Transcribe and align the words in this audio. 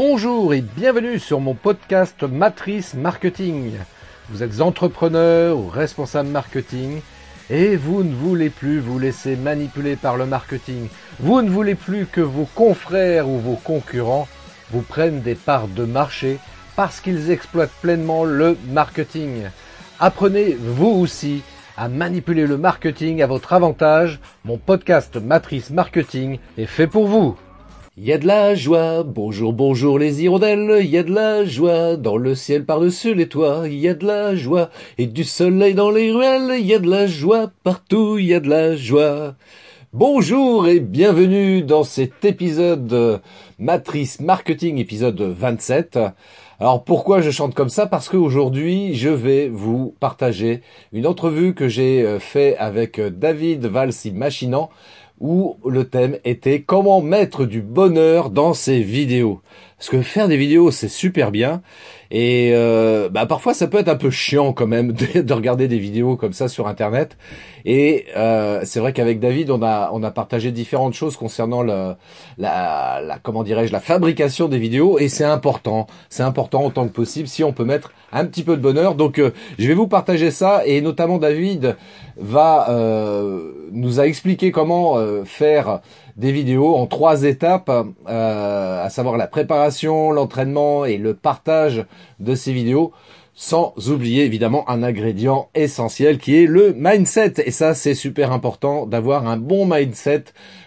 Bonjour 0.00 0.54
et 0.54 0.60
bienvenue 0.60 1.18
sur 1.18 1.40
mon 1.40 1.54
podcast 1.54 2.22
Matrice 2.22 2.94
Marketing. 2.94 3.72
Vous 4.28 4.44
êtes 4.44 4.60
entrepreneur 4.60 5.58
ou 5.58 5.66
responsable 5.66 6.28
marketing 6.28 7.00
et 7.50 7.74
vous 7.74 8.04
ne 8.04 8.14
voulez 8.14 8.48
plus 8.48 8.78
vous 8.78 9.00
laisser 9.00 9.34
manipuler 9.34 9.96
par 9.96 10.16
le 10.16 10.24
marketing. 10.24 10.86
Vous 11.18 11.42
ne 11.42 11.50
voulez 11.50 11.74
plus 11.74 12.06
que 12.06 12.20
vos 12.20 12.46
confrères 12.54 13.28
ou 13.28 13.40
vos 13.40 13.56
concurrents 13.56 14.28
vous 14.70 14.82
prennent 14.82 15.20
des 15.20 15.34
parts 15.34 15.66
de 15.66 15.84
marché 15.84 16.38
parce 16.76 17.00
qu'ils 17.00 17.32
exploitent 17.32 17.74
pleinement 17.82 18.22
le 18.22 18.56
marketing. 18.68 19.46
Apprenez 19.98 20.56
vous 20.60 20.90
aussi 20.90 21.42
à 21.76 21.88
manipuler 21.88 22.46
le 22.46 22.56
marketing 22.56 23.20
à 23.20 23.26
votre 23.26 23.52
avantage. 23.52 24.20
Mon 24.44 24.58
podcast 24.58 25.16
Matrice 25.16 25.70
Marketing 25.70 26.38
est 26.56 26.66
fait 26.66 26.86
pour 26.86 27.08
vous. 27.08 27.36
Y 28.00 28.12
a 28.12 28.18
de 28.18 28.28
la 28.28 28.54
joie, 28.54 29.02
bonjour, 29.02 29.52
bonjour 29.52 29.98
les 29.98 30.22
hirondelles, 30.22 30.86
y 30.86 30.96
a 30.96 31.02
de 31.02 31.12
la 31.12 31.44
joie. 31.44 31.96
Dans 31.96 32.16
le 32.16 32.36
ciel 32.36 32.64
par-dessus 32.64 33.12
les 33.12 33.28
toits, 33.28 33.66
y 33.66 33.88
a 33.88 33.94
de 33.94 34.06
la 34.06 34.36
joie. 34.36 34.70
Et 34.98 35.06
du 35.06 35.24
soleil 35.24 35.74
dans 35.74 35.90
les 35.90 36.12
ruelles, 36.12 36.64
y 36.64 36.74
a 36.74 36.78
de 36.78 36.88
la 36.88 37.08
joie. 37.08 37.50
Partout, 37.64 38.16
y 38.18 38.34
a 38.34 38.38
de 38.38 38.48
la 38.48 38.76
joie. 38.76 39.34
Bonjour 39.92 40.68
et 40.68 40.78
bienvenue 40.78 41.62
dans 41.62 41.82
cet 41.82 42.24
épisode 42.24 43.20
Matrice 43.58 44.20
Marketing, 44.20 44.78
épisode 44.78 45.20
27. 45.20 45.98
Alors 46.60 46.84
pourquoi 46.84 47.20
je 47.20 47.30
chante 47.30 47.54
comme 47.54 47.68
ça? 47.68 47.86
Parce 47.86 48.08
qu'aujourd'hui 48.08 48.94
je 48.94 49.08
vais 49.08 49.48
vous 49.48 49.96
partager 49.98 50.60
une 50.92 51.06
entrevue 51.06 51.54
que 51.54 51.68
j'ai 51.68 52.02
euh, 52.02 52.18
fait 52.18 52.56
avec 52.58 53.00
David 53.00 53.64
Valsi 53.64 54.10
Machinant 54.10 54.68
où 55.20 55.56
le 55.66 55.88
thème 55.88 56.18
était 56.24 56.62
comment 56.62 57.00
mettre 57.00 57.44
du 57.44 57.60
bonheur 57.62 58.30
dans 58.30 58.54
ses 58.54 58.80
vidéos? 58.80 59.40
Parce 59.78 59.90
que 59.90 60.02
faire 60.02 60.28
des 60.28 60.36
vidéos 60.36 60.70
c'est 60.70 60.88
super 60.88 61.30
bien. 61.30 61.62
Et 62.10 62.50
euh, 62.54 63.08
bah 63.08 63.26
parfois 63.26 63.54
ça 63.54 63.68
peut 63.68 63.78
être 63.78 63.88
un 63.88 63.96
peu 63.96 64.10
chiant 64.10 64.52
quand 64.52 64.66
même 64.66 64.92
de, 65.14 65.32
regarder 65.32 65.68
des 65.68 65.78
vidéos 65.78 66.16
comme 66.16 66.32
ça 66.32 66.48
sur 66.48 66.66
internet. 66.66 67.16
Et 67.64 68.06
euh, 68.16 68.62
c'est 68.64 68.80
vrai 68.80 68.92
qu'avec 68.92 69.20
David 69.20 69.50
on 69.50 69.62
a 69.62 69.90
on 69.92 70.02
a 70.02 70.10
partagé 70.10 70.50
différentes 70.50 70.94
choses 70.94 71.16
concernant 71.16 71.62
le, 71.62 71.94
la, 72.38 73.00
la 73.04 73.18
comment 73.18 73.44
dirais-je 73.44 73.72
la 73.72 73.80
fabrication 73.80 74.48
des 74.48 74.58
vidéos. 74.58 74.98
Et 74.98 75.08
c'est 75.08 75.24
important. 75.24 75.86
C'est 76.08 76.24
important 76.24 76.64
autant 76.64 76.88
que 76.88 76.92
possible 76.92 77.28
si 77.28 77.44
on 77.44 77.52
peut 77.52 77.64
mettre 77.64 77.92
un 78.12 78.24
petit 78.24 78.42
peu 78.42 78.56
de 78.56 78.62
bonheur. 78.62 78.94
Donc 78.94 79.18
euh, 79.18 79.32
je 79.58 79.68
vais 79.68 79.74
vous 79.74 79.88
partager 79.88 80.30
ça. 80.30 80.62
Et 80.66 80.80
notamment 80.80 81.18
David 81.18 81.76
va 82.16 82.70
euh, 82.70 83.52
nous 83.72 84.00
a 84.00 84.06
expliqué 84.06 84.50
comment 84.50 84.98
euh, 84.98 85.24
faire 85.24 85.80
des 86.18 86.32
vidéos 86.32 86.74
en 86.74 86.86
trois 86.86 87.22
étapes, 87.22 87.70
euh, 87.70 88.84
à 88.84 88.90
savoir 88.90 89.16
la 89.16 89.28
préparation, 89.28 90.10
l'entraînement 90.10 90.84
et 90.84 90.98
le 90.98 91.14
partage 91.14 91.86
de 92.18 92.34
ces 92.34 92.52
vidéos, 92.52 92.92
sans 93.34 93.72
oublier 93.88 94.24
évidemment 94.24 94.68
un 94.68 94.82
ingrédient 94.82 95.48
essentiel 95.54 96.18
qui 96.18 96.36
est 96.36 96.46
le 96.46 96.74
mindset. 96.76 97.34
Et 97.46 97.52
ça, 97.52 97.72
c'est 97.72 97.94
super 97.94 98.32
important 98.32 98.84
d'avoir 98.84 99.28
un 99.28 99.36
bon 99.36 99.64
mindset 99.64 100.24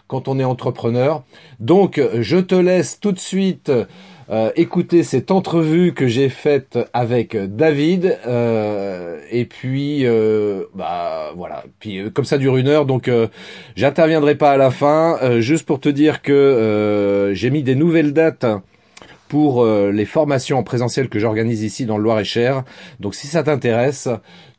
quand 0.08 0.30
on 0.30 0.40
est 0.40 0.46
entrepreneur. 0.46 1.24
Donc, 1.60 2.02
je 2.20 2.38
te 2.38 2.56
laisse 2.56 3.00
tout 3.02 3.12
de 3.12 3.20
suite 3.20 3.70
euh, 4.32 4.50
écoutez 4.56 5.04
cette 5.04 5.30
entrevue 5.30 5.94
que 5.94 6.08
j'ai 6.08 6.30
faite 6.30 6.80
avec 6.94 7.36
David 7.36 8.18
euh, 8.26 9.20
et 9.30 9.44
puis 9.44 10.06
euh, 10.06 10.64
bah 10.74 11.34
voilà 11.36 11.66
puis 11.80 12.10
comme 12.14 12.24
ça 12.24 12.38
dure 12.38 12.56
une 12.56 12.70
heure 12.70 12.86
donc 12.86 13.12
j'interviendrai 13.76 14.36
pas 14.36 14.52
à 14.52 14.58
la 14.58 14.72
fin 14.72 15.42
juste 15.42 15.66
pour 15.66 15.82
te 15.82 15.90
dire 15.90 16.22
que 16.22 17.32
j'ai 17.34 17.50
mis 17.50 17.62
des 17.62 17.76
nouvelles 17.76 18.14
dates 18.14 18.46
pour 19.28 19.66
les 19.66 20.06
formations 20.06 20.58
en 20.58 20.64
présentiel 20.64 21.10
que 21.10 21.20
j'organise 21.20 21.64
ici 21.64 21.86
dans 21.86 21.98
le 21.98 22.04
Loir-et-Cher. 22.04 22.64
Donc 23.00 23.16
si 23.16 23.28
ça 23.28 23.44
t'intéresse, 23.44 24.10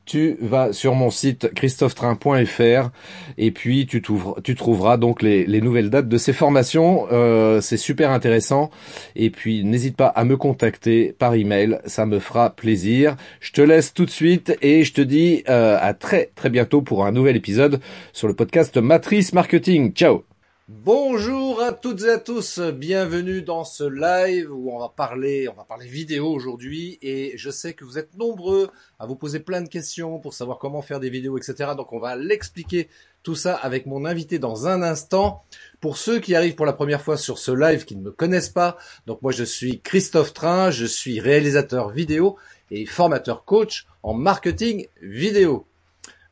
tu 0.04 0.36
vas 0.40 0.72
sur 0.72 0.94
mon 0.94 1.10
site 1.10 1.52
christophetrain.fr 1.54 2.90
et 3.38 3.50
puis 3.50 3.86
tu, 3.86 4.02
tu 4.42 4.54
trouveras 4.54 4.96
donc 4.96 5.22
les, 5.22 5.60
nouvelles 5.60 5.90
dates 5.90 6.08
de 6.08 6.18
ces 6.18 6.32
formations. 6.32 7.06
Euh, 7.12 7.60
c'est 7.60 7.76
super 7.76 8.10
intéressant. 8.10 8.70
Et 9.16 9.30
puis 9.30 9.64
n'hésite 9.64 9.96
pas 9.96 10.08
à 10.08 10.24
me 10.24 10.36
contacter 10.36 11.14
par 11.18 11.34
email, 11.34 11.78
ça 11.86 12.06
me 12.06 12.18
fera 12.18 12.50
plaisir. 12.50 13.16
Je 13.40 13.52
te 13.52 13.60
laisse 13.60 13.94
tout 13.94 14.04
de 14.04 14.10
suite 14.10 14.56
et 14.60 14.84
je 14.84 14.92
te 14.92 15.00
dis 15.00 15.44
euh, 15.48 15.78
à 15.80 15.94
très 15.94 16.30
très 16.34 16.50
bientôt 16.50 16.82
pour 16.82 17.06
un 17.06 17.12
nouvel 17.12 17.36
épisode 17.36 17.80
sur 18.12 18.28
le 18.28 18.34
podcast 18.34 18.76
Matrice 18.76 19.32
Marketing. 19.32 19.92
Ciao 19.92 20.31
Bonjour 20.68 21.60
à 21.60 21.72
toutes 21.72 22.04
et 22.04 22.10
à 22.10 22.18
tous, 22.18 22.60
bienvenue 22.60 23.42
dans 23.42 23.64
ce 23.64 23.82
live 23.82 24.48
où 24.52 24.70
on 24.70 24.78
va 24.78 24.88
parler, 24.88 25.48
on 25.48 25.54
va 25.54 25.64
parler 25.64 25.88
vidéo 25.88 26.28
aujourd'hui 26.28 27.00
et 27.02 27.32
je 27.36 27.50
sais 27.50 27.74
que 27.74 27.84
vous 27.84 27.98
êtes 27.98 28.16
nombreux 28.16 28.70
à 29.00 29.06
vous 29.06 29.16
poser 29.16 29.40
plein 29.40 29.60
de 29.60 29.68
questions 29.68 30.20
pour 30.20 30.34
savoir 30.34 30.60
comment 30.60 30.80
faire 30.80 31.00
des 31.00 31.10
vidéos, 31.10 31.36
etc. 31.36 31.72
Donc 31.76 31.92
on 31.92 31.98
va 31.98 32.14
l'expliquer 32.14 32.88
tout 33.24 33.34
ça 33.34 33.56
avec 33.56 33.86
mon 33.86 34.04
invité 34.04 34.38
dans 34.38 34.68
un 34.68 34.82
instant. 34.82 35.42
Pour 35.80 35.96
ceux 35.96 36.20
qui 36.20 36.36
arrivent 36.36 36.54
pour 36.54 36.66
la 36.66 36.72
première 36.72 37.02
fois 37.02 37.16
sur 37.16 37.38
ce 37.38 37.50
live 37.50 37.84
qui 37.84 37.96
ne 37.96 38.02
me 38.02 38.12
connaissent 38.12 38.48
pas, 38.48 38.78
donc 39.06 39.20
moi 39.20 39.32
je 39.32 39.42
suis 39.42 39.80
Christophe 39.80 40.32
Train, 40.32 40.70
je 40.70 40.86
suis 40.86 41.18
réalisateur 41.18 41.90
vidéo 41.90 42.36
et 42.70 42.86
formateur 42.86 43.44
coach 43.44 43.88
en 44.04 44.14
marketing 44.14 44.86
vidéo. 45.00 45.66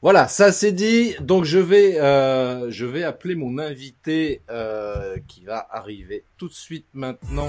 Voilà, 0.03 0.29
ça 0.29 0.51
c'est 0.51 0.73
dit. 0.73 1.15
Donc 1.21 1.45
je 1.45 1.59
vais, 1.59 2.01
euh, 2.01 2.71
je 2.71 2.87
vais 2.87 3.03
appeler 3.03 3.35
mon 3.35 3.59
invité 3.59 4.41
euh, 4.49 5.19
qui 5.29 5.45
va 5.45 5.67
arriver 5.71 6.25
tout 6.39 6.49
de 6.49 6.55
suite 6.55 6.87
maintenant. 6.95 7.49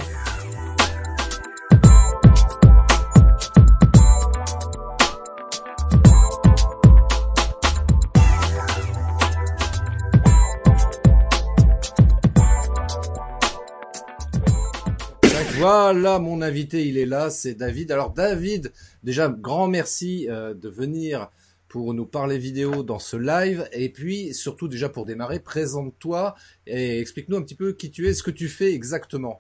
Voilà, 15.58 16.20
mon 16.20 16.42
invité, 16.42 16.86
il 16.88 16.98
est 16.98 17.06
là, 17.06 17.30
c'est 17.30 17.54
David. 17.54 17.92
Alors 17.92 18.10
David, 18.10 18.74
déjà 19.06 19.30
grand 19.30 19.68
merci 19.68 20.28
euh, 20.30 20.54
de 20.54 20.68
venir 20.68 21.30
pour 21.72 21.94
nous 21.94 22.06
parler 22.06 22.38
vidéo 22.38 22.84
dans 22.84 23.00
ce 23.00 23.16
live. 23.16 23.66
Et 23.72 23.88
puis, 23.88 24.34
surtout 24.34 24.68
déjà 24.68 24.90
pour 24.90 25.06
démarrer, 25.06 25.40
présente-toi 25.40 26.36
et 26.68 27.00
explique-nous 27.00 27.38
un 27.38 27.42
petit 27.44 27.56
peu 27.56 27.72
qui 27.72 27.92
tu 27.92 28.09
es, 28.09 28.14
ce 28.14 28.24
que 28.24 28.32
tu 28.32 28.50
fais 28.50 28.74
exactement. 28.74 29.40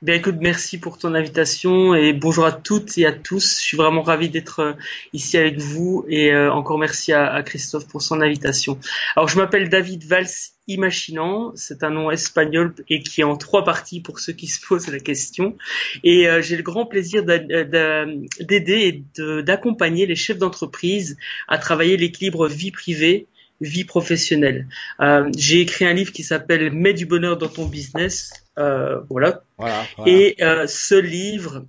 Bien 0.00 0.14
écoute, 0.14 0.36
merci 0.40 0.78
pour 0.78 0.96
ton 0.96 1.14
invitation 1.14 1.94
et 1.94 2.14
bonjour 2.14 2.46
à 2.46 2.52
toutes 2.52 2.96
et 2.96 3.04
à 3.04 3.12
tous. 3.12 3.58
Je 3.58 3.62
suis 3.62 3.76
vraiment 3.76 4.00
ravi 4.00 4.30
d'être 4.30 4.60
euh, 4.60 4.72
ici 5.12 5.36
avec 5.36 5.58
vous 5.58 6.06
et 6.08 6.32
euh, 6.32 6.50
encore 6.50 6.78
merci 6.78 7.12
à, 7.12 7.42
Christophe 7.42 7.86
pour 7.86 8.00
son 8.00 8.22
invitation. 8.22 8.78
Alors 9.14 9.28
je 9.28 9.36
m'appelle 9.36 9.68
David 9.68 10.04
Valls 10.04 10.51
Imaginant, 10.68 11.52
c'est 11.56 11.82
un 11.82 11.90
nom 11.90 12.10
espagnol 12.10 12.74
et 12.88 13.00
qui 13.00 13.20
est 13.20 13.24
en 13.24 13.36
trois 13.36 13.64
parties 13.64 14.00
pour 14.00 14.20
ceux 14.20 14.32
qui 14.32 14.46
se 14.46 14.64
posent 14.66 14.88
la 14.88 15.00
question. 15.00 15.56
Et 16.04 16.28
euh, 16.28 16.40
j'ai 16.40 16.56
le 16.56 16.62
grand 16.62 16.86
plaisir 16.86 17.24
d'aider 17.24 19.02
et 19.18 19.42
d'accompagner 19.42 20.06
les 20.06 20.16
chefs 20.16 20.38
d'entreprise 20.38 21.16
à 21.48 21.58
travailler 21.58 21.96
l'équilibre 21.96 22.46
vie 22.48 22.70
privée 22.70 23.26
vie 23.62 23.84
professionnelle. 23.84 24.68
Euh, 25.00 25.30
j'ai 25.36 25.60
écrit 25.60 25.86
un 25.86 25.92
livre 25.92 26.12
qui 26.12 26.24
s'appelle 26.24 26.72
Mets 26.72 26.92
du 26.92 27.06
bonheur 27.06 27.38
dans 27.38 27.48
ton 27.48 27.66
business. 27.66 28.32
Euh, 28.58 29.00
voilà. 29.08 29.42
Et 30.04 30.36
euh, 30.42 30.66
ce 30.66 30.96
livre 30.96 31.64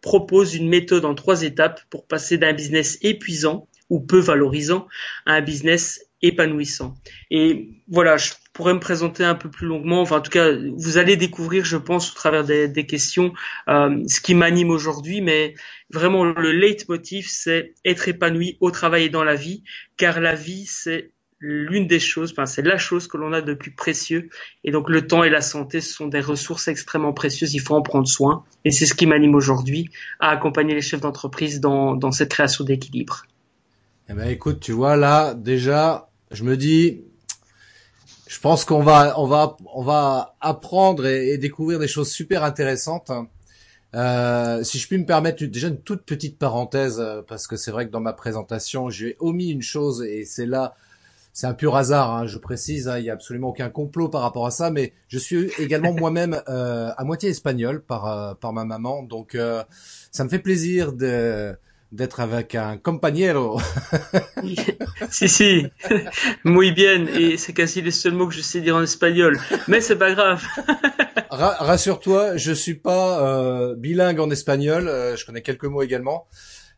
propose 0.00 0.54
une 0.54 0.68
méthode 0.68 1.04
en 1.04 1.14
trois 1.14 1.42
étapes 1.42 1.80
pour 1.90 2.06
passer 2.06 2.38
d'un 2.38 2.52
business 2.52 2.98
épuisant 3.02 3.68
ou 3.90 4.00
peu 4.00 4.18
valorisant 4.18 4.86
à 5.26 5.34
un 5.34 5.40
business 5.40 6.06
épanouissant. 6.22 6.94
Et 7.30 7.68
voilà, 7.88 8.16
je 8.16 8.32
pourrais 8.52 8.74
me 8.74 8.80
présenter 8.80 9.24
un 9.24 9.34
peu 9.34 9.50
plus 9.50 9.66
longuement. 9.66 10.00
Enfin, 10.00 10.18
en 10.18 10.20
tout 10.20 10.30
cas, 10.30 10.50
vous 10.76 10.98
allez 10.98 11.16
découvrir, 11.16 11.64
je 11.64 11.76
pense, 11.76 12.10
au 12.10 12.14
travers 12.14 12.44
des, 12.44 12.68
des 12.68 12.86
questions, 12.86 13.32
euh, 13.68 14.02
ce 14.06 14.20
qui 14.20 14.34
m'anime 14.34 14.70
aujourd'hui. 14.70 15.20
Mais 15.20 15.54
vraiment, 15.90 16.24
le 16.24 16.52
leitmotiv, 16.52 17.26
c'est 17.28 17.74
être 17.84 18.08
épanoui 18.08 18.56
au 18.60 18.70
travail 18.70 19.04
et 19.04 19.08
dans 19.08 19.24
la 19.24 19.34
vie, 19.34 19.62
car 19.96 20.20
la 20.20 20.34
vie, 20.34 20.66
c'est 20.66 21.10
l'une 21.42 21.88
des 21.88 21.98
choses, 21.98 22.30
enfin, 22.30 22.46
c'est 22.46 22.62
la 22.62 22.78
chose 22.78 23.08
que 23.08 23.16
l'on 23.16 23.32
a 23.32 23.42
de 23.42 23.52
plus 23.52 23.72
précieux. 23.72 24.30
Et 24.62 24.70
donc 24.70 24.88
le 24.88 25.06
temps 25.08 25.24
et 25.24 25.28
la 25.28 25.40
santé 25.40 25.80
sont 25.80 26.06
des 26.06 26.20
ressources 26.20 26.68
extrêmement 26.68 27.12
précieuses, 27.12 27.52
il 27.54 27.60
faut 27.60 27.74
en 27.74 27.82
prendre 27.82 28.06
soin. 28.06 28.44
Et 28.64 28.70
c'est 28.70 28.86
ce 28.86 28.94
qui 28.94 29.06
m'anime 29.06 29.34
aujourd'hui 29.34 29.90
à 30.20 30.30
accompagner 30.30 30.72
les 30.72 30.80
chefs 30.80 31.00
d'entreprise 31.00 31.60
dans, 31.60 31.96
dans 31.96 32.12
cette 32.12 32.30
création 32.30 32.64
d'équilibre. 32.64 33.24
Eh 34.08 34.14
ben 34.14 34.28
écoute, 34.28 34.60
tu 34.60 34.70
vois 34.70 34.96
là 34.96 35.34
déjà, 35.34 36.08
je 36.32 36.44
me 36.44 36.56
dis, 36.56 37.02
je 38.26 38.40
pense 38.40 38.64
qu'on 38.64 38.82
va 38.82 39.18
on 39.18 39.26
va 39.26 39.56
on 39.74 39.82
va 39.82 40.36
apprendre 40.40 41.06
et, 41.06 41.38
découvrir 41.38 41.78
des 41.78 41.88
choses 41.88 42.10
super 42.10 42.44
intéressantes. 42.44 43.10
Euh, 43.94 44.64
si 44.64 44.78
je 44.78 44.88
puis 44.88 44.96
me 44.96 45.04
permettre 45.04 45.44
déjà 45.44 45.68
une 45.68 45.80
toute 45.80 46.02
petite 46.02 46.38
parenthèse, 46.38 46.98
euh, 46.98 47.20
parce 47.22 47.46
que 47.46 47.56
c'est 47.56 47.70
vrai 47.70 47.86
que 47.86 47.92
dans 47.92 48.00
ma 48.00 48.14
présentation, 48.14 48.88
j'ai 48.88 49.16
omis 49.20 49.50
une 49.50 49.62
chose 49.62 50.02
et 50.02 50.24
c'est 50.24 50.46
là 50.46 50.74
c'est 51.32 51.46
un 51.46 51.54
pur 51.54 51.76
hasard, 51.76 52.10
hein, 52.10 52.26
je 52.26 52.36
précise, 52.38 52.88
hein, 52.88 52.98
il 52.98 53.06
y 53.06 53.10
a 53.10 53.14
absolument 53.14 53.48
aucun 53.48 53.70
complot 53.70 54.08
par 54.08 54.20
rapport 54.20 54.46
à 54.46 54.50
ça, 54.50 54.70
mais 54.70 54.92
je 55.08 55.18
suis 55.18 55.50
également 55.58 55.92
moi-même 55.98 56.40
euh, 56.48 56.90
à 56.96 57.04
moitié 57.04 57.30
espagnol 57.30 57.82
par 57.82 58.06
euh, 58.06 58.34
par 58.34 58.52
ma 58.52 58.64
maman, 58.64 59.02
donc 59.02 59.34
euh, 59.34 59.64
ça 60.10 60.24
me 60.24 60.28
fait 60.28 60.38
plaisir 60.38 60.92
de 60.92 61.56
d'être 61.92 62.20
avec 62.20 62.54
un 62.54 62.76
compañero. 62.76 63.60
si 65.10 65.28
si, 65.28 65.66
muy 66.44 66.72
bien, 66.72 67.06
et 67.06 67.36
c'est 67.36 67.52
quasi 67.52 67.82
les 67.82 67.90
seuls 67.90 68.14
mots 68.14 68.26
que 68.26 68.34
je 68.34 68.40
sais 68.40 68.60
dire 68.60 68.76
en 68.76 68.82
espagnol, 68.82 69.38
mais 69.68 69.80
c'est 69.80 69.96
pas 69.96 70.12
grave. 70.12 70.42
Rassure-toi, 71.30 72.36
je 72.36 72.52
suis 72.52 72.74
pas 72.74 73.74
bilingue 73.76 74.20
en 74.20 74.30
espagnol, 74.30 74.84
je 75.16 75.24
connais 75.24 75.42
quelques 75.42 75.64
mots 75.64 75.82
également. 75.82 76.26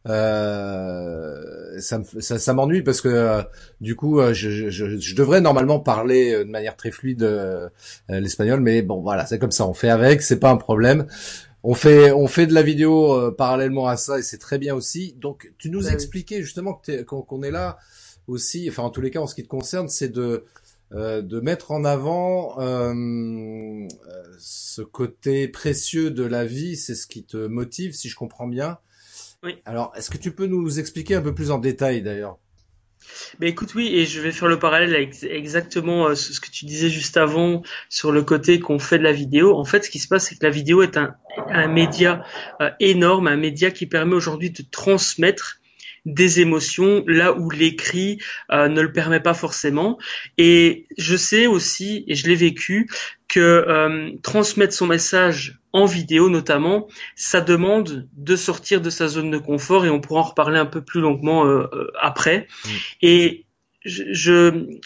Euh, 0.06 1.80
ça, 1.80 2.02
ça, 2.20 2.52
m'ennuie 2.52 2.82
parce 2.82 3.00
que 3.00 3.08
euh, 3.08 3.42
du 3.80 3.96
coup, 3.96 4.20
euh, 4.20 4.34
je, 4.34 4.68
je, 4.68 4.98
je, 4.98 5.14
devrais 5.14 5.40
normalement 5.40 5.80
parler 5.80 6.44
de 6.44 6.50
manière 6.50 6.76
très 6.76 6.90
fluide 6.90 7.26
l'espagnol, 8.08 8.60
mais 8.60 8.82
bon, 8.82 9.00
voilà, 9.00 9.24
c'est 9.26 9.38
comme 9.38 9.50
ça, 9.50 9.66
on 9.66 9.74
fait 9.74 9.88
avec, 9.88 10.22
c'est 10.22 10.38
pas 10.38 10.50
un 10.50 10.56
problème. 10.56 11.06
On 11.64 11.74
fait, 11.74 12.12
on 12.12 12.26
fait 12.28 12.46
de 12.46 12.54
la 12.54 12.62
vidéo 12.62 13.32
parallèlement 13.32 13.88
à 13.88 13.96
ça 13.96 14.18
et 14.18 14.22
c'est 14.22 14.38
très 14.38 14.58
bien 14.58 14.74
aussi. 14.74 15.14
Donc, 15.14 15.52
tu 15.58 15.70
nous 15.70 15.88
expliquais 15.88 16.42
justement 16.42 16.80
qu'on 17.06 17.42
est 17.42 17.50
là 17.50 17.78
aussi, 18.26 18.68
enfin 18.68 18.82
en 18.82 18.90
tous 18.90 19.00
les 19.00 19.10
cas 19.10 19.20
en 19.20 19.26
ce 19.26 19.34
qui 19.34 19.42
te 19.42 19.48
concerne, 19.48 19.88
c'est 19.88 20.10
de 20.10 20.44
de 20.92 21.40
mettre 21.40 21.72
en 21.72 21.84
avant 21.84 22.60
euh, 22.60 23.88
ce 24.38 24.82
côté 24.82 25.48
précieux 25.48 26.10
de 26.10 26.22
la 26.22 26.44
vie, 26.44 26.76
c'est 26.76 26.94
ce 26.94 27.06
qui 27.08 27.24
te 27.24 27.36
motive, 27.36 27.94
si 27.94 28.08
je 28.08 28.14
comprends 28.14 28.46
bien. 28.46 28.78
Oui. 29.42 29.56
Alors, 29.64 29.92
est-ce 29.96 30.10
que 30.10 30.18
tu 30.18 30.32
peux 30.32 30.46
nous 30.46 30.78
expliquer 30.78 31.16
un 31.16 31.20
peu 31.20 31.34
plus 31.34 31.50
en 31.50 31.58
détail 31.58 32.02
d'ailleurs? 32.02 32.38
Ben 33.38 33.48
écoute 33.48 33.74
oui 33.74 33.88
et 33.94 34.06
je 34.06 34.20
vais 34.20 34.32
faire 34.32 34.48
le 34.48 34.58
parallèle 34.58 34.94
avec 34.94 35.14
exactement 35.22 36.08
euh, 36.08 36.14
ce 36.14 36.40
que 36.40 36.50
tu 36.50 36.64
disais 36.64 36.88
juste 36.88 37.16
avant 37.16 37.62
sur 37.88 38.12
le 38.12 38.22
côté 38.22 38.60
qu'on 38.60 38.78
fait 38.78 38.98
de 38.98 39.04
la 39.04 39.12
vidéo. 39.12 39.56
En 39.56 39.64
fait, 39.64 39.84
ce 39.84 39.90
qui 39.90 39.98
se 39.98 40.08
passe, 40.08 40.28
c'est 40.28 40.36
que 40.36 40.44
la 40.44 40.50
vidéo 40.50 40.82
est 40.82 40.96
un, 40.96 41.14
un 41.48 41.68
média 41.68 42.24
euh, 42.60 42.70
énorme, 42.80 43.28
un 43.28 43.36
média 43.36 43.70
qui 43.70 43.86
permet 43.86 44.14
aujourd'hui 44.14 44.50
de 44.50 44.62
transmettre 44.70 45.60
des 46.04 46.40
émotions 46.40 47.02
là 47.06 47.32
où 47.32 47.50
l'écrit 47.50 48.18
euh, 48.50 48.68
ne 48.68 48.80
le 48.80 48.92
permet 48.92 49.20
pas 49.20 49.34
forcément. 49.34 49.98
Et 50.38 50.86
je 50.98 51.16
sais 51.16 51.46
aussi, 51.46 52.04
et 52.06 52.14
je 52.14 52.28
l'ai 52.28 52.34
vécu, 52.34 52.88
que 53.34 53.40
euh, 53.40 54.12
transmettre 54.22 54.72
son 54.72 54.86
message 54.86 55.58
en 55.72 55.86
vidéo 55.86 56.28
notamment, 56.28 56.86
ça 57.16 57.40
demande 57.40 58.08
de 58.16 58.36
sortir 58.36 58.80
de 58.80 58.90
sa 58.90 59.08
zone 59.08 59.32
de 59.32 59.38
confort 59.38 59.84
et 59.84 59.90
on 59.90 60.00
pourra 60.00 60.20
en 60.20 60.24
reparler 60.24 60.58
un 60.58 60.66
peu 60.66 60.82
plus 60.82 61.00
longuement 61.00 61.44
euh, 61.44 61.66
après. 62.00 62.46
Mm. 62.64 62.68
Et 63.02 63.44
je, 63.84 64.78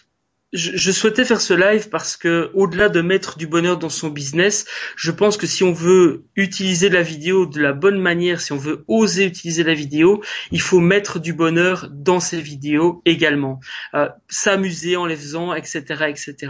je, 0.54 0.90
souhaitais 0.90 1.26
faire 1.26 1.42
ce 1.42 1.52
live 1.52 1.90
parce 1.90 2.16
que, 2.16 2.50
au-delà 2.54 2.88
de 2.88 3.02
mettre 3.02 3.36
du 3.36 3.46
bonheur 3.46 3.76
dans 3.76 3.90
son 3.90 4.08
business, 4.08 4.64
je 4.96 5.10
pense 5.10 5.36
que 5.36 5.46
si 5.46 5.62
on 5.62 5.74
veut 5.74 6.24
utiliser 6.34 6.88
la 6.88 7.02
vidéo 7.02 7.44
de 7.44 7.60
la 7.60 7.74
bonne 7.74 8.00
manière, 8.00 8.40
si 8.40 8.52
on 8.52 8.56
veut 8.56 8.82
oser 8.88 9.26
utiliser 9.26 9.62
la 9.62 9.74
vidéo, 9.74 10.22
il 10.52 10.62
faut 10.62 10.80
mettre 10.80 11.18
du 11.18 11.34
bonheur 11.34 11.90
dans 11.92 12.18
ses 12.18 12.40
vidéos 12.40 13.02
également, 13.04 13.60
euh, 13.92 14.08
s'amuser 14.28 14.96
en 14.96 15.04
les 15.04 15.16
faisant, 15.16 15.52
etc., 15.52 15.82
etc. 16.08 16.48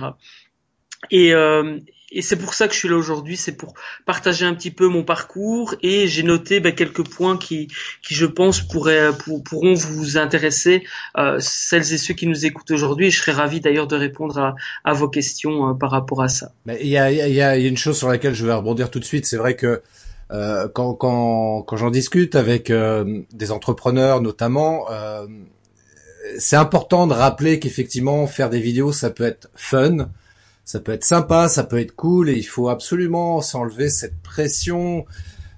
Et, 1.11 1.33
euh, 1.33 1.79
et 2.11 2.23
c'est 2.23 2.37
pour 2.37 2.55
ça 2.55 2.69
que 2.69 2.75
je 2.75 2.79
suis 2.79 2.89
là 2.89 2.97
aujourd'hui, 2.97 3.37
c'est 3.37 3.53
pour 3.53 3.75
partager 4.07 4.47
un 4.47 4.55
petit 4.55 4.71
peu 4.71 4.89
mon 4.89 5.05
parcours 5.05 5.75
et 5.83 6.09
j'ai 6.09 6.23
noté 6.23 6.59
ben, 6.59 6.75
quelques 6.75 7.07
points 7.07 7.37
qui, 7.37 7.69
qui 8.03 8.15
je 8.15 8.25
pense 8.25 8.63
pourraient, 8.63 9.11
pour, 9.25 9.43
pourront 9.45 9.75
vous 9.75 10.17
intéresser, 10.17 10.85
euh, 11.19 11.37
celles 11.39 11.93
et 11.93 11.99
ceux 11.99 12.15
qui 12.15 12.27
nous 12.27 12.47
écoutent 12.47 12.71
aujourd'hui. 12.71 13.11
Je 13.11 13.21
serais 13.21 13.33
ravi 13.33 13.61
d'ailleurs 13.61 13.87
de 13.87 13.97
répondre 13.97 14.39
à, 14.39 14.55
à 14.85 14.93
vos 14.95 15.09
questions 15.09 15.71
euh, 15.71 15.75
par 15.75 15.91
rapport 15.91 16.23
à 16.23 16.29
ça. 16.29 16.53
Il 16.81 16.89
y 16.89 16.97
a, 16.97 17.13
y, 17.13 17.21
a, 17.21 17.29
y 17.29 17.41
a 17.43 17.57
une 17.57 17.77
chose 17.77 17.99
sur 17.99 18.09
laquelle 18.09 18.35
je 18.35 18.47
vais 18.47 18.55
rebondir 18.55 18.91
tout 18.91 19.01
de 19.01 19.05
suite. 19.05 19.27
C'est 19.27 19.37
vrai 19.37 19.55
que 19.55 19.83
euh, 20.31 20.69
quand, 20.69 20.95
quand, 20.95 21.63
quand 21.63 21.77
j'en 21.77 21.91
discute 21.91 22.35
avec 22.35 22.71
euh, 22.71 23.23
des 23.33 23.51
entrepreneurs 23.51 24.21
notamment, 24.21 24.91
euh, 24.91 25.27
c'est 26.39 26.57
important 26.57 27.07
de 27.07 27.15
rappeler 27.15 27.59
qu'effectivement 27.59 28.27
faire 28.27 28.51
des 28.51 28.61
vidéos 28.61 28.93
ça 28.93 29.09
peut 29.09 29.25
être 29.25 29.49
fun 29.55 30.11
ça 30.69 30.81
peut 30.81 30.93
être 30.93 31.05
sympa, 31.05 31.49
ça 31.49 31.65
peut 31.65 31.79
être 31.79 31.97
cool, 31.97 32.29
et 32.29 32.35
il 32.35 32.43
faut 32.43 32.69
absolument 32.69 33.41
s'enlever 33.41 33.89
cette 33.89 34.21
pression 34.21 35.07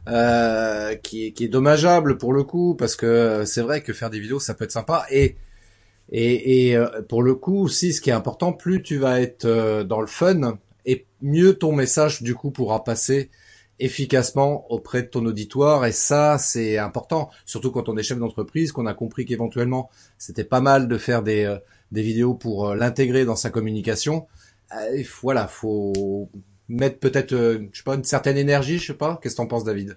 euh, 0.08 0.94
qui, 0.94 1.26
est, 1.26 1.32
qui 1.32 1.46
est 1.46 1.48
dommageable 1.48 2.16
pour 2.16 2.32
le 2.32 2.44
coup, 2.44 2.76
parce 2.76 2.94
que 2.94 3.42
c'est 3.44 3.60
vrai 3.60 3.82
que 3.82 3.92
faire 3.92 4.08
des 4.08 4.20
vidéos, 4.20 4.38
ça 4.38 4.54
peut 4.54 4.62
être 4.62 4.70
sympa, 4.70 5.06
et 5.10 5.34
et, 6.12 6.68
et 6.68 6.76
euh, 6.76 7.02
pour 7.08 7.24
le 7.24 7.34
coup 7.34 7.58
aussi, 7.60 7.92
ce 7.92 8.00
qui 8.00 8.10
est 8.10 8.12
important, 8.12 8.52
plus 8.52 8.82
tu 8.82 8.98
vas 8.98 9.20
être 9.20 9.46
euh, 9.46 9.82
dans 9.82 10.00
le 10.00 10.06
fun, 10.06 10.58
et 10.86 11.06
mieux 11.22 11.54
ton 11.54 11.72
message 11.72 12.22
du 12.22 12.36
coup 12.36 12.52
pourra 12.52 12.84
passer 12.84 13.30
efficacement 13.80 14.70
auprès 14.70 15.02
de 15.02 15.08
ton 15.08 15.26
auditoire 15.26 15.86
et 15.86 15.92
ça 15.92 16.38
c'est 16.38 16.78
important. 16.78 17.30
Surtout 17.46 17.72
quand 17.72 17.88
on 17.88 17.96
est 17.96 18.04
chef 18.04 18.18
d'entreprise 18.18 18.70
qu'on 18.70 18.86
a 18.86 18.94
compris 18.94 19.24
qu'éventuellement 19.24 19.90
c'était 20.18 20.44
pas 20.44 20.60
mal 20.60 20.86
de 20.86 20.98
faire 20.98 21.24
des, 21.24 21.46
euh, 21.46 21.58
des 21.90 22.02
vidéos 22.02 22.34
pour 22.34 22.74
l'intégrer 22.76 23.24
dans 23.24 23.36
sa 23.36 23.50
communication 23.50 24.28
euh, 24.76 25.02
voilà, 25.22 25.46
faut 25.46 26.30
mettre 26.70 27.00
peut-être, 27.00 27.32
euh, 27.32 27.68
je 27.72 27.78
sais 27.78 27.84
pas, 27.84 27.96
une 27.96 28.04
certaine 28.04 28.36
énergie, 28.36 28.78
je 28.78 28.86
sais 28.86 28.94
pas. 28.94 29.18
Qu'est-ce 29.20 29.34
que 29.34 29.42
t'en 29.42 29.48
penses, 29.48 29.64
David? 29.64 29.96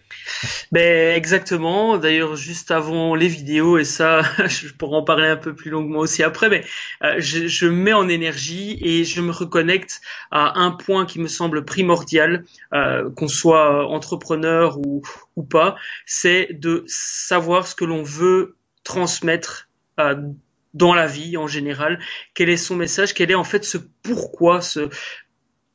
Ben 0.71 1.15
exactement. 1.15 1.97
D'ailleurs, 1.99 2.35
juste 2.35 2.71
avant 2.71 3.13
les 3.13 3.27
vidéos 3.27 3.77
et 3.77 3.85
ça, 3.85 4.23
je 4.47 4.73
pourrais 4.73 4.97
en 4.97 5.03
parler 5.03 5.27
un 5.27 5.37
peu 5.37 5.55
plus 5.55 5.69
longuement 5.69 5.99
aussi 5.99 6.23
après. 6.23 6.49
Mais 6.49 6.65
euh, 7.03 7.15
je, 7.19 7.47
je, 7.47 7.67
mets 7.67 7.93
en 7.93 8.09
énergie 8.09 8.79
et 8.81 9.03
je 9.05 9.21
me 9.21 9.31
reconnecte 9.31 10.01
à 10.31 10.59
un 10.59 10.71
point 10.71 11.05
qui 11.05 11.19
me 11.19 11.27
semble 11.27 11.63
primordial, 11.63 12.43
euh, 12.73 13.09
qu'on 13.11 13.27
soit 13.27 13.87
entrepreneur 13.87 14.79
ou 14.79 15.03
ou 15.35 15.43
pas, 15.43 15.75
c'est 16.05 16.49
de 16.51 16.83
savoir 16.87 17.67
ce 17.67 17.75
que 17.75 17.85
l'on 17.85 18.03
veut 18.03 18.55
transmettre 18.83 19.69
euh, 19.99 20.15
dans 20.73 20.93
la 20.93 21.07
vie 21.07 21.37
en 21.37 21.47
général, 21.47 21.99
quel 22.33 22.49
est 22.49 22.57
son 22.57 22.75
message, 22.75 23.13
quel 23.13 23.31
est 23.31 23.35
en 23.35 23.43
fait 23.43 23.63
ce 23.63 23.77
pourquoi, 24.01 24.61
ce 24.61 24.89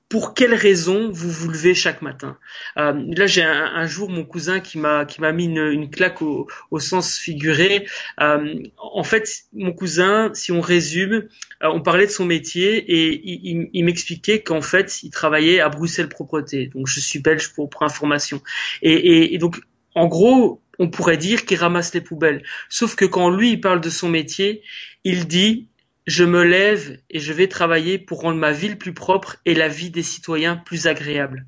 pour 0.08 0.32
quelle 0.32 0.54
raison 0.54 1.10
vous 1.10 1.30
vous 1.30 1.50
levez 1.50 1.74
chaque 1.74 2.00
matin? 2.00 2.38
Euh, 2.78 2.94
là, 3.14 3.26
j'ai 3.26 3.42
un, 3.42 3.86
jour 3.86 4.08
mon 4.08 4.24
cousin 4.24 4.58
qui 4.60 4.78
m'a 4.78 5.04
qui 5.04 5.20
m'a 5.20 5.32
mis 5.32 5.44
une, 5.44 5.58
une 5.58 5.90
claque 5.90 6.22
au, 6.22 6.46
au, 6.70 6.78
sens 6.78 7.18
figuré. 7.18 7.86
Euh, 8.20 8.54
en 8.78 9.04
fait, 9.04 9.28
mon 9.52 9.72
cousin, 9.72 10.30
si 10.32 10.50
on 10.50 10.62
résume, 10.62 11.28
euh, 11.62 11.68
on 11.68 11.82
parlait 11.82 12.06
de 12.06 12.10
son 12.10 12.24
métier 12.24 12.78
et 12.78 13.20
il, 13.22 13.68
il, 13.72 13.84
m'expliquait 13.84 14.40
qu'en 14.40 14.62
fait, 14.62 15.02
il 15.02 15.10
travaillait 15.10 15.60
à 15.60 15.68
Bruxelles 15.68 16.08
Propreté. 16.08 16.68
Donc, 16.68 16.86
je 16.86 17.00
suis 17.00 17.18
belge 17.18 17.52
pour, 17.52 17.68
pour 17.68 17.82
information. 17.82 18.40
Et, 18.80 18.94
et, 18.94 19.34
et 19.34 19.38
donc, 19.38 19.60
en 19.94 20.06
gros, 20.06 20.62
on 20.78 20.90
pourrait 20.90 21.16
dire 21.16 21.44
qu'il 21.44 21.58
ramasse 21.58 21.94
les 21.94 22.00
poubelles. 22.00 22.42
Sauf 22.68 22.94
que 22.94 23.04
quand 23.04 23.30
lui, 23.30 23.52
il 23.52 23.60
parle 23.60 23.80
de 23.80 23.90
son 23.90 24.08
métier, 24.08 24.62
il 25.04 25.26
dit 25.26 25.68
je 26.06 26.24
me 26.24 26.42
lève 26.42 26.98
et 27.10 27.20
je 27.20 27.32
vais 27.34 27.48
travailler 27.48 27.98
pour 27.98 28.22
rendre 28.22 28.38
ma 28.38 28.52
ville 28.52 28.78
plus 28.78 28.94
propre 28.94 29.36
et 29.44 29.54
la 29.54 29.68
vie 29.68 29.90
des 29.90 30.02
citoyens 30.02 30.56
plus 30.56 30.86
agréable. 30.86 31.46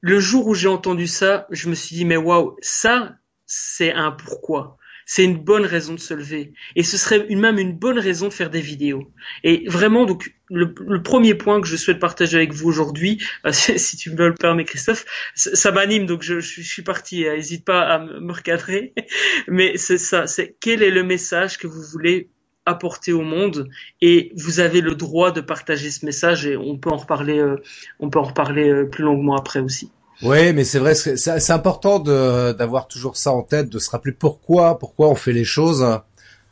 Le 0.00 0.20
jour 0.20 0.46
où 0.46 0.54
j'ai 0.54 0.68
entendu 0.68 1.08
ça, 1.08 1.46
je 1.50 1.68
me 1.68 1.74
suis 1.74 1.96
dit 1.96 2.04
mais 2.04 2.16
waouh, 2.16 2.56
ça 2.60 3.16
c'est 3.46 3.92
un 3.92 4.12
pourquoi 4.12 4.78
c'est 5.06 5.24
une 5.24 5.38
bonne 5.38 5.64
raison 5.64 5.94
de 5.94 6.00
se 6.00 6.14
lever. 6.14 6.52
Et 6.76 6.82
ce 6.82 6.96
serait 6.96 7.26
même 7.30 7.58
une 7.58 7.76
bonne 7.76 7.98
raison 7.98 8.28
de 8.28 8.32
faire 8.32 8.50
des 8.50 8.60
vidéos. 8.60 9.10
Et 9.44 9.64
vraiment, 9.68 10.04
donc, 10.06 10.34
le, 10.48 11.02
premier 11.02 11.34
point 11.34 11.60
que 11.60 11.66
je 11.66 11.76
souhaite 11.76 11.98
partager 11.98 12.36
avec 12.36 12.52
vous 12.52 12.68
aujourd'hui, 12.68 13.22
euh, 13.46 13.52
si 13.52 13.96
tu 13.96 14.10
me 14.10 14.28
le 14.28 14.34
permets, 14.34 14.64
Christophe, 14.64 15.04
ça, 15.34 15.72
m'anime, 15.72 16.06
donc 16.06 16.22
je, 16.22 16.40
suis 16.40 16.82
parti. 16.82 17.26
Euh, 17.26 17.36
n'hésite 17.36 17.64
pas 17.64 17.82
à 17.82 17.98
me 17.98 18.32
recadrer. 18.32 18.94
Mais 19.48 19.76
c'est 19.76 19.98
ça, 19.98 20.26
c'est 20.26 20.56
quel 20.60 20.82
est 20.82 20.90
le 20.90 21.02
message 21.02 21.58
que 21.58 21.66
vous 21.66 21.82
voulez 21.82 22.28
apporter 22.64 23.12
au 23.12 23.22
monde 23.22 23.68
et 24.00 24.30
vous 24.36 24.60
avez 24.60 24.82
le 24.82 24.94
droit 24.94 25.32
de 25.32 25.40
partager 25.40 25.90
ce 25.90 26.06
message 26.06 26.46
et 26.46 26.56
on 26.56 26.78
peut 26.78 26.90
en 26.90 26.96
reparler 26.96 27.40
euh, 27.40 27.56
on 27.98 28.08
peut 28.08 28.20
en 28.20 28.22
reparler 28.22 28.84
plus 28.84 29.02
longuement 29.02 29.34
après 29.34 29.58
aussi. 29.58 29.90
Oui, 30.22 30.52
mais 30.52 30.62
c'est 30.62 30.78
vrai, 30.78 30.94
c'est 30.94 31.50
important 31.50 31.98
d'avoir 31.98 32.86
toujours 32.86 33.16
ça 33.16 33.32
en 33.32 33.42
tête, 33.42 33.68
de 33.68 33.78
se 33.80 33.90
rappeler 33.90 34.12
pourquoi, 34.12 34.78
pourquoi 34.78 35.08
on 35.08 35.16
fait 35.16 35.32
les 35.32 35.44
choses. 35.44 35.84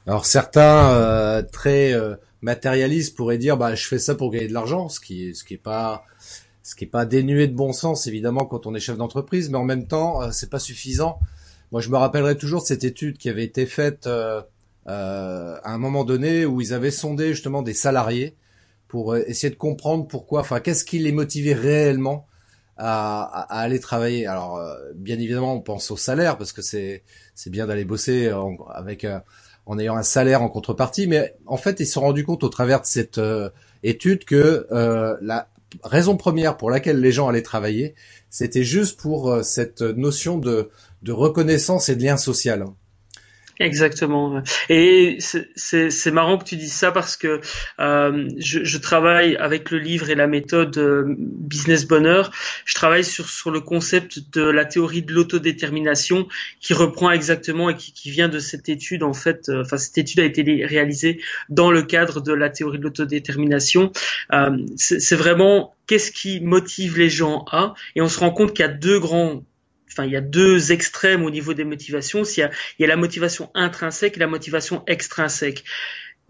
Alors 0.06 0.26
certains 0.26 0.90
euh, 0.90 1.42
très 1.42 1.92
euh, 1.92 2.16
matérialistes 2.42 3.16
pourraient 3.16 3.38
dire, 3.38 3.56
bah 3.56 3.76
je 3.76 3.86
fais 3.86 4.00
ça 4.00 4.16
pour 4.16 4.32
gagner 4.32 4.48
de 4.48 4.52
l'argent, 4.54 4.88
ce 4.88 4.98
qui, 4.98 5.36
ce 5.36 5.44
qui 5.44 5.54
est 5.54 5.58
pas, 5.58 6.04
ce 6.64 6.74
qui 6.74 6.84
est 6.84 6.88
pas 6.88 7.04
dénué 7.04 7.46
de 7.46 7.54
bon 7.54 7.72
sens 7.72 8.08
évidemment 8.08 8.44
quand 8.44 8.66
on 8.66 8.74
est 8.74 8.80
chef 8.80 8.96
d'entreprise, 8.96 9.50
mais 9.50 9.58
en 9.58 9.64
même 9.64 9.86
temps 9.86 10.20
euh, 10.22 10.30
c'est 10.32 10.50
pas 10.50 10.58
suffisant. 10.58 11.20
Moi 11.70 11.80
je 11.80 11.90
me 11.90 11.96
rappellerai 11.96 12.36
toujours 12.36 12.62
de 12.62 12.66
cette 12.66 12.82
étude 12.82 13.18
qui 13.18 13.28
avait 13.28 13.44
été 13.44 13.66
faite 13.66 14.08
euh, 14.08 14.42
à 14.86 15.72
un 15.72 15.78
moment 15.78 16.04
donné 16.04 16.44
où 16.44 16.60
ils 16.60 16.74
avaient 16.74 16.90
sondé 16.90 17.34
justement 17.34 17.62
des 17.62 17.74
salariés 17.74 18.34
pour 18.88 19.14
essayer 19.14 19.50
de 19.50 19.58
comprendre 19.58 20.08
pourquoi, 20.08 20.40
enfin 20.40 20.58
qu'est-ce 20.58 20.84
qui 20.84 20.98
les 20.98 21.12
motivait 21.12 21.54
réellement 21.54 22.26
à, 22.80 23.60
aller 23.60 23.80
travailler. 23.80 24.26
Alors, 24.26 24.56
euh, 24.56 24.76
bien 24.94 25.18
évidemment, 25.18 25.54
on 25.54 25.60
pense 25.60 25.90
au 25.90 25.96
salaire 25.96 26.38
parce 26.38 26.52
que 26.52 26.62
c'est 26.62 27.02
c'est 27.34 27.50
bien 27.50 27.66
d'aller 27.66 27.84
bosser 27.84 28.32
en, 28.32 28.56
avec 28.72 29.04
euh, 29.04 29.18
en 29.66 29.78
ayant 29.78 29.96
un 29.96 30.02
salaire 30.02 30.42
en 30.42 30.48
contrepartie. 30.48 31.06
Mais 31.06 31.36
en 31.46 31.56
fait, 31.56 31.80
ils 31.80 31.86
se 31.86 31.92
sont 31.92 32.00
rendus 32.02 32.24
compte 32.24 32.44
au 32.44 32.48
travers 32.48 32.80
de 32.80 32.86
cette 32.86 33.20
étude 33.82 34.24
que 34.24 34.66
la 35.20 35.48
raison 35.84 36.16
première 36.16 36.56
pour 36.56 36.70
laquelle 36.70 37.00
les 37.00 37.12
gens 37.12 37.28
allaient 37.28 37.42
travailler, 37.42 37.94
c'était 38.30 38.64
juste 38.64 38.98
pour 38.98 39.44
cette 39.44 39.82
notion 39.82 40.38
de, 40.38 40.70
de 41.02 41.12
reconnaissance 41.12 41.88
et 41.88 41.96
de 41.96 42.02
lien 42.02 42.16
social. 42.16 42.64
Exactement. 43.60 44.42
Et 44.70 45.18
c'est 45.20 46.10
marrant 46.10 46.38
que 46.38 46.44
tu 46.44 46.56
dises 46.56 46.72
ça 46.72 46.92
parce 46.92 47.18
que 47.18 47.42
euh, 47.78 48.28
je, 48.38 48.64
je, 48.64 48.78
travaille 48.78 49.36
avec 49.36 49.70
le 49.70 49.78
livre 49.78 50.08
et 50.08 50.14
la 50.14 50.26
méthode 50.26 50.78
euh, 50.78 51.04
Business 51.18 51.86
Bonheur. 51.86 52.30
Je 52.64 52.74
travaille 52.74 53.04
sur, 53.04 53.28
sur 53.28 53.50
le 53.50 53.60
concept 53.60 54.30
de 54.32 54.42
la 54.42 54.64
théorie 54.64 55.02
de 55.02 55.12
l'autodétermination 55.12 56.26
qui 56.60 56.72
reprend 56.72 57.10
exactement 57.10 57.68
et 57.68 57.76
qui, 57.76 57.92
qui, 57.92 58.10
vient 58.10 58.30
de 58.30 58.38
cette 58.38 58.70
étude 58.70 59.02
en 59.02 59.12
fait. 59.12 59.50
Euh, 59.50 59.60
enfin, 59.60 59.76
cette 59.76 59.98
étude 59.98 60.20
a 60.20 60.24
été 60.24 60.42
réalisée 60.64 61.20
dans 61.50 61.70
le 61.70 61.82
cadre 61.82 62.22
de 62.22 62.32
la 62.32 62.48
théorie 62.48 62.78
de 62.78 62.84
l'autodétermination. 62.84 63.92
Euh, 64.32 64.56
c'est 64.76 65.16
vraiment 65.16 65.74
qu'est-ce 65.86 66.12
qui 66.12 66.40
motive 66.40 66.96
les 66.96 67.10
gens 67.10 67.44
à 67.50 67.74
et 67.94 68.00
on 68.00 68.08
se 68.08 68.18
rend 68.18 68.30
compte 68.30 68.54
qu'il 68.54 68.64
y 68.64 68.68
a 68.68 68.72
deux 68.72 68.98
grands 68.98 69.42
enfin, 69.90 70.04
il 70.04 70.12
y 70.12 70.16
a 70.16 70.20
deux 70.20 70.72
extrêmes 70.72 71.24
au 71.24 71.30
niveau 71.30 71.54
des 71.54 71.64
motivations. 71.64 72.22
Il 72.22 72.40
y 72.40 72.42
a, 72.42 72.50
il 72.78 72.82
y 72.82 72.84
a 72.84 72.88
la 72.88 72.96
motivation 72.96 73.50
intrinsèque 73.54 74.16
et 74.16 74.20
la 74.20 74.26
motivation 74.26 74.82
extrinsèque. 74.86 75.64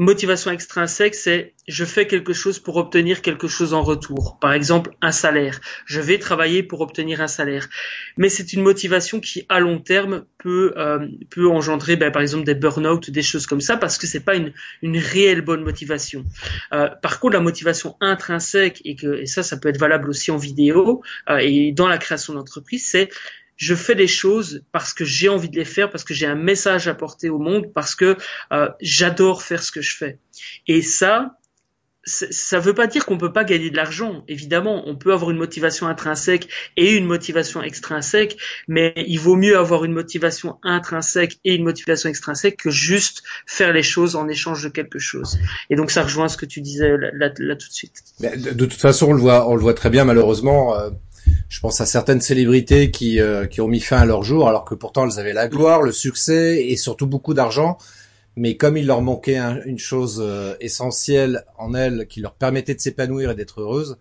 Motivation 0.00 0.50
extrinsèque, 0.50 1.14
c'est 1.14 1.52
je 1.68 1.84
fais 1.84 2.06
quelque 2.06 2.32
chose 2.32 2.58
pour 2.58 2.76
obtenir 2.76 3.20
quelque 3.20 3.48
chose 3.48 3.74
en 3.74 3.82
retour. 3.82 4.38
Par 4.40 4.54
exemple, 4.54 4.92
un 5.02 5.12
salaire. 5.12 5.60
Je 5.84 6.00
vais 6.00 6.18
travailler 6.18 6.62
pour 6.62 6.80
obtenir 6.80 7.20
un 7.20 7.28
salaire. 7.28 7.68
Mais 8.16 8.30
c'est 8.30 8.54
une 8.54 8.62
motivation 8.62 9.20
qui, 9.20 9.44
à 9.50 9.60
long 9.60 9.78
terme, 9.78 10.24
peut 10.38 10.72
euh, 10.78 11.06
peut 11.28 11.46
engendrer, 11.48 11.96
ben, 11.96 12.10
par 12.10 12.22
exemple, 12.22 12.44
des 12.44 12.54
burn-out, 12.54 13.10
des 13.10 13.20
choses 13.20 13.46
comme 13.46 13.60
ça, 13.60 13.76
parce 13.76 13.98
que 13.98 14.06
c'est 14.06 14.24
pas 14.24 14.36
une 14.36 14.54
une 14.80 14.96
réelle 14.96 15.42
bonne 15.42 15.64
motivation. 15.64 16.24
Euh, 16.72 16.88
par 17.02 17.20
contre, 17.20 17.34
la 17.34 17.40
motivation 17.40 17.96
intrinsèque 18.00 18.80
et 18.86 18.96
que 18.96 19.20
et 19.20 19.26
ça, 19.26 19.42
ça 19.42 19.58
peut 19.58 19.68
être 19.68 19.78
valable 19.78 20.08
aussi 20.08 20.30
en 20.30 20.38
vidéo 20.38 21.02
euh, 21.28 21.36
et 21.42 21.72
dans 21.72 21.88
la 21.88 21.98
création 21.98 22.32
d'entreprise, 22.32 22.86
c'est 22.86 23.10
je 23.60 23.74
fais 23.74 23.94
les 23.94 24.06
choses 24.08 24.64
parce 24.72 24.94
que 24.94 25.04
j'ai 25.04 25.28
envie 25.28 25.50
de 25.50 25.56
les 25.56 25.66
faire, 25.66 25.90
parce 25.90 26.02
que 26.02 26.14
j'ai 26.14 26.26
un 26.26 26.34
message 26.34 26.88
à 26.88 26.94
porter 26.94 27.28
au 27.28 27.38
monde, 27.38 27.72
parce 27.74 27.94
que 27.94 28.16
euh, 28.52 28.70
j'adore 28.80 29.42
faire 29.42 29.62
ce 29.62 29.70
que 29.70 29.82
je 29.82 29.94
fais. 29.94 30.18
Et 30.66 30.80
ça, 30.80 31.36
ça 32.04 32.56
ne 32.56 32.62
veut 32.62 32.72
pas 32.72 32.86
dire 32.86 33.04
qu'on 33.04 33.18
peut 33.18 33.34
pas 33.34 33.44
gagner 33.44 33.68
de 33.68 33.76
l'argent. 33.76 34.24
Évidemment, 34.28 34.84
on 34.86 34.96
peut 34.96 35.12
avoir 35.12 35.30
une 35.30 35.36
motivation 35.36 35.86
intrinsèque 35.88 36.48
et 36.78 36.96
une 36.96 37.04
motivation 37.04 37.62
extrinsèque, 37.62 38.38
mais 38.66 38.94
il 38.96 39.20
vaut 39.20 39.36
mieux 39.36 39.58
avoir 39.58 39.84
une 39.84 39.92
motivation 39.92 40.56
intrinsèque 40.62 41.38
et 41.44 41.54
une 41.54 41.64
motivation 41.64 42.08
extrinsèque 42.08 42.56
que 42.56 42.70
juste 42.70 43.22
faire 43.46 43.74
les 43.74 43.82
choses 43.82 44.16
en 44.16 44.26
échange 44.26 44.62
de 44.62 44.70
quelque 44.70 44.98
chose. 44.98 45.38
Et 45.68 45.76
donc 45.76 45.90
ça 45.90 46.02
rejoint 46.02 46.28
ce 46.28 46.38
que 46.38 46.46
tu 46.46 46.62
disais 46.62 46.96
là, 47.12 47.28
tout 47.28 47.68
de 47.68 47.74
suite. 47.74 48.02
De, 48.20 48.52
de, 48.54 48.64
toute 48.64 48.80
façon, 48.80 49.08
on 49.08 49.12
le 49.12 49.20
voit, 49.20 49.46
on 49.50 49.54
le 49.54 49.60
voit 49.60 49.74
très 49.74 49.90
bien 49.90 50.06
malheureusement. 50.06 50.74
Euh, 50.78 50.88
je 51.48 51.60
pense 51.60 51.80
à 51.80 51.86
certaines 51.86 52.20
célébrités 52.20 52.90
qui, 52.90 53.20
euh, 53.20 53.46
qui 53.46 53.60
ont 53.60 53.68
mis 53.68 53.80
fin 53.80 53.98
à 53.98 54.04
leur 54.04 54.22
jour, 54.22 54.48
alors 54.48 54.64
que 54.64 54.74
pourtant 54.74 55.06
elles 55.06 55.18
avaient 55.18 55.32
la 55.32 55.48
gloire, 55.48 55.82
le 55.82 55.92
succès 55.92 56.64
et 56.66 56.76
surtout 56.76 57.06
beaucoup 57.06 57.34
d'argent. 57.34 57.78
Mais 58.36 58.56
comme 58.56 58.76
il 58.76 58.86
leur 58.86 59.02
manquait 59.02 59.38
une 59.66 59.78
chose 59.78 60.22
euh, 60.24 60.54
essentielle 60.60 61.44
en 61.58 61.74
elles 61.74 62.06
qui 62.06 62.20
leur 62.20 62.34
permettait 62.34 62.74
de 62.74 62.80
s'épanouir 62.80 63.32
et 63.32 63.34
d'être 63.34 63.60
heureuses, 63.60 63.98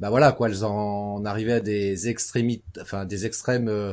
bah 0.00 0.10
voilà 0.10 0.32
quoi, 0.32 0.48
elles 0.48 0.64
en 0.64 1.24
arrivaient 1.24 1.54
à 1.54 1.60
des 1.60 2.08
extrémités, 2.08 2.64
enfin 2.80 3.04
des 3.04 3.26
extrêmes. 3.26 3.68
Euh, 3.68 3.92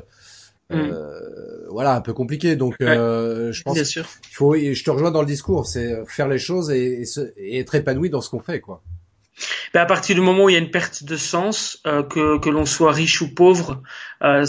mm. 0.72 1.70
voilà 1.70 1.96
un 1.96 2.02
peu 2.02 2.12
compliqués 2.14 2.56
donc 2.56 2.74
je 2.80 3.62
pense 3.62 3.78
il 3.78 4.04
faut 4.32 4.56
je 4.56 4.84
te 4.84 4.90
rejoins 4.90 5.12
dans 5.12 5.22
le 5.22 5.28
discours 5.28 5.68
c'est 5.68 6.04
faire 6.08 6.28
les 6.28 6.40
choses 6.40 6.72
et, 6.72 7.04
et 7.38 7.60
être 7.60 7.76
épanoui 7.76 8.10
dans 8.10 8.20
ce 8.20 8.32
qu'on 8.32 8.40
fait 8.40 8.62
quoi 8.62 8.82
ben 9.74 9.82
à 9.82 9.86
partir 9.86 10.16
du 10.16 10.22
moment 10.22 10.46
où 10.46 10.50
il 10.50 10.54
y 10.54 10.56
a 10.56 10.60
une 10.60 10.72
perte 10.72 11.04
de 11.04 11.18
sens, 11.18 11.82
euh, 11.88 12.04
que, 12.04 12.50
l'on 12.50 12.66
soit 12.66 12.92
riche 12.92 13.22
ou 13.22 13.34
pauvre, 13.34 13.82
euh, 14.24 14.46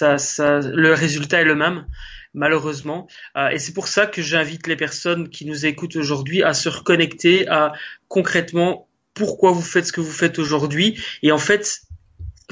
le 0.00 0.92
résultat 0.92 1.40
est 1.40 1.44
le 1.44 1.54
même 1.54 1.86
malheureusement. 2.34 3.08
Euh, 3.36 3.48
et 3.48 3.58
c'est 3.58 3.72
pour 3.72 3.88
ça 3.88 4.06
que 4.06 4.22
j'invite 4.22 4.66
les 4.66 4.76
personnes 4.76 5.28
qui 5.28 5.44
nous 5.44 5.66
écoutent 5.66 5.96
aujourd'hui 5.96 6.42
à 6.42 6.54
se 6.54 6.68
reconnecter 6.68 7.48
à 7.48 7.72
concrètement 8.08 8.88
pourquoi 9.14 9.52
vous 9.52 9.62
faites 9.62 9.86
ce 9.86 9.92
que 9.92 10.00
vous 10.00 10.12
faites 10.12 10.38
aujourd'hui. 10.38 10.98
Et 11.22 11.32
en 11.32 11.38
fait, 11.38 11.82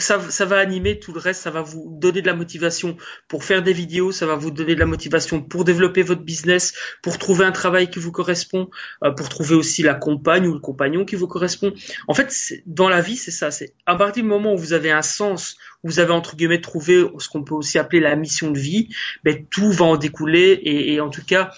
ça, 0.01 0.21
ça, 0.31 0.45
va 0.45 0.59
animer 0.59 0.99
tout 0.99 1.13
le 1.13 1.21
reste, 1.21 1.43
ça 1.43 1.51
va 1.51 1.63
vous 1.63 1.97
donner 1.99 2.23
de 2.23 2.27
la 2.27 2.35
motivation 2.35 2.97
pour 3.29 3.45
faire 3.45 3.63
des 3.63 3.73
vidéos, 3.73 4.13
ça 4.13 4.27
va 4.27 4.35
vous 4.35 4.51
donner 4.51 4.75
de 4.75 4.81
la 4.81 4.87
motivation 4.87 5.43
pour 5.43 5.65
développer 5.65 6.03
votre 6.03 6.23
business, 6.23 6.75
pour 7.03 7.19
trouver 7.19 7.45
un 7.45 7.53
travail 7.53 7.91
qui 7.91 7.99
vous 7.99 8.13
correspond, 8.13 8.71
euh, 9.05 9.11
pour 9.13 9.29
trouver 9.29 9.55
aussi 9.55 9.83
la 9.83 9.95
compagne 9.95 10.47
ou 10.47 10.53
le 10.53 10.61
compagnon 10.61 11.05
qui 11.05 11.17
vous 11.17 11.29
correspond. 11.29 11.73
En 12.09 12.15
fait, 12.15 12.35
dans 12.67 12.89
la 12.89 13.01
vie, 13.01 13.17
c'est 13.17 13.31
ça. 13.31 13.51
C'est 13.51 13.75
à 13.87 13.97
partir 13.97 14.23
du 14.23 14.29
moment 14.29 14.55
où 14.55 14.59
vous 14.59 14.73
avez 14.73 14.91
un 14.91 15.03
sens, 15.03 15.57
où 15.83 15.89
vous 15.89 16.01
avez 16.01 16.13
entre 16.13 16.37
guillemets 16.37 16.61
trouvé 16.61 17.05
ce 17.19 17.29
qu'on 17.29 17.45
peut 17.45 17.55
aussi 17.55 17.79
appeler 17.79 18.01
la 18.01 18.17
mission 18.17 18.51
de 18.51 18.59
vie, 18.59 18.89
ben, 19.25 19.45
tout 19.51 19.71
va 19.73 19.85
en 19.85 19.97
découler 19.97 20.53
et, 20.53 20.95
et 20.95 21.01
en 21.01 21.11
tout 21.11 21.25
cas, 21.25 21.53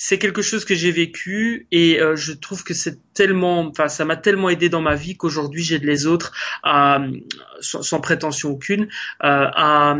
c'est 0.00 0.18
quelque 0.18 0.42
chose 0.42 0.64
que 0.64 0.74
j'ai 0.74 0.92
vécu 0.92 1.66
et 1.72 2.00
euh, 2.00 2.16
je 2.16 2.32
trouve 2.32 2.64
que 2.64 2.72
c'est 2.72 3.12
tellement, 3.12 3.66
enfin 3.66 3.88
ça 3.88 4.04
m'a 4.04 4.16
tellement 4.16 4.48
aidé 4.48 4.68
dans 4.68 4.80
ma 4.80 4.94
vie 4.94 5.16
qu'aujourd'hui 5.16 5.62
j'aide 5.62 5.84
les 5.84 6.06
autres 6.06 6.32
à, 6.62 7.00
sans, 7.60 8.00
prétention 8.00 8.50
aucune, 8.50 8.84
euh, 8.84 8.86
à, 9.52 9.96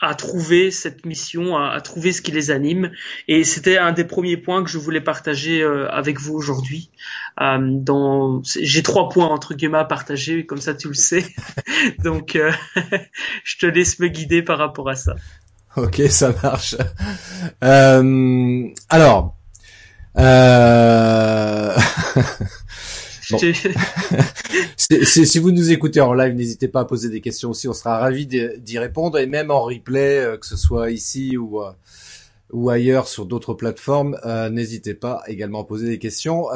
à 0.00 0.14
trouver 0.14 0.70
cette 0.70 1.04
mission, 1.06 1.56
à, 1.56 1.80
trouver 1.80 2.12
ce 2.12 2.22
qui 2.22 2.30
les 2.30 2.50
anime. 2.50 2.92
Et 3.26 3.44
c'était 3.44 3.78
un 3.78 3.92
des 3.92 4.04
premiers 4.04 4.36
points 4.36 4.62
que 4.62 4.70
je 4.70 4.78
voulais 4.78 5.00
partager 5.00 5.60
euh, 5.60 5.88
avec 5.90 6.20
vous 6.20 6.34
aujourd'hui. 6.34 6.90
Euh, 7.40 7.58
dans, 7.60 8.42
j'ai 8.44 8.82
trois 8.82 9.08
points 9.08 9.26
entre 9.26 9.54
guillemets 9.54 9.78
à 9.78 9.84
partager, 9.84 10.46
comme 10.46 10.60
ça 10.60 10.74
tu 10.74 10.88
le 10.88 10.94
sais. 10.94 11.26
Donc, 12.04 12.36
euh, 12.36 12.52
je 13.44 13.58
te 13.58 13.66
laisse 13.66 13.98
me 13.98 14.08
guider 14.08 14.42
par 14.42 14.58
rapport 14.58 14.88
à 14.88 14.94
ça. 14.94 15.16
Ok, 15.76 16.02
ça 16.08 16.34
marche. 16.42 16.76
Euh, 17.62 18.68
alors, 18.88 19.36
euh... 20.18 21.76
si, 24.78 25.38
vous 25.38 25.50
nous 25.52 25.70
écoutez 25.70 26.00
en 26.00 26.14
live, 26.14 26.34
n'hésitez 26.34 26.68
pas 26.68 26.80
à 26.80 26.84
poser 26.86 27.10
des 27.10 27.20
questions 27.20 27.50
aussi. 27.50 27.68
On 27.68 27.74
sera 27.74 27.98
ravis 27.98 28.26
d'y 28.26 28.78
répondre 28.78 29.18
et 29.18 29.26
même 29.26 29.50
en 29.50 29.60
replay, 29.60 30.20
euh, 30.20 30.38
que 30.38 30.46
ce 30.46 30.56
soit 30.56 30.90
ici 30.90 31.36
ou 31.36 31.62
euh, 31.62 31.70
ou 32.50 32.70
ailleurs 32.70 33.06
sur 33.06 33.26
d'autres 33.26 33.52
plateformes, 33.52 34.18
n'hésitez 34.50 34.94
pas 34.94 35.22
également 35.26 35.60
à 35.60 35.64
poser 35.64 35.86
des 35.86 35.98
questions. 35.98 36.46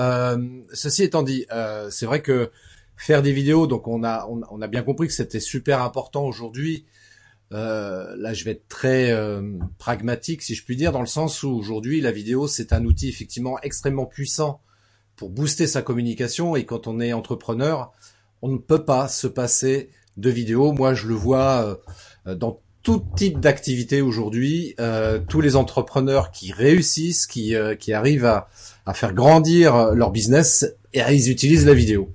ceci 0.72 1.02
étant 1.02 1.22
dit, 1.22 1.44
c'est 1.90 2.06
vrai 2.06 2.22
que 2.22 2.50
faire 2.96 3.20
des 3.20 3.32
vidéos, 3.32 3.66
donc 3.66 3.86
on 3.86 4.02
a 4.02 4.26
on 4.26 4.62
a 4.62 4.68
bien 4.68 4.82
compris 4.82 5.06
que 5.06 5.12
c'était 5.12 5.38
super 5.38 5.82
important 5.82 6.24
aujourd'hui 6.24 6.86
euh, 7.52 8.14
là, 8.16 8.32
je 8.32 8.44
vais 8.44 8.52
être 8.52 8.68
très 8.68 9.10
euh, 9.10 9.42
pragmatique, 9.78 10.42
si 10.42 10.54
je 10.54 10.64
puis 10.64 10.76
dire, 10.76 10.92
dans 10.92 11.00
le 11.00 11.06
sens 11.06 11.42
où 11.42 11.50
aujourd'hui, 11.50 12.00
la 12.00 12.12
vidéo, 12.12 12.46
c'est 12.46 12.72
un 12.72 12.84
outil 12.84 13.08
effectivement 13.08 13.58
extrêmement 13.62 14.06
puissant 14.06 14.60
pour 15.16 15.30
booster 15.30 15.66
sa 15.66 15.82
communication. 15.82 16.56
Et 16.56 16.64
quand 16.64 16.86
on 16.86 17.00
est 17.00 17.12
entrepreneur, 17.12 17.92
on 18.40 18.48
ne 18.48 18.58
peut 18.58 18.84
pas 18.84 19.08
se 19.08 19.26
passer 19.26 19.90
de 20.16 20.30
vidéo. 20.30 20.72
Moi, 20.72 20.94
je 20.94 21.06
le 21.06 21.14
vois 21.14 21.78
euh, 22.26 22.34
dans 22.34 22.60
tout 22.82 23.04
type 23.14 23.38
d'activité 23.38 24.00
aujourd'hui. 24.00 24.74
tous 25.28 25.40
les 25.40 25.54
entrepreneurs 25.54 26.32
qui 26.32 26.50
réussissent, 26.50 27.28
qui, 27.28 27.54
qui 27.78 27.92
arrivent 27.92 28.24
à, 28.24 28.48
à 28.86 28.92
faire 28.92 29.14
grandir 29.14 29.94
leur 29.94 30.10
business, 30.10 30.66
et 30.92 31.00
ils 31.12 31.30
utilisent 31.30 31.64
la 31.64 31.74
vidéo. 31.74 32.12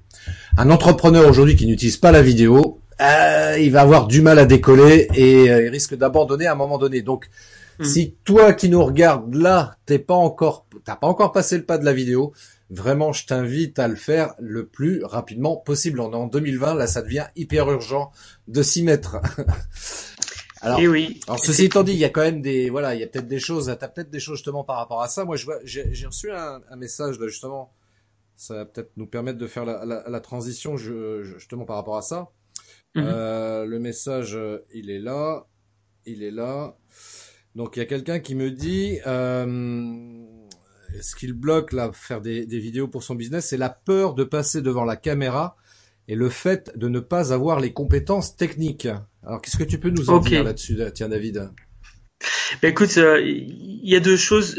Un 0.57 0.69
entrepreneur 0.69 1.25
aujourd'hui 1.25 1.55
qui 1.55 1.67
n'utilise 1.67 1.95
pas 1.95 2.11
la 2.11 2.21
vidéo, 2.21 2.81
euh, 3.01 3.57
il 3.59 3.71
va 3.71 3.81
avoir 3.81 4.07
du 4.07 4.21
mal 4.21 4.39
à 4.39 4.45
décoller 4.45 5.07
et 5.13 5.51
euh, 5.51 5.65
il 5.65 5.69
risque 5.69 5.95
d'abandonner 5.95 6.47
à 6.47 6.53
un 6.53 6.55
moment 6.55 6.77
donné. 6.77 7.01
Donc, 7.01 7.29
hmm. 7.79 7.83
si 7.83 8.15
toi 8.23 8.53
qui 8.53 8.69
nous 8.69 8.83
regardes 8.83 9.35
là, 9.35 9.75
t'es 9.85 9.99
pas 9.99 10.15
encore, 10.15 10.65
t'as 10.83 10.95
pas 10.95 11.07
encore 11.07 11.31
passé 11.31 11.57
le 11.57 11.63
pas 11.63 11.77
de 11.77 11.85
la 11.85 11.93
vidéo, 11.93 12.33
vraiment, 12.69 13.13
je 13.13 13.25
t'invite 13.25 13.79
à 13.79 13.87
le 13.87 13.95
faire 13.95 14.33
le 14.39 14.65
plus 14.65 15.03
rapidement 15.03 15.57
possible. 15.57 15.99
On 15.99 16.11
est 16.11 16.15
en 16.15 16.27
2020, 16.27 16.75
là, 16.75 16.87
ça 16.87 17.01
devient 17.01 17.27
hyper 17.35 17.69
urgent 17.69 18.11
de 18.47 18.61
s'y 18.61 18.83
mettre. 18.83 19.17
alors, 20.61 20.79
eh 20.79 20.87
oui. 20.87 21.19
alors 21.27 21.39
ceci 21.39 21.65
étant 21.65 21.83
dit, 21.83 21.93
il 21.93 21.99
y 21.99 22.05
a 22.05 22.09
quand 22.09 22.21
même 22.21 22.41
des, 22.41 22.69
voilà, 22.69 22.95
il 22.95 23.01
y 23.01 23.03
a 23.03 23.07
peut-être 23.07 23.27
des 23.27 23.39
choses, 23.39 23.73
t'as 23.79 23.87
peut-être 23.87 24.09
des 24.09 24.19
choses 24.19 24.37
justement 24.37 24.63
par 24.63 24.77
rapport 24.77 25.01
à 25.01 25.07
ça. 25.07 25.23
Moi, 25.23 25.35
je 25.35 25.45
vois, 25.45 25.59
j'ai 25.63 26.05
reçu 26.05 26.31
un, 26.31 26.61
un, 26.69 26.75
message 26.75 27.19
là 27.19 27.27
justement, 27.27 27.73
ça 28.35 28.55
va 28.55 28.65
peut-être 28.65 28.91
nous 28.97 29.07
permettre 29.07 29.37
de 29.37 29.47
faire 29.47 29.65
la, 29.65 29.85
la, 29.85 30.03
la 30.07 30.19
transition 30.19 30.77
je, 30.77 31.23
justement 31.23 31.65
par 31.65 31.75
rapport 31.77 31.97
à 31.97 32.01
ça. 32.01 32.29
Mhm. 32.97 33.05
Euh, 33.07 33.65
le 33.65 33.79
message, 33.79 34.35
euh, 34.35 34.65
il 34.73 34.89
est 34.89 34.99
là, 34.99 35.45
il 36.05 36.23
est 36.23 36.31
là. 36.31 36.75
Donc 37.55 37.75
il 37.75 37.79
y 37.79 37.81
a 37.83 37.85
quelqu'un 37.85 38.19
qui 38.19 38.33
me 38.33 38.49
dit, 38.49 38.97
euh, 39.05 39.45
ce 41.01 41.15
qu'il 41.15 41.33
bloque 41.33 41.73
là, 41.73 41.91
faire 41.93 42.21
des, 42.21 42.45
vidéos 42.45 42.87
pour 42.87 43.03
son 43.03 43.15
business, 43.15 43.47
c'est 43.47 43.57
la 43.57 43.69
peur 43.69 44.15
de 44.15 44.23
passer 44.23 44.61
devant 44.61 44.83
la 44.83 44.95
caméra 44.95 45.57
et 46.07 46.15
le 46.15 46.29
fait 46.29 46.71
de 46.75 46.87
ne 46.87 46.99
pas 46.99 47.33
avoir 47.33 47.59
les 47.59 47.71
compétences 47.71 48.35
techniques. 48.35 48.87
Alors 49.23 49.41
qu'est-ce 49.41 49.57
que 49.57 49.63
tu 49.63 49.79
peux 49.79 49.89
nous 49.89 50.09
en 50.09 50.19
dire 50.19 50.43
là-dessus, 50.43 50.79
tiens 50.93 51.09
David? 51.09 51.51
Ben, 52.61 52.71
Écoute, 52.71 52.95
il 52.95 53.79
y 53.83 53.95
a 53.95 53.99
deux 53.99 54.17
choses 54.17 54.55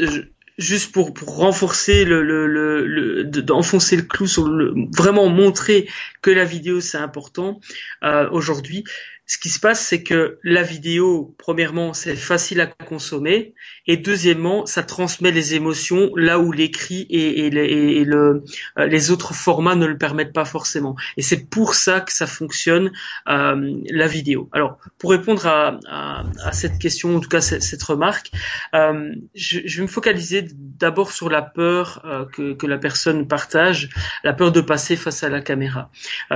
juste 0.59 0.91
pour, 0.91 1.13
renforcer 1.25 2.03
le, 2.05 2.21
le, 2.21 2.45
le, 2.85 3.23
d'enfoncer 3.23 3.95
le 3.95 4.03
clou 4.03 4.27
sur 4.27 4.47
le, 4.47 4.73
vraiment 4.95 5.29
montrer 5.29 5.89
que 6.21 6.29
la 6.29 6.43
vidéo 6.43 6.81
c'est 6.81 6.97
important 6.97 7.59
euh, 8.03 8.29
aujourd'hui 8.31 8.83
ce 9.29 9.37
qui 9.37 9.49
se 9.49 9.59
passe, 9.59 9.79
c'est 9.79 10.01
que 10.01 10.39
la 10.43 10.63
vidéo, 10.63 11.35
premièrement, 11.37 11.93
c'est 11.93 12.15
facile 12.15 12.61
à 12.61 12.65
consommer, 12.65 13.53
et 13.85 13.95
deuxièmement, 13.95 14.65
ça 14.65 14.81
transmet 14.81 15.29
les 15.29 15.53
émotions 15.53 16.09
là 16.15 16.39
où 16.39 16.51
l'écrit 16.51 17.05
et, 17.11 17.45
et, 17.45 18.07
euh, 18.07 18.41
les 18.87 19.11
autres 19.11 19.35
formats 19.35 19.75
ne 19.75 19.85
le 19.85 19.99
permettent 19.99 20.33
pas 20.33 20.45
forcément. 20.45 20.95
Et 21.15 21.21
c'est 21.21 21.47
pour 21.47 21.75
ça 21.75 22.01
que 22.01 22.11
ça 22.11 22.25
fonctionne 22.25 22.91
euh, 23.27 23.79
la 23.91 24.07
vidéo. 24.07 24.49
Alors, 24.51 24.79
pour 24.97 25.11
répondre 25.11 25.45
à, 25.45 25.79
à, 25.87 26.23
à, 26.43 26.51
cette 26.51 26.79
question, 26.79 27.15
en 27.15 27.19
tout 27.19 27.29
cas 27.29 27.41
cette, 27.41 27.61
cette 27.61 27.83
remarque, 27.83 28.31
euh, 28.73 29.13
je, 29.35 29.59
je, 29.63 29.77
vais 29.77 29.83
me 29.83 29.87
focaliser 29.87 30.47
d'abord 30.51 31.11
sur 31.11 31.29
la 31.29 31.43
peur 31.43 32.01
euh, 32.03 32.25
que, 32.25 32.53
que, 32.53 32.65
la 32.65 32.79
personne 32.79 33.27
partage, 33.27 33.89
la 34.23 34.33
peur 34.33 34.51
de 34.51 34.61
passer 34.61 34.95
face 34.95 35.21
à 35.21 35.29
la 35.29 35.41
caméra. 35.41 35.91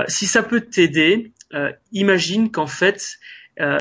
Si 0.06 0.26
ça 0.26 0.44
peut 0.44 0.60
t'aider, 0.60 1.32
euh, 1.54 1.72
imagine 1.92 2.50
qu'en 2.50 2.66
fait, 2.66 3.18
euh, 3.60 3.78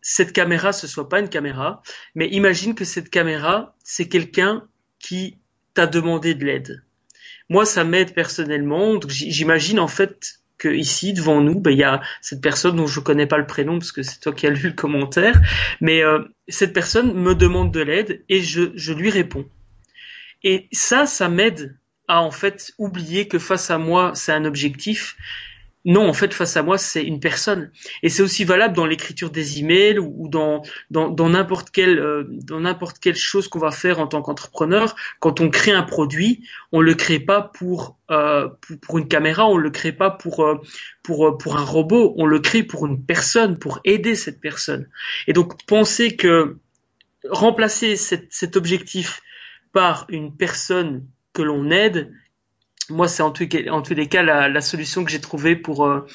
cette 0.00 0.32
caméra, 0.32 0.72
ce 0.72 0.86
soit 0.86 1.08
pas 1.08 1.20
une 1.20 1.28
caméra, 1.28 1.82
mais 2.14 2.28
imagine 2.28 2.74
que 2.74 2.84
cette 2.84 3.10
caméra, 3.10 3.74
c'est 3.82 4.08
quelqu'un 4.08 4.66
qui 5.00 5.38
t'a 5.74 5.86
demandé 5.86 6.34
de 6.34 6.44
l'aide. 6.44 6.84
Moi, 7.48 7.64
ça 7.64 7.84
m'aide 7.84 8.14
personnellement. 8.14 8.98
j'imagine 9.08 9.80
en 9.80 9.88
fait 9.88 10.40
que 10.58 10.68
ici, 10.68 11.12
devant 11.12 11.40
nous, 11.40 11.60
ben, 11.60 11.70
il 11.70 11.78
y 11.78 11.84
a 11.84 12.00
cette 12.22 12.40
personne 12.40 12.76
dont 12.76 12.86
je 12.86 13.00
connais 13.00 13.26
pas 13.26 13.38
le 13.38 13.46
prénom 13.46 13.78
parce 13.78 13.92
que 13.92 14.02
c'est 14.02 14.20
toi 14.20 14.32
qui 14.32 14.46
as 14.46 14.50
lu 14.50 14.68
le 14.68 14.72
commentaire, 14.72 15.40
mais 15.80 16.02
euh, 16.02 16.20
cette 16.48 16.72
personne 16.72 17.12
me 17.12 17.34
demande 17.34 17.72
de 17.72 17.80
l'aide 17.80 18.24
et 18.28 18.40
je, 18.40 18.70
je 18.74 18.92
lui 18.92 19.10
réponds. 19.10 19.48
Et 20.44 20.68
ça, 20.72 21.06
ça 21.06 21.28
m'aide 21.28 21.76
à 22.08 22.22
en 22.22 22.30
fait 22.30 22.72
oublier 22.78 23.28
que 23.28 23.38
face 23.38 23.70
à 23.70 23.78
moi, 23.78 24.12
c'est 24.14 24.32
un 24.32 24.44
objectif 24.44 25.16
non, 25.86 26.08
en 26.08 26.12
fait, 26.12 26.34
face 26.34 26.56
à 26.56 26.64
moi, 26.64 26.78
c'est 26.78 27.04
une 27.04 27.20
personne. 27.20 27.70
Et 28.02 28.08
c'est 28.08 28.24
aussi 28.24 28.42
valable 28.42 28.74
dans 28.74 28.86
l'écriture 28.86 29.30
des 29.30 29.60
emails 29.60 30.00
ou 30.00 30.28
dans 30.28 30.62
dans 30.90 31.28
n'importe 31.28 31.70
quelle 31.70 32.00
euh, 32.00 32.24
dans 32.28 32.58
n'importe 32.58 32.98
quelle 32.98 33.14
chose 33.14 33.46
qu'on 33.46 33.60
va 33.60 33.70
faire 33.70 34.00
en 34.00 34.08
tant 34.08 34.20
qu'entrepreneur. 34.20 34.96
Quand 35.20 35.40
on 35.40 35.48
crée 35.48 35.70
un 35.70 35.84
produit, 35.84 36.42
on 36.72 36.80
le 36.80 36.94
crée 36.94 37.20
pas 37.20 37.40
pour 37.40 37.96
euh, 38.10 38.48
pour, 38.82 38.98
une 38.98 39.06
caméra, 39.06 39.46
on 39.46 39.56
le 39.56 39.70
crée 39.70 39.92
pas 39.92 40.10
pour 40.10 40.40
euh, 40.40 40.56
pour 41.04 41.38
pour 41.38 41.56
un 41.56 41.64
robot, 41.64 42.14
on 42.18 42.26
le 42.26 42.40
crée 42.40 42.64
pour 42.64 42.84
une 42.86 43.04
personne, 43.04 43.56
pour 43.56 43.78
aider 43.84 44.16
cette 44.16 44.40
personne. 44.40 44.88
Et 45.28 45.32
donc 45.32 45.64
penser 45.66 46.16
que 46.16 46.58
remplacer 47.30 47.94
cet 47.94 48.56
objectif 48.56 49.22
par 49.72 50.06
une 50.08 50.36
personne 50.36 51.06
que 51.32 51.42
l'on 51.42 51.70
aide, 51.70 52.12
moi, 52.90 53.08
c'est 53.08 53.22
en, 53.22 53.30
tous 53.30 53.94
les 53.94 54.08
cas 54.08 54.22
la, 54.22 54.60
solution 54.60 55.04
que 55.04 55.10
j'ai 55.10 55.20
trouvée 55.20 55.56
pour, 55.56 55.86
euh, 55.86 56.06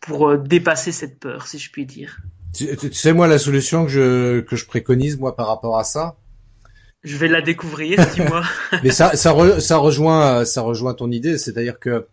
pour 0.00 0.28
euh, 0.28 0.38
dépasser 0.38 0.92
cette 0.92 1.18
peur, 1.18 1.46
si 1.46 1.58
je 1.58 1.70
puis 1.70 1.86
dire. 1.86 2.18
Tu, 2.54 2.92
sais, 2.92 3.12
moi, 3.12 3.26
la 3.26 3.38
solution 3.38 3.84
que 3.84 3.90
je, 3.90 4.40
que 4.40 4.56
je 4.56 4.66
préconise, 4.66 5.18
moi, 5.18 5.36
par 5.36 5.46
rapport 5.46 5.78
à 5.78 5.84
ça? 5.84 6.16
Je 7.02 7.16
vais 7.16 7.28
la 7.28 7.40
découvrir, 7.40 7.98
dis-moi. 8.14 8.42
Mais 8.84 8.90
ça, 8.90 9.16
ça, 9.16 9.60
ça, 9.60 9.76
rejoint, 9.76 10.44
ça 10.44 10.62
rejoint 10.62 10.94
ton 10.94 11.10
idée, 11.10 11.38
c'est-à-dire 11.38 11.78
que, 11.78 12.06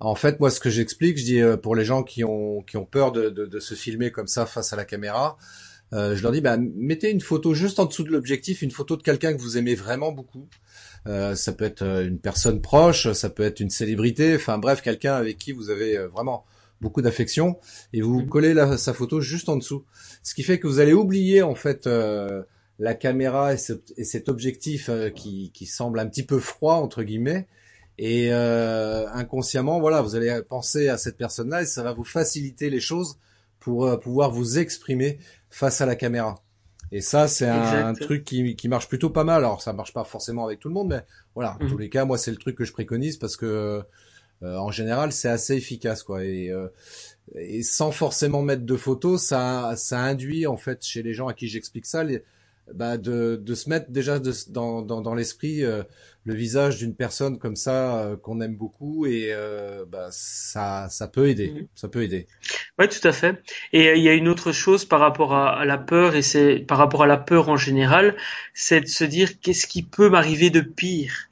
en 0.00 0.14
fait, 0.14 0.40
moi, 0.40 0.50
ce 0.50 0.60
que 0.60 0.70
j'explique, 0.70 1.18
je 1.18 1.24
dis 1.24 1.40
euh, 1.40 1.56
pour 1.56 1.76
les 1.76 1.84
gens 1.84 2.02
qui 2.02 2.24
ont, 2.24 2.62
qui 2.62 2.76
ont 2.76 2.86
peur 2.86 3.12
de, 3.12 3.30
de, 3.30 3.46
de 3.46 3.60
se 3.60 3.74
filmer 3.74 4.10
comme 4.10 4.26
ça 4.26 4.46
face 4.46 4.72
à 4.72 4.76
la 4.76 4.84
caméra, 4.84 5.36
je 5.92 6.20
leur 6.24 6.32
dis, 6.32 6.40
bah, 6.40 6.56
mettez 6.56 7.08
une 7.08 7.20
photo 7.20 7.54
juste 7.54 7.78
en 7.78 7.84
dessous 7.84 8.02
de 8.02 8.10
l'objectif, 8.10 8.62
une 8.62 8.72
photo 8.72 8.96
de 8.96 9.02
quelqu'un 9.04 9.32
que 9.32 9.40
vous 9.40 9.58
aimez 9.58 9.76
vraiment 9.76 10.10
beaucoup. 10.10 10.48
Euh, 11.06 11.34
ça 11.34 11.52
peut 11.52 11.64
être 11.64 11.82
euh, 11.82 12.06
une 12.06 12.18
personne 12.18 12.60
proche, 12.62 13.12
ça 13.12 13.28
peut 13.28 13.42
être 13.42 13.60
une 13.60 13.70
célébrité, 13.70 14.34
enfin 14.36 14.56
bref, 14.58 14.80
quelqu'un 14.80 15.14
avec 15.14 15.36
qui 15.36 15.52
vous 15.52 15.68
avez 15.68 15.98
euh, 15.98 16.08
vraiment 16.08 16.46
beaucoup 16.80 17.02
d'affection 17.02 17.58
et 17.92 18.00
vous 18.00 18.20
mhm. 18.20 18.28
collez 18.28 18.54
la, 18.54 18.78
sa 18.78 18.94
photo 18.94 19.20
juste 19.20 19.48
en 19.48 19.56
dessous. 19.56 19.84
Ce 20.22 20.34
qui 20.34 20.42
fait 20.42 20.58
que 20.58 20.66
vous 20.66 20.80
allez 20.80 20.94
oublier 20.94 21.42
en 21.42 21.54
fait 21.54 21.88
la 22.78 22.94
caméra 22.94 23.54
et, 23.54 23.58
et 23.96 24.04
cet 24.04 24.28
objectif 24.28 24.90
qui, 25.14 25.50
qui, 25.52 25.66
semble 25.66 25.98
un 25.98 26.06
petit 26.06 26.24
peu 26.24 26.38
froid 26.38 26.74
entre 26.74 27.02
guillemets 27.02 27.46
et 27.96 28.32
inconsciemment 28.32 29.80
voilà 29.80 30.02
vous 30.02 30.16
allez 30.16 30.40
penser 30.48 30.88
à 30.88 30.98
cette 30.98 31.16
personne-là 31.16 31.62
et 31.62 31.66
ça 31.66 31.82
va 31.82 31.92
vous 31.92 32.04
faciliter 32.04 32.70
les 32.70 32.80
choses 32.80 33.18
pour 33.60 33.98
pouvoir 34.00 34.30
vous 34.30 34.58
exprimer 34.58 35.18
face 35.50 35.80
à 35.80 35.86
la 35.86 35.94
caméra. 35.94 36.43
Et 36.92 37.00
ça, 37.00 37.28
c'est 37.28 37.48
un, 37.48 37.94
truc 37.94 38.24
qui, 38.24 38.56
qui 38.56 38.68
marche 38.68 38.88
plutôt 38.88 39.10
pas 39.10 39.24
mal. 39.24 39.38
Alors, 39.38 39.62
ça 39.62 39.72
marche 39.72 39.92
pas 39.92 40.04
forcément 40.04 40.46
avec 40.46 40.60
tout 40.60 40.68
le 40.68 40.74
monde, 40.74 40.88
mais 40.88 41.04
voilà, 41.34 41.54
en 41.54 41.66
tous 41.66 41.74
mhm. 41.74 41.80
les 41.80 41.88
cas, 41.88 42.04
moi, 42.04 42.18
c'est 42.18 42.30
le 42.30 42.36
truc 42.36 42.56
que 42.56 42.64
je 42.64 42.72
préconise 42.72 43.16
parce 43.16 43.36
que, 43.36 43.82
euh, 44.42 44.56
en 44.56 44.70
général, 44.70 45.12
c'est 45.12 45.28
assez 45.28 45.54
efficace, 45.54 46.02
quoi. 46.02 46.24
Et, 46.24 46.50
euh, 46.50 46.68
et 47.34 47.62
sans 47.62 47.90
forcément 47.90 48.42
mettre 48.42 48.64
de 48.64 48.76
photos, 48.76 49.22
ça, 49.22 49.74
ça 49.76 49.98
induit 49.98 50.46
en 50.46 50.56
fait 50.56 50.84
chez 50.84 51.02
les 51.02 51.14
gens 51.14 51.28
à 51.28 51.34
qui 51.34 51.48
j'explique 51.48 51.86
ça, 51.86 52.04
les, 52.04 52.22
bah, 52.72 52.96
de, 52.96 53.36
de 53.36 53.54
se 53.54 53.68
mettre 53.68 53.90
déjà 53.90 54.18
dans, 54.48 54.82
dans, 54.82 55.00
dans 55.00 55.14
l'esprit 55.14 55.64
euh, 55.64 55.82
le 56.24 56.34
visage 56.34 56.78
d'une 56.78 56.94
personne 56.94 57.38
comme 57.38 57.56
ça 57.56 57.98
euh, 57.98 58.16
qu'on 58.16 58.40
aime 58.40 58.56
beaucoup 58.56 59.06
et 59.06 59.28
euh, 59.30 59.84
bah, 59.86 60.08
ça 60.10 60.88
ça 60.88 61.06
peut 61.08 61.28
aider 61.28 61.50
mhm. 61.50 61.66
ça 61.74 61.88
peut 61.88 62.02
aider. 62.02 62.26
Ouais 62.78 62.88
tout 62.88 63.06
à 63.06 63.12
fait. 63.12 63.42
Et 63.72 63.94
il 63.96 64.02
y 64.02 64.08
a 64.08 64.14
une 64.14 64.28
autre 64.28 64.52
chose 64.52 64.84
par 64.84 65.00
rapport 65.00 65.34
à, 65.34 65.58
à 65.58 65.64
la 65.64 65.78
peur 65.78 66.16
et 66.16 66.22
c'est 66.22 66.60
par 66.60 66.78
rapport 66.78 67.02
à 67.02 67.06
la 67.06 67.18
peur 67.18 67.48
en 67.48 67.56
général 67.56 68.16
c'est 68.54 68.80
de 68.80 68.86
se 68.86 69.04
dire 69.04 69.40
qu'est-ce 69.40 69.66
qui 69.66 69.82
peut 69.82 70.08
m'arriver 70.08 70.50
de 70.50 70.60
pire 70.60 71.28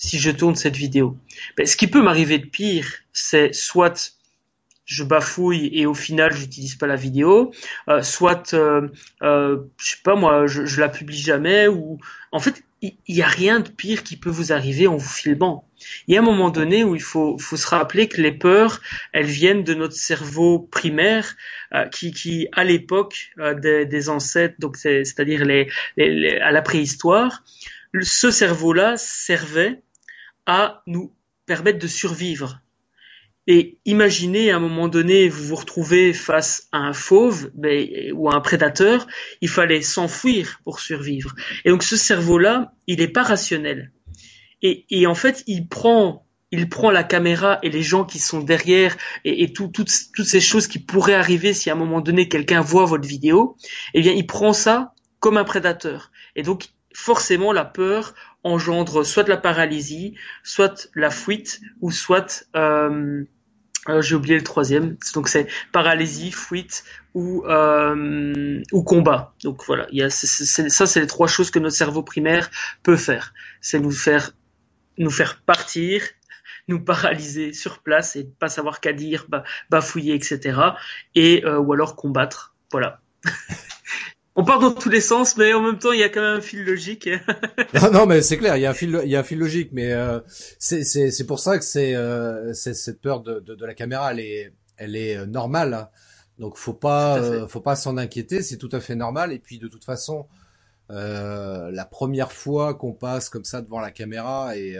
si 0.00 0.18
je 0.18 0.30
tourne 0.30 0.54
cette 0.54 0.76
vidéo. 0.76 1.16
Ben, 1.56 1.66
ce 1.66 1.76
qui 1.76 1.88
peut 1.88 2.02
m'arriver 2.02 2.38
de 2.38 2.46
pire 2.46 2.86
c'est 3.12 3.52
soit 3.52 4.18
je 4.88 5.04
bafouille 5.04 5.68
et 5.74 5.84
au 5.84 5.94
final 5.94 6.32
j'utilise 6.32 6.74
pas 6.74 6.86
la 6.86 6.96
vidéo, 6.96 7.52
euh, 7.88 8.02
soit 8.02 8.54
euh, 8.54 8.88
euh, 9.22 9.58
je 9.76 9.90
sais 9.90 10.02
pas 10.02 10.16
moi, 10.16 10.46
je, 10.46 10.64
je, 10.64 10.80
la 10.80 10.88
publie 10.88 11.20
jamais 11.20 11.68
ou 11.68 11.98
en 12.32 12.40
fait 12.40 12.64
il 12.80 12.96
y, 13.08 13.22
a 13.22 13.26
rien 13.26 13.60
de 13.60 13.68
pire 13.68 14.04
qui 14.04 14.16
peut 14.16 14.30
vous 14.30 14.52
arriver 14.52 14.86
en 14.86 14.96
vous 14.96 15.08
filmant. 15.08 15.68
Il 16.06 16.14
y 16.14 16.16
a 16.16 16.20
un 16.20 16.24
moment 16.24 16.50
donné 16.50 16.84
où 16.84 16.94
il 16.94 17.02
faut, 17.02 17.36
faut 17.38 17.56
se 17.56 17.66
rappeler 17.66 18.08
que 18.08 18.20
les 18.20 18.30
peurs, 18.30 18.80
elles 19.12 19.26
viennent 19.26 19.64
de 19.64 19.74
notre 19.74 19.94
cerveau 19.94 20.60
primaire 20.60 21.34
euh, 21.74 21.86
qui, 21.88 22.12
qui 22.12 22.46
à 22.52 22.62
l'époque 22.64 23.30
euh, 23.38 23.54
des, 23.54 23.84
des, 23.84 24.08
ancêtres, 24.08 24.54
donc 24.58 24.76
c'est-à-dire 24.76 25.44
les, 25.44 25.68
les, 25.96 26.38
à 26.38 26.52
la 26.52 26.62
préhistoire, 26.62 27.42
ce 28.00 28.30
cerveau-là 28.30 28.96
servait 28.96 29.82
à 30.46 30.82
nous 30.86 31.12
permettre 31.46 31.78
de 31.78 31.88
survivre 31.88 32.60
et 33.50 33.78
imaginez 33.86 34.50
à 34.50 34.56
un 34.56 34.60
moment 34.60 34.88
donné, 34.88 35.30
vous 35.30 35.42
vous 35.42 35.56
retrouvez 35.56 36.12
face 36.12 36.68
à 36.70 36.76
un 36.76 36.92
fauve 36.92 37.50
ben, 37.54 38.12
ou 38.12 38.28
à 38.28 38.34
un 38.34 38.40
prédateur, 38.40 39.06
il 39.40 39.48
fallait 39.48 39.80
s'enfuir 39.80 40.60
pour 40.64 40.80
survivre. 40.80 41.34
Et 41.64 41.70
donc 41.70 41.82
ce 41.82 41.96
cerveau-là, 41.96 42.74
il 42.86 42.98
n'est 42.98 43.08
pas 43.08 43.22
rationnel. 43.22 43.90
Et, 44.60 44.84
et, 44.90 45.06
en 45.06 45.14
fait, 45.14 45.44
il 45.46 45.66
prend, 45.66 46.26
il 46.50 46.68
prend 46.68 46.90
la 46.90 47.04
caméra 47.04 47.58
et 47.62 47.70
les 47.70 47.82
gens 47.82 48.04
qui 48.04 48.18
sont 48.18 48.40
derrière 48.40 48.96
et, 49.24 49.42
et 49.44 49.52
tout, 49.54 49.68
toutes, 49.68 49.92
toutes 50.14 50.26
ces 50.26 50.40
choses 50.40 50.66
qui 50.66 50.78
pourraient 50.78 51.14
arriver 51.14 51.54
si 51.54 51.70
à 51.70 51.72
un 51.72 51.76
moment 51.76 52.02
donné 52.02 52.28
quelqu'un 52.28 52.60
voit 52.60 52.84
votre 52.84 53.08
vidéo. 53.08 53.56
Eh 53.94 54.02
bien, 54.02 54.12
il 54.12 54.26
prend 54.26 54.52
ça 54.52 54.92
comme 55.20 55.38
un 55.38 55.44
prédateur. 55.44 56.10
Et 56.36 56.42
donc, 56.42 56.66
forcément, 56.92 57.52
la 57.52 57.64
peur 57.64 58.14
engendre 58.44 59.06
soit 59.06 59.26
la 59.26 59.38
paralysie, 59.38 60.16
soit 60.42 60.90
la 60.94 61.10
fuite, 61.10 61.60
ou 61.80 61.90
soit 61.90 62.44
euh, 62.56 63.24
euh, 63.88 64.02
j'ai 64.02 64.14
oublié 64.14 64.36
le 64.36 64.44
troisième. 64.44 64.96
Donc 65.14 65.28
c'est 65.28 65.46
paralysie, 65.72 66.32
fuite 66.32 66.84
ou 67.14 67.44
euh, 67.46 68.62
ou 68.72 68.82
combat. 68.82 69.34
Donc 69.42 69.64
voilà, 69.66 69.86
ça 70.10 70.86
c'est 70.86 71.00
les 71.00 71.06
trois 71.06 71.28
choses 71.28 71.50
que 71.50 71.58
notre 71.58 71.76
cerveau 71.76 72.02
primaire 72.02 72.50
peut 72.82 72.96
faire. 72.96 73.32
C'est 73.60 73.80
nous 73.80 73.90
faire 73.90 74.32
nous 74.98 75.10
faire 75.10 75.40
partir, 75.42 76.02
nous 76.66 76.84
paralyser 76.84 77.52
sur 77.52 77.80
place 77.80 78.16
et 78.16 78.24
pas 78.24 78.48
savoir 78.48 78.80
qu'à 78.80 78.92
dire, 78.92 79.26
bah, 79.28 79.44
bafouiller, 79.70 80.14
etc. 80.14 80.60
Et 81.14 81.44
euh, 81.44 81.58
ou 81.58 81.72
alors 81.72 81.96
combattre. 81.96 82.54
Voilà. 82.70 83.00
on 84.38 84.44
part 84.44 84.60
dans 84.60 84.70
tous 84.70 84.88
les 84.88 85.00
sens, 85.00 85.36
mais 85.36 85.52
en 85.52 85.60
même 85.60 85.78
temps, 85.78 85.90
il 85.90 85.98
y 85.98 86.04
a 86.04 86.08
quand 86.08 86.20
même 86.20 86.38
un 86.38 86.40
fil 86.40 86.64
logique. 86.64 87.10
non, 87.74 87.90
non, 87.90 88.06
mais 88.06 88.22
c'est 88.22 88.38
clair, 88.38 88.56
il 88.56 88.60
y 88.60 88.66
a 88.66 88.70
un 88.70 88.74
fil, 88.74 89.00
il 89.02 89.10
y 89.10 89.16
a 89.16 89.18
un 89.20 89.24
fil 89.24 89.36
logique, 89.36 89.70
mais 89.72 89.92
euh, 89.92 90.20
c'est 90.60 90.84
c'est 90.84 91.26
pour 91.26 91.40
ça 91.40 91.58
que 91.58 91.64
c'est 91.64 91.96
euh, 91.96 92.52
cette 92.54 93.00
peur 93.00 93.20
de, 93.20 93.40
de, 93.40 93.56
de, 93.56 93.66
la 93.66 93.74
caméra, 93.74 94.12
elle 94.12 94.20
est 94.20 94.52
elle 94.76 94.94
est 94.94 95.16
euh, 95.16 95.26
normale. 95.26 95.74
Hein. 95.74 95.88
Donc 96.38 96.56
faut 96.56 96.72
pas 96.72 97.18
euh, 97.18 97.48
faut 97.48 97.60
pas 97.60 97.74
s'en 97.74 97.96
inquiéter, 97.96 98.42
c'est 98.42 98.58
tout 98.58 98.68
à 98.70 98.78
fait 98.78 98.94
normal. 98.94 99.32
Et 99.32 99.40
puis 99.40 99.58
de 99.58 99.66
toute 99.66 99.84
façon, 99.84 100.28
euh, 100.90 101.72
la 101.72 101.84
première 101.84 102.30
fois 102.30 102.74
qu'on 102.74 102.92
passe 102.92 103.30
comme 103.30 103.44
ça 103.44 103.60
devant 103.60 103.80
la 103.80 103.90
caméra 103.90 104.56
et 104.56 104.78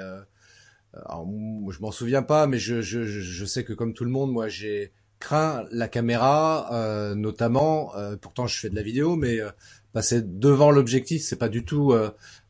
alors, 0.94 1.28
je 1.70 1.80
m'en 1.80 1.90
souviens 1.90 2.22
pas, 2.22 2.46
mais 2.46 2.58
je, 2.58 2.80
je, 2.80 3.02
je 3.02 3.44
sais 3.44 3.62
que 3.62 3.72
comme 3.72 3.92
tout 3.92 4.04
le 4.04 4.10
monde, 4.10 4.32
moi 4.32 4.48
j'ai 4.48 4.92
crains 5.18 5.64
la 5.70 5.88
caméra, 5.88 6.68
euh, 6.72 7.14
notamment. 7.14 7.94
Euh, 7.96 8.16
pourtant, 8.20 8.46
je 8.46 8.58
fais 8.58 8.70
de 8.70 8.76
la 8.76 8.82
vidéo, 8.82 9.16
mais 9.16 9.40
euh, 9.40 9.50
passer 9.92 10.22
devant 10.22 10.70
l'objectif, 10.70 11.22
c'est 11.22 11.38
pas 11.38 11.48
du 11.48 11.64
tout 11.64 11.94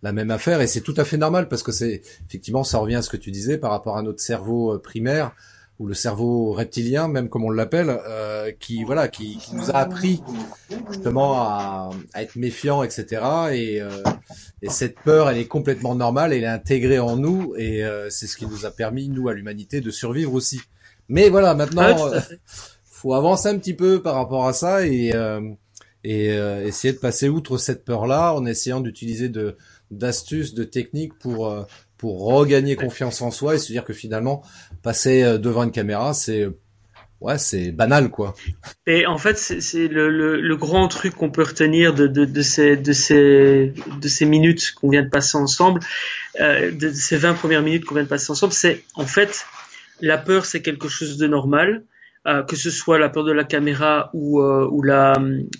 la 0.03 0.13
même 0.13 0.31
affaire, 0.31 0.61
et 0.61 0.67
c'est 0.67 0.81
tout 0.81 0.95
à 0.97 1.05
fait 1.05 1.17
normal 1.17 1.49
parce 1.49 1.63
que 1.63 1.73
c'est 1.73 2.03
effectivement, 2.27 2.65
ça 2.65 2.79
revient 2.79 2.97
à 2.97 3.03
ce 3.03 3.09
que 3.09 3.17
tu 3.17 3.31
disais 3.31 3.59
par 3.59 3.71
rapport 3.71 3.97
à 3.97 4.03
notre 4.03 4.21
cerveau 4.21 4.77
primaire 4.81 5.33
ou 5.79 5.87
le 5.87 5.95
cerveau 5.95 6.53
reptilien, 6.53 7.07
même 7.07 7.29
comme 7.29 7.45
on 7.45 7.51
l'appelle, 7.51 7.97
qui 8.59 8.83
voilà, 8.83 9.07
qui, 9.07 9.39
qui, 9.39 9.55
nous 9.55 9.71
a 9.71 9.77
appris 9.77 10.21
justement 10.91 11.35
à, 11.41 11.91
à 12.13 12.23
être 12.23 12.35
méfiant, 12.35 12.83
etc. 12.83 13.23
Et, 13.53 13.81
et, 14.61 14.69
cette 14.69 14.99
peur, 14.99 15.31
elle 15.31 15.39
est 15.39 15.47
complètement 15.47 15.95
normale, 15.95 16.33
elle 16.33 16.43
est 16.43 16.49
intégrée 16.49 16.99
en 16.99 17.17
nous, 17.17 17.55
et 17.57 17.85
c'est 18.11 18.27
ce 18.27 18.37
qui 18.37 18.47
nous 18.47 18.67
a 18.67 18.73
permis, 18.73 19.09
nous, 19.09 19.29
à 19.29 19.33
l'humanité, 19.33 19.81
de 19.81 19.93
survivre 19.93 20.35
aussi. 20.35 20.61
Mais 21.09 21.29
voilà, 21.29 21.55
maintenant, 21.55 22.11
il 22.11 22.17
euh, 22.17 22.21
faut 22.85 23.15
avancer 23.15 23.49
un 23.49 23.59
petit 23.59 23.75
peu 23.75 24.03
par 24.03 24.15
rapport 24.15 24.47
à 24.47 24.53
ça 24.53 24.87
et, 24.87 25.13
euh, 25.15 25.41
et 26.05 26.33
euh, 26.33 26.65
essayer 26.67 26.93
de 26.93 26.99
passer 26.99 27.29
outre 27.29 27.59
cette 27.59 27.85
peur-là 27.85 28.35
en 28.35 28.45
essayant 28.47 28.81
d'utiliser 28.81 29.29
de 29.29 29.57
d'astuces, 29.91 30.53
de 30.53 30.65
techniques 30.65 31.19
pour 31.19 31.67
pour 31.97 32.21
regagner 32.27 32.77
confiance 32.77 33.23
en 33.23 33.31
soi 33.31 33.55
et 33.55 33.59
se 33.59 33.73
dire 33.73 33.85
que 33.85 33.95
finalement 33.95 34.43
passer 34.83 35.39
devant 35.39 35.65
une 35.65 35.73
caméra, 35.73 36.13
c'est 36.13 36.47
ouais, 37.21 37.39
c'est 37.39 37.73
banal 37.73 38.11
quoi. 38.11 38.35
Et 38.87 39.07
en 39.07 39.19
fait, 39.19 39.39
c'est 39.39 39.89
le, 39.89 40.09
le, 40.11 40.41
le, 40.41 40.57
grand 40.57 40.89
truc 40.89 41.15
qu'on 41.15 41.31
peut 41.31 41.43
retenir 41.43 41.95
de, 41.95 42.07
de, 42.07 42.25
de, 42.25 42.43
ces 42.43 42.77
de 42.77 42.93
ces 42.93 43.73
de 44.01 44.09
ces 44.09 44.25
minutes 44.25 44.73
qu'on 44.75 44.89
vient 44.89 45.03
de 45.03 45.09
passer 45.09 45.37
ensemble, 45.37 45.81
euh, 46.41 46.71
de 46.71 46.93
ces 46.93 47.17
20 47.17 47.35
premières 47.35 47.63
minutes 47.63 47.85
qu'on 47.85 47.95
vient 47.95 48.05
de 48.05 48.09
passer 48.09 48.31
ensemble, 48.31 48.53
c'est 48.53 48.85
en 48.95 49.07
fait 49.07 49.47
la 50.01 50.19
peur, 50.19 50.47
c'est 50.47 50.63
quelque 50.63 50.89
chose 50.89 51.17
de 51.17 51.27
normal, 51.27 51.85
euh, 52.27 52.43
que 52.43 52.57
ce 52.57 52.71
soit 52.71 52.99
la 52.99 53.09
peur 53.09 53.25
de 53.25 53.33
la 53.33 53.45
caméra 53.45 54.11
ou, 54.13 54.41
euh, 54.41 54.69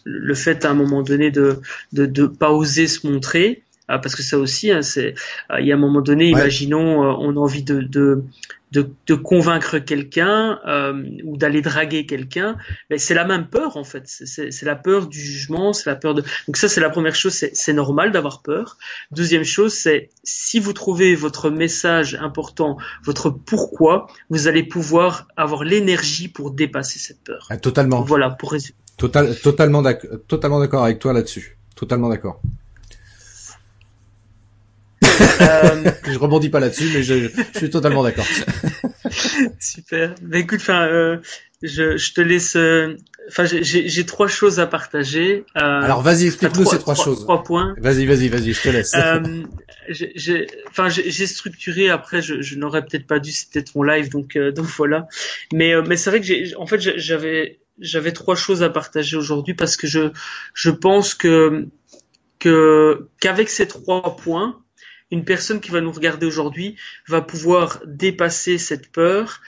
le 0.05 0.35
fait 0.35 0.65
à 0.65 0.71
un 0.71 0.75
moment 0.75 1.03
donné 1.03 1.31
de 1.31 1.61
de 1.93 2.27
pas 2.27 2.51
oser 2.53 2.87
se 2.89 3.07
montrer. 3.07 3.63
Euh, 3.91 3.99
parce 3.99 4.15
que 4.15 4.23
ça 4.23 4.39
aussi, 4.39 4.71
hein, 4.71 4.83
c'est 4.83 5.15
il 5.59 5.67
y 5.67 5.73
a 5.73 5.75
un 5.75 5.79
moment 5.79 6.01
donné, 6.01 6.29
imaginons, 6.29 7.01
on 7.01 7.37
a 7.37 7.41
envie 7.41 7.63
de, 7.63 7.81
de 7.81 8.25
de, 8.73 8.91
de 9.07 9.15
convaincre 9.15 9.79
quelqu'un 9.79 10.61
euh, 10.67 11.03
ou 11.25 11.37
d'aller 11.37 11.63
draguer 11.63 12.07
quelqu'un, 12.07 12.57
mais 12.91 12.99
c'est 12.99 13.15
la 13.15 13.25
même 13.25 13.49
peur 13.49 13.77
en 13.77 13.85
fait. 13.85 14.05
C'est 14.07 14.63
la 14.65 14.77
peur 14.77 15.07
du 15.07 15.19
jugement, 15.19 15.73
c'est 15.73 15.89
la 15.89 15.97
peur 15.97 16.15
de. 16.15 16.23
Donc 16.47 16.57
ça 16.57 16.69
c'est 16.69 16.81
la 16.81 16.91
première 16.91 17.15
chose, 17.15 17.33
c'est 17.33 17.73
normal 17.73 18.13
d'avoir 18.13 18.43
peur. 18.43 18.77
Deuxième 19.11 19.45
chose, 19.45 19.73
c'est 19.73 20.11
si 20.23 20.59
vous 20.59 20.73
trouvez 20.73 21.15
votre 21.15 21.51
message 21.51 22.17
important, 22.21 22.77
votre 23.03 23.31
pourquoi, 23.31 24.09
vous 24.29 24.49
allez 24.49 24.63
pouvoir 24.63 25.29
avoir 25.37 25.65
l'énergie 25.65 26.29
pour 26.29 26.51
dépasser 26.51 26.99
cette 26.99 27.23
peur. 27.23 27.47
Ah, 27.51 27.57
totalement. 27.57 28.03
Voilà 28.03 28.31
pour 28.31 28.53
résumer. 28.53 28.77
Total, 28.97 29.35
totalement 29.39 29.81
d'accord 29.83 30.85
avec 30.85 30.99
toi 30.99 31.13
là-dessus. 31.13 31.57
Totalement 31.75 32.09
d'accord. 32.09 32.43
Euh... 35.41 35.91
je 36.07 36.19
rebondis 36.19 36.49
pas 36.49 36.61
là-dessus, 36.61 36.91
mais 36.93 37.03
je, 37.03 37.29
je, 37.29 37.59
suis 37.59 37.71
totalement 37.71 38.03
d'accord. 38.03 38.27
Super. 39.61 40.15
Bah, 40.23 40.39
écoute, 40.39 40.61
enfin, 40.61 40.87
euh, 40.87 41.19
je, 41.63 41.97
je, 41.97 42.13
te 42.13 42.21
laisse. 42.21 42.57
Euh, 42.57 42.97
enfin, 43.29 43.45
j'ai 43.45 44.07
trois 44.07 44.29
choses 44.29 44.61
à 44.61 44.67
partager. 44.67 45.45
Euh, 45.57 45.61
Alors, 45.61 46.03
vas-y, 46.03 46.27
explique-nous 46.27 46.65
ces 46.67 46.79
trois, 46.79 46.95
choses. 46.95 47.21
Trois 47.21 47.43
points. 47.43 47.75
Vas-y, 47.79 48.07
vas-y, 48.07 48.29
vas-y, 48.29 48.53
je 48.53 48.63
te 48.63 48.69
laisse. 48.69 48.95
Euh, 48.95 49.43
enfin, 50.69 50.89
j'ai 50.89 51.27
structuré. 51.27 51.91
Après, 51.91 52.23
je, 52.23 52.41
je 52.41 52.57
n'aurais 52.57 52.83
peut-être 52.85 53.07
pas 53.07 53.19
dû. 53.19 53.33
C'était 53.33 53.63
ton 53.63 53.83
live, 53.83 54.11
donc 54.11 54.37
donc 54.37 54.67
voilà. 54.67 55.09
Mais 55.53 55.75
mais 55.83 55.97
c'est 55.97 56.11
vrai 56.11 56.21
que 56.21 56.27
j'ai. 56.27 56.55
En 56.57 56.67
fait, 56.67 56.81
j'avais 56.81 57.61
j'avais 57.81 58.13
trois 58.13 58.35
choses 58.35 58.63
à 58.63 58.71
partager 58.71 59.17
aujourd'hui 59.17 59.55
parce 59.55 59.77
que 59.77 59.87
je 59.87 60.11
je 60.55 60.71
pense 60.71 61.15
que 61.15 61.67
que 62.39 63.09
qu'avec 63.21 63.49
ces 63.49 63.67
trois 63.67 64.17
points 64.17 64.61
une 65.11 65.25
personne 65.25 65.61
qui 65.61 65.71
va 65.71 65.81
nous 65.81 65.93
regarder 65.93 66.27
aujourd'hui 66.27 66.77
va 67.07 67.21
pouvoir 67.21 67.81
dépasser 67.87 68.59
cette 68.59 68.93
peur, 68.93 69.41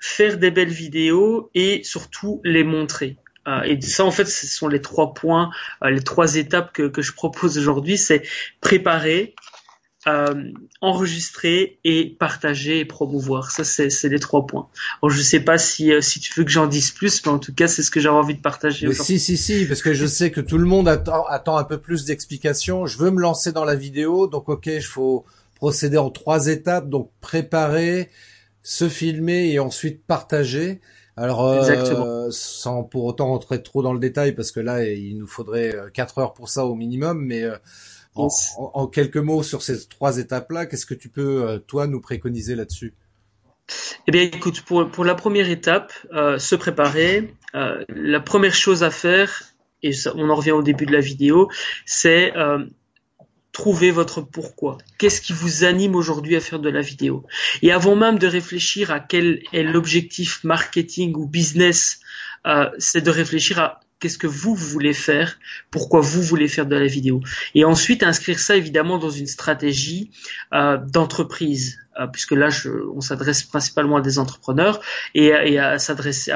faire 0.00 0.38
des 0.38 0.50
belles 0.50 0.68
vidéos 0.68 1.50
et 1.54 1.82
surtout 1.84 2.40
les 2.44 2.64
montrer. 2.64 3.16
Euh, 3.46 3.62
et 3.62 3.80
ça, 3.80 4.04
en 4.04 4.10
fait, 4.10 4.24
ce 4.24 4.46
sont 4.46 4.68
les 4.68 4.80
trois 4.80 5.14
points, 5.14 5.50
euh, 5.82 5.90
les 5.90 6.02
trois 6.02 6.36
étapes 6.36 6.72
que, 6.72 6.88
que 6.88 7.02
je 7.02 7.12
propose 7.12 7.58
aujourd'hui. 7.58 7.98
C'est 7.98 8.22
préparer, 8.60 9.34
euh, 10.06 10.52
enregistrer 10.80 11.78
et 11.84 12.16
partager 12.18 12.80
et 12.80 12.84
promouvoir. 12.84 13.50
Ça, 13.50 13.64
c'est 13.64 14.08
les 14.08 14.18
trois 14.18 14.46
points. 14.46 14.68
Alors, 15.02 15.10
je 15.10 15.22
sais 15.22 15.40
pas 15.40 15.56
si, 15.56 15.92
euh, 15.92 16.00
si 16.00 16.20
tu 16.20 16.32
veux 16.36 16.44
que 16.44 16.50
j'en 16.50 16.66
dise 16.66 16.90
plus, 16.90 17.24
mais 17.24 17.32
en 17.32 17.38
tout 17.38 17.54
cas, 17.54 17.68
c'est 17.68 17.82
ce 17.82 17.90
que 17.90 18.00
j'avais 18.00 18.16
envie 18.16 18.34
de 18.34 18.40
partager. 18.40 18.86
Mais 18.86 18.94
si, 18.94 19.18
si, 19.18 19.36
si, 19.36 19.64
parce 19.66 19.82
que 19.82 19.94
je 19.94 20.06
sais 20.06 20.30
que 20.30 20.40
tout 20.40 20.58
le 20.58 20.66
monde 20.66 20.88
attend, 20.88 21.24
attend 21.26 21.56
un 21.56 21.64
peu 21.64 21.78
plus 21.78 22.04
d'explications. 22.04 22.86
Je 22.86 22.98
veux 22.98 23.10
me 23.10 23.20
lancer 23.20 23.52
dans 23.52 23.64
la 23.64 23.74
vidéo, 23.74 24.26
donc 24.26 24.48
ok, 24.48 24.66
il 24.66 24.82
faut 24.82 25.24
procéder 25.54 25.96
en 25.96 26.10
trois 26.10 26.48
étapes, 26.48 26.90
donc 26.90 27.10
préparer, 27.20 28.10
se 28.62 28.88
filmer 28.88 29.50
et 29.50 29.58
ensuite 29.58 30.04
partager. 30.04 30.80
Alors, 31.16 31.46
euh, 31.46 32.28
sans 32.30 32.82
pour 32.82 33.04
autant 33.04 33.28
rentrer 33.28 33.62
trop 33.62 33.82
dans 33.82 33.92
le 33.92 34.00
détail, 34.00 34.32
parce 34.32 34.50
que 34.50 34.60
là, 34.60 34.84
il 34.84 35.16
nous 35.16 35.28
faudrait 35.28 35.74
euh, 35.74 35.88
quatre 35.88 36.18
heures 36.18 36.34
pour 36.34 36.48
ça 36.48 36.66
au 36.66 36.74
minimum, 36.74 37.24
mais 37.24 37.44
euh, 38.16 38.28
en, 38.56 38.86
quelques 38.86 39.16
mots 39.16 39.42
sur 39.42 39.62
ces 39.62 39.88
trois 39.88 40.18
étapes-là, 40.18 40.66
qu'est-ce 40.66 40.86
que 40.86 40.94
tu 40.94 41.08
peux, 41.08 41.48
euh, 41.48 41.58
toi, 41.58 41.86
nous 41.86 42.00
préconiser 42.00 42.54
là-dessus? 42.54 42.94
Eh 44.06 44.12
bien, 44.12 44.22
écoute, 44.22 44.60
pour, 44.60 44.88
pour 44.90 45.04
la 45.04 45.14
première 45.14 45.50
étape, 45.50 45.92
euh, 46.12 46.38
se 46.38 46.54
préparer, 46.54 47.34
euh, 47.54 47.84
la 47.88 48.20
première 48.20 48.54
chose 48.54 48.82
à 48.82 48.90
faire, 48.90 49.42
et 49.82 49.92
on 50.14 50.30
en 50.30 50.34
revient 50.34 50.52
au 50.52 50.62
début 50.62 50.86
de 50.86 50.92
la 50.92 51.00
vidéo, 51.00 51.50
c'est 51.84 52.32
trouver 53.52 53.92
votre 53.92 54.20
pourquoi. 54.20 54.78
Qu'est-ce 54.98 55.20
qui 55.20 55.32
vous 55.32 55.62
anime 55.62 55.94
aujourd'hui 55.94 56.34
à 56.34 56.40
faire 56.40 56.58
de 56.58 56.70
la 56.70 56.80
vidéo? 56.80 57.24
Et 57.62 57.70
avant 57.70 57.94
même 57.94 58.18
de 58.18 58.26
réfléchir 58.26 58.90
à 58.90 58.98
quel 58.98 59.42
est 59.52 59.62
l'objectif 59.62 60.42
marketing 60.42 61.14
ou 61.14 61.26
business, 61.26 62.00
c'est 62.78 63.02
de 63.02 63.10
réfléchir 63.10 63.60
à 63.60 63.80
qu'est-ce 64.04 64.18
que 64.18 64.26
vous, 64.26 64.54
voulez 64.54 64.92
faire, 64.92 65.38
pourquoi 65.70 66.02
vous 66.02 66.20
voulez 66.20 66.46
faire 66.46 66.66
de 66.66 66.76
la 66.76 66.84
vidéo. 66.84 67.22
Et 67.54 67.64
ensuite 67.64 68.02
inscrire 68.02 68.38
ça 68.38 68.54
évidemment 68.54 68.98
dans 68.98 69.08
une 69.08 69.26
stratégie 69.26 70.10
euh, 70.52 70.76
d'entreprise, 70.76 71.78
euh, 71.98 72.06
puisque 72.06 72.32
là 72.32 72.50
on 72.94 73.00
s'adresse 73.00 73.44
principalement 73.44 73.96
à 73.96 74.02
des 74.02 74.18
entrepreneurs 74.18 74.82
et, 75.14 75.32
à 75.32 75.78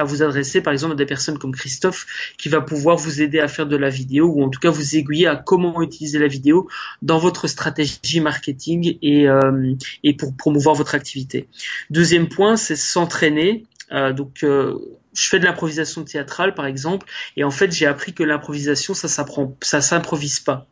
vous 0.03 0.23
adresser 0.23 0.61
par 0.61 0.73
exemple 0.73 0.93
à 0.93 0.95
des 0.95 1.05
personnes 1.05 1.37
comme 1.37 1.53
Christophe 1.53 2.07
qui 2.39 2.49
va 2.49 2.59
pouvoir 2.61 2.97
vous 2.97 3.21
aider 3.21 3.39
à 3.39 3.47
faire 3.47 3.67
de 3.67 3.77
la 3.77 3.89
vidéo 3.89 4.33
ou 4.33 4.43
en 4.43 4.49
tout 4.49 4.59
cas 4.59 4.71
vous 4.71 4.95
aiguiller 4.95 5.27
à 5.27 5.35
comment 5.35 5.79
utiliser 5.83 6.17
la 6.17 6.27
vidéo 6.27 6.67
dans 7.03 7.19
votre 7.19 7.45
stratégie 7.45 8.19
marketing 8.19 8.97
et, 9.03 9.29
euh, 9.29 9.75
et 10.03 10.15
pour 10.15 10.35
promouvoir 10.35 10.73
votre 10.73 10.95
activité. 10.95 11.47
Deuxième 11.91 12.29
point, 12.29 12.55
c'est 12.55 12.75
s'entraîner. 12.75 13.67
Donc 14.15 14.43
je 15.13 15.27
fais 15.27 15.39
de 15.39 15.45
l'improvisation 15.45 16.03
théâtrale 16.03 16.53
par 16.53 16.65
exemple, 16.65 17.07
et 17.37 17.43
en 17.43 17.51
fait 17.51 17.71
j'ai 17.71 17.85
appris 17.85 18.13
que 18.13 18.23
l'improvisation 18.23 18.93
ça 18.93 19.07
s'apprend, 19.07 19.57
ça 19.61 19.81
s'improvise 19.81 20.39
pas. 20.39 20.67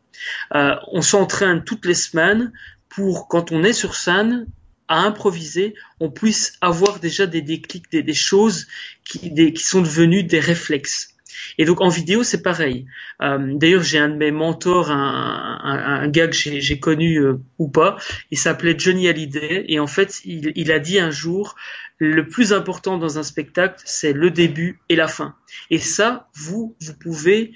Euh, 0.54 0.74
on 0.92 1.02
s'entraîne 1.02 1.64
toutes 1.64 1.86
les 1.86 1.94
semaines 1.94 2.52
pour 2.88 3.28
quand 3.28 3.52
on 3.52 3.62
est 3.64 3.72
sur 3.72 3.94
scène 3.94 4.46
à 4.88 5.00
improviser, 5.00 5.74
on 6.00 6.10
puisse 6.10 6.54
avoir 6.60 6.98
déjà 6.98 7.26
des 7.26 7.42
déclics, 7.42 7.90
des, 7.92 8.14
choses 8.14 8.66
qui, 9.04 9.32
qui 9.52 9.62
sont 9.62 9.82
devenues 9.82 10.24
des 10.24 10.40
réflexes. 10.40 11.14
Et 11.58 11.64
donc 11.64 11.80
en 11.80 11.88
vidéo, 11.88 12.22
c'est 12.22 12.42
pareil. 12.42 12.86
Euh, 13.22 13.38
d'ailleurs, 13.54 13.82
j'ai 13.82 13.98
un 13.98 14.08
de 14.08 14.16
mes 14.16 14.30
mentors, 14.30 14.90
un, 14.90 15.58
un, 15.62 16.08
gars 16.08 16.28
que 16.28 16.34
j'ai 16.34 16.80
connu 16.80 17.18
euh, 17.18 17.40
ou 17.58 17.68
pas, 17.68 17.96
il 18.30 18.38
s'appelait 18.38 18.78
Johnny 18.78 19.08
Hallyday, 19.08 19.64
et 19.68 19.78
en 19.78 19.86
fait, 19.86 20.20
il, 20.24 20.52
il, 20.56 20.72
a 20.72 20.78
dit 20.78 20.98
un 20.98 21.10
jour, 21.10 21.54
le 21.98 22.26
plus 22.28 22.52
important 22.52 22.96
dans 22.96 23.18
un 23.18 23.22
spectacle, 23.22 23.80
c'est 23.84 24.12
le 24.12 24.30
début 24.30 24.80
et 24.88 24.96
la 24.96 25.08
fin. 25.08 25.34
Et 25.70 25.78
ça, 25.78 26.28
vous, 26.34 26.76
vous 26.80 26.94
pouvez 26.94 27.52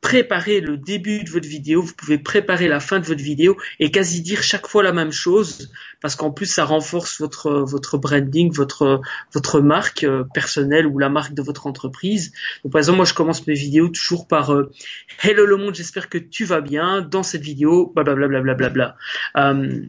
préparer 0.00 0.60
le 0.60 0.78
début 0.78 1.24
de 1.24 1.30
votre 1.30 1.46
vidéo, 1.46 1.82
vous 1.82 1.92
pouvez 1.94 2.18
préparer 2.18 2.68
la 2.68 2.80
fin 2.80 3.00
de 3.00 3.04
votre 3.04 3.22
vidéo 3.22 3.56
et 3.80 3.90
quasi 3.90 4.22
dire 4.22 4.42
chaque 4.42 4.66
fois 4.66 4.82
la 4.82 4.92
même 4.92 5.12
chose 5.12 5.70
parce 6.00 6.16
qu'en 6.16 6.30
plus 6.30 6.46
ça 6.46 6.64
renforce 6.64 7.20
votre 7.20 7.50
votre 7.50 7.98
branding, 7.98 8.50
votre 8.50 9.02
votre 9.34 9.60
marque 9.60 10.04
euh, 10.04 10.24
personnelle 10.32 10.86
ou 10.86 10.98
la 10.98 11.10
marque 11.10 11.34
de 11.34 11.42
votre 11.42 11.66
entreprise. 11.66 12.32
Donc 12.64 12.72
par 12.72 12.78
exemple 12.78 12.96
moi 12.96 13.04
je 13.04 13.12
commence 13.12 13.46
mes 13.46 13.54
vidéos 13.54 13.88
toujours 13.88 14.26
par 14.26 14.54
euh, 14.54 14.72
Hello 15.22 15.44
le 15.44 15.58
monde, 15.58 15.74
j'espère 15.74 16.08
que 16.08 16.18
tu 16.18 16.46
vas 16.46 16.62
bien. 16.62 17.02
Dans 17.02 17.22
cette 17.22 17.42
vidéo, 17.42 17.92
blablabla. 17.94 18.40
Bla, 18.40 18.54
bla, 18.54 18.68
bla, 18.70 18.96
euh, 19.36 19.82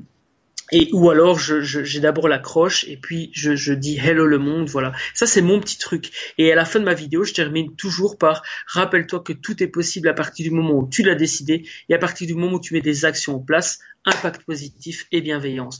et 0.71 0.89
ou 0.93 1.10
alors 1.10 1.38
j'ai 1.39 1.63
je, 1.63 1.99
d'abord 1.99 2.27
l'accroche 2.27 2.86
et 2.88 2.97
puis 2.97 3.31
je, 3.34 3.55
je, 3.55 3.73
dis 3.73 3.97
hello 3.97 4.25
le 4.25 4.38
monde, 4.38 4.69
voilà. 4.69 4.93
Ça 5.13 5.25
c'est 5.25 5.41
mon 5.41 5.60
petit 5.60 5.77
truc. 5.77 6.12
Et 6.38 6.51
à 6.51 6.55
la 6.55 6.65
fin 6.65 6.79
de 6.79 6.86
ma 6.86 6.93
vidéo, 6.93 7.23
je 7.23 7.34
termine 7.34 7.75
toujours 7.75 8.17
par 8.17 8.43
rappelle-toi 8.67 9.21
que 9.21 9.34
tout 9.34 9.62
est 9.62 9.67
possible 9.67 10.07
à 10.07 10.13
partir 10.13 10.43
du 10.43 10.51
moment 10.51 10.73
où 10.79 10.88
tu 10.89 11.03
l'as 11.03 11.15
décidé 11.15 11.67
et 11.89 11.93
à 11.93 11.97
partir 11.97 12.27
du 12.27 12.36
moment 12.36 12.53
où 12.53 12.60
tu 12.60 12.73
mets 12.73 12.81
des 12.81 13.05
actions 13.05 13.36
en 13.36 13.39
place, 13.39 13.79
impact 14.05 14.43
positif 14.43 15.07
et 15.12 15.21
bienveillance. 15.21 15.79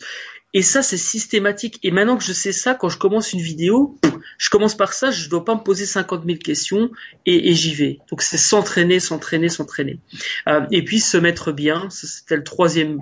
Et 0.54 0.62
ça, 0.62 0.84
c'est 0.84 0.97
systématique. 0.97 1.80
Et 1.84 1.91
maintenant 1.91 2.17
que 2.17 2.23
je 2.23 2.34
sais 2.34 2.51
ça, 2.51 2.73
quand 2.73 2.89
je 2.89 2.97
commence 2.97 3.32
une 3.32 3.39
vidéo, 3.39 3.97
je 4.38 4.49
commence 4.49 4.75
par 4.75 4.93
ça, 4.93 5.10
je 5.10 5.30
dois 5.30 5.45
pas 5.45 5.56
me 5.56 5.62
poser 5.62 5.86
50 5.86 6.25
000 6.25 6.38
questions 6.39 6.91
et, 7.25 7.54
j'y 7.54 7.73
vais. 7.73 7.99
Donc 8.10 8.21
c'est 8.21 8.38
s'entraîner, 8.38 8.99
s'entraîner, 8.99 9.47
s'entraîner. 9.47 9.99
Euh, 10.47 10.65
et 10.71 10.84
puis 10.84 10.99
se 10.99 11.17
mettre 11.17 11.51
bien, 11.51 11.89
c'était 11.89 12.36
le 12.36 12.43
troisième 12.43 12.99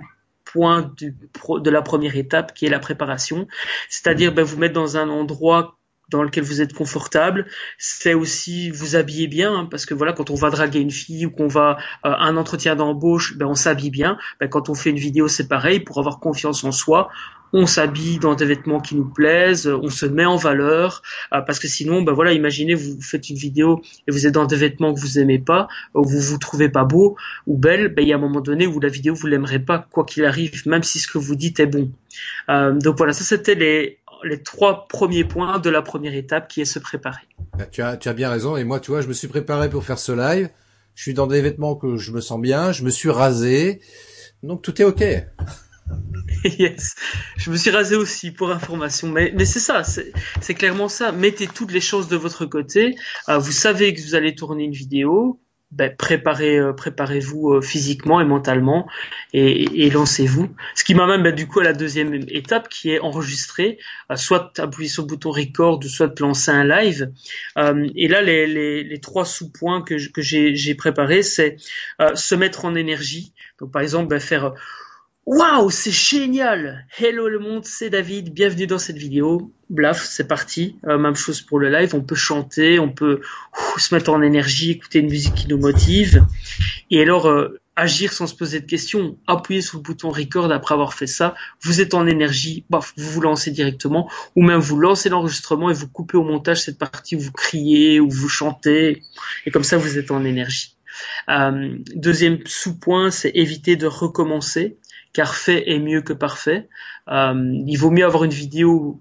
point 0.52 0.92
du, 0.96 1.14
de 1.14 1.70
la 1.70 1.82
première 1.82 2.16
étape 2.16 2.54
qui 2.54 2.66
est 2.66 2.70
la 2.70 2.78
préparation. 2.78 3.46
C'est-à-dire 3.88 4.32
ben, 4.32 4.44
vous 4.44 4.58
mettre 4.58 4.74
dans 4.74 4.96
un 4.96 5.08
endroit 5.08 5.79
dans 6.10 6.22
lequel 6.22 6.44
vous 6.44 6.60
êtes 6.60 6.72
confortable. 6.72 7.46
C'est 7.78 8.14
aussi 8.14 8.70
vous 8.70 8.96
habiller 8.96 9.26
bien, 9.26 9.52
hein, 9.54 9.68
parce 9.70 9.86
que 9.86 9.94
voilà, 9.94 10.12
quand 10.12 10.30
on 10.30 10.34
va 10.34 10.50
draguer 10.50 10.80
une 10.80 10.90
fille 10.90 11.26
ou 11.26 11.30
qu'on 11.30 11.48
va 11.48 11.78
euh, 12.04 12.12
un 12.18 12.36
entretien 12.36 12.76
d'embauche, 12.76 13.36
ben 13.36 13.46
on 13.46 13.54
s'habille 13.54 13.90
bien. 13.90 14.18
Ben, 14.40 14.48
quand 14.48 14.68
on 14.68 14.74
fait 14.74 14.90
une 14.90 14.98
vidéo, 14.98 15.28
c'est 15.28 15.48
pareil. 15.48 15.80
Pour 15.80 15.98
avoir 15.98 16.20
confiance 16.20 16.64
en 16.64 16.72
soi, 16.72 17.10
on 17.52 17.66
s'habille 17.66 18.18
dans 18.18 18.34
des 18.34 18.44
vêtements 18.44 18.80
qui 18.80 18.94
nous 18.94 19.08
plaisent, 19.08 19.66
on 19.66 19.88
se 19.88 20.06
met 20.06 20.24
en 20.24 20.36
valeur, 20.36 21.02
euh, 21.32 21.40
parce 21.40 21.58
que 21.58 21.68
sinon, 21.68 22.02
ben 22.02 22.12
voilà, 22.12 22.32
imaginez 22.32 22.74
vous 22.74 23.00
faites 23.00 23.28
une 23.28 23.36
vidéo 23.36 23.82
et 24.06 24.12
vous 24.12 24.26
êtes 24.26 24.34
dans 24.34 24.46
des 24.46 24.56
vêtements 24.56 24.94
que 24.94 25.00
vous 25.00 25.18
aimez 25.18 25.38
pas, 25.38 25.68
ou 25.94 26.04
vous 26.04 26.20
vous 26.20 26.38
trouvez 26.38 26.68
pas 26.68 26.84
beau 26.84 27.16
ou 27.46 27.56
belle, 27.56 27.88
ben 27.88 28.02
il 28.02 28.08
y 28.08 28.12
a 28.12 28.16
un 28.16 28.20
moment 28.20 28.40
donné 28.40 28.66
où 28.66 28.78
la 28.80 28.88
vidéo 28.88 29.14
vous 29.14 29.26
l'aimerez 29.26 29.58
pas, 29.58 29.86
quoi 29.90 30.04
qu'il 30.04 30.24
arrive, 30.24 30.62
même 30.66 30.82
si 30.82 30.98
ce 30.98 31.08
que 31.08 31.18
vous 31.18 31.34
dites 31.34 31.60
est 31.60 31.66
bon. 31.66 31.90
Euh, 32.48 32.72
donc 32.72 32.96
voilà, 32.96 33.12
ça 33.12 33.24
c'était 33.24 33.54
les 33.54 33.98
les 34.24 34.42
trois 34.42 34.86
premiers 34.88 35.24
points 35.24 35.58
de 35.58 35.70
la 35.70 35.82
première 35.82 36.14
étape 36.14 36.48
qui 36.48 36.60
est 36.60 36.64
se 36.64 36.78
préparer. 36.78 37.26
Bah, 37.56 37.66
tu 37.66 37.82
as, 37.82 37.96
tu 37.96 38.08
as 38.08 38.12
bien 38.12 38.30
raison. 38.30 38.56
Et 38.56 38.64
moi, 38.64 38.80
tu 38.80 38.90
vois, 38.90 39.00
je 39.00 39.08
me 39.08 39.12
suis 39.12 39.28
préparé 39.28 39.68
pour 39.68 39.84
faire 39.84 39.98
ce 39.98 40.12
live. 40.12 40.50
Je 40.94 41.02
suis 41.02 41.14
dans 41.14 41.26
des 41.26 41.40
vêtements 41.40 41.76
que 41.76 41.96
je 41.96 42.12
me 42.12 42.20
sens 42.20 42.40
bien. 42.40 42.72
Je 42.72 42.84
me 42.84 42.90
suis 42.90 43.10
rasé. 43.10 43.80
Donc 44.42 44.62
tout 44.62 44.80
est 44.80 44.84
OK. 44.84 45.02
yes. 46.58 46.94
Je 47.36 47.50
me 47.50 47.56
suis 47.56 47.70
rasé 47.70 47.96
aussi 47.96 48.30
pour 48.30 48.50
information. 48.50 49.08
Mais, 49.08 49.32
mais 49.34 49.44
c'est 49.44 49.60
ça, 49.60 49.82
c'est 49.84 50.54
clairement 50.54 50.88
ça. 50.88 51.12
Mettez 51.12 51.46
toutes 51.46 51.72
les 51.72 51.80
choses 51.80 52.08
de 52.08 52.16
votre 52.16 52.46
côté. 52.46 52.96
Euh, 53.28 53.38
vous 53.38 53.52
savez 53.52 53.94
que 53.94 54.00
vous 54.00 54.14
allez 54.14 54.34
tourner 54.34 54.64
une 54.64 54.72
vidéo 54.72 55.40
ben, 55.70 55.94
préparez, 55.96 56.58
euh, 56.58 56.72
préparez-vous 56.72 57.54
euh, 57.54 57.60
physiquement 57.60 58.20
et 58.20 58.24
mentalement 58.24 58.88
et, 59.32 59.86
et 59.86 59.90
lancez-vous. 59.90 60.48
Ce 60.74 60.82
qui 60.82 60.94
m'amène 60.94 61.22
ben, 61.22 61.34
du 61.34 61.46
coup 61.46 61.60
à 61.60 61.64
la 61.64 61.72
deuxième 61.72 62.14
étape 62.28 62.68
qui 62.68 62.90
est 62.90 62.98
enregistrer, 63.00 63.78
euh, 64.10 64.16
soit 64.16 64.58
appuyer 64.58 64.88
sur 64.88 65.04
le 65.04 65.08
bouton 65.08 65.30
record, 65.30 65.82
soit 65.84 66.18
lancer 66.18 66.50
un 66.50 66.64
live. 66.64 67.12
et 67.56 68.08
là, 68.08 68.20
les, 68.20 68.46
les, 68.46 68.82
les 68.82 69.00
trois 69.00 69.24
sous-points 69.24 69.82
que, 69.82 69.94
que 70.10 70.22
j'ai 70.22 70.74
préparés, 70.74 71.22
c'est 71.22 71.56
se 72.14 72.34
mettre 72.34 72.64
en 72.64 72.74
énergie. 72.74 73.32
Donc 73.60 73.70
par 73.70 73.82
exemple, 73.82 74.08
ben, 74.08 74.20
faire 74.20 74.54
Waouh, 75.26 75.70
c'est 75.70 75.90
génial 75.90 76.86
Hello 76.98 77.28
le 77.28 77.38
monde, 77.38 77.66
c'est 77.66 77.90
David, 77.90 78.32
bienvenue 78.32 78.66
dans 78.66 78.78
cette 78.78 78.96
vidéo. 78.96 79.52
Blaf, 79.68 80.02
c'est 80.02 80.26
parti. 80.26 80.78
Euh, 80.86 80.96
même 80.96 81.14
chose 81.14 81.42
pour 81.42 81.58
le 81.58 81.68
live, 81.68 81.94
on 81.94 82.00
peut 82.00 82.14
chanter, 82.14 82.78
on 82.78 82.90
peut 82.90 83.20
se 83.76 83.94
mettre 83.94 84.10
en 84.10 84.22
énergie, 84.22 84.70
écouter 84.70 85.00
une 85.00 85.10
musique 85.10 85.34
qui 85.34 85.48
nous 85.48 85.58
motive. 85.58 86.24
Et 86.90 87.02
alors, 87.02 87.28
euh, 87.28 87.60
agir 87.76 88.14
sans 88.14 88.26
se 88.26 88.34
poser 88.34 88.60
de 88.60 88.66
questions, 88.66 89.18
appuyer 89.26 89.60
sur 89.60 89.76
le 89.76 89.82
bouton 89.82 90.08
record 90.08 90.50
après 90.50 90.72
avoir 90.72 90.94
fait 90.94 91.06
ça, 91.06 91.34
vous 91.60 91.82
êtes 91.82 91.92
en 91.92 92.06
énergie, 92.06 92.64
baf, 92.70 92.94
vous 92.96 93.10
vous 93.10 93.20
lancez 93.20 93.50
directement, 93.50 94.10
ou 94.36 94.42
même 94.42 94.58
vous 94.58 94.78
lancez 94.78 95.10
l'enregistrement 95.10 95.70
et 95.70 95.74
vous 95.74 95.88
coupez 95.88 96.16
au 96.16 96.24
montage 96.24 96.62
cette 96.62 96.78
partie 96.78 97.14
où 97.14 97.20
vous 97.20 97.32
criez, 97.32 98.00
ou 98.00 98.08
vous 98.08 98.28
chantez, 98.30 99.02
et 99.44 99.50
comme 99.50 99.64
ça 99.64 99.76
vous 99.76 99.98
êtes 99.98 100.10
en 100.10 100.24
énergie. 100.24 100.76
Euh, 101.28 101.76
deuxième 101.94 102.38
sous-point, 102.46 103.10
c'est 103.10 103.30
éviter 103.34 103.76
de 103.76 103.86
recommencer 103.86 104.78
car 105.12 105.34
fait 105.34 105.70
est 105.70 105.78
mieux 105.78 106.02
que 106.02 106.12
parfait. 106.12 106.68
Euh, 107.08 107.52
il 107.66 107.76
vaut 107.76 107.90
mieux 107.90 108.04
avoir 108.04 108.24
une 108.24 108.30
vidéo 108.30 109.00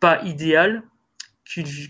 pas 0.00 0.22
idéale 0.24 0.82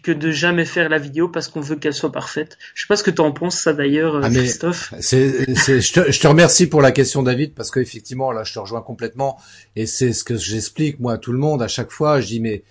que, 0.02 0.12
de 0.12 0.30
jamais 0.30 0.64
faire 0.64 0.88
la 0.88 0.98
vidéo 0.98 1.28
parce 1.28 1.48
qu'on 1.48 1.60
veut 1.60 1.76
qu'elle 1.76 1.94
soit 1.94 2.12
parfaite. 2.12 2.56
Je 2.74 2.82
sais 2.82 2.86
pas 2.86 2.96
ce 2.96 3.02
que 3.02 3.10
tu 3.10 3.20
en 3.20 3.32
penses 3.32 3.56
ça 3.56 3.72
d'ailleurs, 3.72 4.20
ah, 4.22 4.30
Christophe. 4.30 4.94
C'est, 5.00 5.44
je, 5.54 5.92
te, 5.92 6.10
je, 6.10 6.20
te, 6.20 6.26
remercie 6.26 6.66
pour 6.66 6.80
la 6.80 6.92
question 6.92 7.22
David 7.22 7.54
parce 7.54 7.70
qu'effectivement 7.70 8.32
là 8.32 8.42
je 8.42 8.54
te 8.54 8.58
rejoins 8.58 8.80
complètement 8.80 9.38
et 9.76 9.86
c'est 9.86 10.12
ce 10.12 10.24
que 10.24 10.36
j'explique 10.36 10.98
moi 10.98 11.14
à 11.14 11.18
tout 11.18 11.32
le 11.32 11.38
monde 11.38 11.62
à 11.62 11.68
chaque 11.68 11.90
fois. 11.90 12.20
Je 12.20 12.26
dis 12.26 12.40
mais 12.40 12.62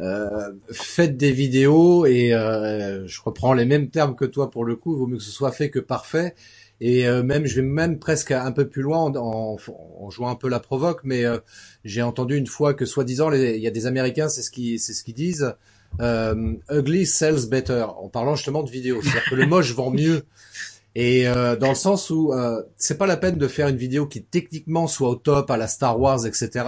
euh, 0.00 0.52
faites 0.70 1.16
des 1.16 1.32
vidéos 1.32 2.06
et 2.06 2.32
euh, 2.32 3.06
je 3.08 3.20
reprends 3.20 3.52
les 3.52 3.64
mêmes 3.64 3.90
termes 3.90 4.14
que 4.14 4.24
toi 4.24 4.50
pour 4.50 4.64
le 4.64 4.76
coup. 4.76 4.94
Il 4.94 4.98
vaut 4.98 5.06
mieux 5.06 5.16
que 5.16 5.24
ce 5.24 5.32
soit 5.32 5.52
fait 5.52 5.70
que 5.70 5.80
parfait. 5.80 6.34
Et 6.80 7.08
euh, 7.08 7.22
même, 7.22 7.46
je 7.46 7.56
vais 7.56 7.66
même 7.66 7.98
presque 7.98 8.30
un 8.30 8.52
peu 8.52 8.68
plus 8.68 8.82
loin 8.82 9.12
en, 9.16 9.56
en, 9.56 10.10
jouant 10.10 10.28
un 10.28 10.36
peu 10.36 10.48
la 10.48 10.60
provoque, 10.60 11.00
mais 11.02 11.24
euh, 11.24 11.38
j'ai 11.84 12.02
entendu 12.02 12.36
une 12.36 12.46
fois 12.46 12.74
que 12.74 12.84
soi-disant, 12.84 13.32
il 13.32 13.58
y 13.58 13.66
a 13.66 13.70
des 13.70 13.86
Américains, 13.86 14.28
c'est 14.28 14.42
ce 14.42 14.50
qu'ils, 14.50 14.78
c'est 14.78 14.92
ce 14.92 15.02
qu'ils 15.02 15.14
disent, 15.14 15.54
euh, 16.00 16.54
ugly 16.70 17.04
sells 17.04 17.48
better, 17.48 17.86
en 17.98 18.08
parlant 18.08 18.36
justement 18.36 18.62
de 18.62 18.70
vidéo, 18.70 19.00
c'est-à-dire 19.02 19.24
que 19.28 19.34
le 19.34 19.46
moche 19.46 19.74
vend 19.74 19.90
mieux. 19.90 20.22
Et 20.94 21.26
dans 21.26 21.68
le 21.68 21.76
sens 21.76 22.10
où 22.10 22.32
c'est 22.76 22.98
pas 22.98 23.06
la 23.06 23.16
peine 23.16 23.36
de 23.36 23.46
faire 23.46 23.68
une 23.68 23.76
vidéo 23.76 24.06
qui 24.06 24.24
techniquement 24.24 24.88
soit 24.88 25.10
au 25.10 25.14
top 25.14 25.48
à 25.48 25.56
la 25.56 25.68
Star 25.68 26.00
Wars, 26.00 26.26
etc. 26.26 26.64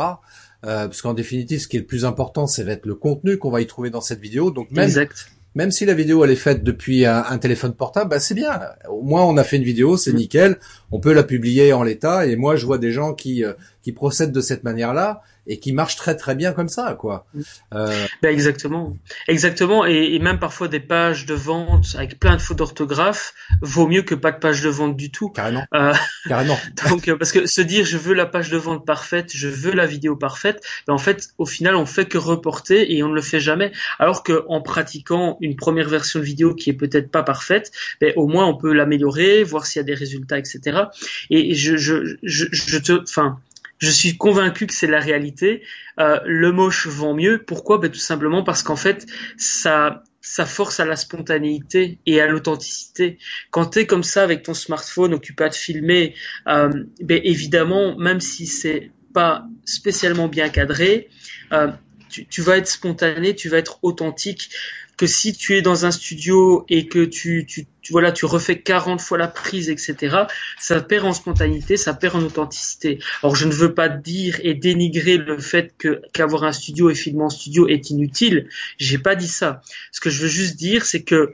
parce 0.62 1.03
qu'en 1.03 1.14
définitive, 1.14 1.61
ce 1.61 1.66
qui 1.66 1.79
est 1.79 1.81
le 1.81 1.87
plus 1.87 2.05
important, 2.05 2.46
c'est 2.46 2.62
va 2.62 2.73
être 2.73 2.87
le 2.87 2.94
contenu 2.94 3.38
qu'on 3.38 3.51
va 3.51 3.61
y 3.61 3.66
trouver 3.66 3.90
dans 3.90 4.01
cette 4.01 4.20
vidéo. 4.20 4.53
Donc 4.53 4.70
même, 4.70 4.85
exact 4.85 5.31
même 5.54 5.70
si 5.70 5.84
la 5.84 5.94
vidéo 5.94 6.24
elle 6.24 6.30
est 6.30 6.36
faite 6.36 6.62
depuis 6.62 7.04
un, 7.06 7.38
téléphone 7.38 7.74
portable, 7.74 8.10
bah 8.10 8.20
c'est 8.20 8.34
bien. 8.34 8.60
Au 8.88 9.02
moins 9.02 9.24
on 9.24 9.36
a 9.36 9.44
fait 9.44 9.56
une 9.56 9.64
vidéo, 9.64 9.96
c'est 9.96 10.12
mm. 10.12 10.16
nickel. 10.16 10.58
On 10.92 11.00
peut 11.00 11.12
la 11.12 11.24
publier 11.24 11.72
en 11.72 11.82
l'état. 11.82 12.26
Et 12.26 12.36
moi 12.36 12.56
je 12.56 12.66
vois 12.66 12.78
des 12.78 12.92
gens 12.92 13.14
qui 13.14 13.44
euh, 13.44 13.54
qui 13.82 13.92
procèdent 13.92 14.32
de 14.32 14.40
cette 14.40 14.62
manière-là 14.62 15.22
et 15.50 15.58
qui 15.58 15.72
marche 15.72 15.96
très 15.96 16.16
très 16.16 16.36
bien 16.36 16.52
comme 16.52 16.68
ça, 16.68 16.94
quoi. 16.94 17.26
Euh... 17.74 18.06
Ben 18.22 18.32
exactement, 18.32 18.96
exactement, 19.26 19.84
et, 19.84 20.14
et, 20.14 20.18
même 20.20 20.38
parfois 20.38 20.68
des 20.68 20.78
pages 20.78 21.26
de 21.26 21.34
vente 21.34 21.86
avec 21.96 22.20
plein 22.20 22.36
de 22.36 22.40
fautes 22.40 22.58
d'orthographe 22.58 23.34
vaut 23.60 23.88
mieux 23.88 24.02
que 24.02 24.14
pas 24.14 24.30
de 24.30 24.38
page 24.38 24.62
de 24.62 24.68
vente 24.68 24.96
du 24.96 25.10
tout. 25.10 25.28
Carrément. 25.30 25.66
Euh... 25.74 25.92
Carrément. 26.28 26.56
donc 26.88 27.08
euh, 27.08 27.16
parce 27.16 27.32
que 27.32 27.46
se 27.46 27.60
dire 27.60 27.84
je 27.84 27.98
veux 27.98 28.14
la 28.14 28.26
page 28.26 28.48
de 28.48 28.56
vente 28.56 28.86
parfaite, 28.86 29.32
je 29.34 29.48
veux 29.48 29.72
la 29.72 29.86
vidéo 29.86 30.14
parfaite, 30.14 30.62
ben 30.86 30.94
en 30.94 30.98
fait 30.98 31.30
au 31.36 31.46
final 31.46 31.74
on 31.74 31.84
fait 31.84 32.06
que 32.06 32.16
reporter 32.16 32.94
et 32.94 33.02
on 33.02 33.08
ne 33.08 33.14
le 33.14 33.22
fait 33.22 33.40
jamais. 33.40 33.72
Alors 33.98 34.22
que 34.22 34.44
en 34.48 34.62
pratiquant 34.62 35.36
une 35.40 35.56
première 35.56 35.88
version 35.88 36.20
de 36.20 36.24
vidéo 36.24 36.54
qui 36.54 36.70
est 36.70 36.74
peut-être 36.74 37.10
pas 37.10 37.24
parfaite, 37.24 37.72
ben 38.00 38.12
au 38.14 38.28
moins 38.28 38.46
on 38.46 38.56
peut 38.56 38.72
l'améliorer, 38.72 39.42
voir 39.42 39.66
s'il 39.66 39.80
y 39.80 39.82
a 39.82 39.84
des 39.84 39.94
résultats, 39.94 40.38
etc. 40.38 40.82
Et 41.28 41.56
je 41.56 41.76
je 41.76 42.16
je, 42.22 42.46
je 42.52 42.78
te, 42.78 43.02
enfin 43.02 43.40
je 43.81 43.90
suis 43.90 44.16
convaincu 44.16 44.66
que 44.66 44.75
c'est 44.75 44.87
la 44.87 45.01
réalité. 45.01 45.62
Euh, 45.99 46.21
le 46.25 46.53
moche 46.53 46.87
vend 46.87 47.14
mieux. 47.14 47.43
Pourquoi? 47.43 47.79
Ben, 47.79 47.90
Tout 47.90 47.99
simplement 47.99 48.45
parce 48.45 48.62
qu'en 48.62 48.77
fait, 48.77 49.07
ça, 49.38 50.05
ça 50.21 50.45
force 50.47 50.81
à 50.81 50.85
la 50.85 50.97
spontanéité 50.97 51.99
et 52.07 52.21
à 52.21 52.27
l'authenticité. 52.27 53.19
Quand 53.51 53.66
tu 53.71 53.81
es 53.81 53.87
comme 53.87 54.03
ça 54.03 54.23
avec 54.23 54.43
ton 54.43 54.55
smartphone 54.55 55.14
occupé 55.14 55.45
à 55.45 55.49
te 55.49 55.57
filmer, 55.57 56.14
euh, 56.47 56.69
ben, 57.01 57.21
évidemment, 57.25 57.97
même 57.97 58.21
si 58.21 58.47
c'est 58.47 58.93
pas 59.14 59.47
spécialement 59.64 60.29
bien 60.29 60.51
cadré, 60.51 61.09
euh, 61.53 61.69
tu, 62.11 62.27
tu, 62.27 62.43
vas 62.43 62.59
être 62.59 62.69
spontané, 62.69 63.35
tu 63.35 63.49
vas 63.49 63.59
être 63.59 63.79
authentique 63.83 64.51
que 65.00 65.06
si 65.06 65.32
tu 65.32 65.56
es 65.56 65.62
dans 65.62 65.86
un 65.86 65.90
studio 65.92 66.66
et 66.68 66.86
que 66.86 67.06
tu, 67.06 67.46
tu, 67.46 67.66
voilà, 67.90 68.12
tu 68.12 68.26
refais 68.26 68.60
40 68.60 69.00
fois 69.00 69.16
la 69.16 69.28
prise, 69.28 69.70
etc., 69.70 70.24
ça 70.58 70.78
perd 70.82 71.06
en 71.06 71.14
spontanéité, 71.14 71.78
ça 71.78 71.94
perd 71.94 72.16
en 72.16 72.22
authenticité. 72.22 72.98
Alors 73.22 73.34
je 73.34 73.46
ne 73.46 73.52
veux 73.52 73.72
pas 73.72 73.88
dire 73.88 74.38
et 74.42 74.52
dénigrer 74.52 75.16
le 75.16 75.38
fait 75.38 75.72
que 75.78 76.02
qu'avoir 76.12 76.44
un 76.44 76.52
studio 76.52 76.90
et 76.90 76.94
filmer 76.94 77.22
en 77.22 77.30
studio 77.30 77.66
est 77.66 77.88
inutile. 77.88 78.50
J'ai 78.76 78.98
pas 78.98 79.14
dit 79.14 79.26
ça. 79.26 79.62
Ce 79.90 80.02
que 80.02 80.10
je 80.10 80.20
veux 80.20 80.28
juste 80.28 80.56
dire, 80.56 80.84
c'est 80.84 81.02
que 81.02 81.32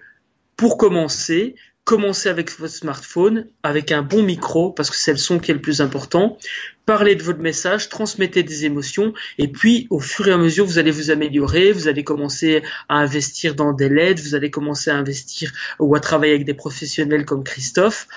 pour 0.55 0.79
commencer, 0.79 1.57
commencez 1.87 2.29
avec 2.29 2.51
votre 2.59 2.75
smartphone, 2.75 3.47
avec 3.63 3.93
un 3.93 4.03
bon 4.03 4.25
micro, 4.25 4.73
parce 4.73 4.91
que 4.91 4.97
c'est 4.97 5.13
le 5.13 5.19
son 5.19 5.39
qui 5.39 5.53
est 5.53 5.55
le 5.55 5.61
plus 5.61 5.81
important. 5.81 6.37
Parlez 6.85 7.15
de 7.15 7.23
votre 7.23 7.39
message, 7.39 7.89
transmettez 7.89 8.43
des 8.43 8.65
émotions, 8.65 9.15
et 9.39 9.47
puis 9.47 9.87
au 9.91 10.01
fur 10.01 10.27
et 10.27 10.33
à 10.33 10.37
mesure, 10.37 10.67
vous 10.67 10.79
allez 10.79 10.91
vous 10.91 11.13
améliorer, 11.13 11.71
vous 11.71 11.87
allez 11.87 12.03
commencer 12.03 12.65
à 12.89 12.97
investir 12.97 13.55
dans 13.55 13.73
des 13.73 13.89
LED, 13.89 14.19
vous 14.19 14.35
allez 14.35 14.51
commencer 14.51 14.91
à 14.91 14.97
investir 14.97 15.53
ou 15.79 15.95
à 15.95 16.01
travailler 16.01 16.35
avec 16.35 16.45
des 16.45 16.55
professionnels 16.55 17.25
comme 17.25 17.45
Christophe. 17.45 18.09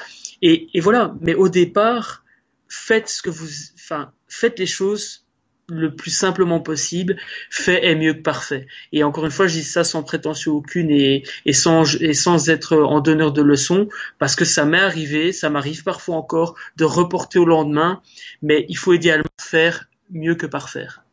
Et, 0.41 0.67
et 0.73 0.79
voilà. 0.79 1.13
Mais 1.21 1.35
au 1.35 1.47
départ, 1.47 2.23
faites 2.67 3.07
ce 3.07 3.21
que 3.21 3.29
vous, 3.29 3.49
enfin, 3.75 4.11
faites 4.27 4.57
les 4.57 4.65
choses 4.65 5.27
le 5.69 5.95
plus 5.95 6.11
simplement 6.11 6.59
possible, 6.59 7.17
fait 7.49 7.85
est 7.85 7.95
mieux 7.95 8.13
que 8.13 8.21
parfait. 8.21 8.67
Et 8.91 9.03
encore 9.03 9.25
une 9.25 9.31
fois, 9.31 9.47
je 9.47 9.53
dis 9.53 9.63
ça 9.63 9.83
sans 9.83 10.03
prétention 10.03 10.53
aucune 10.53 10.91
et, 10.91 11.23
et, 11.45 11.53
sans, 11.53 11.95
et 12.01 12.13
sans 12.13 12.49
être 12.49 12.77
en 12.77 12.99
donneur 13.01 13.31
de 13.31 13.41
leçons, 13.41 13.87
parce 14.17 14.35
que 14.35 14.45
ça 14.45 14.65
m'est 14.65 14.79
arrivé, 14.79 15.31
ça 15.31 15.49
m'arrive 15.49 15.83
parfois 15.83 16.15
encore 16.15 16.55
de 16.77 16.85
reporter 16.85 17.39
au 17.39 17.45
lendemain, 17.45 18.01
mais 18.41 18.65
il 18.69 18.77
faut 18.77 18.93
idéalement 18.93 19.25
faire 19.39 19.89
mieux 20.11 20.35
que 20.35 20.45
parfaire. 20.45 21.03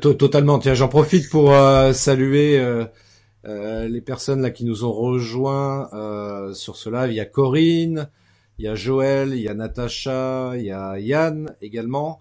Totalement. 0.00 0.58
Tiens, 0.58 0.74
j'en 0.74 0.88
profite 0.88 1.28
pour 1.30 1.52
euh, 1.52 1.92
saluer 1.92 2.58
euh, 2.58 2.84
euh, 3.46 3.88
les 3.88 4.00
personnes 4.00 4.42
là 4.42 4.50
qui 4.50 4.64
nous 4.64 4.84
ont 4.84 4.92
rejoints 4.92 5.88
sur 6.52 6.76
ce 6.76 6.90
live. 6.90 7.10
Il 7.10 7.16
y 7.16 7.20
a 7.20 7.24
Corinne, 7.24 8.08
il 8.58 8.66
y 8.66 8.68
a 8.68 8.74
Joël, 8.74 9.30
il 9.34 9.40
y 9.40 9.48
a 9.48 9.54
Natacha, 9.54 10.52
il 10.56 10.64
y 10.64 10.70
a 10.70 10.98
Yann 10.98 11.54
également. 11.62 12.20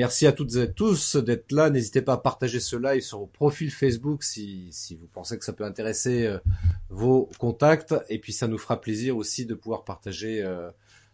Merci 0.00 0.26
à 0.26 0.32
toutes 0.32 0.56
et 0.56 0.72
tous 0.72 1.16
d'être 1.16 1.52
là. 1.52 1.68
N'hésitez 1.68 2.00
pas 2.00 2.14
à 2.14 2.16
partager 2.16 2.58
ce 2.58 2.74
live 2.74 3.02
sur 3.02 3.18
vos 3.18 3.26
profils 3.26 3.70
Facebook 3.70 4.24
si, 4.24 4.68
si 4.70 4.96
vous 4.96 5.06
pensez 5.06 5.38
que 5.38 5.44
ça 5.44 5.52
peut 5.52 5.64
intéresser 5.64 6.26
euh, 6.26 6.38
vos 6.88 7.28
contacts. 7.38 7.94
Et 8.08 8.18
puis 8.18 8.32
ça 8.32 8.48
nous 8.48 8.56
fera 8.56 8.80
plaisir 8.80 9.18
aussi 9.18 9.44
de 9.44 9.54
pouvoir 9.54 9.84
partager, 9.84 10.42
euh, 10.42 10.70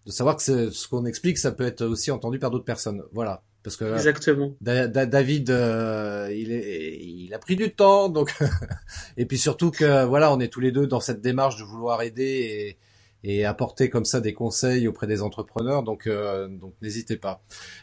de 0.07 0.12
savoir 0.12 0.37
que 0.37 0.70
ce 0.70 0.87
qu'on 0.87 1.05
explique, 1.05 1.37
ça 1.37 1.51
peut 1.51 1.66
être 1.66 1.85
aussi 1.85 2.12
entendu 2.12 2.38
par 2.38 2.53
d'autres 2.53 2.64
personnes. 2.64 3.03
Voilà. 3.11 3.42
Parce 3.64 3.77
que 3.77 3.92
Exactement. 3.92 4.53
David, 4.61 5.51
euh, 5.51 6.33
il, 6.33 6.53
est, 6.53 6.96
il 7.05 7.35
a 7.35 7.40
pris 7.40 7.57
du 7.57 7.75
temps, 7.75 8.09
donc 8.09 8.33
et 9.16 9.27
puis 9.27 9.38
surtout 9.38 9.72
que 9.72 10.05
voilà, 10.05 10.33
on 10.33 10.38
est 10.38 10.46
tous 10.46 10.61
les 10.61 10.70
deux 10.70 10.87
dans 10.87 11.01
cette 11.01 11.20
démarche 11.20 11.57
de 11.57 11.64
vouloir 11.64 12.03
aider 12.03 12.79
et, 13.26 13.44
apporter 13.44 13.90
comme 13.90 14.04
ça 14.04 14.20
des 14.20 14.32
conseils 14.32 14.88
auprès 14.88 15.06
des 15.06 15.22
entrepreneurs. 15.22 15.82
Donc 15.82 16.06
euh, 16.06 16.48
donc 16.48 16.74
n'hésitez 16.82 17.16
pas. 17.16 17.42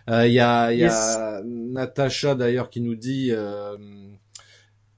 Euh, 0.10 0.27
il 0.27 0.34
y 0.34 0.39
a, 0.39 0.73
y 0.73 0.86
a 0.86 1.41
Natacha 1.43 2.36
d'ailleurs 2.36 2.69
qui 2.69 2.82
nous 2.82 2.95
dit 2.95 3.32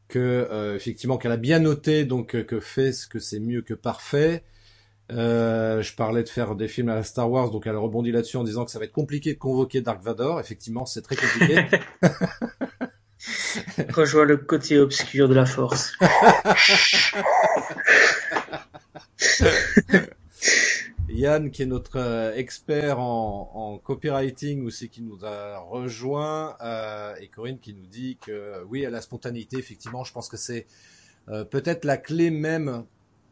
que 0.08 0.76
effectivement 0.76 1.18
qu'elle 1.18 1.32
a 1.32 1.38
bien 1.38 1.60
noté 1.60 2.06
donc 2.06 2.46
que 2.46 2.60
fait 2.60 2.92
ce 2.92 3.08
que 3.08 3.20
c'est 3.20 3.40
mieux 3.40 3.62
que 3.62 3.74
parfait. 3.74 4.44
Euh, 5.12 5.84
je 5.84 5.96
parlais 5.96 6.24
de 6.24 6.30
faire 6.30 6.56
des 6.56 6.68
films 6.68 6.90
à 6.90 6.96
la 6.96 7.04
Star 7.04 7.30
Wars, 7.30 7.52
donc 7.52 7.68
elle 7.68 7.76
rebondit 7.76 8.12
là-dessus 8.12 8.38
en 8.38 8.44
disant 8.44 8.66
que 8.66 8.72
ça 8.72 8.80
va 8.80 8.86
être 8.86 8.92
compliqué 8.92 9.34
de 9.34 9.40
convoquer 9.40 9.82
Dark 9.82 10.02
Vador. 10.02 10.40
Effectivement, 10.40 10.86
c'est 10.86 11.04
très 11.04 11.16
compliqué. 11.16 11.64
Rejoins 13.94 14.26
le 14.26 14.38
côté 14.38 14.80
obscur 14.80 15.30
de 15.30 15.36
la 15.36 15.46
Force. 15.46 15.94
Yann, 21.10 21.52
qui 21.52 21.62
est 21.62 21.68
notre 21.68 21.98
euh, 22.00 22.36
expert 22.36 23.00
en, 23.00 23.52
en 23.54 23.78
copywriting 23.78 24.66
aussi, 24.66 24.90
qui 24.90 25.02
nous 25.02 25.24
a 25.24 25.60
rejoint, 25.60 26.58
euh, 26.62 27.14
et 27.22 27.28
Corinne 27.28 27.60
qui 27.60 27.74
nous 27.74 27.86
dit 27.86 28.18
que 28.26 28.64
oui, 28.70 28.86
à 28.86 28.90
la 28.90 29.02
spontanéité, 29.02 29.58
effectivement, 29.58 30.04
je 30.04 30.12
pense 30.12 30.28
que 30.30 30.38
c'est 30.38 30.66
euh, 31.30 31.44
peut-être 31.46 31.86
la 31.86 31.98
clé 31.98 32.32
même 32.32 32.86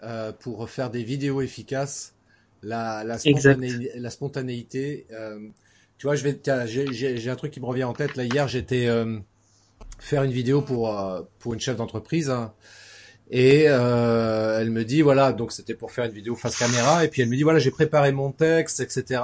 euh, 0.03 0.31
pour 0.31 0.69
faire 0.69 0.91
des 0.91 1.03
vidéos 1.03 1.41
efficaces, 1.41 2.13
la, 2.61 3.03
la, 3.03 3.17
la 3.95 4.09
spontanéité. 4.09 5.05
Euh, 5.11 5.39
tu 5.97 6.07
vois, 6.07 6.15
je 6.15 6.23
vais, 6.23 6.39
j'ai 6.93 7.29
un 7.29 7.35
truc 7.35 7.51
qui 7.51 7.59
me 7.59 7.65
revient 7.65 7.85
en 7.85 7.93
tête. 7.93 8.15
Là, 8.15 8.23
hier, 8.23 8.47
j'étais 8.47 8.87
euh, 8.87 9.19
faire 9.99 10.23
une 10.23 10.31
vidéo 10.31 10.61
pour 10.61 10.95
pour 11.39 11.53
une 11.53 11.59
chef 11.59 11.77
d'entreprise. 11.77 12.29
Hein, 12.29 12.53
et 13.35 13.65
euh, 13.67 14.59
elle 14.59 14.69
me 14.69 14.85
dit 14.85 15.01
voilà 15.01 15.33
donc 15.33 15.51
c'était 15.51 15.73
pour 15.73 15.91
faire 15.91 16.05
une 16.05 16.11
vidéo 16.11 16.35
face 16.35 16.55
caméra. 16.55 17.03
Et 17.03 17.07
puis 17.07 17.23
elle 17.23 17.29
me 17.29 17.35
dit 17.35 17.41
voilà 17.41 17.57
j'ai 17.57 17.71
préparé 17.71 18.11
mon 18.11 18.31
texte 18.31 18.79
etc 18.79 19.21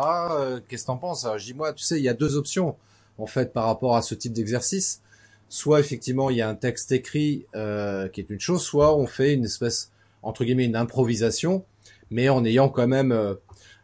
qu'est-ce 0.68 0.84
que 0.84 0.88
t'en 0.88 0.98
penses? 0.98 1.28
Je 1.38 1.46
dis 1.46 1.54
moi 1.54 1.74
tu 1.74 1.84
sais 1.84 2.00
il 2.00 2.04
y 2.04 2.10
a 2.10 2.16
deux 2.16 2.36
options 2.36 2.76
en 3.20 3.28
fait 3.28 3.54
par 3.54 3.66
rapport 3.66 3.96
à 3.96 4.02
ce 4.02 4.16
type 4.16 4.34
d'exercice. 4.34 5.02
Soit 5.48 5.80
effectivement 5.80 6.32
il 6.32 6.38
y 6.38 6.42
a 6.42 6.50
un 6.50 6.56
texte 6.56 6.92
écrit 6.92 7.46
euh, 7.56 8.08
qui 8.08 8.20
est 8.20 8.30
une 8.32 8.40
chose 8.40 8.64
soit 8.64 8.98
on 8.98 9.06
fait 9.06 9.34
une 9.36 9.46
espèce 9.46 9.92
entre 10.24 10.44
guillemets 10.44 10.66
une 10.66 10.76
improvisation, 10.76 11.64
mais 12.12 12.30
en 12.30 12.44
ayant 12.46 12.70
quand 12.70 12.88
même, 12.88 13.12
euh, 13.12 13.36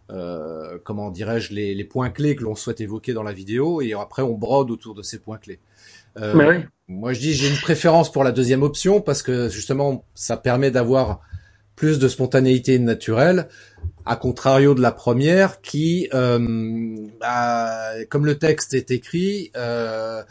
euh, 0.09 0.77
comment 0.83 1.11
dirais-je, 1.11 1.53
les, 1.53 1.73
les, 1.73 1.83
points 1.83 2.09
clés 2.09 2.35
que 2.35 2.43
l'on 2.43 2.55
souhaite 2.55 2.81
évoquer 2.81 3.13
dans 3.13 3.23
la 3.23 3.33
vidéo, 3.33 3.81
et 3.81 3.93
après 3.93 4.21
on 4.21 4.33
brode 4.33 4.71
autour 4.71 4.95
de 4.95 5.01
ces 5.01 5.19
points 5.19 5.37
clés. 5.37 5.59
Euh, 6.17 6.61
Moi 6.87 7.13
je 7.13 7.19
dis 7.19 7.33
j'ai 7.33 7.49
une 7.49 7.59
préférence 7.59 8.11
pour 8.11 8.23
la 8.23 8.31
deuxième 8.31 8.63
option 8.63 9.01
parce 9.01 9.21
que 9.21 9.49
justement 9.49 10.05
ça 10.13 10.37
permet 10.37 10.71
d'avoir 10.71 11.21
plus 11.75 11.99
de 11.99 12.07
spontanéité 12.07 12.79
naturelle, 12.79 13.49
à 14.05 14.15
contrario 14.15 14.75
de 14.75 14.81
la 14.81 14.93
première 14.93 15.59
qui, 15.61 16.07
euh, 16.13 16.95
bah, 17.19 17.91
comme 18.09 18.25
le 18.25 18.37
texte 18.37 18.73
est 18.73 18.91
écrit, 18.91 19.51
euh, 19.57 20.23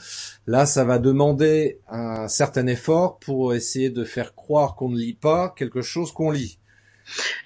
là 0.46 0.64
ça 0.64 0.84
va 0.84 0.98
demander 0.98 1.80
un 1.88 2.28
certain 2.28 2.66
effort 2.66 3.18
pour 3.18 3.52
essayer 3.52 3.90
de 3.90 4.04
faire 4.04 4.34
croire 4.34 4.74
qu'on 4.74 4.88
ne 4.88 4.96
lit 4.96 5.14
pas 5.14 5.52
quelque 5.56 5.82
chose 5.82 6.12
qu'on 6.12 6.30
lit. 6.30 6.58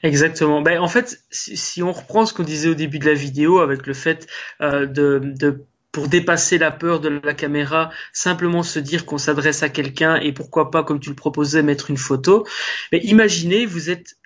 Exactement. 0.02 0.62
Ben, 0.62 0.78
en 0.80 0.88
fait, 0.88 1.20
si, 1.30 1.56
si 1.56 1.82
on 1.82 1.92
reprend 1.92 2.26
ce 2.26 2.32
qu'on 2.32 2.44
disait 2.44 2.68
au 2.68 2.74
début 2.74 3.00
de 3.00 3.06
la 3.06 3.14
vidéo 3.14 3.58
avec 3.58 3.86
le 3.86 3.94
fait 3.94 4.28
euh, 4.60 4.86
de, 4.86 5.20
de 5.24 5.64
pour 5.92 6.08
dépasser 6.08 6.58
la 6.58 6.70
peur 6.70 7.00
de 7.00 7.08
la 7.08 7.34
caméra, 7.34 7.90
simplement 8.12 8.62
se 8.62 8.78
dire 8.78 9.06
qu'on 9.06 9.18
s'adresse 9.18 9.62
à 9.62 9.68
quelqu'un 9.68 10.16
et 10.16 10.32
pourquoi 10.32 10.70
pas, 10.70 10.84
comme 10.84 11.00
tu 11.00 11.08
le 11.08 11.16
proposais, 11.16 11.62
mettre 11.62 11.90
une 11.90 11.96
photo. 11.96 12.46
Mais 12.92 12.98
imaginez, 13.04 13.66
vous 13.66 13.90
êtes 13.90 14.16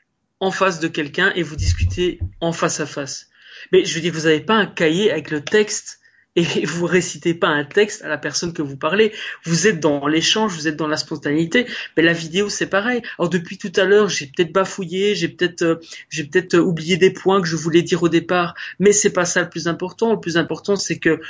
en 0.40 0.50
face 0.50 0.80
de 0.80 0.88
quelqu'un 0.88 1.32
et 1.34 1.42
vous 1.42 1.56
discutez 1.56 2.18
en 2.40 2.52
face 2.52 2.80
à 2.80 2.86
face. 2.86 3.28
Mais 3.70 3.84
je 3.84 3.94
veux 3.94 4.00
dire, 4.00 4.12
vous 4.12 4.22
n'avez 4.22 4.40
pas 4.40 4.56
un 4.56 4.66
cahier 4.66 5.10
avec 5.10 5.30
le 5.30 5.42
texte 5.42 6.00
et 6.34 6.42
vous 6.66 6.86
récitez 6.86 7.34
pas 7.34 7.48
un 7.48 7.64
texte 7.64 8.02
à 8.02 8.08
la 8.08 8.18
personne 8.18 8.52
que 8.52 8.62
vous 8.62 8.76
parlez. 8.76 9.12
Vous 9.44 9.66
êtes 9.66 9.80
dans 9.80 10.06
l'échange, 10.06 10.52
vous 10.52 10.68
êtes 10.68 10.76
dans 10.76 10.88
la 10.88 10.96
spontanéité. 10.96 11.66
Mais 11.96 12.02
la 12.02 12.12
vidéo, 12.12 12.48
c'est 12.48 12.66
pareil. 12.66 13.02
Alors 13.18 13.30
depuis 13.30 13.58
tout 13.58 13.72
à 13.76 13.84
l'heure, 13.84 14.08
j'ai 14.08 14.26
peut-être 14.26 14.52
bafouillé, 14.52 15.14
j'ai 15.14 15.28
peut-être, 15.28 15.62
euh, 15.62 15.76
j'ai 16.08 16.24
peut-être 16.24 16.58
oublié 16.58 16.96
des 16.96 17.12
points 17.12 17.40
que 17.40 17.46
je 17.46 17.56
voulais 17.56 17.82
dire 17.82 18.02
au 18.02 18.08
départ. 18.08 18.54
Mais 18.78 18.92
c'est 18.92 19.12
pas 19.12 19.24
ça 19.24 19.42
le 19.42 19.48
plus 19.48 19.68
important. 19.68 20.12
Le 20.12 20.20
plus 20.20 20.36
important, 20.36 20.76
c'est 20.76 20.98
que 20.98 21.20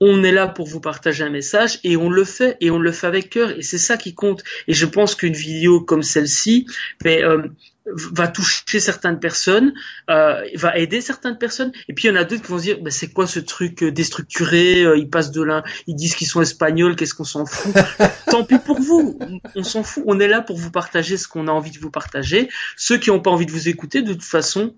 on 0.00 0.22
est 0.22 0.32
là 0.32 0.46
pour 0.46 0.66
vous 0.66 0.80
partager 0.80 1.24
un 1.24 1.30
message 1.30 1.78
et 1.84 1.96
on 1.96 2.10
le 2.10 2.24
fait 2.24 2.56
et 2.60 2.70
on 2.70 2.78
le 2.78 2.92
fait 2.92 3.06
avec 3.06 3.30
cœur 3.30 3.50
et 3.50 3.62
c'est 3.62 3.78
ça 3.78 3.96
qui 3.96 4.14
compte. 4.14 4.42
Et 4.68 4.74
je 4.74 4.86
pense 4.86 5.14
qu'une 5.14 5.32
vidéo 5.32 5.80
comme 5.80 6.02
celle-ci 6.02 6.66
ben, 7.02 7.24
euh, 7.24 7.48
va 7.86 8.28
toucher 8.28 8.80
certaines 8.80 9.20
personnes, 9.20 9.72
euh, 10.10 10.42
va 10.54 10.76
aider 10.76 11.00
certaines 11.00 11.38
personnes. 11.38 11.72
Et 11.88 11.94
puis 11.94 12.08
il 12.08 12.08
y 12.08 12.12
en 12.12 12.16
a 12.16 12.24
d'autres 12.24 12.42
qui 12.42 12.50
vont 12.50 12.58
se 12.58 12.64
dire 12.64 12.78
ben, 12.80 12.90
c'est 12.90 13.12
quoi 13.12 13.26
ce 13.26 13.40
truc 13.40 13.82
euh, 13.82 13.92
déstructuré 13.92 14.84
euh, 14.84 14.96
Ils 14.96 15.08
passent 15.08 15.30
de 15.30 15.42
là, 15.42 15.62
ils 15.86 15.94
disent 15.94 16.14
qu'ils 16.14 16.26
sont 16.26 16.42
espagnols, 16.42 16.96
qu'est-ce 16.96 17.14
qu'on 17.14 17.24
s'en 17.24 17.46
fout? 17.46 17.74
Tant 18.30 18.44
pis 18.44 18.58
pour 18.58 18.80
vous, 18.80 19.18
on 19.54 19.62
s'en 19.62 19.82
fout. 19.82 20.02
On 20.06 20.18
est 20.20 20.28
là 20.28 20.42
pour 20.42 20.56
vous 20.56 20.70
partager 20.70 21.16
ce 21.16 21.28
qu'on 21.28 21.48
a 21.48 21.52
envie 21.52 21.70
de 21.70 21.78
vous 21.78 21.90
partager. 21.90 22.48
Ceux 22.76 22.98
qui 22.98 23.10
n'ont 23.10 23.20
pas 23.20 23.30
envie 23.30 23.46
de 23.46 23.52
vous 23.52 23.68
écouter, 23.68 24.02
de 24.02 24.12
toute 24.12 24.24
façon, 24.24 24.74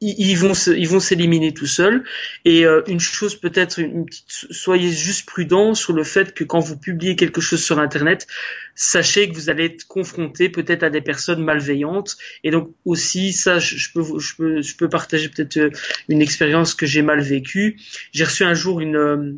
ils 0.00 0.34
vont 0.34 0.52
ils 0.54 0.88
vont 0.88 1.00
s'éliminer 1.00 1.52
tout 1.52 1.66
seuls. 1.66 2.04
Et 2.44 2.64
euh, 2.64 2.82
une 2.86 3.00
chose 3.00 3.34
peut-être 3.38 3.78
une 3.78 4.06
petite 4.06 4.24
soyez 4.28 4.90
juste 4.90 5.26
prudent 5.26 5.74
sur 5.74 5.92
le 5.92 6.04
fait 6.04 6.32
que 6.32 6.44
quand 6.44 6.60
vous 6.60 6.78
publiez 6.78 7.16
quelque 7.16 7.40
chose 7.40 7.62
sur 7.62 7.78
internet 7.78 8.26
sachez 8.74 9.28
que 9.28 9.34
vous 9.34 9.50
allez 9.50 9.66
être 9.66 9.86
confronté 9.86 10.48
peut-être 10.48 10.82
à 10.82 10.90
des 10.90 11.02
personnes 11.02 11.44
malveillantes. 11.44 12.16
Et 12.44 12.50
donc 12.50 12.70
aussi 12.84 13.32
ça 13.32 13.58
je, 13.58 13.88
peux 13.92 14.18
je 14.18 14.36
peux 14.36 14.62
je 14.62 14.76
peux 14.76 14.88
partager 14.88 15.28
peut-être 15.28 15.58
euh, 15.58 15.70
une 16.08 16.22
expérience 16.22 16.74
que 16.74 16.86
j'ai 16.86 17.02
mal 17.02 17.20
vécue. 17.20 17.78
J'ai 18.12 18.24
reçu 18.24 18.44
un 18.44 18.54
jour 18.54 18.80
une 18.80 18.96
euh, 18.96 19.36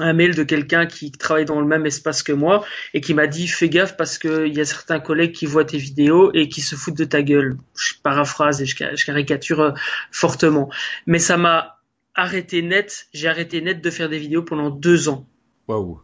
un 0.00 0.12
mail 0.12 0.34
de 0.34 0.42
quelqu'un 0.42 0.86
qui 0.86 1.12
travaille 1.12 1.44
dans 1.44 1.60
le 1.60 1.66
même 1.66 1.86
espace 1.86 2.22
que 2.22 2.32
moi 2.32 2.64
et 2.94 3.00
qui 3.00 3.14
m'a 3.14 3.26
dit 3.26 3.46
fais 3.46 3.68
gaffe 3.68 3.96
parce 3.96 4.18
qu'il 4.18 4.54
y 4.54 4.60
a 4.60 4.64
certains 4.64 5.00
collègues 5.00 5.32
qui 5.32 5.46
voient 5.46 5.64
tes 5.64 5.78
vidéos 5.78 6.30
et 6.34 6.48
qui 6.48 6.60
se 6.60 6.74
foutent 6.74 6.96
de 6.96 7.04
ta 7.04 7.22
gueule. 7.22 7.56
Je 7.76 7.94
paraphrase 8.02 8.62
et 8.62 8.66
je, 8.66 9.04
caricature 9.04 9.60
euh, 9.60 9.72
fortement. 10.10 10.70
Mais 11.06 11.18
ça 11.18 11.36
m'a 11.36 11.78
arrêté 12.14 12.62
net, 12.62 13.06
j'ai 13.12 13.28
arrêté 13.28 13.60
net 13.60 13.80
de 13.80 13.90
faire 13.90 14.08
des 14.08 14.18
vidéos 14.18 14.42
pendant 14.42 14.70
deux 14.70 15.08
ans. 15.08 15.26
Waouh. 15.68 16.00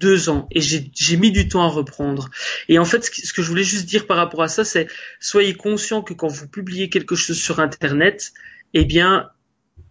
Deux 0.00 0.28
ans 0.28 0.48
et 0.50 0.60
j'ai 0.60 1.16
mis 1.16 1.30
du 1.30 1.48
temps 1.48 1.62
à 1.62 1.68
reprendre. 1.68 2.30
Et 2.68 2.78
en 2.78 2.84
fait, 2.84 3.04
ce 3.04 3.32
que 3.32 3.42
je 3.42 3.48
voulais 3.48 3.64
juste 3.64 3.86
dire 3.86 4.06
par 4.06 4.16
rapport 4.16 4.42
à 4.42 4.48
ça, 4.48 4.64
c'est 4.64 4.88
soyez 5.20 5.54
conscient 5.54 6.02
que 6.02 6.12
quand 6.12 6.28
vous 6.28 6.48
publiez 6.48 6.90
quelque 6.90 7.14
chose 7.14 7.38
sur 7.38 7.60
Internet, 7.60 8.32
eh 8.74 8.84
bien, 8.84 9.30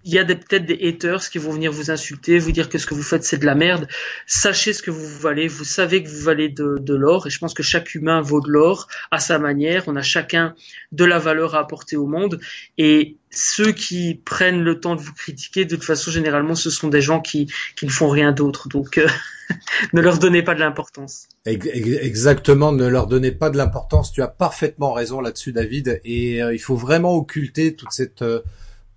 il 0.05 0.13
y 0.13 0.19
a 0.19 0.25
peut-être 0.25 0.65
des 0.65 0.79
haters 0.87 1.29
qui 1.29 1.37
vont 1.37 1.51
venir 1.51 1.71
vous 1.71 1.91
insulter, 1.91 2.39
vous 2.39 2.51
dire 2.51 2.69
que 2.69 2.77
ce 2.77 2.85
que 2.85 2.93
vous 2.93 3.03
faites 3.03 3.23
c'est 3.23 3.37
de 3.37 3.45
la 3.45 3.55
merde. 3.55 3.87
Sachez 4.27 4.73
ce 4.73 4.81
que 4.81 4.91
vous 4.91 5.07
valez, 5.19 5.47
vous 5.47 5.63
savez 5.63 6.03
que 6.03 6.09
vous 6.09 6.21
valez 6.21 6.49
de, 6.49 6.77
de 6.79 6.93
l'or 6.95 7.27
et 7.27 7.29
je 7.29 7.39
pense 7.39 7.53
que 7.53 7.63
chaque 7.63 7.95
humain 7.95 8.21
vaut 8.21 8.41
de 8.41 8.49
l'or 8.49 8.87
à 9.11 9.19
sa 9.19 9.39
manière. 9.39 9.83
On 9.87 9.95
a 9.95 10.01
chacun 10.01 10.55
de 10.91 11.05
la 11.05 11.19
valeur 11.19 11.55
à 11.55 11.59
apporter 11.59 11.95
au 11.95 12.07
monde 12.07 12.39
et 12.77 13.17
ceux 13.31 13.71
qui 13.71 14.21
prennent 14.23 14.63
le 14.63 14.79
temps 14.79 14.95
de 14.95 15.01
vous 15.01 15.13
critiquer, 15.13 15.65
de 15.65 15.75
toute 15.75 15.85
façon 15.85 16.11
généralement 16.11 16.55
ce 16.55 16.69
sont 16.69 16.87
des 16.87 17.01
gens 17.01 17.19
qui, 17.19 17.51
qui 17.75 17.85
ne 17.85 17.91
font 17.91 18.09
rien 18.09 18.31
d'autre. 18.31 18.67
Donc 18.69 18.97
euh, 18.97 19.07
ne 19.93 20.01
leur 20.01 20.19
donnez 20.19 20.43
pas 20.43 20.53
de 20.53 20.59
l'importance. 20.59 21.27
Exactement, 21.45 22.71
ne 22.71 22.87
leur 22.87 23.07
donnez 23.07 23.31
pas 23.31 23.49
de 23.49 23.57
l'importance. 23.57 24.11
Tu 24.11 24.21
as 24.21 24.27
parfaitement 24.27 24.93
raison 24.93 25.21
là-dessus 25.21 25.53
David 25.53 26.01
et 26.03 26.43
euh, 26.43 26.53
il 26.53 26.59
faut 26.59 26.75
vraiment 26.75 27.15
occulter 27.15 27.75
toute 27.75 27.91
cette 27.91 28.21
euh, 28.21 28.41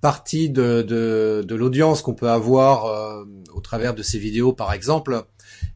partie 0.00 0.50
de, 0.50 0.82
de, 0.82 1.44
de 1.46 1.54
l'audience 1.54 2.02
qu'on 2.02 2.14
peut 2.14 2.28
avoir 2.28 2.86
euh, 2.86 3.24
au 3.54 3.60
travers 3.60 3.94
de 3.94 4.02
ces 4.02 4.18
vidéos 4.18 4.52
par 4.52 4.72
exemple. 4.72 5.24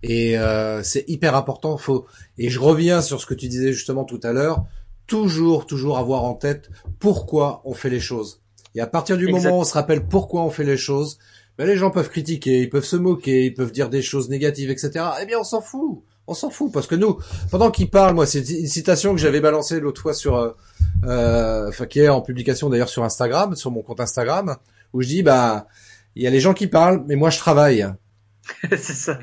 Et 0.03 0.39
euh, 0.39 0.83
c'est 0.83 1.05
hyper 1.09 1.35
important. 1.35 1.77
Faut 1.77 2.07
et 2.39 2.49
je 2.49 2.59
reviens 2.59 3.03
sur 3.03 3.21
ce 3.21 3.27
que 3.27 3.35
tu 3.35 3.49
disais 3.49 3.73
justement 3.73 4.05
tout 4.05 4.21
à 4.23 4.33
l'heure. 4.33 4.65
Toujours 5.07 5.67
toujours 5.67 5.99
avoir 5.99 6.25
en 6.25 6.35
tête 6.35 6.71
pourquoi 6.99 7.63
on 7.65 7.75
fait 7.75 7.91
les 7.91 8.01
choses. 8.01 8.43
Et 8.75 8.81
à 8.81 8.87
partir 8.87 9.17
du 9.17 9.27
moment 9.27 9.59
où 9.59 9.61
on 9.61 9.65
se 9.65 9.75
rappelle 9.75 10.07
pourquoi 10.07 10.43
on 10.43 10.51
fait 10.51 10.65
les 10.65 10.77
choses 10.77 11.19
ben 11.59 11.67
les 11.67 11.77
gens 11.77 11.91
peuvent 11.91 12.09
critiquer 12.09 12.61
ils 12.61 12.71
peuvent 12.71 12.85
se 12.85 12.97
moquer 12.97 13.45
ils 13.47 13.55
peuvent 13.55 13.73
dire 13.73 13.91
des 13.91 14.01
choses 14.01 14.31
négatives 14.31 14.71
etc 14.71 15.05
eh 15.21 15.27
bien 15.27 15.39
on 15.39 15.45
s'en 15.45 15.61
fout 15.61 16.05
on 16.31 16.35
s'en 16.35 16.51
fout 16.51 16.73
parce 16.73 16.87
que 16.87 16.95
nous, 16.95 17.19
pendant 17.51 17.71
qu'il 17.71 17.91
parle, 17.91 18.15
moi, 18.15 18.25
c'est 18.25 18.39
une 18.39 18.67
citation 18.67 19.13
que 19.13 19.21
j'avais 19.21 19.41
balancée 19.41 19.81
l'autre 19.81 20.01
fois 20.01 20.15
sur, 20.15 20.37
euh, 20.37 20.51
euh, 21.05 21.69
enfin 21.69 21.87
qui 21.87 22.01
est 22.01 22.09
en 22.09 22.21
publication 22.21 22.71
d'ailleurs 22.71 22.89
sur 22.89 23.05
Instagram, 23.05 23.57
sur 23.57 23.71
mon 23.71 23.83
compte 23.83 24.01
Instagram, 24.01 24.57
où 24.93 25.03
je 25.03 25.09
dis 25.09 25.23
bah 25.23 25.67
il 26.15 26.23
y 26.23 26.27
a 26.27 26.31
les 26.31 26.41
gens 26.41 26.55
qui 26.55 26.69
parlent, 26.69 27.05
mais 27.07 27.17
moi 27.17 27.31
je 27.31 27.39
travaille. 27.39 27.87
c'est 28.71 28.79
ça. 28.79 29.19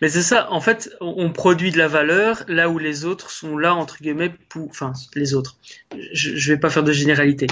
Mais 0.00 0.08
c'est 0.08 0.22
ça. 0.22 0.50
En 0.50 0.60
fait, 0.60 0.90
on 1.00 1.30
produit 1.32 1.70
de 1.70 1.78
la 1.78 1.88
valeur 1.88 2.44
là 2.48 2.68
où 2.68 2.78
les 2.78 3.04
autres 3.04 3.30
sont 3.30 3.56
là 3.56 3.74
entre 3.74 3.98
guillemets 4.00 4.32
pour, 4.48 4.68
enfin, 4.68 4.92
les 5.14 5.34
autres. 5.34 5.58
Je, 6.12 6.52
vais 6.52 6.58
pas 6.58 6.70
faire 6.70 6.82
de 6.82 6.92
généralité. 6.92 7.46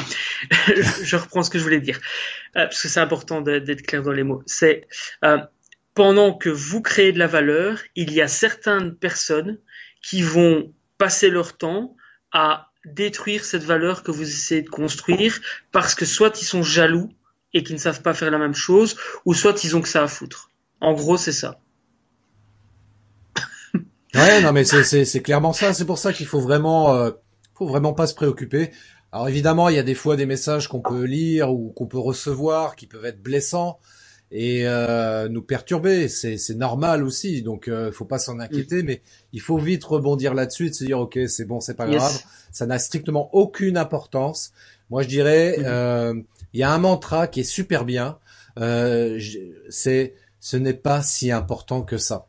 je, 0.66 1.16
reprends 1.16 1.42
ce 1.42 1.50
que 1.50 1.59
je 1.59 1.64
voulais 1.64 1.80
dire 1.80 2.00
euh, 2.57 2.64
parce 2.64 2.82
que 2.82 2.88
c'est 2.88 3.00
important 3.00 3.40
d'être 3.40 3.82
clair 3.82 4.03
dans 4.03 4.12
les 4.12 4.24
mots. 4.24 4.42
C'est 4.46 4.86
euh, 5.24 5.38
pendant 5.95 6.34
que 6.34 6.49
vous 6.49 6.80
créez 6.80 7.12
de 7.12 7.18
la 7.18 7.26
valeur, 7.26 7.78
il 7.95 8.12
y 8.12 8.20
a 8.20 8.28
certaines 8.28 8.95
personnes 8.95 9.59
qui 10.03 10.22
vont 10.22 10.72
passer 10.99 11.30
leur 11.30 11.57
temps 11.57 11.97
à 12.32 12.70
détruire 12.84 13.45
cette 13.45 13.62
valeur 13.62 14.03
que 14.03 14.11
vous 14.11 14.22
essayez 14.22 14.62
de 14.62 14.68
construire 14.68 15.40
parce 15.70 15.95
que 15.95 16.05
soit 16.05 16.40
ils 16.40 16.47
sont 16.47 16.62
jaloux 16.62 17.11
et 17.55 17.62
qu'ils 17.62 17.76
ne 17.76 17.80
savent 17.80 18.03
pas 18.03 18.14
faire 18.14 18.30
la 18.30 18.38
même 18.38 18.55
chose, 18.55 18.97
ou 19.26 19.34
soit 19.34 19.62
ils 19.62 19.76
ont 19.76 19.82
que 19.82 19.88
ça 19.88 20.03
à 20.03 20.09
foutre. 20.09 20.51
En 20.80 20.95
gros, 20.95 21.18
c'est 21.18 21.32
ça. 21.32 21.61
ouais, 24.14 24.40
non, 24.40 24.53
mais 24.53 24.64
c'est 24.64 25.22
clairement 25.22 25.53
ça. 25.53 25.74
C'est 25.74 25.84
pour 25.84 25.99
ça 25.99 26.12
qu'il 26.14 26.26
faut 26.26 26.40
vraiment, 26.40 26.95
euh, 26.95 27.11
faut 27.55 27.66
vraiment 27.66 27.93
pas 27.93 28.07
se 28.07 28.14
préoccuper. 28.14 28.70
Alors 29.12 29.28
évidemment, 29.28 29.68
il 29.68 29.76
y 29.76 29.78
a 29.78 29.82
des 29.82 29.95
fois 29.95 30.16
des 30.16 30.24
messages 30.24 30.66
qu'on 30.66 30.80
peut 30.80 31.05
lire 31.05 31.53
ou 31.53 31.70
qu'on 31.76 31.86
peut 31.86 31.99
recevoir 31.99 32.74
qui 32.74 32.86
peuvent 32.86 33.05
être 33.05 33.22
blessants 33.22 33.78
et 34.32 34.66
euh, 34.66 35.28
nous 35.28 35.42
perturber. 35.42 36.08
C'est 36.08 36.56
normal 36.56 37.04
aussi, 37.04 37.42
donc 37.42 37.68
euh, 37.68 37.92
faut 37.92 38.06
pas 38.06 38.18
s'en 38.18 38.40
inquiéter, 38.40 38.82
mm. 38.82 38.86
mais 38.86 39.02
il 39.32 39.40
faut 39.40 39.58
vite 39.58 39.84
rebondir 39.84 40.34
là-dessus 40.34 40.68
et 40.68 40.72
se 40.72 40.84
dire 40.84 40.98
ok, 40.98 41.18
c'est 41.28 41.44
bon, 41.44 41.60
c'est 41.60 41.74
pas 41.74 41.86
grave, 41.86 42.18
ça 42.50 42.66
n'a 42.66 42.78
strictement 42.78 43.30
aucune 43.34 43.76
importance. 43.76 44.52
Moi, 44.90 45.02
je 45.02 45.08
dirais, 45.08 45.56
mm. 45.58 45.62
euh, 45.64 46.14
il 46.54 46.60
y 46.60 46.62
a 46.62 46.72
un 46.72 46.78
mantra 46.78 47.28
qui 47.28 47.40
est 47.40 47.44
super 47.44 47.84
bien. 47.84 48.18
Euh, 48.58 49.20
c'est 49.68 50.14
ce 50.40 50.56
n'est 50.56 50.74
pas 50.74 51.02
si 51.02 51.30
important 51.30 51.82
que 51.82 51.98
ça. 51.98 52.26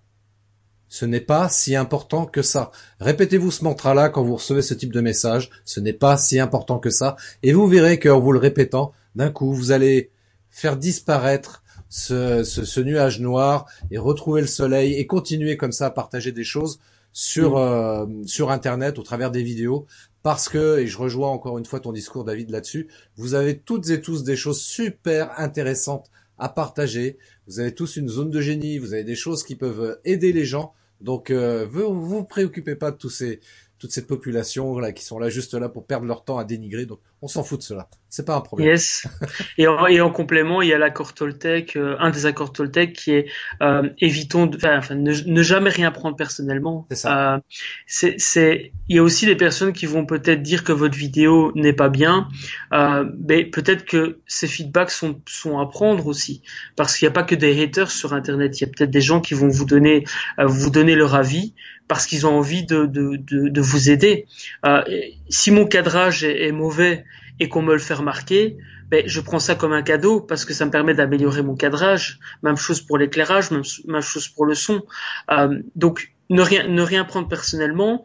Ce 0.87 1.05
n'est 1.05 1.21
pas 1.21 1.49
si 1.49 1.75
important 1.75 2.27
que 2.27 2.43
ça. 2.43 2.69
Répétez-vous 2.99 3.49
ce 3.49 3.63
mantra-là 3.63 4.09
quand 4.09 4.23
vous 4.23 4.35
recevez 4.35 4.61
ce 4.61 4.75
type 4.75 4.93
de 4.93 5.01
message. 5.01 5.49
Ce 5.65 5.79
n'est 5.79 5.93
pas 5.93 6.17
si 6.17 6.39
important 6.39 6.77
que 6.77 6.91
ça. 6.91 7.15
Et 7.41 7.51
vous 7.51 7.65
verrez 7.67 7.99
qu'en 7.99 8.19
vous 8.19 8.31
le 8.31 8.37
répétant, 8.37 8.93
d'un 9.15 9.31
coup, 9.31 9.53
vous 9.53 9.71
allez 9.71 10.11
faire 10.51 10.77
disparaître 10.77 11.62
ce, 11.93 12.43
ce, 12.43 12.81
nuage 12.81 13.19
noir 13.19 13.65
et 13.91 13.97
retrouver 13.97 14.41
le 14.41 14.47
soleil 14.47 14.93
et 14.93 15.05
continuer 15.05 15.57
comme 15.57 15.71
ça 15.71 15.87
à 15.87 15.91
partager 15.91 16.31
des 16.31 16.43
choses 16.43 16.79
sur 17.11 17.57
euh, 17.57 18.07
sur 18.25 18.49
internet 18.49 18.97
au 18.97 19.03
travers 19.03 19.29
des 19.29 19.43
vidéos 19.43 19.85
parce 20.23 20.49
que 20.49 20.79
et 20.79 20.87
je 20.87 20.97
rejoins 20.97 21.29
encore 21.29 21.59
une 21.59 21.65
fois 21.65 21.79
ton 21.79 21.91
discours 21.91 22.23
David 22.23 22.49
là-dessus 22.49 22.87
vous 23.15 23.35
avez 23.35 23.59
toutes 23.59 23.89
et 23.91 24.01
tous 24.01 24.23
des 24.23 24.35
choses 24.35 24.59
super 24.59 25.39
intéressantes 25.39 26.09
à 26.37 26.49
partager. 26.49 27.17
Vous 27.47 27.59
avez 27.59 27.73
tous 27.73 27.95
une 27.95 28.09
zone 28.09 28.29
de 28.29 28.41
génie, 28.41 28.77
vous 28.77 28.93
avez 28.93 29.03
des 29.03 29.15
choses 29.15 29.43
qui 29.43 29.55
peuvent 29.55 29.99
aider 30.05 30.33
les 30.33 30.45
gens. 30.45 30.73
Donc, 31.01 31.29
euh, 31.29 31.65
vous 31.69 32.01
vous 32.01 32.23
préoccupez 32.23 32.75
pas 32.75 32.91
de 32.91 32.97
tous 32.97 33.09
ces, 33.09 33.41
toute 33.83 33.91
cette 33.91 34.07
population 34.07 34.79
là 34.79 34.93
qui 34.93 35.03
sont 35.03 35.19
là 35.19 35.27
juste 35.27 35.55
là 35.55 35.67
pour 35.67 35.85
perdre 35.85 36.05
leur 36.05 36.23
temps 36.23 36.37
à 36.37 36.45
dénigrer. 36.45 36.85
Donc, 36.85 36.99
on 37.21 37.27
s'en 37.27 37.43
fout 37.43 37.59
de 37.59 37.63
cela. 37.63 37.89
C'est 38.09 38.25
pas 38.25 38.33
un 38.33 38.39
problème. 38.39 38.69
Yes. 38.69 39.07
Et 39.57 39.67
en, 39.67 39.87
et 39.87 39.99
en 39.99 40.09
complément, 40.09 40.61
il 40.61 40.69
y 40.69 40.73
a 40.73 40.77
l'accord 40.77 41.13
Toltec, 41.13 41.75
euh, 41.75 41.97
un 41.99 42.09
des 42.09 42.25
accords 42.25 42.53
Toltec 42.53 42.93
qui 42.93 43.11
est 43.11 43.25
euh, 43.61 43.89
évitons, 43.99 44.45
de, 44.45 44.57
enfin, 44.65 44.95
ne, 44.95 45.11
ne, 45.11 45.43
jamais 45.43 45.69
rien 45.69 45.91
prendre 45.91 46.15
personnellement. 46.15 46.87
C'est 46.91 46.95
ça. 46.95 47.35
Euh, 47.35 47.39
c'est, 47.85 48.71
il 48.87 48.95
y 48.95 48.99
a 48.99 49.03
aussi 49.03 49.25
des 49.25 49.35
personnes 49.35 49.73
qui 49.73 49.85
vont 49.85 50.05
peut-être 50.05 50.41
dire 50.41 50.63
que 50.63 50.71
votre 50.71 50.97
vidéo 50.97 51.51
n'est 51.55 51.73
pas 51.73 51.89
bien, 51.89 52.29
mais 52.71 53.43
peut-être 53.43 53.83
que 53.83 54.19
ces 54.27 54.47
feedbacks 54.47 54.91
sont, 54.91 55.21
sont 55.27 55.59
à 55.59 55.65
prendre 55.65 56.07
aussi, 56.07 56.41
parce 56.77 56.97
qu'il 56.97 57.05
n'y 57.05 57.11
a 57.11 57.13
pas 57.13 57.23
que 57.23 57.35
des 57.35 57.61
haters 57.61 57.91
sur 57.91 58.13
Internet. 58.13 58.61
Il 58.61 58.63
y 58.63 58.67
a 58.67 58.71
peut-être 58.73 58.91
des 58.91 59.01
gens 59.01 59.19
qui 59.19 59.33
vont 59.33 59.49
vous 59.49 59.65
donner, 59.65 60.05
vous 60.37 60.69
donner 60.69 60.95
leur 60.95 61.15
avis 61.15 61.53
parce 61.93 62.07
qu'ils 62.07 62.25
ont 62.25 62.35
envie 62.35 62.65
de, 62.65 62.87
de, 62.87 63.17
de, 63.17 63.49
de 63.49 63.61
vous 63.61 63.91
aider. 63.91 64.25
Euh, 64.65 64.81
si 65.29 65.51
mon 65.51 65.67
cadrage 65.67 66.23
est, 66.23 66.47
est 66.47 66.51
mauvais 66.51 67.05
et 67.39 67.49
qu'on 67.49 67.61
me 67.61 67.71
le 67.71 67.77
fait 67.77 67.93
remarquer, 67.93 68.57
ben, 68.89 69.03
je 69.05 69.21
prends 69.21 69.37
ça 69.37 69.53
comme 69.53 69.73
un 69.73 69.83
cadeau 69.83 70.19
parce 70.19 70.43
que 70.43 70.55
ça 70.55 70.65
me 70.65 70.71
permet 70.71 70.95
d'améliorer 70.95 71.43
mon 71.43 71.55
cadrage. 71.55 72.17
Même 72.41 72.57
chose 72.57 72.81
pour 72.81 72.97
l'éclairage, 72.97 73.51
même, 73.51 73.61
même, 73.85 74.01
chose 74.01 74.27
pour 74.27 74.47
le 74.47 74.55
son. 74.55 74.81
Euh, 75.29 75.61
donc 75.75 76.15
ne 76.31 76.41
rien, 76.41 76.67
ne 76.67 76.81
rien 76.81 77.05
prendre 77.05 77.27
personnellement. 77.27 78.03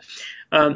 Euh, 0.53 0.75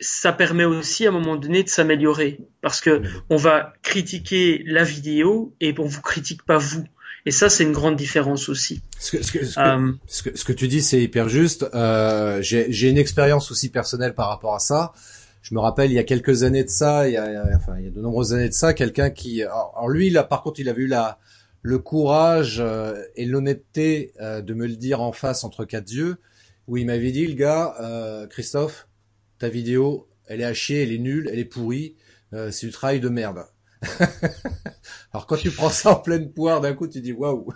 ça 0.00 0.32
permet 0.32 0.64
aussi 0.64 1.06
à 1.06 1.10
un 1.10 1.12
moment 1.12 1.36
donné 1.36 1.62
de 1.62 1.68
s'améliorer 1.68 2.40
parce 2.62 2.80
que 2.80 3.00
on 3.28 3.36
va 3.36 3.74
critiquer 3.82 4.64
la 4.66 4.82
vidéo 4.82 5.54
et 5.60 5.72
on 5.78 5.84
vous 5.84 6.02
critique 6.02 6.42
pas 6.42 6.58
vous. 6.58 6.84
Et 7.26 7.30
ça, 7.30 7.50
c'est 7.50 7.64
une 7.64 7.72
grande 7.72 7.96
différence 7.96 8.48
aussi. 8.48 8.80
Ce 8.98 9.16
que, 9.16 9.22
ce 9.22 9.32
que, 9.32 9.44
ce 9.44 9.54
que, 9.54 9.60
euh, 9.60 9.92
ce 10.08 10.44
que 10.44 10.52
tu 10.52 10.68
dis, 10.68 10.82
c'est 10.82 11.02
hyper 11.02 11.28
juste. 11.28 11.66
Euh, 11.74 12.40
J'ai 12.42 12.88
une 12.88 12.98
expérience 12.98 13.50
aussi 13.50 13.68
personnelle 13.68 14.14
par 14.14 14.28
rapport 14.28 14.54
à 14.54 14.60
ça 14.60 14.92
je 15.42 15.54
me 15.54 15.60
rappelle 15.60 15.90
il 15.90 15.94
y 15.94 15.98
a 15.98 16.04
quelques 16.04 16.42
années 16.42 16.64
de 16.64 16.68
ça, 16.68 17.08
il 17.08 17.14
y 17.14 17.16
a, 17.16 17.46
enfin 17.56 17.72
il 17.78 17.84
y 17.86 17.88
a 17.88 17.90
de 17.90 18.00
nombreuses 18.02 18.34
années 18.34 18.50
de 18.50 18.54
ça, 18.54 18.74
quelqu'un 18.74 19.08
qui, 19.08 19.42
alors, 19.42 19.88
lui 19.88 20.10
là 20.10 20.22
par 20.22 20.42
contre 20.42 20.60
il 20.60 20.68
avait 20.68 20.82
eu 20.82 20.86
la 20.86 21.18
le 21.62 21.78
courage 21.78 22.58
euh, 22.60 23.02
et 23.16 23.26
l'honnêteté 23.26 24.12
euh, 24.20 24.40
de 24.40 24.54
me 24.54 24.66
le 24.66 24.76
dire 24.76 25.00
en 25.00 25.12
face 25.12 25.44
entre 25.44 25.64
quatre 25.64 25.92
yeux, 25.92 26.16
où 26.66 26.76
il 26.76 26.86
m'avait 26.86 27.12
dit 27.12 27.26
le 27.26 27.34
gars, 27.34 27.74
euh, 27.80 28.26
Christophe, 28.26 28.88
ta 29.38 29.48
vidéo, 29.48 30.08
elle 30.26 30.40
est 30.40 30.44
à 30.44 30.54
chier, 30.54 30.82
elle 30.82 30.92
est 30.92 30.98
nulle, 30.98 31.28
elle 31.30 31.38
est 31.38 31.44
pourrie, 31.44 31.96
c'est 32.32 32.66
du 32.66 32.70
travail 32.70 33.00
de 33.00 33.08
merde. 33.08 33.44
alors 35.12 35.26
quand 35.26 35.36
tu 35.36 35.50
prends 35.50 35.70
ça 35.70 35.92
en 35.92 35.96
pleine 35.96 36.30
poire 36.32 36.60
d'un 36.60 36.74
coup, 36.74 36.86
tu 36.86 37.00
dis 37.00 37.12
waouh, 37.12 37.52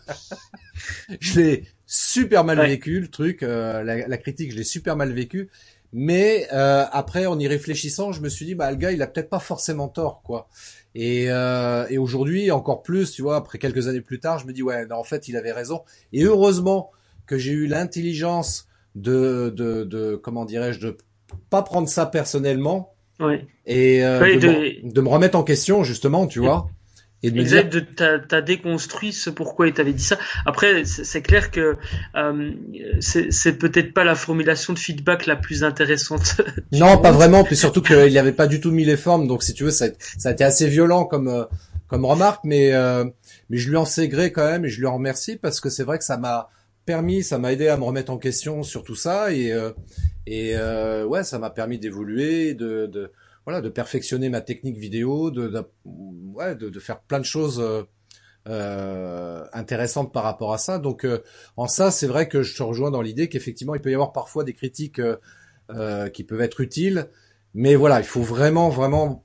je 1.20 1.40
l'ai 1.40 1.68
super 1.86 2.44
mal 2.44 2.58
vécu 2.60 3.00
le 3.00 3.08
truc, 3.08 3.42
la, 3.42 3.82
la, 3.82 4.16
critique 4.16 4.52
je 4.52 4.56
l'ai 4.56 4.64
super 4.64 4.96
mal 4.96 5.12
vécu 5.12 5.50
mais 5.96 6.48
euh, 6.52 6.84
après, 6.90 7.26
en 7.26 7.38
y 7.38 7.46
réfléchissant, 7.46 8.10
je 8.10 8.20
me 8.20 8.28
suis 8.28 8.44
dit, 8.44 8.56
bah 8.56 8.68
le 8.72 8.76
gars, 8.76 8.90
il 8.90 9.00
a 9.00 9.06
peut-être 9.06 9.30
pas 9.30 9.38
forcément 9.38 9.86
tort, 9.86 10.22
quoi. 10.24 10.48
Et, 10.96 11.26
euh, 11.30 11.86
et 11.88 11.98
aujourd'hui, 11.98 12.50
encore 12.50 12.82
plus, 12.82 13.12
tu 13.12 13.22
vois, 13.22 13.36
après 13.36 13.58
quelques 13.58 13.86
années 13.86 14.00
plus 14.00 14.18
tard, 14.18 14.40
je 14.40 14.46
me 14.46 14.52
dis, 14.52 14.64
ouais, 14.64 14.90
en 14.90 15.04
fait, 15.04 15.28
il 15.28 15.36
avait 15.36 15.52
raison. 15.52 15.84
Et 16.12 16.24
heureusement 16.24 16.90
que 17.26 17.38
j'ai 17.38 17.52
eu 17.52 17.68
l'intelligence 17.68 18.66
de, 18.96 19.54
de, 19.56 19.84
de, 19.84 20.16
comment 20.16 20.44
dirais-je, 20.44 20.80
de 20.80 20.96
pas 21.48 21.62
prendre 21.62 21.88
ça 21.88 22.06
personnellement. 22.06 22.93
Ouais. 23.20 23.46
Et 23.66 24.04
euh, 24.04 24.20
de, 24.36 24.40
de... 24.40 24.92
de, 24.92 25.00
me 25.00 25.08
remettre 25.08 25.38
en 25.38 25.44
question, 25.44 25.84
justement, 25.84 26.26
tu 26.26 26.40
vois. 26.40 26.68
Et 27.22 27.30
de 27.30 27.40
exact, 27.40 27.74
dire... 27.74 28.20
t'as 28.28 28.42
déconstruit 28.42 29.14
ce 29.14 29.30
pourquoi 29.30 29.66
il 29.66 29.72
t'avait 29.72 29.94
dit 29.94 30.02
ça. 30.02 30.18
Après, 30.44 30.84
c'est 30.84 31.22
clair 31.22 31.50
que 31.50 31.76
euh, 32.16 32.52
c'est 33.00 33.58
peut-être 33.58 33.94
pas 33.94 34.04
la 34.04 34.14
formulation 34.14 34.74
de 34.74 34.78
feedback 34.78 35.24
la 35.24 35.36
plus 35.36 35.64
intéressante. 35.64 36.42
non, 36.72 36.98
pas 36.98 37.12
vraiment. 37.12 37.42
Puis 37.42 37.56
surtout 37.56 37.80
qu'il 37.80 38.12
n'avait 38.12 38.32
pas 38.32 38.46
du 38.46 38.60
tout 38.60 38.72
mis 38.72 38.84
les 38.84 38.98
formes. 38.98 39.26
Donc, 39.26 39.42
si 39.42 39.54
tu 39.54 39.64
veux, 39.64 39.70
ça, 39.70 39.86
ça 40.18 40.28
a 40.28 40.32
été 40.32 40.44
assez 40.44 40.68
violent 40.68 41.06
comme 41.06 41.28
euh, 41.28 41.44
comme 41.86 42.04
remarque, 42.04 42.44
mais 42.44 42.72
euh, 42.72 43.04
mais 43.48 43.56
je 43.56 43.70
lui 43.70 43.76
en 43.76 43.84
sais 43.84 44.08
gré 44.08 44.32
quand 44.32 44.44
même 44.44 44.64
et 44.64 44.68
je 44.68 44.80
lui 44.80 44.86
en 44.86 44.94
remercie 44.94 45.36
parce 45.36 45.60
que 45.60 45.70
c'est 45.70 45.84
vrai 45.84 45.98
que 45.98 46.04
ça 46.04 46.16
m'a 46.16 46.50
permis, 46.86 47.22
ça 47.22 47.38
m'a 47.38 47.52
aidé 47.52 47.68
à 47.68 47.76
me 47.76 47.84
remettre 47.84 48.12
en 48.12 48.18
question 48.18 48.62
sur 48.62 48.82
tout 48.82 48.96
ça 48.96 49.32
et 49.32 49.52
euh, 49.52 49.70
et 50.26 50.56
euh, 50.56 51.04
ouais, 51.04 51.24
ça 51.24 51.38
m'a 51.38 51.50
permis 51.50 51.78
d'évoluer, 51.78 52.54
de, 52.54 52.86
de 52.86 53.12
voilà, 53.44 53.60
de 53.60 53.68
perfectionner 53.68 54.28
ma 54.30 54.40
technique 54.40 54.78
vidéo, 54.78 55.30
de, 55.30 55.48
de 55.48 55.62
ouais, 55.84 56.54
de, 56.54 56.70
de, 56.70 56.80
faire 56.80 57.00
plein 57.00 57.18
de 57.18 57.24
choses 57.24 57.60
euh, 57.60 57.82
euh, 58.48 59.44
intéressantes 59.52 60.12
par 60.12 60.22
rapport 60.22 60.52
à 60.52 60.58
ça. 60.58 60.78
Donc, 60.78 61.04
euh, 61.04 61.22
en 61.56 61.66
ça, 61.66 61.90
c'est 61.90 62.06
vrai 62.06 62.28
que 62.28 62.42
je 62.42 62.56
te 62.56 62.62
rejoins 62.62 62.90
dans 62.90 63.02
l'idée 63.02 63.28
qu'effectivement, 63.28 63.74
il 63.74 63.80
peut 63.80 63.90
y 63.90 63.94
avoir 63.94 64.12
parfois 64.12 64.44
des 64.44 64.52
critiques 64.52 65.00
euh, 65.70 66.08
qui 66.10 66.24
peuvent 66.24 66.42
être 66.42 66.60
utiles, 66.60 67.08
mais 67.54 67.74
voilà, 67.74 68.00
il 68.00 68.06
faut 68.06 68.22
vraiment, 68.22 68.68
vraiment 68.68 69.24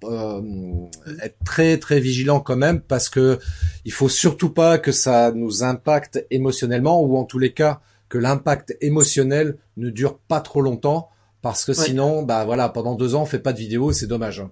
être 1.22 1.38
très, 1.43 1.78
très 1.80 2.00
vigilant 2.00 2.39
quand 2.39 2.56
même 2.56 2.80
parce 2.80 3.10
que 3.10 3.39
il 3.84 3.91
faut 3.91 4.08
surtout 4.08 4.52
pas 4.52 4.78
que 4.78 4.91
ça 4.93 5.32
nous 5.32 5.64
impacte 5.64 6.26
émotionnellement 6.30 7.02
ou 7.02 7.18
en 7.18 7.26
tous 7.26 7.39
les 7.39 7.54
cas 7.54 7.82
que 8.10 8.18
l'impact 8.18 8.76
émotionnel 8.82 9.57
ne 9.78 9.89
dure 9.89 10.18
pas 10.20 10.41
trop 10.41 10.62
longtemps 10.62 11.10
parce 11.41 11.64
que 11.64 11.74
sinon, 11.74 12.24
bah 12.24 12.43
voilà, 12.43 12.68
pendant 12.70 12.95
deux 12.95 13.16
ans, 13.16 13.22
on 13.22 13.26
fait 13.26 13.39
pas 13.39 13.53
de 13.53 13.60
vidéo, 13.60 13.93
c'est 13.93 14.07
dommage. 14.07 14.43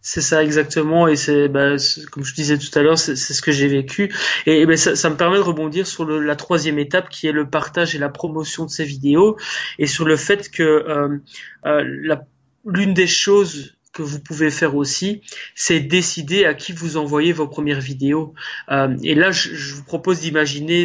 C'est 0.00 0.20
ça 0.20 0.44
exactement, 0.44 1.08
et 1.08 1.16
c'est 1.16 1.48
bah, 1.48 1.74
comme 2.12 2.22
je 2.22 2.32
disais 2.32 2.56
tout 2.58 2.78
à 2.78 2.82
l'heure, 2.82 2.96
c'est 2.96 3.16
ce 3.16 3.42
que 3.42 3.50
j'ai 3.50 3.66
vécu, 3.66 4.14
et, 4.46 4.64
ben, 4.64 4.76
ça, 4.76 4.94
ça, 4.94 5.10
me 5.10 5.16
permet 5.16 5.38
de 5.38 5.42
rebondir 5.42 5.84
sur 5.84 6.04
le, 6.04 6.20
la 6.20 6.36
troisième 6.36 6.78
étape 6.78 7.08
qui 7.08 7.26
est 7.26 7.32
le 7.32 7.50
partage 7.50 7.96
et 7.96 7.98
la 7.98 8.08
promotion 8.08 8.64
de 8.64 8.70
ces 8.70 8.84
vidéos, 8.84 9.36
et 9.80 9.88
sur 9.88 10.04
le 10.04 10.16
fait 10.16 10.48
que 10.48 10.62
euh, 10.62 11.18
euh, 11.66 12.16
l'une 12.64 12.94
des 12.94 13.08
choses 13.08 13.75
que 13.96 14.02
vous 14.02 14.20
pouvez 14.20 14.50
faire 14.50 14.76
aussi, 14.76 15.22
c'est 15.54 15.80
décider 15.80 16.44
à 16.44 16.52
qui 16.52 16.72
vous 16.72 16.98
envoyez 16.98 17.32
vos 17.32 17.48
premières 17.48 17.80
vidéos. 17.80 18.34
Euh, 18.70 18.94
et 19.02 19.14
là, 19.14 19.30
je, 19.30 19.74
vous 19.74 19.84
propose 19.84 20.20
d'imaginer, 20.20 20.84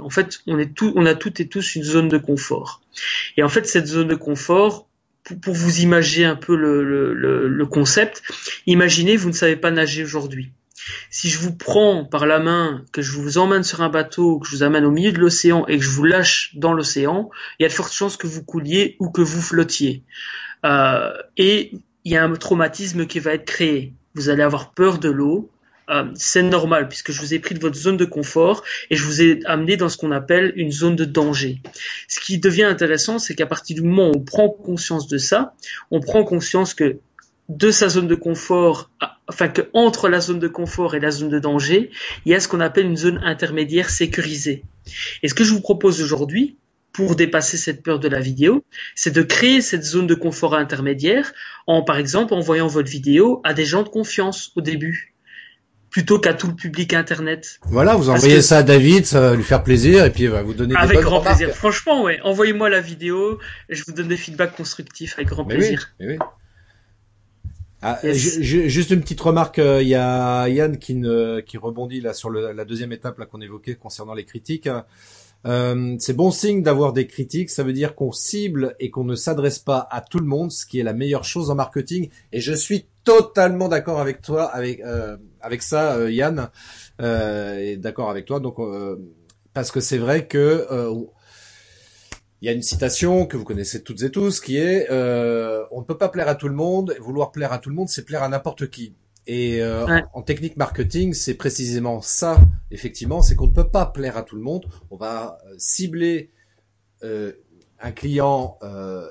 en 0.00 0.10
fait, 0.10 0.40
on 0.48 0.58
est 0.58 0.74
tout, 0.74 0.92
on 0.96 1.06
a 1.06 1.14
toutes 1.14 1.38
et 1.38 1.46
tous 1.46 1.76
une 1.76 1.84
zone 1.84 2.08
de 2.08 2.18
confort. 2.18 2.82
Et 3.36 3.44
en 3.44 3.48
fait, 3.48 3.66
cette 3.66 3.86
zone 3.86 4.08
de 4.08 4.16
confort, 4.16 4.88
pour, 5.40 5.54
vous 5.54 5.80
imaginer 5.80 6.26
un 6.26 6.34
peu 6.34 6.56
le, 6.56 7.66
concept, 7.66 8.22
imaginez 8.66 9.16
vous 9.16 9.28
ne 9.28 9.34
savez 9.34 9.56
pas 9.56 9.70
nager 9.70 10.02
aujourd'hui. 10.02 10.50
Si 11.10 11.30
je 11.30 11.38
vous 11.38 11.54
prends 11.54 12.04
par 12.04 12.26
la 12.26 12.40
main, 12.40 12.84
que 12.90 13.02
je 13.02 13.12
vous 13.12 13.38
emmène 13.38 13.62
sur 13.62 13.82
un 13.82 13.88
bateau, 13.88 14.40
que 14.40 14.48
je 14.48 14.56
vous 14.56 14.62
amène 14.64 14.84
au 14.84 14.90
milieu 14.90 15.12
de 15.12 15.20
l'océan 15.20 15.64
et 15.68 15.78
que 15.78 15.84
je 15.84 15.90
vous 15.90 16.02
lâche 16.02 16.50
dans 16.56 16.72
l'océan, 16.72 17.30
il 17.60 17.62
y 17.62 17.66
a 17.66 17.68
de 17.68 17.72
fortes 17.72 17.92
chances 17.92 18.16
que 18.16 18.26
vous 18.26 18.42
couliez 18.42 18.96
ou 18.98 19.10
que 19.10 19.20
vous 19.20 19.40
flottiez. 19.40 20.02
Euh, 20.64 21.12
et 21.36 21.72
il 22.04 22.12
y 22.12 22.16
a 22.16 22.24
un 22.24 22.32
traumatisme 22.34 23.06
qui 23.06 23.20
va 23.20 23.34
être 23.34 23.44
créé. 23.44 23.92
Vous 24.14 24.28
allez 24.28 24.42
avoir 24.42 24.72
peur 24.72 24.98
de 24.98 25.08
l'eau, 25.08 25.50
euh, 25.90 26.04
c'est 26.14 26.42
normal 26.42 26.88
puisque 26.88 27.12
je 27.12 27.20
vous 27.20 27.34
ai 27.34 27.38
pris 27.38 27.54
de 27.54 27.60
votre 27.60 27.76
zone 27.76 27.96
de 27.96 28.04
confort 28.04 28.62
et 28.90 28.96
je 28.96 29.04
vous 29.04 29.20
ai 29.20 29.40
amené 29.46 29.76
dans 29.76 29.88
ce 29.88 29.96
qu'on 29.96 30.12
appelle 30.12 30.52
une 30.56 30.70
zone 30.70 30.96
de 30.96 31.04
danger. 31.04 31.60
Ce 32.08 32.20
qui 32.20 32.38
devient 32.38 32.64
intéressant, 32.64 33.18
c'est 33.18 33.34
qu'à 33.34 33.46
partir 33.46 33.76
du 33.76 33.82
moment 33.82 34.08
où 34.08 34.16
on 34.16 34.20
prend 34.20 34.48
conscience 34.48 35.08
de 35.08 35.18
ça, 35.18 35.54
on 35.90 36.00
prend 36.00 36.24
conscience 36.24 36.74
que 36.74 36.98
de 37.48 37.70
sa 37.70 37.88
zone 37.88 38.06
de 38.06 38.14
confort, 38.14 38.90
enfin 39.28 39.48
que 39.48 39.62
entre 39.74 40.08
la 40.08 40.20
zone 40.20 40.38
de 40.38 40.48
confort 40.48 40.94
et 40.94 41.00
la 41.00 41.10
zone 41.10 41.28
de 41.28 41.38
danger, 41.38 41.90
il 42.24 42.32
y 42.32 42.34
a 42.34 42.40
ce 42.40 42.48
qu'on 42.48 42.60
appelle 42.60 42.86
une 42.86 42.96
zone 42.96 43.20
intermédiaire 43.24 43.90
sécurisée. 43.90 44.62
Et 45.22 45.28
ce 45.28 45.34
que 45.34 45.44
je 45.44 45.52
vous 45.52 45.60
propose 45.60 46.00
aujourd'hui, 46.00 46.56
pour 46.92 47.16
dépasser 47.16 47.56
cette 47.56 47.82
peur 47.82 47.98
de 47.98 48.08
la 48.08 48.20
vidéo, 48.20 48.64
c'est 48.94 49.12
de 49.12 49.22
créer 49.22 49.60
cette 49.60 49.84
zone 49.84 50.06
de 50.06 50.14
confort 50.14 50.54
intermédiaire 50.54 51.32
en, 51.66 51.82
par 51.82 51.96
exemple, 51.96 52.34
envoyant 52.34 52.66
votre 52.66 52.90
vidéo 52.90 53.40
à 53.44 53.54
des 53.54 53.64
gens 53.64 53.82
de 53.82 53.88
confiance 53.88 54.52
au 54.56 54.60
début 54.60 55.12
plutôt 55.90 56.18
qu'à 56.18 56.32
tout 56.32 56.48
le 56.48 56.54
public 56.54 56.94
internet. 56.94 57.60
Voilà, 57.66 57.94
vous 57.96 58.08
envoyez 58.08 58.40
ça 58.40 58.58
à 58.58 58.62
David, 58.62 59.04
ça 59.04 59.20
va 59.20 59.34
lui 59.36 59.42
faire 59.42 59.62
plaisir 59.62 60.06
et 60.06 60.10
puis 60.10 60.22
il 60.24 60.30
va 60.30 60.42
vous 60.42 60.54
donner 60.54 60.74
des 60.74 60.80
Avec 60.80 61.00
grand 61.00 61.20
plaisir. 61.20 61.50
Franchement, 61.50 62.02
ouais, 62.02 62.18
envoyez-moi 62.24 62.70
la 62.70 62.80
vidéo 62.80 63.38
et 63.68 63.74
je 63.74 63.84
vous 63.86 63.92
donne 63.92 64.08
des 64.08 64.16
feedbacks 64.16 64.56
constructifs 64.56 65.14
avec 65.18 65.28
grand 65.28 65.44
plaisir. 65.44 65.92
Oui, 66.00 66.06
mais 66.06 66.12
oui. 66.14 66.18
Ah, 67.84 67.98
juste 68.04 68.90
une 68.90 69.00
petite 69.00 69.20
remarque, 69.20 69.58
euh, 69.58 69.82
il 69.82 69.88
y 69.88 69.96
a 69.96 70.48
Yann 70.48 70.78
qui, 70.78 70.94
ne, 70.94 71.40
qui 71.40 71.58
rebondit 71.58 72.00
là 72.00 72.14
sur 72.14 72.30
le, 72.30 72.52
la 72.52 72.64
deuxième 72.64 72.92
étape 72.92 73.18
là 73.18 73.26
qu'on 73.26 73.40
évoquait 73.40 73.74
concernant 73.74 74.14
les 74.14 74.24
critiques. 74.24 74.68
Euh, 75.44 75.96
c'est 75.98 76.14
bon 76.14 76.30
signe 76.30 76.62
d'avoir 76.62 76.92
des 76.92 77.06
critiques, 77.06 77.50
ça 77.50 77.64
veut 77.64 77.72
dire 77.72 77.94
qu'on 77.94 78.12
cible 78.12 78.76
et 78.78 78.90
qu'on 78.90 79.04
ne 79.04 79.16
s'adresse 79.16 79.58
pas 79.58 79.88
à 79.90 80.00
tout 80.00 80.18
le 80.18 80.26
monde, 80.26 80.52
ce 80.52 80.66
qui 80.66 80.78
est 80.78 80.84
la 80.84 80.92
meilleure 80.92 81.24
chose 81.24 81.50
en 81.50 81.54
marketing. 81.56 82.10
Et 82.32 82.40
je 82.40 82.52
suis 82.52 82.86
totalement 83.04 83.68
d'accord 83.68 84.00
avec 84.00 84.22
toi, 84.22 84.44
avec 84.44 84.80
euh, 84.80 85.16
avec 85.42 85.62
ça, 85.62 85.96
euh, 85.96 86.10
Yann, 86.10 86.50
euh, 87.00 87.58
et 87.58 87.76
d'accord 87.76 88.10
avec 88.10 88.24
toi. 88.24 88.40
Donc 88.40 88.58
euh, 88.58 88.96
parce 89.52 89.70
que 89.70 89.80
c'est 89.80 89.98
vrai 89.98 90.26
que 90.26 90.66
il 92.40 92.46
y 92.46 92.48
a 92.48 92.52
une 92.52 92.62
citation 92.62 93.26
que 93.26 93.36
vous 93.36 93.44
connaissez 93.44 93.82
toutes 93.82 94.02
et 94.02 94.10
tous 94.10 94.40
qui 94.40 94.56
est 94.56 94.88
on 94.90 95.80
ne 95.80 95.84
peut 95.84 95.98
pas 95.98 96.08
plaire 96.08 96.28
à 96.28 96.34
tout 96.34 96.48
le 96.48 96.54
monde. 96.54 96.94
Vouloir 97.00 97.32
plaire 97.32 97.52
à 97.52 97.58
tout 97.58 97.68
le 97.68 97.76
monde, 97.76 97.88
c'est 97.88 98.04
plaire 98.04 98.22
à 98.22 98.28
n'importe 98.28 98.70
qui. 98.70 98.94
Et 99.26 99.62
en 100.12 100.22
technique 100.22 100.56
marketing, 100.56 101.14
c'est 101.14 101.34
précisément 101.34 102.00
ça, 102.00 102.40
effectivement, 102.70 103.22
c'est 103.22 103.36
qu'on 103.36 103.46
ne 103.46 103.52
peut 103.52 103.70
pas 103.70 103.86
plaire 103.86 104.16
à 104.16 104.22
tout 104.22 104.36
le 104.36 104.42
monde. 104.42 104.66
On 104.90 104.96
va 104.96 105.38
cibler 105.58 106.30
un 107.02 107.92
client 107.92 108.58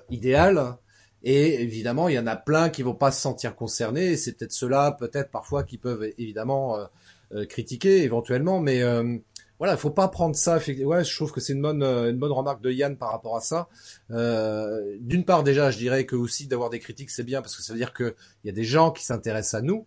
idéal 0.10 0.78
et 1.24 1.62
évidemment, 1.62 2.10
il 2.10 2.16
y 2.16 2.20
en 2.20 2.28
a 2.28 2.36
plein 2.36 2.70
qui 2.70 2.82
vont 2.82 2.96
pas 2.96 3.12
se 3.12 3.22
sentir 3.22 3.56
concernés. 3.56 4.12
Et 4.12 4.18
c'est 4.18 4.34
peut-être 4.34 4.54
ceux-là, 4.54 4.92
peut-être 4.94 5.30
parfois, 5.30 5.64
qui 5.64 5.78
peuvent 5.78 6.04
évidemment 6.18 6.78
euh, 6.78 6.86
euh, 7.34 7.46
critiquer 7.46 8.04
éventuellement. 8.04 8.60
Mais 8.60 8.82
euh, 8.82 9.18
voilà, 9.60 9.74
il 9.74 9.80
faut 9.80 9.92
pas 9.92 10.08
prendre 10.08 10.36
ça. 10.36 10.58
Ouais, 10.58 11.04
je 11.04 11.16
trouve 11.16 11.32
que 11.32 11.40
c'est 11.40 11.54
une 11.54 11.62
bonne, 11.62 11.84
une 11.84 12.18
bonne 12.18 12.32
remarque 12.32 12.62
de 12.62 12.72
Yann 12.72 12.98
par 12.98 13.12
rapport 13.12 13.38
à 13.38 13.42
ça. 13.42 13.70
D'une 14.10 15.24
part, 15.24 15.44
déjà, 15.44 15.70
je 15.70 15.78
dirais 15.78 16.06
que 16.06 16.16
aussi 16.16 16.48
d'avoir 16.48 16.72
des 16.72 16.80
critiques, 16.80 17.12
c'est 17.12 17.24
bien 17.24 17.42
parce 17.42 17.56
que 17.56 17.62
ça 17.62 17.74
veut 17.74 17.80
dire 17.80 17.94
qu'il 17.94 18.16
y 18.46 18.50
a 18.50 18.54
des 18.54 18.64
gens 18.64 18.92
qui 18.92 19.06
s'intéressent 19.06 19.60
à 19.60 19.62
nous. 19.62 19.86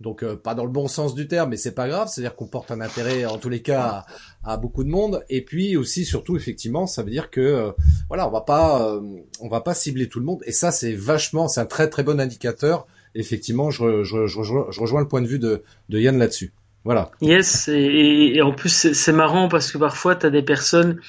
Donc 0.00 0.22
euh, 0.22 0.36
pas 0.36 0.54
dans 0.54 0.64
le 0.64 0.70
bon 0.70 0.88
sens 0.88 1.14
du 1.14 1.26
terme, 1.26 1.50
mais 1.50 1.56
c'est 1.56 1.74
pas 1.74 1.88
grave. 1.88 2.08
C'est-à-dire 2.08 2.36
qu'on 2.36 2.46
porte 2.46 2.70
un 2.70 2.80
intérêt 2.80 3.24
en 3.24 3.38
tous 3.38 3.48
les 3.48 3.62
cas 3.62 4.04
à, 4.44 4.56
beaucoup 4.56 4.84
de 4.84 4.90
monde. 4.90 5.24
Et 5.28 5.42
puis 5.42 5.76
aussi 5.76 6.04
surtout 6.04 6.36
effectivement, 6.36 6.86
ça 6.86 7.02
veut 7.02 7.10
dire 7.10 7.30
que 7.30 7.40
euh, 7.40 7.72
voilà, 8.08 8.28
on 8.28 8.30
va 8.30 8.42
pas 8.42 8.90
euh, 8.90 9.00
on 9.40 9.48
va 9.48 9.60
pas 9.60 9.74
cibler 9.74 10.08
tout 10.08 10.18
le 10.20 10.26
monde. 10.26 10.42
Et 10.46 10.52
ça 10.52 10.70
c'est 10.70 10.92
vachement, 10.92 11.48
c'est 11.48 11.60
un 11.60 11.66
très 11.66 11.88
très 11.88 12.02
bon 12.02 12.20
indicateur. 12.20 12.86
Effectivement, 13.14 13.70
je, 13.70 14.02
je, 14.04 14.26
je, 14.26 14.42
je 14.42 14.80
rejoins 14.80 15.00
le 15.00 15.08
point 15.08 15.22
de 15.22 15.26
vue 15.26 15.38
de, 15.38 15.62
de 15.88 15.98
Yann 15.98 16.18
là-dessus. 16.18 16.52
Voilà. 16.86 17.10
Yes, 17.20 17.68
et, 17.68 18.40
en 18.40 18.52
plus 18.52 18.92
c'est 18.92 19.12
marrant 19.12 19.48
parce 19.48 19.70
que 19.72 19.76
parfois 19.76 20.14
tu 20.14 20.24
as 20.24 20.30
des 20.30 20.42
personnes 20.42 21.00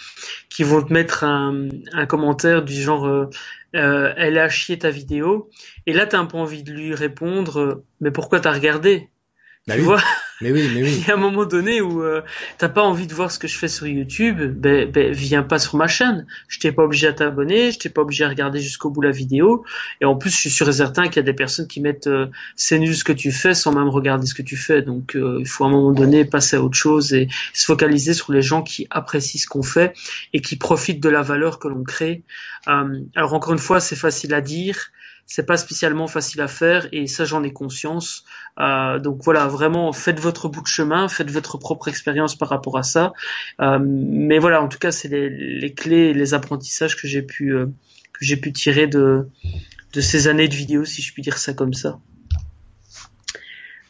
qui 0.50 0.64
vont 0.64 0.82
te 0.82 0.92
mettre 0.92 1.24
un, 1.24 1.70
un 1.94 2.06
commentaire 2.06 2.64
du 2.66 2.74
genre 2.74 3.30
euh, 3.76 4.14
elle 4.18 4.38
a 4.38 4.50
chié 4.50 4.80
ta 4.80 4.90
vidéo. 4.90 5.50
Et 5.86 5.94
là, 5.94 6.06
tu 6.06 6.16
as 6.16 6.20
un 6.20 6.26
peu 6.26 6.38
envie 6.38 6.64
de 6.64 6.72
lui 6.72 6.96
répondre, 6.96 7.60
euh, 7.60 7.86
mais 8.02 8.12
pourquoi 8.12 8.40
t'as 8.40 8.52
regardé? 8.52 9.10
Bah 9.68 9.76
tu 9.76 9.82
vois? 9.82 10.02
Mais 10.42 10.52
oui, 10.52 10.70
mais 10.74 10.84
oui. 10.84 10.98
Il 11.02 11.08
y 11.08 11.12
a 11.12 11.16
un 11.16 11.20
moment 11.20 11.46
donné 11.46 11.82
où 11.82 12.04
euh, 12.04 12.22
t'as 12.58 12.70
pas 12.70 12.84
envie 12.84 13.08
de 13.08 13.14
voir 13.14 13.32
ce 13.32 13.40
que 13.40 13.48
je 13.48 13.58
fais 13.58 13.68
sur 13.68 13.88
YouTube, 13.88 14.40
ben, 14.40 14.90
ben 14.90 15.12
viens 15.12 15.44
pas 15.44 15.60
sur 15.60 15.76
ma 15.76 15.88
chaîne. 15.88 16.28
Je 16.48 16.60
t'ai 16.60 16.72
pas 16.72 16.84
obligé 16.84 17.08
à 17.08 17.14
t'abonner, 17.14 17.72
je 17.72 17.80
t'ai 17.80 17.90
pas 17.90 18.02
obligé 18.02 18.24
à 18.24 18.30
regarder 18.30 18.60
jusqu'au 18.60 18.90
bout 18.90 19.02
la 19.02 19.12
vidéo. 19.12 19.66
Et 20.02 20.06
en 20.06 20.16
plus, 20.16 20.30
je 20.30 20.38
suis 20.38 20.50
sûr 20.50 20.70
et 20.70 20.74
certain 20.74 21.08
qu'il 21.08 21.18
y 21.18 21.20
a 21.20 21.24
des 21.24 21.34
personnes 21.34 21.68
qui 21.68 21.82
mettent 21.82 22.08
euh, 22.08 22.28
c'est 22.56 22.78
nul 22.78 22.96
ce 22.96 23.04
que 23.04 23.14
tu 23.14 23.32
fais 23.32 23.54
sans 23.54 23.74
même 23.74 23.90
regarder 23.90 24.28
ce 24.28 24.36
que 24.36 24.44
tu 24.44 24.58
fais. 24.58 24.82
Donc 24.82 25.16
euh, 25.16 25.38
il 25.40 25.48
faut 25.48 25.64
à 25.64 25.68
un 25.68 25.72
moment 25.72 25.92
donné 25.92 26.26
passer 26.26 26.58
à 26.58 26.62
autre 26.62 26.78
chose 26.78 27.14
et 27.14 27.28
se 27.54 27.66
focaliser 27.66 28.14
sur 28.14 28.32
les 28.32 28.42
gens 28.42 28.62
qui 28.62 28.88
apprécient 28.92 29.42
ce 29.42 29.48
qu'on 29.48 29.64
fait 29.64 29.94
et 30.34 30.42
qui 30.42 30.56
profitent 30.56 31.02
de 31.02 31.10
la 31.10 31.22
valeur 31.24 31.60
que 31.60 31.68
l'on 31.68 31.84
crée. 31.84 32.24
Euh, 32.68 33.00
alors 33.16 33.34
encore 33.34 33.54
une 33.54 33.60
fois, 33.60 33.80
c'est 33.80 33.96
facile 33.96 34.34
à 34.34 34.42
dire 34.42 34.92
c'est 35.28 35.46
pas 35.46 35.58
spécialement 35.58 36.08
facile 36.08 36.40
à 36.40 36.48
faire 36.48 36.88
et 36.94 37.06
ça 37.06 37.26
j'en 37.26 37.44
ai 37.44 37.52
conscience. 37.52 38.24
Euh, 38.60 38.98
donc 38.98 39.22
voilà, 39.24 39.48
vraiment 39.48 39.92
faites 39.92 40.20
votre 40.20 40.48
bout 40.48 40.62
de 40.62 40.68
chemin, 40.68 41.10
faites 41.10 41.30
votre 41.30 41.58
propre 41.58 41.90
expérience 41.90 42.36
par 42.36 42.48
rapport 42.48 42.78
à 42.78 42.84
ça. 42.84 43.14
Euh, 43.60 43.78
mais 43.82 44.40
voilà, 44.40 44.62
en 44.64 44.70
tout 44.70 44.80
cas 44.80 44.92
c'est 44.92 45.10
les, 45.10 45.30
les, 45.30 45.74
clés, 45.74 46.14
les 46.14 46.34
apprentissages 46.34 46.96
que 46.96 47.08
j'ai 47.08 47.22
pu 47.22 47.54
euh, 47.54 47.66
que 48.14 48.26
j'ai 48.26 48.38
pu 48.38 48.54
tirer 48.54 48.88
de 48.88 49.28
de 49.94 50.02
ces 50.02 50.30
années 50.30 50.48
de 50.48 50.56
vidéos, 50.56 50.86
si 50.86 51.02
je 51.02 51.14
puis 51.14 51.22
dire 51.22 51.38
ça 51.38 51.54
comme 51.54 51.74
ça. 51.74 52.00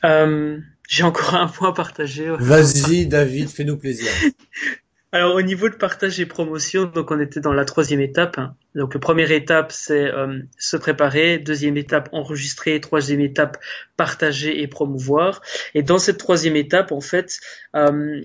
Euh, 0.03 0.57
j'ai 0.89 1.03
encore 1.03 1.35
un 1.35 1.47
point 1.47 1.69
à 1.69 1.73
partager. 1.73 2.29
Vas-y 2.39 3.05
David, 3.05 3.49
fais-nous 3.49 3.77
plaisir. 3.77 4.09
Alors 5.11 5.35
au 5.35 5.41
niveau 5.41 5.69
de 5.69 5.75
partage 5.75 6.19
et 6.19 6.25
promotion, 6.25 6.85
donc 6.85 7.11
on 7.11 7.19
était 7.19 7.39
dans 7.39 7.53
la 7.53 7.63
troisième 7.63 8.01
étape. 8.01 8.39
Hein. 8.39 8.55
Donc 8.77 8.93
la 8.93 8.99
première 8.99 9.31
étape 9.31 9.71
c'est 9.71 10.05
euh, 10.05 10.39
se 10.57 10.77
préparer, 10.77 11.39
deuxième 11.39 11.77
étape 11.77 12.09
enregistrer, 12.11 12.79
troisième 12.79 13.21
étape 13.21 13.57
partager 13.97 14.61
et 14.61 14.67
promouvoir. 14.67 15.41
Et 15.73 15.81
dans 15.81 15.97
cette 15.97 16.19
troisième 16.19 16.55
étape, 16.55 16.91
en 16.91 17.01
fait, 17.01 17.39
euh, 17.75 18.23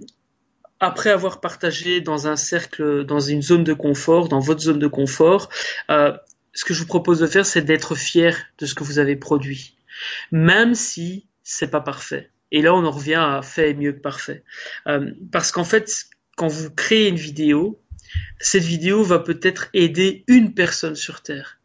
après 0.79 1.09
avoir 1.09 1.41
partagé 1.41 2.03
dans 2.03 2.29
un 2.29 2.37
cercle, 2.37 3.05
dans 3.05 3.19
une 3.19 3.41
zone 3.41 3.65
de 3.65 3.73
confort, 3.73 4.29
dans 4.29 4.41
votre 4.41 4.61
zone 4.61 4.79
de 4.79 4.87
confort, 4.89 5.49
euh, 5.91 6.13
ce 6.53 6.67
que 6.67 6.75
je 6.75 6.81
vous 6.81 6.87
propose 6.87 7.21
de 7.21 7.27
faire, 7.27 7.47
c'est 7.47 7.63
d'être 7.63 7.95
fier 7.95 8.37
de 8.59 8.67
ce 8.67 8.75
que 8.75 8.85
vous 8.85 8.99
avez 8.99 9.17
produit, 9.17 9.79
même 10.33 10.75
si 10.75 11.27
c'est 11.43 11.71
pas 11.71 11.81
parfait. 11.81 12.29
Et 12.51 12.61
là, 12.61 12.75
on 12.75 12.85
en 12.85 12.91
revient 12.91 13.15
à 13.15 13.41
fait 13.41 13.73
mieux 13.73 13.93
que 13.93 14.01
parfait, 14.01 14.45
parce 15.31 15.51
qu'en 15.51 15.65
fait 15.65 15.89
quand 16.37 16.49
vous 16.49 16.71
créez 16.71 17.09
une 17.09 17.17
vidéo, 17.17 17.82
cette 18.39 18.65
vidéo 18.65 19.03
va 19.03 19.19
peut-être 19.19 19.69
aider 19.75 20.25
une 20.27 20.55
personne 20.55 20.97
sur 20.97 21.23
Terre. 21.23 21.59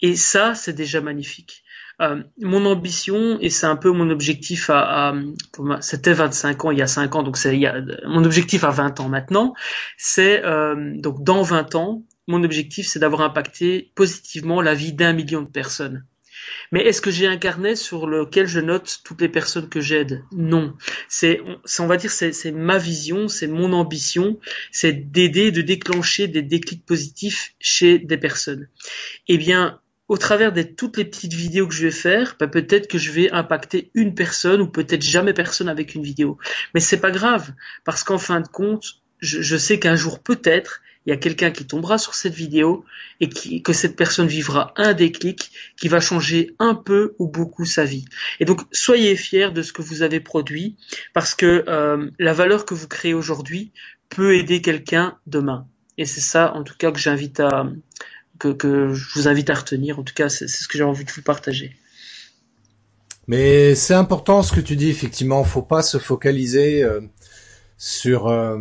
Et 0.00 0.16
ça, 0.16 0.54
c'est 0.54 0.72
déjà 0.72 1.00
magnifique. 1.00 1.62
Euh, 2.00 2.22
mon 2.40 2.64
ambition, 2.66 3.38
et 3.40 3.50
c'est 3.50 3.66
un 3.66 3.76
peu 3.76 3.90
mon 3.90 4.10
objectif 4.10 4.70
à, 4.70 5.10
à 5.10 5.14
c'était 5.80 6.14
25 6.14 6.64
ans 6.64 6.70
il 6.70 6.78
y 6.78 6.82
a 6.82 6.86
5 6.86 7.14
ans, 7.14 7.22
donc 7.22 7.36
c'est 7.36 7.60
mon 8.06 8.24
objectif 8.24 8.64
à 8.64 8.70
20 8.70 8.98
ans 9.00 9.08
maintenant, 9.08 9.54
c'est 9.98 10.42
euh, 10.44 10.94
donc 10.96 11.22
dans 11.22 11.42
20 11.42 11.74
ans, 11.74 12.02
mon 12.26 12.42
objectif 12.42 12.86
c'est 12.88 12.98
d'avoir 12.98 13.20
impacté 13.20 13.92
positivement 13.94 14.62
la 14.62 14.74
vie 14.74 14.92
d'un 14.94 15.12
million 15.12 15.42
de 15.42 15.48
personnes. 15.48 16.04
Mais 16.70 16.84
est-ce 16.84 17.00
que 17.00 17.10
j'ai 17.10 17.26
un 17.26 17.36
carnet 17.36 17.76
sur 17.76 18.06
lequel 18.06 18.46
je 18.46 18.60
note 18.60 19.00
toutes 19.04 19.20
les 19.20 19.28
personnes 19.28 19.68
que 19.68 19.80
j'aide? 19.80 20.24
Non. 20.32 20.74
C'est, 21.08 21.40
on 21.78 21.86
va 21.86 21.96
dire, 21.96 22.10
c'est 22.10 22.52
ma 22.52 22.78
vision, 22.78 23.28
c'est 23.28 23.46
mon 23.46 23.72
ambition, 23.72 24.38
c'est 24.70 24.92
d'aider, 24.92 25.50
de 25.50 25.62
déclencher 25.62 26.28
des 26.28 26.42
déclics 26.42 26.84
positifs 26.84 27.54
chez 27.60 27.98
des 27.98 28.18
personnes. 28.18 28.68
Eh 29.28 29.38
bien, 29.38 29.80
au 30.08 30.18
travers 30.18 30.52
de 30.52 30.62
toutes 30.62 30.96
les 30.96 31.04
petites 31.04 31.34
vidéos 31.34 31.66
que 31.66 31.74
je 31.74 31.84
vais 31.84 31.90
faire, 31.90 32.36
bah, 32.38 32.46
peut-être 32.46 32.88
que 32.88 32.98
je 32.98 33.12
vais 33.12 33.30
impacter 33.30 33.90
une 33.94 34.14
personne 34.14 34.60
ou 34.60 34.66
peut-être 34.66 35.02
jamais 35.02 35.32
personne 35.32 35.68
avec 35.68 35.94
une 35.94 36.02
vidéo. 36.02 36.38
Mais 36.74 36.80
c'est 36.80 37.00
pas 37.00 37.10
grave 37.10 37.52
parce 37.84 38.04
qu'en 38.04 38.18
fin 38.18 38.40
de 38.40 38.48
compte, 38.48 39.02
je 39.20 39.56
sais 39.56 39.78
qu'un 39.78 39.94
jour 39.94 40.18
peut-être 40.18 40.80
il 41.06 41.10
y 41.10 41.12
a 41.12 41.16
quelqu'un 41.16 41.50
qui 41.50 41.66
tombera 41.66 41.98
sur 41.98 42.14
cette 42.14 42.34
vidéo 42.34 42.84
et 43.20 43.28
que 43.28 43.72
cette 43.72 43.96
personne 43.96 44.28
vivra 44.28 44.72
un 44.76 44.94
déclic 44.94 45.50
qui 45.76 45.88
va 45.88 46.00
changer 46.00 46.54
un 46.58 46.74
peu 46.74 47.14
ou 47.18 47.26
beaucoup 47.26 47.64
sa 47.64 47.84
vie. 47.84 48.04
Et 48.38 48.44
donc, 48.44 48.60
soyez 48.70 49.16
fiers 49.16 49.50
de 49.50 49.62
ce 49.62 49.72
que 49.72 49.82
vous 49.82 50.02
avez 50.02 50.20
produit 50.20 50.76
parce 51.12 51.34
que 51.34 51.64
euh, 51.68 52.08
la 52.18 52.32
valeur 52.32 52.64
que 52.64 52.74
vous 52.74 52.86
créez 52.86 53.14
aujourd'hui 53.14 53.72
peut 54.08 54.36
aider 54.36 54.60
quelqu'un 54.62 55.18
demain. 55.26 55.66
Et 55.98 56.06
c'est 56.06 56.20
ça, 56.20 56.54
en 56.54 56.62
tout 56.62 56.74
cas, 56.78 56.92
que 56.92 56.98
j'invite 56.98 57.40
à, 57.40 57.66
que, 58.38 58.92
je 58.92 59.14
vous 59.14 59.28
invite 59.28 59.50
à 59.50 59.54
retenir. 59.54 59.98
En 59.98 60.04
tout 60.04 60.14
cas, 60.14 60.28
c'est 60.28 60.48
ce 60.48 60.68
que 60.68 60.78
j'ai 60.78 60.84
envie 60.84 61.04
de 61.04 61.10
vous 61.10 61.22
partager. 61.22 61.74
Mais 63.26 63.74
c'est 63.74 63.94
important 63.94 64.42
ce 64.42 64.52
que 64.52 64.60
tu 64.60 64.76
dis, 64.76 64.88
effectivement. 64.88 65.42
Faut 65.44 65.62
pas 65.62 65.82
se 65.82 65.98
focaliser 65.98 66.82
euh, 66.82 67.00
sur 67.76 68.28
euh, 68.28 68.56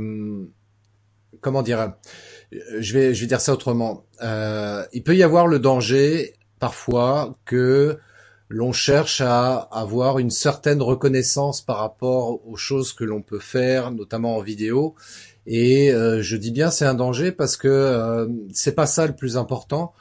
comment 1.42 1.62
dire. 1.62 1.94
Je 2.52 2.94
vais 2.94 3.14
je 3.14 3.26
dire 3.26 3.42
ça 3.42 3.54
autrement. 3.54 4.06
Euh, 4.22 4.86
il 4.94 5.04
peut 5.04 5.16
y 5.16 5.24
avoir 5.24 5.48
le 5.48 5.60
danger 5.60 6.34
parfois 6.60 7.38
que 7.46 7.98
l'on 8.50 8.74
cherche 8.74 9.22
à 9.22 9.56
avoir 9.56 10.20
une 10.20 10.30
certaine 10.30 10.82
reconnaissance 10.82 11.62
par 11.62 11.78
rapport 11.78 12.46
aux 12.46 12.58
choses 12.58 12.92
que 12.94 13.06
l'on 13.06 13.22
peut 13.22 13.40
faire, 13.40 13.92
notamment 13.92 14.36
en 14.36 14.42
vidéo. 14.42 14.96
Et 15.48 15.92
je 15.92 16.36
dis 16.36 16.52
bien 16.52 16.70
c'est 16.70 16.86
un 16.86 16.94
danger 16.94 17.32
parce 17.32 17.56
que 17.56 18.28
c'est 18.54 18.76
pas 18.76 18.86
ça 18.86 19.08
le 19.08 19.16
plus 19.16 19.38
important. 19.38 19.94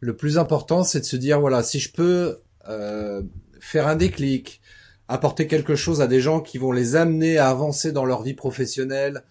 Le 0.00 0.14
plus 0.14 0.36
important 0.36 0.84
c'est 0.84 1.00
de 1.00 1.06
se 1.06 1.16
dire 1.16 1.40
voilà 1.40 1.62
si 1.62 1.80
je 1.80 1.90
peux 1.90 2.42
faire 3.64 3.88
un 3.88 3.96
déclic, 3.96 4.60
apporter 5.08 5.46
quelque 5.46 5.74
chose 5.74 6.00
à 6.00 6.06
des 6.06 6.20
gens 6.20 6.40
qui 6.40 6.58
vont 6.58 6.72
les 6.72 6.96
amener 6.96 7.38
à 7.38 7.48
avancer 7.48 7.92
dans 7.92 8.04
leur 8.04 8.22
vie 8.22 8.34
professionnelle. 8.34 9.22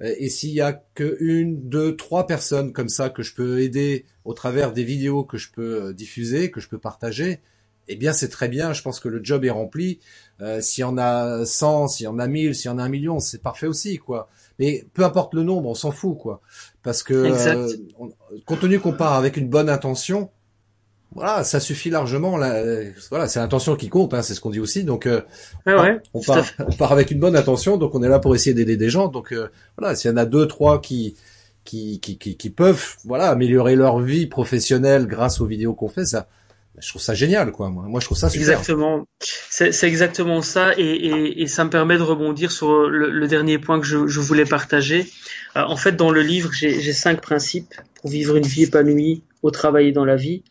Euh, 0.00 0.14
et 0.18 0.28
s'il 0.28 0.50
y 0.50 0.60
a 0.60 0.72
que 0.94 1.16
une, 1.20 1.68
deux, 1.68 1.96
trois 1.96 2.26
personnes 2.26 2.72
comme 2.72 2.88
ça 2.88 3.10
que 3.10 3.22
je 3.22 3.34
peux 3.34 3.60
aider 3.60 4.06
au 4.24 4.34
travers 4.34 4.72
des 4.72 4.84
vidéos 4.84 5.24
que 5.24 5.38
je 5.38 5.50
peux 5.50 5.86
euh, 5.86 5.92
diffuser, 5.92 6.50
que 6.50 6.60
je 6.60 6.68
peux 6.68 6.78
partager, 6.78 7.40
eh 7.88 7.96
bien 7.96 8.12
c'est 8.12 8.28
très 8.28 8.48
bien. 8.48 8.72
Je 8.72 8.82
pense 8.82 9.00
que 9.00 9.08
le 9.08 9.20
job 9.22 9.44
est 9.44 9.50
rempli. 9.50 9.98
Euh, 10.40 10.60
s'il 10.60 10.82
y 10.82 10.84
en 10.84 10.98
a 10.98 11.44
100, 11.44 11.88
s'il 11.88 12.04
y 12.04 12.06
en 12.06 12.18
a 12.18 12.26
1000, 12.26 12.54
s'il 12.54 12.70
y 12.70 12.74
en 12.74 12.78
a 12.78 12.82
un 12.82 12.88
million, 12.88 13.18
c'est 13.18 13.42
parfait 13.42 13.66
aussi, 13.66 13.98
quoi. 13.98 14.28
Mais 14.58 14.84
peu 14.94 15.04
importe 15.04 15.34
le 15.34 15.42
nombre, 15.42 15.68
on 15.68 15.74
s'en 15.74 15.90
fout, 15.90 16.16
quoi. 16.18 16.40
Parce 16.82 17.02
que 17.02 17.14
euh, 17.14 17.72
compte 18.46 18.60
tenu 18.60 18.78
qu'on 18.78 18.92
part 18.92 19.14
avec 19.14 19.36
une 19.36 19.48
bonne 19.48 19.68
intention, 19.68 20.30
voilà, 21.14 21.42
ça 21.42 21.58
suffit 21.58 21.90
largement. 21.90 22.36
Là, 22.36 22.62
voilà, 23.10 23.28
c'est 23.28 23.40
l'intention 23.40 23.76
qui 23.76 23.88
compte, 23.88 24.12
hein, 24.14 24.22
c'est 24.22 24.34
ce 24.34 24.40
qu'on 24.40 24.50
dit 24.50 24.60
aussi. 24.60 24.84
Donc, 24.84 25.06
euh, 25.06 25.22
on, 26.14 26.20
part, 26.20 26.92
avec 26.92 27.10
une 27.10 27.18
bonne 27.18 27.36
intention, 27.36 27.76
donc 27.76 27.94
on 27.94 28.02
est 28.02 28.08
là 28.08 28.18
pour 28.18 28.34
essayer 28.34 28.54
d'aider 28.54 28.76
des 28.76 28.90
gens. 28.90 29.08
Donc, 29.08 29.32
euh, 29.32 29.48
voilà, 29.78 29.94
s'il 29.94 30.10
y 30.10 30.14
en 30.14 30.16
a 30.16 30.26
deux, 30.26 30.46
trois 30.46 30.80
qui 30.80 31.16
qui, 31.64 32.00
qui, 32.00 32.16
qui, 32.16 32.50
peuvent, 32.50 32.96
voilà, 33.04 33.28
améliorer 33.28 33.76
leur 33.76 34.00
vie 34.00 34.26
professionnelle 34.26 35.06
grâce 35.06 35.38
aux 35.42 35.44
vidéos 35.44 35.74
qu'on 35.74 35.88
fait, 35.88 36.06
ça, 36.06 36.26
je 36.78 36.88
trouve 36.88 37.02
ça 37.02 37.12
génial, 37.12 37.52
quoi. 37.52 37.68
Moi, 37.68 37.84
moi 37.86 38.00
je 38.00 38.06
trouve 38.06 38.16
ça 38.16 38.30
super. 38.30 38.48
Exactement. 38.48 39.06
C'est 39.20 39.84
exactement 39.84 40.40
ça, 40.40 40.72
et, 40.78 40.82
et, 40.82 41.42
et, 41.42 41.46
ça 41.46 41.64
me 41.64 41.70
permet 41.70 41.98
de 41.98 42.02
rebondir 42.02 42.52
sur 42.52 42.88
le, 42.88 43.28
dernier 43.28 43.58
point 43.58 43.80
que 43.80 43.86
je, 43.86 44.06
je 44.06 44.20
voulais 44.20 44.46
partager. 44.46 45.06
Euh, 45.56 45.62
en 45.62 45.76
fait, 45.76 45.92
dans 45.92 46.10
le 46.10 46.22
livre, 46.22 46.50
j'ai 46.54 46.92
cinq 46.94 47.20
principes 47.20 47.74
pour 48.00 48.10
vivre 48.10 48.36
une 48.36 48.46
vie 48.46 48.62
épanouie 48.62 49.22
au 49.42 49.50
travail 49.50 49.88
et 49.88 49.92
dans 49.92 50.04
la 50.04 50.16
vie. 50.16 50.42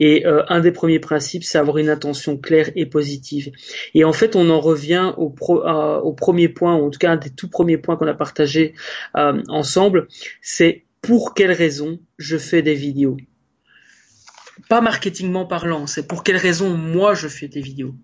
Et 0.00 0.26
euh, 0.26 0.42
un 0.48 0.60
des 0.60 0.72
premiers 0.72 0.98
principes, 0.98 1.44
c'est 1.44 1.58
avoir 1.58 1.78
une 1.78 1.88
intention 1.88 2.36
claire 2.36 2.70
et 2.74 2.86
positive. 2.86 3.52
Et 3.94 4.04
en 4.04 4.12
fait, 4.12 4.36
on 4.36 4.50
en 4.50 4.60
revient 4.60 5.12
au, 5.16 5.34
au 5.38 6.12
premier 6.12 6.48
point, 6.48 6.76
ou 6.76 6.86
en 6.86 6.90
tout 6.90 6.98
cas 6.98 7.12
un 7.12 7.16
des 7.16 7.30
tout 7.30 7.48
premiers 7.48 7.78
points 7.78 7.96
qu'on 7.96 8.06
a 8.06 8.14
partagé 8.14 8.74
euh, 9.16 9.42
ensemble, 9.48 10.08
c'est 10.42 10.84
pour 11.00 11.34
quelle 11.34 11.52
raison 11.52 12.00
je 12.18 12.38
fais 12.38 12.62
des 12.62 12.74
vidéos? 12.74 13.16
Pas 14.68 14.80
marketingment 14.80 15.46
parlant, 15.46 15.86
c'est 15.86 16.06
pour 16.06 16.22
quelle 16.22 16.36
raison 16.36 16.76
moi 16.76 17.14
je 17.14 17.28
fais 17.28 17.48
des 17.48 17.60
vidéos. 17.60 17.94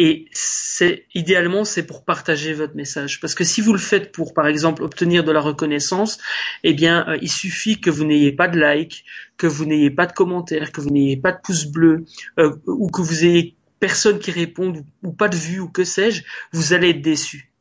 Et 0.00 0.26
c'est 0.30 1.06
idéalement 1.12 1.64
c'est 1.64 1.84
pour 1.84 2.04
partager 2.04 2.54
votre 2.54 2.76
message 2.76 3.20
parce 3.20 3.34
que 3.34 3.42
si 3.42 3.60
vous 3.60 3.72
le 3.72 3.80
faites 3.80 4.12
pour 4.12 4.32
par 4.32 4.46
exemple 4.46 4.84
obtenir 4.84 5.24
de 5.24 5.32
la 5.32 5.40
reconnaissance, 5.40 6.18
eh 6.62 6.72
bien 6.72 7.04
euh, 7.08 7.18
il 7.20 7.30
suffit 7.30 7.80
que 7.80 7.90
vous 7.90 8.04
n'ayez 8.04 8.30
pas 8.30 8.46
de 8.46 8.60
like, 8.60 9.04
que 9.36 9.48
vous 9.48 9.66
n'ayez 9.66 9.90
pas 9.90 10.06
de 10.06 10.12
commentaires, 10.12 10.70
que 10.70 10.80
vous 10.80 10.90
n'ayez 10.90 11.16
pas 11.16 11.32
de 11.32 11.38
pouce 11.42 11.66
bleu 11.66 12.04
euh, 12.38 12.54
ou 12.66 12.88
que 12.88 13.02
vous 13.02 13.24
ayez 13.24 13.56
personne 13.80 14.20
qui 14.20 14.30
réponde 14.30 14.84
ou, 15.02 15.10
pas 15.12 15.28
de 15.28 15.36
vue 15.36 15.58
ou 15.58 15.68
que 15.68 15.82
sais-je, 15.82 16.22
vous 16.52 16.72
allez 16.72 16.90
être 16.90 17.02
déçu. 17.02 17.52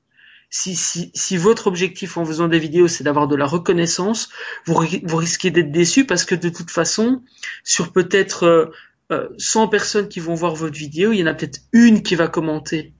Si, 0.49 0.75
si, 0.75 1.11
si, 1.13 1.38
votre 1.38 1.67
objectif 1.67 2.17
en 2.17 2.23
faisant 2.23 2.47
des 2.47 2.59
vidéos, 2.59 2.88
c'est 2.88 3.03
d'avoir 3.03 3.27
de 3.27 3.35
la 3.35 3.45
reconnaissance, 3.45 4.29
vous, 4.65 4.75
vous 5.03 5.17
risquez 5.17 5.51
d'être 5.51 5.71
déçu 5.71 6.05
parce 6.05 6.23
que 6.23 6.35
de 6.35 6.47
toute 6.47 6.71
façon, 6.71 7.21
sur 7.65 7.91
peut-être 7.91 8.43
euh, 8.43 8.65
100 9.09 9.63
euh, 9.63 9.67
personnes 9.67 10.09
qui 10.09 10.19
vont 10.19 10.33
voir 10.33 10.55
votre 10.55 10.77
vidéo, 10.77 11.11
il 11.11 11.19
y 11.19 11.23
en 11.23 11.27
a 11.27 11.33
peut-être 11.33 11.61
une 11.71 12.03
qui 12.03 12.15
va 12.15 12.27
commenter. 12.27 12.93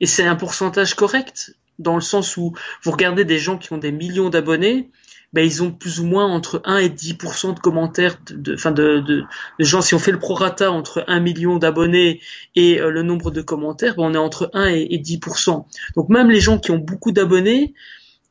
Et 0.00 0.06
c'est 0.06 0.24
un 0.24 0.36
pourcentage 0.36 0.94
correct, 0.94 1.54
dans 1.78 1.94
le 1.94 2.00
sens 2.00 2.36
où 2.36 2.54
vous 2.82 2.90
regardez 2.90 3.24
des 3.24 3.38
gens 3.38 3.58
qui 3.58 3.72
ont 3.72 3.78
des 3.78 3.92
millions 3.92 4.30
d'abonnés, 4.30 4.90
ben 5.32 5.44
ils 5.44 5.62
ont 5.62 5.70
plus 5.70 6.00
ou 6.00 6.06
moins 6.06 6.26
entre 6.26 6.60
1 6.64 6.78
et 6.78 6.88
10% 6.88 7.54
de 7.54 7.60
commentaires, 7.60 8.16
de, 8.30 8.54
enfin 8.54 8.72
de, 8.72 8.98
de, 8.98 9.24
gens, 9.60 9.80
si 9.80 9.94
on 9.94 9.98
fait 9.98 10.10
le 10.10 10.18
prorata 10.18 10.72
entre 10.72 11.04
1 11.06 11.20
million 11.20 11.56
d'abonnés 11.56 12.20
et 12.56 12.80
euh, 12.80 12.90
le 12.90 13.02
nombre 13.02 13.30
de 13.30 13.40
commentaires, 13.40 13.94
ben 13.96 14.04
on 14.04 14.14
est 14.14 14.18
entre 14.18 14.50
1 14.54 14.68
et, 14.70 14.88
et 14.90 14.98
10%. 14.98 15.66
Donc 15.94 16.08
même 16.08 16.30
les 16.30 16.40
gens 16.40 16.58
qui 16.58 16.72
ont 16.72 16.78
beaucoup 16.78 17.12
d'abonnés, 17.12 17.74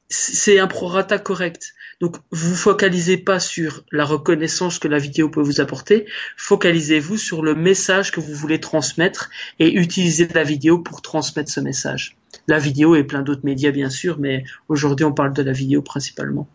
c'est 0.10 0.60
un 0.60 0.68
prorata 0.68 1.20
correct. 1.20 1.76
Donc, 2.02 2.16
vous 2.32 2.56
focalisez 2.56 3.18
pas 3.18 3.40
sur 3.40 3.84
la 3.92 4.06
reconnaissance 4.06 4.80
que 4.80 4.88
la 4.88 4.98
vidéo 4.98 5.30
peut 5.30 5.42
vous 5.42 5.62
apporter, 5.62 6.06
focalisez-vous 6.38 7.18
sur 7.18 7.44
le 7.44 7.56
message 7.56 8.12
que 8.12 8.20
vous 8.20 8.34
voulez 8.34 8.60
transmettre 8.60 9.30
et 9.60 9.74
utilisez 9.74 10.28
la 10.34 10.44
vidéo 10.44 10.80
pour 10.80 11.02
transmettre 11.02 11.52
ce 11.52 11.60
message. 11.60 12.18
La 12.48 12.58
vidéo 12.58 12.96
et 12.96 13.04
plein 13.04 13.22
d'autres 13.22 13.44
médias, 13.44 13.72
bien 13.72 13.90
sûr, 13.90 14.18
mais 14.18 14.46
aujourd'hui, 14.70 15.06
on 15.06 15.12
parle 15.12 15.34
de 15.34 15.44
la 15.44 15.52
vidéo 15.52 15.82
principalement. 15.82 16.48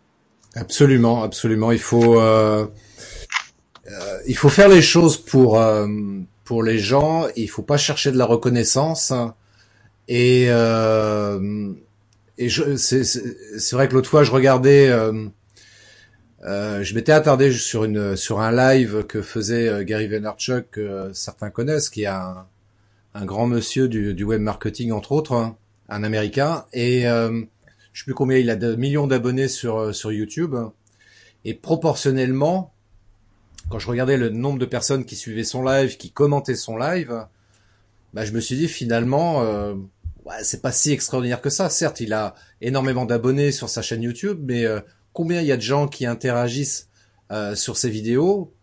Absolument, 0.55 1.22
absolument. 1.22 1.72
Il 1.72 1.78
faut, 1.78 2.20
euh, 2.20 2.66
euh, 3.86 4.18
il 4.26 4.36
faut 4.36 4.48
faire 4.48 4.68
les 4.68 4.82
choses 4.82 5.18
pour 5.18 5.61
euh, 5.61 5.86
pour 6.44 6.62
les 6.62 6.78
gens. 6.78 7.26
Il 7.36 7.48
faut 7.48 7.62
pas 7.62 7.76
chercher 7.76 8.12
de 8.12 8.18
la 8.18 8.24
reconnaissance. 8.24 9.12
Et 10.07 10.46
et 12.39 12.49
c'est 12.49 13.72
vrai 13.72 13.89
que 13.89 13.95
l'autre 13.95 14.11
fois 14.11 14.24
je 14.24 14.32
regardais, 14.32 14.89
euh, 14.89 15.28
euh, 16.45 16.82
je 16.82 16.95
m'étais 16.95 17.12
attardé 17.12 17.53
sur 17.53 17.85
une 17.85 18.16
sur 18.16 18.41
un 18.41 18.53
live 18.53 19.05
que 19.05 19.22
faisait 19.22 19.68
euh, 19.68 19.85
Gary 19.85 20.09
Vaynerchuk 20.09 20.70
que 20.72 21.11
certains 21.14 21.51
connaissent, 21.51 21.89
qui 21.89 22.03
est 22.03 22.07
un, 22.07 22.47
un 23.14 23.24
grand 23.24 23.47
monsieur 23.47 23.89
du, 23.89 24.14
du, 24.14 24.24
web 24.24 24.43
marketing 24.43 24.93
entre 24.93 25.12
autres, 25.12 25.32
hein, 25.32 25.57
un 25.89 26.03
américain, 26.03 26.66
et 26.72 27.07
euh, 27.09 27.43
je 27.93 28.01
sais 28.01 28.05
plus 28.05 28.14
combien 28.14 28.39
il 28.39 28.51
a 28.51 28.57
de 28.57 28.74
millions 28.74 29.07
d'abonnés 29.07 29.49
sur 29.49 29.95
sur 29.95 30.12
YouTube, 30.12 30.57
et 31.45 31.55
proportionnellement, 31.55 32.74
quand 33.70 33.78
je 33.78 33.89
regardais 33.89 34.16
le 34.16 34.30
nombre 34.30 34.59
de 34.59 34.66
personnes 34.66 35.05
qui 35.05 35.16
suivaient 35.16 35.45
son 35.45 35.62
live, 35.62 35.97
qui 35.97 36.11
commentaient 36.11 36.57
son 36.57 36.76
live, 36.76 37.26
bah, 38.12 38.24
je 38.24 38.32
me 38.32 38.41
suis 38.41 38.57
dit 38.57 38.68
finalement 38.68 39.43
ouais, 40.24 40.42
c'est 40.42 40.62
pas 40.62 40.72
si 40.72 40.92
extraordinaire 40.92 41.40
que 41.40 41.50
ça. 41.50 41.68
Certes, 41.68 42.00
il 42.00 42.12
a 42.12 42.34
énormément 42.60 43.04
d'abonnés 43.04 43.52
sur 43.52 43.68
sa 43.68 43.82
chaîne 43.82 44.02
YouTube, 44.02 44.40
mais 44.42 44.64
euh, 44.64 44.80
combien 45.12 45.40
il 45.40 45.46
y 45.46 45.52
a 45.52 45.56
de 45.56 45.62
gens 45.62 45.88
qui 45.88 46.06
interagissent 46.06 46.88
euh, 47.32 47.54
sur 47.54 47.76
ses 47.76 47.90
vidéos? 47.90 48.54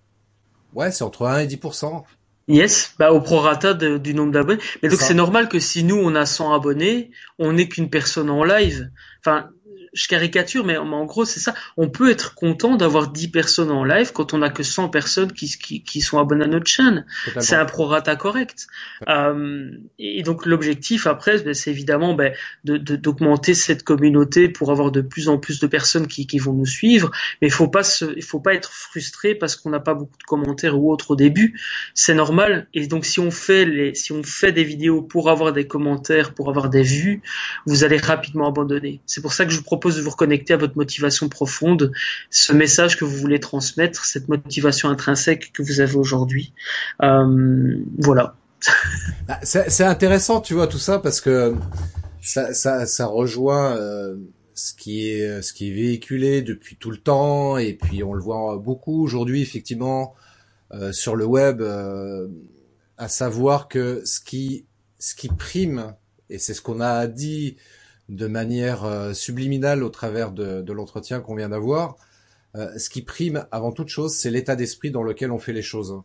Ouais, 0.73 0.91
c'est 0.91 1.03
entre 1.03 1.25
1 1.25 1.39
et 1.39 1.47
10%. 1.47 2.03
Yes, 2.47 2.95
bah 2.97 3.13
au 3.13 3.21
prorata 3.21 3.73
du 3.73 4.13
nombre 4.13 4.33
d'abonnés. 4.33 4.61
Mais 4.81 4.89
donc 4.89 4.99
c'est 4.99 5.13
normal 5.13 5.47
que 5.47 5.59
si 5.59 5.83
nous 5.83 5.95
on 5.95 6.15
a 6.15 6.25
100 6.25 6.53
abonnés, 6.53 7.11
on 7.39 7.53
n'est 7.53 7.69
qu'une 7.69 7.89
personne 7.89 8.29
en 8.29 8.43
live. 8.43 8.89
Enfin, 9.19 9.51
je 9.93 10.07
caricature, 10.07 10.65
mais, 10.65 10.77
en 10.77 11.05
gros, 11.05 11.25
c'est 11.25 11.39
ça. 11.39 11.53
On 11.75 11.89
peut 11.89 12.09
être 12.11 12.33
content 12.33 12.77
d'avoir 12.77 13.11
10 13.11 13.27
personnes 13.29 13.71
en 13.71 13.83
live 13.83 14.13
quand 14.13 14.33
on 14.33 14.41
a 14.41 14.49
que 14.49 14.63
100 14.63 14.89
personnes 14.89 15.31
qui, 15.33 15.49
qui, 15.57 15.83
qui 15.83 16.01
sont 16.01 16.17
abonnées 16.17 16.45
à 16.45 16.47
notre 16.47 16.67
chaîne. 16.67 17.05
C'est 17.39 17.55
un 17.55 17.65
prorata 17.65 18.15
correct. 18.15 18.67
Euh, 19.09 19.71
et 19.99 20.23
donc, 20.23 20.45
l'objectif 20.45 21.07
après, 21.07 21.39
ben, 21.39 21.53
c'est 21.53 21.71
évidemment 21.71 22.13
ben, 22.13 22.33
d'augmenter 22.63 23.51
de, 23.51 23.57
cette 23.57 23.83
communauté 23.83 24.47
pour 24.47 24.71
avoir 24.71 24.91
de 24.91 25.01
plus 25.01 25.27
en 25.27 25.37
plus 25.37 25.59
de 25.59 25.67
personnes 25.67 26.07
qui, 26.07 26.25
qui 26.25 26.39
vont 26.39 26.53
nous 26.53 26.65
suivre. 26.65 27.11
Mais 27.41 27.49
il 27.49 27.53
faut 27.53 27.67
pas 27.67 27.83
se, 27.83 28.05
faut 28.21 28.39
pas 28.39 28.53
être 28.53 28.71
frustré 28.71 29.35
parce 29.35 29.57
qu'on 29.57 29.71
n'a 29.71 29.81
pas 29.81 29.93
beaucoup 29.93 30.17
de 30.17 30.23
commentaires 30.23 30.79
ou 30.79 30.91
autres 30.91 31.11
au 31.11 31.15
début. 31.17 31.59
C'est 31.95 32.13
normal. 32.13 32.67
Et 32.73 32.87
donc, 32.87 33.05
si 33.05 33.19
on 33.19 33.31
fait 33.31 33.65
les, 33.65 33.93
si 33.93 34.13
on 34.13 34.23
fait 34.23 34.53
des 34.53 34.63
vidéos 34.63 35.01
pour 35.01 35.29
avoir 35.29 35.51
des 35.51 35.67
commentaires, 35.67 36.33
pour 36.33 36.49
avoir 36.49 36.69
des 36.69 36.83
vues, 36.83 37.21
vous 37.65 37.83
allez 37.83 37.97
rapidement 37.97 38.47
abandonner. 38.47 39.01
C'est 39.05 39.21
pour 39.21 39.33
ça 39.33 39.45
que 39.45 39.51
je 39.51 39.57
vous 39.57 39.63
propose 39.63 39.80
propose 39.81 39.97
de 39.97 40.03
vous 40.03 40.11
reconnecter 40.11 40.53
à 40.53 40.57
votre 40.57 40.77
motivation 40.77 41.27
profonde, 41.27 41.91
ce 42.29 42.53
message 42.53 42.97
que 42.97 43.03
vous 43.03 43.17
voulez 43.17 43.39
transmettre, 43.39 44.05
cette 44.05 44.27
motivation 44.27 44.89
intrinsèque 44.89 45.51
que 45.53 45.63
vous 45.63 45.79
avez 45.79 45.95
aujourd'hui. 45.95 46.53
Euh, 47.01 47.77
voilà. 47.97 48.35
Bah, 49.27 49.39
c'est 49.43 49.83
intéressant, 49.83 50.39
tu 50.39 50.53
vois, 50.53 50.67
tout 50.67 50.77
ça, 50.77 50.99
parce 50.99 51.19
que 51.19 51.55
ça, 52.21 53.05
rejoint 53.07 53.75
euh, 53.75 54.17
ce 54.53 54.73
qui 54.73 55.09
est 55.09 55.71
véhiculé 55.71 56.43
depuis 56.43 56.75
tout 56.75 56.91
le 56.91 56.97
temps, 56.97 57.57
et 57.57 57.73
puis 57.73 58.03
on 58.03 58.13
le 58.13 58.21
voit 58.21 58.57
beaucoup 58.57 59.03
aujourd'hui, 59.03 59.41
effectivement, 59.41 60.13
euh, 60.73 60.91
sur 60.91 61.15
le 61.15 61.25
web, 61.25 61.63
à 62.97 63.07
savoir 63.07 63.67
que 63.67 64.03
ce 64.05 64.19
qui 64.19 64.65
prime, 65.39 65.95
et 66.29 66.37
c'est 66.37 66.53
ce 66.53 66.61
qu'on 66.61 66.81
a 66.81 67.07
dit 67.07 67.57
de 68.11 68.27
manière 68.27 68.83
euh, 68.83 69.13
subliminale 69.13 69.83
au 69.83 69.89
travers 69.89 70.31
de, 70.31 70.61
de 70.61 70.73
l'entretien 70.73 71.21
qu'on 71.21 71.35
vient 71.35 71.49
d'avoir. 71.49 71.95
Euh, 72.55 72.77
ce 72.77 72.89
qui 72.89 73.01
prime 73.01 73.47
avant 73.51 73.71
toute 73.71 73.87
chose, 73.87 74.13
c'est 74.13 74.29
l'état 74.29 74.57
d'esprit 74.57 74.91
dans 74.91 75.01
lequel 75.01 75.31
on 75.31 75.39
fait 75.39 75.53
les 75.53 75.61
choses. 75.61 76.01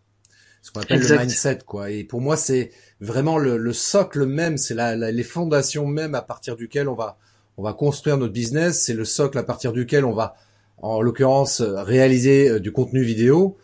ce 0.62 0.70
qu'on 0.70 0.80
appelle 0.80 1.00
le 1.00 1.18
mindset, 1.18 1.58
quoi. 1.66 1.90
Et 1.90 2.04
pour 2.04 2.20
moi, 2.20 2.36
c'est 2.36 2.70
vraiment 3.00 3.38
le, 3.38 3.72
socle 3.72 4.24
même, 4.24 4.56
c'est 4.56 4.74
la, 4.74 4.94
les 4.94 5.24
fondations 5.24 5.86
même 5.86 6.14
à 6.14 6.22
partir 6.22 6.56
duquel 6.56 6.88
on 6.88 6.94
va 6.94 7.18
on 7.58 7.62
va 7.62 7.72
construire 7.72 8.18
notre 8.18 8.34
business. 8.34 8.84
C'est 8.84 8.94
le 8.94 9.04
socle 9.04 9.38
à 9.38 9.42
partir 9.42 9.72
duquel 9.72 10.04
on 10.04 10.12
va, 10.12 10.36
en 10.76 11.00
l'occurrence, 11.00 11.60
réaliser 11.60 12.50
euh, 12.50 12.60
du 12.60 12.70
contenu 12.70 13.02
vidéo. 13.02 13.56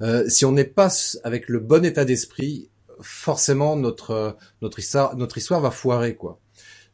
Euh, 0.00 0.26
si 0.28 0.46
on 0.46 0.52
n'est 0.52 0.64
pas 0.64 0.88
avec 1.24 1.48
le 1.48 1.58
bon 1.58 1.84
état 1.84 2.06
d'esprit, 2.06 2.70
forcément 3.02 3.76
notre 3.76 4.36
notre 4.62 4.78
histoire 4.78 5.16
notre 5.16 5.36
histoire 5.36 5.60
va 5.60 5.70
foirer, 5.70 6.14
quoi. 6.14 6.38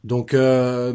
Donc 0.06 0.34
euh, 0.34 0.94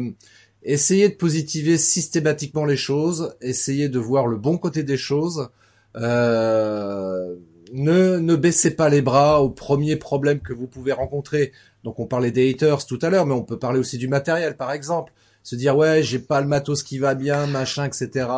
essayez 0.62 1.10
de 1.10 1.14
positiver 1.14 1.76
systématiquement 1.76 2.64
les 2.64 2.76
choses, 2.76 3.36
essayez 3.42 3.90
de 3.90 3.98
voir 3.98 4.26
le 4.26 4.38
bon 4.38 4.56
côté 4.56 4.82
des 4.82 4.96
choses. 4.96 5.50
Euh, 5.96 7.36
ne, 7.74 8.16
ne 8.16 8.36
baissez 8.36 8.74
pas 8.74 8.88
les 8.88 9.02
bras 9.02 9.42
au 9.42 9.50
premier 9.50 9.96
problème 9.96 10.40
que 10.40 10.54
vous 10.54 10.66
pouvez 10.66 10.92
rencontrer. 10.92 11.52
Donc 11.84 12.00
on 12.00 12.06
parlait 12.06 12.30
des 12.30 12.50
haters 12.50 12.86
tout 12.86 12.98
à 13.02 13.10
l'heure, 13.10 13.26
mais 13.26 13.34
on 13.34 13.44
peut 13.44 13.58
parler 13.58 13.78
aussi 13.78 13.98
du 13.98 14.08
matériel, 14.08 14.56
par 14.56 14.72
exemple. 14.72 15.12
Se 15.42 15.56
dire 15.56 15.76
ouais, 15.76 16.02
j'ai 16.02 16.18
pas 16.18 16.40
le 16.40 16.46
matos 16.46 16.82
qui 16.82 16.98
va 16.98 17.14
bien, 17.14 17.46
machin, 17.46 17.84
etc. 17.84 18.28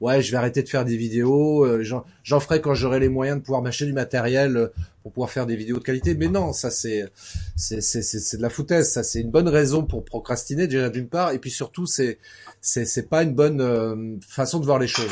Ouais, 0.00 0.22
je 0.22 0.30
vais 0.30 0.36
arrêter 0.36 0.62
de 0.62 0.68
faire 0.68 0.84
des 0.84 0.96
vidéos. 0.96 1.64
Euh, 1.64 1.82
j'en 1.82 2.40
ferai 2.40 2.60
quand 2.60 2.74
j'aurai 2.74 3.00
les 3.00 3.08
moyens 3.08 3.38
de 3.38 3.42
pouvoir 3.42 3.62
m'acheter 3.62 3.86
du 3.86 3.92
matériel 3.92 4.56
euh, 4.56 4.68
pour 5.02 5.12
pouvoir 5.12 5.30
faire 5.30 5.46
des 5.46 5.56
vidéos 5.56 5.78
de 5.78 5.82
qualité. 5.82 6.14
Mais 6.14 6.28
non, 6.28 6.52
ça 6.52 6.70
c'est 6.70 7.04
c'est 7.56 7.80
c'est 7.80 8.36
de 8.36 8.42
la 8.42 8.50
foutaise. 8.50 8.90
Ça 8.90 9.02
c'est 9.02 9.20
une 9.20 9.30
bonne 9.30 9.48
raison 9.48 9.84
pour 9.84 10.04
procrastiner 10.04 10.66
déjà 10.66 10.88
d'une 10.88 11.08
part, 11.08 11.32
et 11.32 11.38
puis 11.38 11.50
surtout 11.50 11.86
c'est 11.86 12.18
c'est 12.60 12.84
c'est 12.84 13.08
pas 13.08 13.22
une 13.22 13.34
bonne 13.34 13.60
euh, 13.60 14.16
façon 14.26 14.60
de 14.60 14.64
voir 14.64 14.78
les 14.78 14.88
choses. 14.88 15.10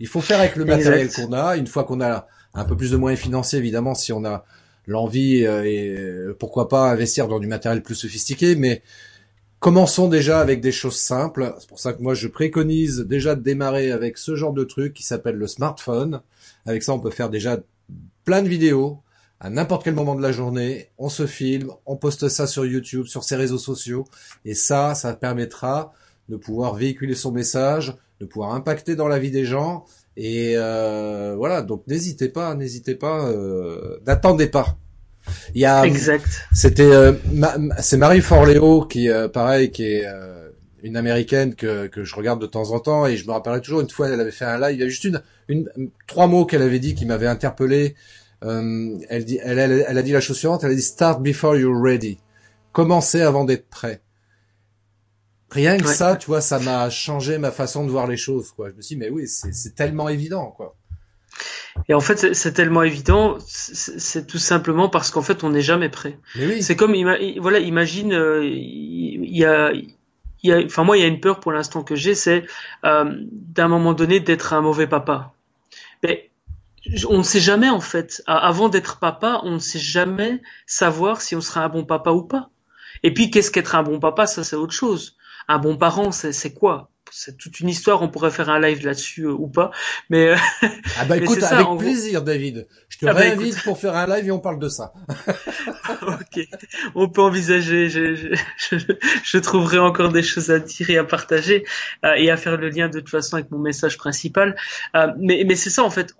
Il 0.00 0.08
faut 0.08 0.20
faire 0.20 0.40
avec 0.40 0.56
le 0.56 0.64
matériel 0.64 1.10
qu'on 1.10 1.32
a. 1.32 1.56
Une 1.56 1.68
fois 1.68 1.84
qu'on 1.84 2.00
a 2.00 2.26
un 2.54 2.64
peu 2.64 2.76
plus 2.76 2.90
de 2.90 2.96
moyens 2.96 3.22
financiers, 3.22 3.58
évidemment, 3.58 3.94
si 3.94 4.12
on 4.12 4.24
a 4.24 4.44
l'envie 4.86 5.46
euh, 5.46 5.64
et 5.64 5.88
euh, 5.88 6.36
pourquoi 6.38 6.68
pas 6.68 6.90
investir 6.90 7.28
dans 7.28 7.38
du 7.38 7.46
matériel 7.46 7.82
plus 7.82 7.94
sophistiqué, 7.94 8.56
mais 8.56 8.82
commençons 9.62 10.08
déjà 10.08 10.40
avec 10.40 10.60
des 10.60 10.72
choses 10.72 10.96
simples. 10.96 11.54
C'est 11.60 11.68
pour 11.68 11.78
ça 11.78 11.92
que 11.92 12.02
moi 12.02 12.14
je 12.14 12.26
préconise 12.26 12.98
déjà 12.98 13.36
de 13.36 13.42
démarrer 13.42 13.92
avec 13.92 14.18
ce 14.18 14.34
genre 14.34 14.52
de 14.52 14.64
truc 14.64 14.92
qui 14.92 15.04
s'appelle 15.04 15.36
le 15.36 15.46
smartphone. 15.46 16.20
Avec 16.66 16.82
ça, 16.82 16.92
on 16.92 16.98
peut 16.98 17.10
faire 17.10 17.30
déjà 17.30 17.60
plein 18.24 18.42
de 18.42 18.48
vidéos 18.48 18.98
à 19.38 19.50
n'importe 19.50 19.84
quel 19.84 19.94
moment 19.94 20.16
de 20.16 20.22
la 20.22 20.32
journée. 20.32 20.88
On 20.98 21.08
se 21.08 21.26
filme, 21.26 21.70
on 21.86 21.96
poste 21.96 22.28
ça 22.28 22.48
sur 22.48 22.66
YouTube, 22.66 23.06
sur 23.06 23.22
ses 23.22 23.36
réseaux 23.36 23.58
sociaux, 23.58 24.04
et 24.44 24.54
ça, 24.54 24.96
ça 24.96 25.14
permettra 25.14 25.92
de 26.28 26.36
pouvoir 26.36 26.74
véhiculer 26.74 27.14
son 27.14 27.30
message, 27.30 27.94
de 28.18 28.26
pouvoir 28.26 28.54
impacter 28.54 28.96
dans 28.96 29.08
la 29.08 29.20
vie 29.20 29.30
des 29.30 29.44
gens 29.44 29.84
et 30.16 30.54
euh, 30.56 31.34
voilà, 31.36 31.62
donc 31.62 31.86
n'hésitez 31.86 32.28
pas, 32.28 32.54
n'hésitez 32.56 32.96
pas, 32.96 33.28
euh, 33.28 33.98
n'attendez 34.06 34.48
pas. 34.48 34.76
Il 35.54 35.60
y 35.60 35.64
a, 35.64 35.84
exact. 35.84 36.46
C'était, 36.52 36.82
euh, 36.82 37.12
c'est 37.80 37.96
Marie 37.96 38.20
Forleo 38.20 38.84
qui, 38.84 39.08
euh, 39.08 39.28
pareil, 39.28 39.70
qui 39.70 39.84
est 39.84 40.06
euh, 40.06 40.50
une 40.82 40.96
américaine 40.96 41.54
que 41.54 41.86
que 41.86 42.04
je 42.04 42.14
regarde 42.14 42.40
de 42.40 42.46
temps 42.46 42.70
en 42.72 42.80
temps 42.80 43.06
et 43.06 43.16
je 43.16 43.26
me 43.26 43.32
rappellerai 43.32 43.60
toujours 43.60 43.80
une 43.80 43.90
fois 43.90 44.08
elle 44.08 44.20
avait 44.20 44.30
fait 44.30 44.44
un 44.44 44.58
live, 44.58 44.76
il 44.76 44.80
y 44.80 44.84
a 44.84 44.88
juste 44.88 45.04
une, 45.04 45.22
une 45.48 45.68
trois 46.06 46.26
mots 46.26 46.44
qu'elle 46.44 46.62
avait 46.62 46.80
dit 46.80 46.94
qui 46.94 47.06
m'avaient 47.06 47.26
interpellé. 47.26 47.94
elle 48.42 49.24
dit, 49.24 49.38
elle, 49.42 49.58
elle, 49.58 49.84
elle 49.86 49.98
a 49.98 50.02
dit 50.02 50.12
la 50.12 50.20
chose 50.20 50.36
suivante, 50.36 50.64
elle 50.64 50.72
a 50.72 50.74
dit 50.74 50.82
start 50.82 51.22
before 51.22 51.56
you're 51.56 51.80
ready. 51.80 52.18
Commencez 52.72 53.20
avant 53.20 53.44
d'être 53.44 53.68
prêt. 53.68 54.00
Rien 55.52 55.76
que 55.76 55.86
ça, 55.86 56.16
tu 56.16 56.28
vois, 56.28 56.40
ça 56.40 56.58
m'a 56.58 56.88
changé 56.88 57.36
ma 57.36 57.50
façon 57.50 57.84
de 57.84 57.90
voir 57.90 58.06
les 58.06 58.16
choses, 58.16 58.52
quoi. 58.52 58.70
Je 58.70 58.74
me 58.74 58.80
suis 58.80 58.96
dit, 58.96 59.00
mais 59.00 59.10
oui, 59.10 59.28
c'est 59.28 59.74
tellement 59.74 60.08
évident, 60.08 60.50
quoi. 60.50 60.74
Et 61.88 61.94
en 61.94 62.00
fait, 62.00 62.34
c'est 62.34 62.52
tellement 62.52 62.82
évident, 62.82 63.38
c'est 63.46 64.26
tout 64.26 64.38
simplement 64.38 64.88
parce 64.88 65.10
qu'en 65.10 65.22
fait, 65.22 65.44
on 65.44 65.50
n'est 65.50 65.62
jamais 65.62 65.88
prêt. 65.88 66.18
Oui. 66.36 66.62
C'est 66.62 66.76
comme, 66.76 66.94
voilà, 67.40 67.58
imagine, 67.58 68.12
euh, 68.12 68.44
il 68.44 69.36
y 69.36 69.44
a, 69.44 69.72
il 69.72 69.90
y 70.42 70.52
a, 70.52 70.58
enfin 70.64 70.84
moi, 70.84 70.96
il 70.96 71.00
y 71.00 71.04
a 71.04 71.08
une 71.08 71.20
peur 71.20 71.40
pour 71.40 71.52
l'instant 71.52 71.82
que 71.82 71.96
j'ai, 71.96 72.14
c'est 72.14 72.44
euh, 72.84 73.14
d'un 73.30 73.68
moment 73.68 73.94
donné 73.94 74.20
d'être 74.20 74.52
un 74.52 74.60
mauvais 74.60 74.86
papa. 74.86 75.32
Mais 76.02 76.30
on 77.08 77.18
ne 77.18 77.22
sait 77.22 77.40
jamais 77.40 77.70
en 77.70 77.80
fait. 77.80 78.22
Avant 78.26 78.68
d'être 78.68 78.98
papa, 78.98 79.40
on 79.44 79.52
ne 79.52 79.58
sait 79.58 79.78
jamais 79.78 80.42
savoir 80.66 81.20
si 81.20 81.36
on 81.36 81.40
sera 81.40 81.64
un 81.64 81.68
bon 81.68 81.84
papa 81.84 82.10
ou 82.10 82.22
pas. 82.22 82.50
Et 83.02 83.14
puis, 83.14 83.30
qu'est-ce 83.30 83.50
qu'être 83.50 83.74
un 83.74 83.82
bon 83.82 83.98
papa? 83.98 84.26
Ça, 84.26 84.44
c'est 84.44 84.56
autre 84.56 84.74
chose 84.74 85.16
un 85.48 85.58
bon 85.58 85.76
parent, 85.76 86.12
c'est 86.12 86.54
quoi? 86.54 86.88
C'est 87.12 87.36
toute 87.36 87.60
une 87.60 87.68
histoire, 87.68 88.02
on 88.02 88.08
pourrait 88.08 88.30
faire 88.30 88.48
un 88.48 88.58
live 88.58 88.84
là-dessus 88.84 89.24
euh, 89.24 89.32
ou 89.32 89.46
pas. 89.46 89.70
Mais 90.08 90.28
euh, 90.28 90.36
ah 90.98 91.04
bah 91.04 91.16
écoute, 91.18 91.42
avec 91.42 91.66
plaisir, 91.78 92.22
David. 92.22 92.66
Je 92.88 92.98
te 92.98 93.06
ah 93.06 93.12
bah 93.12 93.20
réinvite 93.20 93.62
pour 93.62 93.78
faire 93.78 93.94
un 93.94 94.06
live 94.06 94.26
et 94.26 94.30
on 94.30 94.40
parle 94.40 94.58
de 94.58 94.68
ça. 94.68 94.94
ok, 96.02 96.48
on 96.94 97.08
peut 97.08 97.22
envisager. 97.22 97.88
Je, 97.90 98.14
je, 98.14 98.76
je, 99.24 99.38
trouverai 99.38 99.78
encore 99.78 100.10
des 100.10 100.22
choses 100.22 100.50
à 100.50 100.58
dire 100.58 100.90
et 100.90 100.98
à 100.98 101.04
partager 101.04 101.64
euh, 102.04 102.14
et 102.16 102.30
à 102.30 102.36
faire 102.36 102.56
le 102.56 102.70
lien 102.70 102.88
de 102.88 103.00
toute 103.00 103.10
façon 103.10 103.36
avec 103.36 103.50
mon 103.50 103.58
message 103.58 103.98
principal. 103.98 104.56
mais 105.18 105.44
mais 105.46 105.56
c'est 105.56 105.70
ça 105.70 105.84
en 105.84 105.90
fait. 105.90 106.14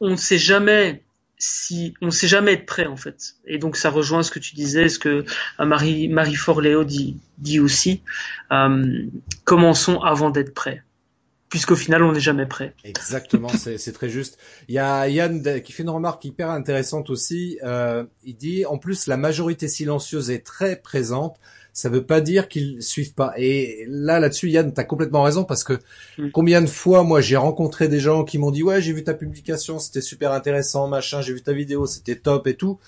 On 0.00 0.10
ne 0.10 0.16
sait 0.16 0.38
jamais 0.38 1.02
si 1.38 1.94
on 2.02 2.10
sait 2.10 2.26
jamais 2.26 2.52
être 2.54 2.66
prêt 2.66 2.86
en 2.86 2.96
fait. 2.96 3.34
Et 3.46 3.58
donc 3.58 3.76
ça 3.76 3.90
rejoint 3.90 4.22
ce 4.22 4.30
que 4.30 4.38
tu 4.38 4.54
disais, 4.54 4.88
ce 4.88 4.98
que 4.98 5.24
euh, 5.60 5.64
Marie 5.64 6.08
Marie 6.08 6.34
Forleo 6.34 6.84
dit 6.84 7.60
aussi. 7.60 8.02
Euh, 8.52 9.06
commençons 9.44 10.00
avant 10.00 10.30
d'être 10.30 10.54
prêt. 10.54 10.82
Puisqu'au 11.48 11.76
final, 11.76 12.02
on 12.02 12.12
n'est 12.12 12.20
jamais 12.20 12.44
prêt. 12.44 12.74
Exactement, 12.84 13.48
c'est 13.48 13.92
très 13.92 14.10
juste. 14.10 14.38
Il 14.68 14.74
y 14.74 14.78
a 14.78 15.08
Yann 15.08 15.62
qui 15.62 15.72
fait 15.72 15.82
une 15.82 15.88
remarque 15.88 16.22
hyper 16.26 16.50
intéressante 16.50 17.08
aussi. 17.08 17.58
Euh, 17.62 18.04
il 18.22 18.36
dit, 18.36 18.66
en 18.66 18.76
plus, 18.76 19.06
la 19.06 19.16
majorité 19.16 19.66
silencieuse 19.66 20.30
est 20.30 20.44
très 20.44 20.76
présente 20.76 21.38
ça 21.78 21.88
veut 21.88 22.04
pas 22.04 22.20
dire 22.20 22.48
qu'ils 22.48 22.82
suivent 22.82 23.14
pas. 23.14 23.32
Et 23.36 23.86
là, 23.88 24.18
là-dessus, 24.18 24.50
Yann, 24.50 24.72
t'as 24.72 24.82
complètement 24.82 25.22
raison 25.22 25.44
parce 25.44 25.62
que 25.62 25.74
mm. 26.18 26.30
combien 26.32 26.60
de 26.60 26.66
fois, 26.66 27.04
moi, 27.04 27.20
j'ai 27.20 27.36
rencontré 27.36 27.86
des 27.86 28.00
gens 28.00 28.24
qui 28.24 28.36
m'ont 28.36 28.50
dit, 28.50 28.64
ouais, 28.64 28.82
j'ai 28.82 28.92
vu 28.92 29.04
ta 29.04 29.14
publication, 29.14 29.78
c'était 29.78 30.00
super 30.00 30.32
intéressant, 30.32 30.88
machin, 30.88 31.20
j'ai 31.20 31.32
vu 31.32 31.40
ta 31.40 31.52
vidéo, 31.52 31.86
c'était 31.86 32.16
top 32.16 32.48
et 32.48 32.56
tout. 32.56 32.80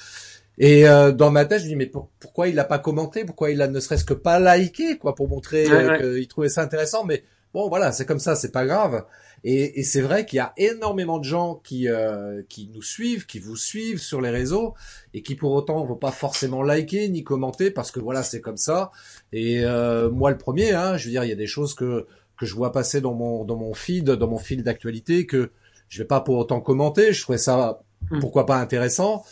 Et 0.58 0.88
euh, 0.88 1.12
dans 1.12 1.30
ma 1.30 1.44
tête, 1.44 1.60
je 1.60 1.66
me 1.66 1.68
dis 1.68 1.76
mais 1.76 1.92
pourquoi 2.18 2.48
il 2.48 2.58
a 2.58 2.64
pas 2.64 2.80
commenté, 2.80 3.24
pourquoi 3.24 3.52
il 3.52 3.62
a 3.62 3.68
ne 3.68 3.78
serait-ce 3.78 4.04
que 4.04 4.12
pas 4.12 4.40
liké, 4.56 4.98
quoi, 4.98 5.14
pour 5.14 5.28
montrer 5.28 5.70
euh, 5.70 6.16
qu'il 6.18 6.26
trouvait 6.26 6.48
ça 6.48 6.62
intéressant? 6.62 7.04
Mais 7.04 7.22
bon, 7.54 7.68
voilà, 7.68 7.92
c'est 7.92 8.06
comme 8.06 8.18
ça, 8.18 8.34
c'est 8.34 8.50
pas 8.50 8.66
grave. 8.66 9.04
Et, 9.44 9.80
et 9.80 9.82
c'est 9.82 10.00
vrai 10.00 10.26
qu'il 10.26 10.36
y 10.36 10.40
a 10.40 10.52
énormément 10.56 11.18
de 11.18 11.24
gens 11.24 11.60
qui 11.64 11.88
euh, 11.88 12.42
qui 12.48 12.70
nous 12.74 12.82
suivent, 12.82 13.26
qui 13.26 13.38
vous 13.38 13.56
suivent 13.56 14.00
sur 14.00 14.20
les 14.20 14.30
réseaux 14.30 14.74
et 15.14 15.22
qui 15.22 15.34
pour 15.34 15.52
autant 15.52 15.84
vont 15.84 15.96
pas 15.96 16.12
forcément 16.12 16.62
liker 16.62 17.08
ni 17.08 17.24
commenter 17.24 17.70
parce 17.70 17.90
que 17.90 18.00
voilà 18.00 18.22
c'est 18.22 18.40
comme 18.40 18.56
ça. 18.56 18.90
Et 19.32 19.64
euh, 19.64 20.10
moi 20.10 20.30
le 20.30 20.38
premier, 20.38 20.72
hein, 20.72 20.96
je 20.96 21.06
veux 21.06 21.10
dire 21.10 21.24
il 21.24 21.28
y 21.28 21.32
a 21.32 21.36
des 21.36 21.46
choses 21.46 21.74
que 21.74 22.06
que 22.36 22.46
je 22.46 22.54
vois 22.54 22.72
passer 22.72 23.00
dans 23.00 23.14
mon 23.14 23.44
dans 23.44 23.56
mon 23.56 23.74
feed, 23.74 24.10
dans 24.10 24.28
mon 24.28 24.38
fil 24.38 24.62
d'actualité 24.62 25.26
que 25.26 25.50
je 25.88 25.98
vais 26.02 26.06
pas 26.06 26.20
pour 26.20 26.36
autant 26.36 26.60
commenter. 26.60 27.12
Je 27.12 27.22
trouvais 27.22 27.38
ça 27.38 27.82
hmm. 28.10 28.20
pourquoi 28.20 28.46
pas 28.46 28.56
intéressant. 28.56 29.24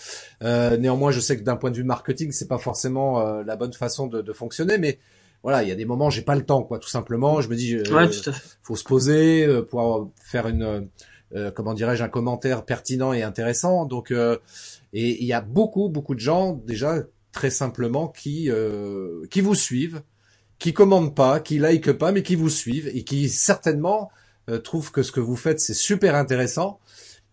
Euh, 0.43 0.77
néanmoins, 0.77 1.11
je 1.11 1.21
sais 1.21 1.37
que 1.37 1.43
d'un 1.43 1.57
point 1.57 1.71
de 1.71 1.77
vue 1.77 1.85
marketing, 1.85 2.33
c'est 2.33 2.49
pas 2.49 2.59
forcément 2.59 3.21
euh, 3.21 3.43
la 3.45 3.57
bonne 3.57 3.73
façon 3.73 4.07
de, 4.07 4.21
de 4.21 4.33
fonctionner, 4.33 4.79
mais 4.79 4.99
voilà, 5.43 5.63
il 5.63 5.69
y 5.69 5.73
a 5.73 5.75
des 5.75 5.85
moments 5.85 6.11
j'ai 6.11 6.23
pas 6.23 6.35
le 6.35 6.45
temps, 6.45 6.63
quoi, 6.63 6.79
tout 6.79 6.89
simplement. 6.89 7.41
Je 7.41 7.49
me 7.49 7.57
dis, 7.57 7.75
euh, 7.75 8.09
faut 8.63 8.77
se 8.77 8.85
poser, 8.85 9.47
euh, 9.47 9.63
pour 9.63 10.11
faire 10.23 10.49
une, 10.49 10.89
euh, 11.35 11.51
comment 11.51 11.75
dirais-je, 11.75 12.03
un 12.03 12.09
commentaire 12.09 12.65
pertinent 12.65 13.13
et 13.13 13.23
intéressant. 13.23 13.85
Donc, 13.85 14.11
et 14.13 15.23
il 15.23 15.27
y 15.27 15.33
a 15.33 15.41
beaucoup, 15.41 15.89
beaucoup 15.89 16.15
de 16.15 16.21
gens 16.21 16.53
déjà 16.53 17.03
très 17.33 17.51
simplement 17.51 18.09
qui 18.09 18.51
qui 19.31 19.41
vous 19.41 19.55
suivent, 19.55 20.03
qui 20.59 20.73
commandent 20.73 21.15
pas, 21.15 21.41
qui 21.41 21.59
like 21.59 21.93
pas, 21.93 22.13
mais 22.13 22.23
qui 22.23 22.35
vous 22.35 22.51
suivent 22.51 22.91
et 22.93 23.05
qui 23.05 23.29
certainement 23.29 24.11
trouvent 24.65 24.91
que 24.91 25.03
ce 25.03 25.13
que 25.13 25.21
vous 25.21 25.37
faites 25.37 25.61
c'est 25.61 25.75
super 25.75 26.15
intéressant 26.15 26.81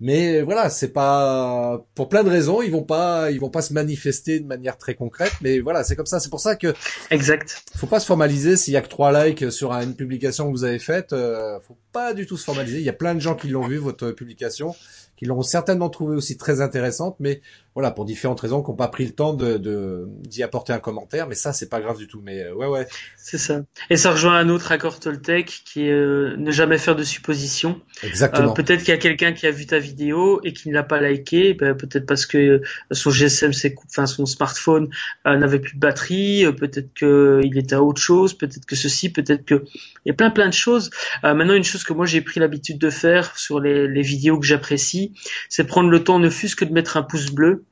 mais 0.02 0.42
voilà, 0.42 0.70
c'est 0.70 0.92
pas 0.92 1.86
pour 1.96 2.10
plein 2.10 2.24
de 2.24 2.30
raisons, 2.30 2.62
ils 2.62 2.72
vont 2.72 2.84
pas, 2.84 3.32
ils 3.32 3.40
vont 3.40 3.50
pas 3.50 3.62
se 3.62 3.72
manifester 3.72 4.42
de 4.42 4.46
manière 4.46 4.78
très 4.78 4.94
concrète. 4.94 5.32
Mais 5.42 5.60
voilà, 5.60 5.84
c'est 5.84 5.96
comme 5.96 6.06
ça. 6.06 6.20
C'est 6.20 6.30
pour 6.30 6.42
ça 6.42 6.56
que 6.58 6.74
exact. 7.12 7.64
Faut 7.78 7.88
pas 7.88 8.02
se 8.02 8.06
formaliser 8.06 8.58
s'il 8.58 8.74
y 8.74 8.78
a 8.78 8.82
que 8.82 8.90
trois 8.90 9.26
likes 9.26 9.52
sur 9.52 9.72
une 9.72 9.96
publication 9.96 10.48
que 10.48 10.52
vous 10.52 10.66
avez 10.66 10.80
faite. 10.80 11.14
Euh, 11.14 11.60
faut 11.62 11.78
pas 11.94 12.14
du 12.14 12.26
tout 12.26 12.36
se 12.36 12.44
formaliser. 12.44 12.80
Il 12.80 12.84
y 12.84 12.90
a 12.90 12.94
plein 12.94 13.16
de 13.16 13.22
gens 13.22 13.36
qui 13.36 13.48
l'ont 13.48 13.68
vu 13.68 13.78
votre 13.78 14.12
publication 14.12 14.76
qui 15.18 15.26
l'ont 15.26 15.42
certainement 15.42 15.90
trouvé 15.90 16.16
aussi 16.16 16.38
très 16.38 16.62
intéressante, 16.62 17.16
mais 17.20 17.42
voilà, 17.76 17.92
pour 17.92 18.06
différentes 18.06 18.40
raisons, 18.40 18.64
qui 18.64 18.72
n'ont 18.72 18.78
pas 18.78 18.88
pris 18.88 19.06
le 19.06 19.12
temps 19.12 19.34
de 19.34 20.08
d'y 20.22 20.44
apporter 20.44 20.72
un 20.72 20.80
commentaire, 20.80 21.28
mais 21.28 21.36
ça, 21.36 21.52
c'est 21.52 21.68
pas 21.68 21.82
grave 21.82 21.98
du 21.98 22.08
tout. 22.08 22.22
Mais 22.24 22.42
euh, 22.42 22.56
ouais, 22.56 22.68
ouais. 22.68 22.88
C'est 23.18 23.38
ça. 23.38 23.64
Et 23.90 23.98
ça 23.98 24.12
rejoint 24.12 24.38
un 24.38 24.48
autre 24.48 24.72
accord 24.72 25.00
Toltec 25.00 25.64
qui 25.66 25.88
est 25.88 25.92
euh, 25.92 26.36
ne 26.38 26.52
jamais 26.52 26.78
faire 26.78 26.96
de 26.96 27.04
suppositions. 27.04 27.82
Exactement. 28.02 28.52
Euh, 28.52 28.54
peut-être 28.54 28.80
qu'il 28.80 28.90
y 28.90 28.98
a 28.98 28.98
quelqu'un 28.98 29.34
qui 29.34 29.46
a 29.46 29.52
vu 29.52 29.66
ta 29.66 29.78
vidéo 29.78 30.40
et 30.46 30.54
qui 30.54 30.70
ne 30.70 30.74
l'a 30.74 30.84
pas 30.84 31.02
liké, 31.02 31.54
ben, 31.54 31.76
peut-être 31.76 32.06
parce 32.06 32.26
que 32.26 32.62
son 32.92 33.12
GSM, 33.12 33.52
enfin 33.88 34.06
son 34.06 34.26
smartphone 34.26 34.90
euh, 35.28 35.36
n'avait 35.36 35.60
plus 35.60 35.76
de 35.76 35.80
batterie, 35.80 36.46
peut-être 36.58 36.94
qu'il 36.94 37.58
était 37.58 37.76
à 37.76 37.84
autre 37.84 38.02
chose, 38.02 38.38
peut-être 38.38 38.66
que 38.66 38.78
ceci, 38.78 39.12
peut-être 39.12 39.44
que 39.44 39.66
il 40.06 40.10
y 40.10 40.12
a 40.12 40.14
plein 40.14 40.30
plein 40.30 40.48
de 40.48 40.54
choses. 40.54 40.92
Maintenant, 41.24 41.56
une 41.56 41.64
chose 41.64 41.84
que 41.84 41.92
moi 41.92 42.06
j'ai 42.06 42.22
pris 42.22 42.40
l'habitude 42.40 42.78
de 42.78 42.90
faire 42.90 43.38
sur 43.38 43.60
les, 43.60 43.88
les 43.88 44.02
vidéos 44.02 44.40
que 44.40 44.46
j'apprécie, 44.46 45.05
c'est 45.50 45.66
prendre 45.66 45.90
le 45.90 46.04
temps 46.04 46.20
ne 46.20 46.30
fût-ce 46.30 46.56
que 46.56 46.66
de 46.66 46.74
mettre 46.74 46.98
un 46.98 47.04
pouce 47.04 47.32
bleu. 47.32 47.64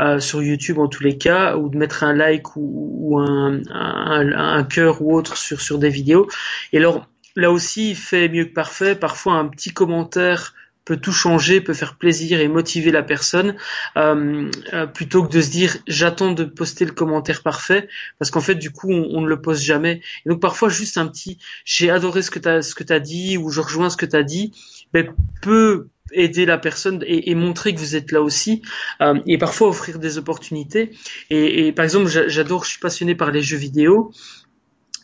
Euh, 0.00 0.20
sur 0.20 0.42
YouTube 0.42 0.78
en 0.78 0.88
tous 0.88 1.02
les 1.02 1.18
cas, 1.18 1.56
ou 1.56 1.68
de 1.68 1.76
mettre 1.76 2.04
un 2.04 2.14
like 2.14 2.56
ou, 2.56 3.18
un, 3.18 3.60
un, 3.68 4.64
cœur 4.64 5.02
ou 5.02 5.14
autre 5.14 5.36
sur, 5.36 5.78
des 5.78 5.90
vidéos. 5.90 6.28
Et 6.72 6.78
alors, 6.78 7.06
là 7.36 7.50
aussi, 7.50 7.90
il 7.90 7.96
fait 7.96 8.28
mieux 8.28 8.44
que 8.44 8.54
parfait. 8.54 8.94
Parfois, 8.94 9.34
un 9.34 9.46
petit 9.46 9.70
commentaire 9.70 10.54
peut 10.88 10.96
tout 10.96 11.12
changer, 11.12 11.60
peut 11.60 11.74
faire 11.74 11.96
plaisir 11.96 12.40
et 12.40 12.48
motiver 12.48 12.90
la 12.90 13.02
personne, 13.02 13.56
euh, 13.98 14.50
euh, 14.72 14.86
plutôt 14.86 15.22
que 15.22 15.30
de 15.30 15.42
se 15.42 15.50
dire 15.50 15.76
j'attends 15.86 16.32
de 16.32 16.44
poster 16.44 16.86
le 16.86 16.92
commentaire 16.92 17.42
parfait, 17.42 17.88
parce 18.18 18.30
qu'en 18.30 18.40
fait 18.40 18.54
du 18.54 18.70
coup 18.70 18.90
on, 18.90 19.20
ne 19.20 19.28
le 19.28 19.38
poste 19.38 19.62
jamais. 19.62 20.00
Et 20.24 20.30
donc 20.30 20.40
parfois 20.40 20.70
juste 20.70 20.96
un 20.96 21.06
petit 21.06 21.36
j'ai 21.66 21.90
adoré 21.90 22.22
ce 22.22 22.30
que 22.30 22.38
tu 22.38 22.92
as 22.92 23.00
dit 23.00 23.36
ou 23.36 23.50
je 23.50 23.60
rejoins 23.60 23.90
ce 23.90 23.98
que 23.98 24.06
tu 24.06 24.16
as 24.16 24.22
dit, 24.22 24.52
ben, 24.94 25.12
peut 25.42 25.88
aider 26.12 26.46
la 26.46 26.58
personne 26.58 27.02
et, 27.06 27.34
montrer 27.34 27.74
que 27.74 27.78
vous 27.78 27.96
êtes 27.96 28.12
là 28.12 28.22
aussi 28.22 28.62
euh, 29.00 29.20
et 29.26 29.38
parfois 29.38 29.68
offrir 29.68 29.98
des 29.98 30.18
opportunités. 30.18 30.90
Et, 31.30 31.66
et 31.66 31.72
par 31.72 31.84
exemple 31.84 32.08
j'adore 32.08 32.64
je 32.64 32.70
suis 32.70 32.80
passionné 32.80 33.14
par 33.14 33.30
les 33.30 33.42
jeux 33.42 33.56
vidéo 33.56 34.12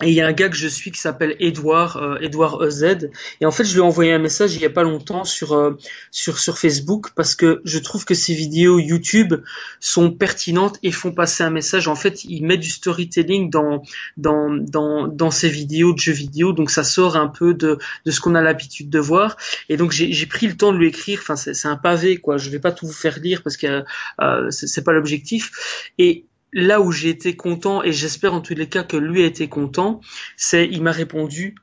et 0.05 0.09
il 0.09 0.15
y 0.15 0.21
a 0.21 0.27
un 0.27 0.33
gars 0.33 0.51
que 0.51 0.57
je 0.57 0.69
suis 0.69 0.91
qui 0.91 1.01
s'appelle 1.01 1.35
Edouard, 1.41 1.97
euh, 1.97 2.19
Edouard 2.21 2.63
EZ. 2.63 3.11
Et 3.41 3.47
en 3.47 3.51
fait, 3.51 3.65
je 3.65 3.73
lui 3.73 3.79
ai 3.79 3.83
envoyé 3.83 4.13
un 4.13 4.19
message 4.19 4.55
il 4.55 4.61
y 4.61 4.67
a 4.67 4.71
pas 4.71 4.83
longtemps 4.83 5.25
sur 5.25 5.55
euh, 5.55 5.79
sur 6.11 6.39
sur 6.39 6.59
Facebook 6.59 7.09
parce 7.15 7.35
que 7.35 7.63
je 7.65 7.79
trouve 7.79 8.05
que 8.05 8.15
ses 8.15 8.35
vidéos 8.35 8.79
YouTube 8.79 9.35
sont 9.81 10.11
pertinentes 10.11 10.79
et 10.83 10.93
font 10.93 11.13
passer 11.13 11.43
un 11.43 11.51
message. 11.51 11.89
En 11.89 11.95
fait, 11.95 12.25
il 12.25 12.45
met 12.45 12.59
du 12.59 12.69
storytelling 12.69 13.51
dans 13.51 13.83
dans 14.19 14.51
dans 14.51 15.09
dans 15.09 15.31
ses 15.31 15.49
vidéos 15.49 15.95
de 15.95 15.99
jeux 15.99 16.13
vidéo, 16.13 16.53
donc 16.53 16.71
ça 16.71 16.85
sort 16.85 17.17
un 17.17 17.29
peu 17.29 17.55
de 17.55 17.79
de 18.05 18.11
ce 18.11 18.21
qu'on 18.21 18.35
a 18.35 18.43
l'habitude 18.43 18.91
de 18.91 18.99
voir. 18.99 19.37
Et 19.71 19.79
donc 19.79 19.93
j'ai 19.93 20.27
pris 20.27 20.47
le 20.47 20.57
temps 20.57 20.73
de 20.73 20.79
lui 20.79 20.89
écrire. 20.89 21.21
Enfin, 21.23 21.37
c'est 21.37 21.55
c'est 21.55 21.69
un 21.69 21.77
pavé 21.77 22.19
quoi. 22.19 22.37
Je 22.37 22.51
vais 22.51 22.61
pas 22.61 22.73
tout 22.73 22.87
vous 22.87 22.93
faire 22.93 23.19
lire 23.21 23.43
parce 23.43 23.57
que 23.57 23.85
euh, 24.21 24.51
c'est 24.51 24.85
pas 24.85 24.93
l'objectif. 24.93 25.89
Et 25.99 26.27
là 26.55 26.81
où 26.81 26.93
j'ai 26.93 27.11
été 27.11 27.37
content, 27.37 27.83
et 27.83 27.93
j'espère 27.93 28.33
en 28.33 28.41
tous 28.41 28.55
les 28.55 28.69
cas 28.69 28.85
que 28.85 28.97
lui 28.97 29.23
a 29.23 29.27
été 29.27 29.49
content, 29.49 30.01
c'est 30.37 30.67
il 30.67 30.83
m'a 30.83 30.93
répondu 30.93 31.55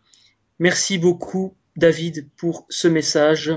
Merci 0.59 0.99
beaucoup 0.99 1.55
David 1.75 2.29
pour 2.37 2.67
ce 2.69 2.87
message. 2.87 3.51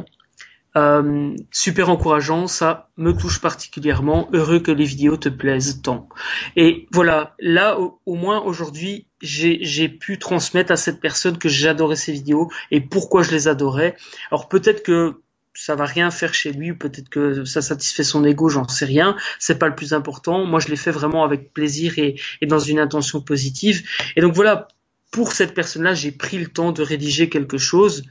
Euh, 0.76 1.36
super 1.52 1.90
encourageant, 1.90 2.46
ça 2.46 2.88
me 2.96 3.12
touche 3.12 3.42
particulièrement. 3.42 4.28
Heureux 4.32 4.58
que 4.58 4.70
les 4.70 4.86
vidéos 4.86 5.18
te 5.18 5.28
plaisent 5.28 5.82
tant. 5.82 6.08
Et 6.56 6.88
voilà, 6.92 7.34
là 7.38 7.78
au, 7.78 8.00
au 8.06 8.14
moins 8.14 8.40
aujourd'hui, 8.40 9.06
j'ai 9.20 9.88
pu 9.88 10.18
transmettre 10.18 10.72
à 10.72 10.76
cette 10.76 11.00
personne 11.00 11.36
que 11.36 11.50
j'adorais 11.50 11.96
ces 11.96 12.12
vidéos 12.12 12.50
et 12.70 12.80
pourquoi 12.80 13.22
je 13.22 13.32
les 13.32 13.48
adorais. 13.48 13.96
Alors 14.30 14.48
peut-être 14.48 14.82
que 14.82 15.20
ça 15.54 15.76
va 15.76 15.86
rien 15.86 16.10
faire 16.10 16.34
chez 16.34 16.52
lui, 16.52 16.74
peut-être 16.74 17.08
que 17.08 17.44
ça 17.44 17.62
satisfait 17.62 18.04
son 18.04 18.24
ego, 18.24 18.48
j'en 18.48 18.68
sais 18.68 18.84
rien. 18.84 19.16
C'est 19.38 19.58
pas 19.58 19.68
le 19.68 19.74
plus 19.74 19.92
important. 19.92 20.44
Moi, 20.44 20.60
je 20.60 20.68
l'ai 20.68 20.76
fait 20.76 20.90
vraiment 20.90 21.24
avec 21.24 21.52
plaisir 21.52 21.98
et, 21.98 22.16
et, 22.40 22.46
dans 22.46 22.58
une 22.58 22.78
intention 22.78 23.20
positive. 23.20 23.82
Et 24.16 24.20
donc 24.20 24.34
voilà, 24.34 24.68
pour 25.10 25.32
cette 25.32 25.54
personne-là, 25.54 25.94
j'ai 25.94 26.10
pris 26.10 26.38
le 26.38 26.48
temps 26.48 26.72
de 26.72 26.82
rédiger 26.82 27.28
quelque 27.28 27.56
chose. 27.56 28.04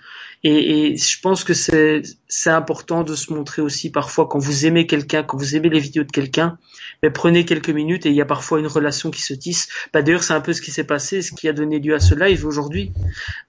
Et, 0.46 0.92
et 0.92 0.98
je 0.98 1.20
pense 1.22 1.44
que 1.44 1.54
c'est 1.54 2.02
c'est 2.28 2.50
important 2.50 3.04
de 3.04 3.16
se 3.16 3.32
montrer 3.32 3.62
aussi 3.62 3.92
parfois 3.92 4.28
quand 4.28 4.40
vous 4.40 4.66
aimez 4.66 4.88
quelqu'un, 4.88 5.24
quand 5.24 5.38
vous 5.38 5.56
aimez 5.56 5.70
les 5.70 5.80
vidéos 5.80 6.04
de 6.04 6.12
quelqu'un, 6.12 6.58
mais 7.02 7.10
prenez 7.12 7.46
quelques 7.46 7.70
minutes 7.70 8.06
et 8.06 8.10
il 8.10 8.16
y 8.16 8.22
a 8.22 8.26
parfois 8.26 8.60
une 8.60 8.68
relation 8.68 9.10
qui 9.10 9.22
se 9.22 9.34
tisse. 9.34 9.70
Bah 9.94 10.02
d'ailleurs, 10.02 10.24
c'est 10.24 10.34
un 10.34 10.42
peu 10.42 10.52
ce 10.52 10.62
qui 10.62 10.72
s'est 10.72 10.84
passé, 10.84 11.22
ce 11.22 11.32
qui 11.32 11.48
a 11.48 11.54
donné 11.54 11.80
lieu 11.80 11.96
à 11.96 12.00
ce 12.00 12.14
live 12.16 12.46
aujourd'hui. 12.46 12.92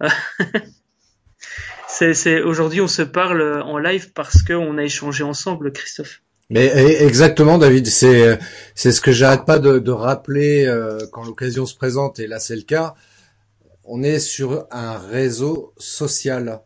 c'est, 1.89 2.43
aujourd'hui 2.43 2.80
on 2.80 2.89
se 2.89 3.03
parle 3.03 3.62
en 3.62 3.78
live 3.78 4.12
parce 4.12 4.43
qu'on 4.43 4.78
a 4.78 4.85
échangé 4.85 5.24
ensemble, 5.24 5.72
Christophe. 5.72 6.20
Mais 6.51 6.70
eh, 6.74 7.03
exactement, 7.05 7.57
David, 7.57 7.87
c'est 7.87 8.39
c'est 8.74 8.93
ce 8.93 9.01
que 9.01 9.12
j'arrête 9.12 9.47
pas 9.47 9.59
de, 9.59 9.78
de 9.78 9.91
rappeler 9.91 10.66
euh, 10.66 10.99
quand 11.11 11.24
l'occasion 11.24 11.64
se 11.64 11.74
présente, 11.74 12.18
et 12.18 12.26
là 12.26 12.39
c'est 12.39 12.57
le 12.57 12.62
cas. 12.62 12.95
On 13.85 14.03
est 14.03 14.18
sur 14.18 14.66
un 14.70 14.99
réseau 14.99 15.72
social, 15.78 16.61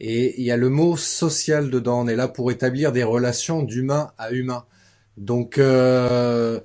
et 0.00 0.40
il 0.40 0.46
y 0.46 0.50
a 0.50 0.56
le 0.56 0.68
mot 0.68 0.96
social 0.96 1.70
dedans. 1.70 2.00
On 2.00 2.08
est 2.08 2.16
là 2.16 2.28
pour 2.28 2.50
établir 2.50 2.92
des 2.92 3.04
relations 3.04 3.62
d'humain 3.62 4.12
à 4.18 4.32
humain. 4.32 4.64
Donc 5.16 5.58
euh, 5.58 6.60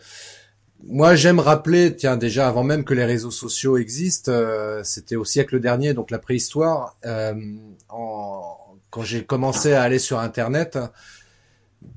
moi, 0.84 1.16
j'aime 1.16 1.40
rappeler, 1.40 1.96
tiens, 1.96 2.18
déjà 2.18 2.48
avant 2.48 2.64
même 2.64 2.84
que 2.84 2.94
les 2.94 3.06
réseaux 3.06 3.32
sociaux 3.32 3.78
existent, 3.78 4.32
euh, 4.32 4.82
c'était 4.84 5.16
au 5.16 5.26
siècle 5.26 5.60
dernier, 5.60 5.94
donc 5.94 6.12
la 6.12 6.20
préhistoire, 6.20 6.98
euh, 7.06 7.34
en, 7.90 8.58
quand 8.90 9.04
j'ai 9.04 9.24
commencé 9.24 9.74
à 9.74 9.84
aller 9.84 10.00
sur 10.00 10.20
Internet, 10.20 10.78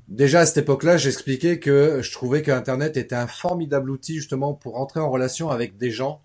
déjà 0.07 0.41
à 0.41 0.45
cette 0.45 0.57
époque-là, 0.57 0.97
j'expliquais 0.97 1.59
que 1.59 2.01
je 2.01 2.11
trouvais 2.11 2.41
que 2.41 2.51
Internet 2.51 2.97
était 2.97 3.15
un 3.15 3.27
formidable 3.27 3.89
outil 3.89 4.15
justement 4.15 4.53
pour 4.53 4.79
entrer 4.79 4.99
en 4.99 5.09
relation 5.09 5.49
avec 5.49 5.77
des 5.77 5.91
gens 5.91 6.21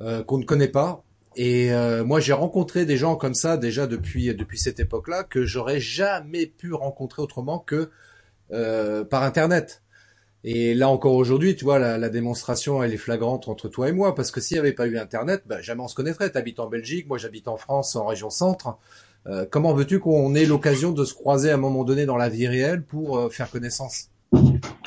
euh, 0.00 0.22
qu'on 0.22 0.38
ne 0.38 0.44
connaît 0.44 0.68
pas. 0.68 1.02
Et 1.36 1.72
euh, 1.72 2.04
moi, 2.04 2.20
j'ai 2.20 2.32
rencontré 2.32 2.84
des 2.84 2.96
gens 2.96 3.16
comme 3.16 3.34
ça 3.34 3.56
déjà 3.56 3.86
depuis 3.86 4.34
depuis 4.34 4.58
cette 4.58 4.80
époque-là 4.80 5.24
que 5.24 5.44
j'aurais 5.44 5.80
jamais 5.80 6.46
pu 6.46 6.72
rencontrer 6.72 7.22
autrement 7.22 7.58
que 7.58 7.90
euh, 8.52 9.04
par 9.04 9.22
Internet. 9.22 9.82
Et 10.44 10.74
là 10.74 10.88
encore 10.88 11.14
aujourd'hui, 11.14 11.56
tu 11.56 11.64
vois, 11.64 11.78
la, 11.78 11.98
la, 11.98 12.08
démonstration, 12.08 12.82
elle 12.82 12.94
est 12.94 12.98
flagrante 12.98 13.48
entre 13.48 13.68
toi 13.68 13.88
et 13.88 13.92
moi, 13.92 14.14
parce 14.14 14.30
que 14.30 14.40
s'il 14.40 14.54
n'y 14.54 14.60
avait 14.60 14.72
pas 14.72 14.86
eu 14.86 14.96
Internet, 14.96 15.42
bah, 15.46 15.60
jamais 15.60 15.82
on 15.82 15.88
se 15.88 15.94
connaîtrait. 15.94 16.30
Tu 16.30 16.38
habites 16.38 16.60
en 16.60 16.68
Belgique, 16.68 17.08
moi 17.08 17.18
j'habite 17.18 17.48
en 17.48 17.56
France, 17.56 17.96
en 17.96 18.06
région 18.06 18.30
centre. 18.30 18.78
Euh, 19.26 19.44
comment 19.50 19.74
veux-tu 19.74 19.98
qu'on 19.98 20.34
ait 20.34 20.46
l'occasion 20.46 20.92
de 20.92 21.04
se 21.04 21.12
croiser 21.14 21.50
à 21.50 21.54
un 21.54 21.58
moment 21.58 21.84
donné 21.84 22.06
dans 22.06 22.16
la 22.16 22.28
vie 22.28 22.46
réelle 22.46 22.82
pour 22.82 23.18
euh, 23.18 23.28
faire 23.28 23.50
connaissance? 23.50 24.10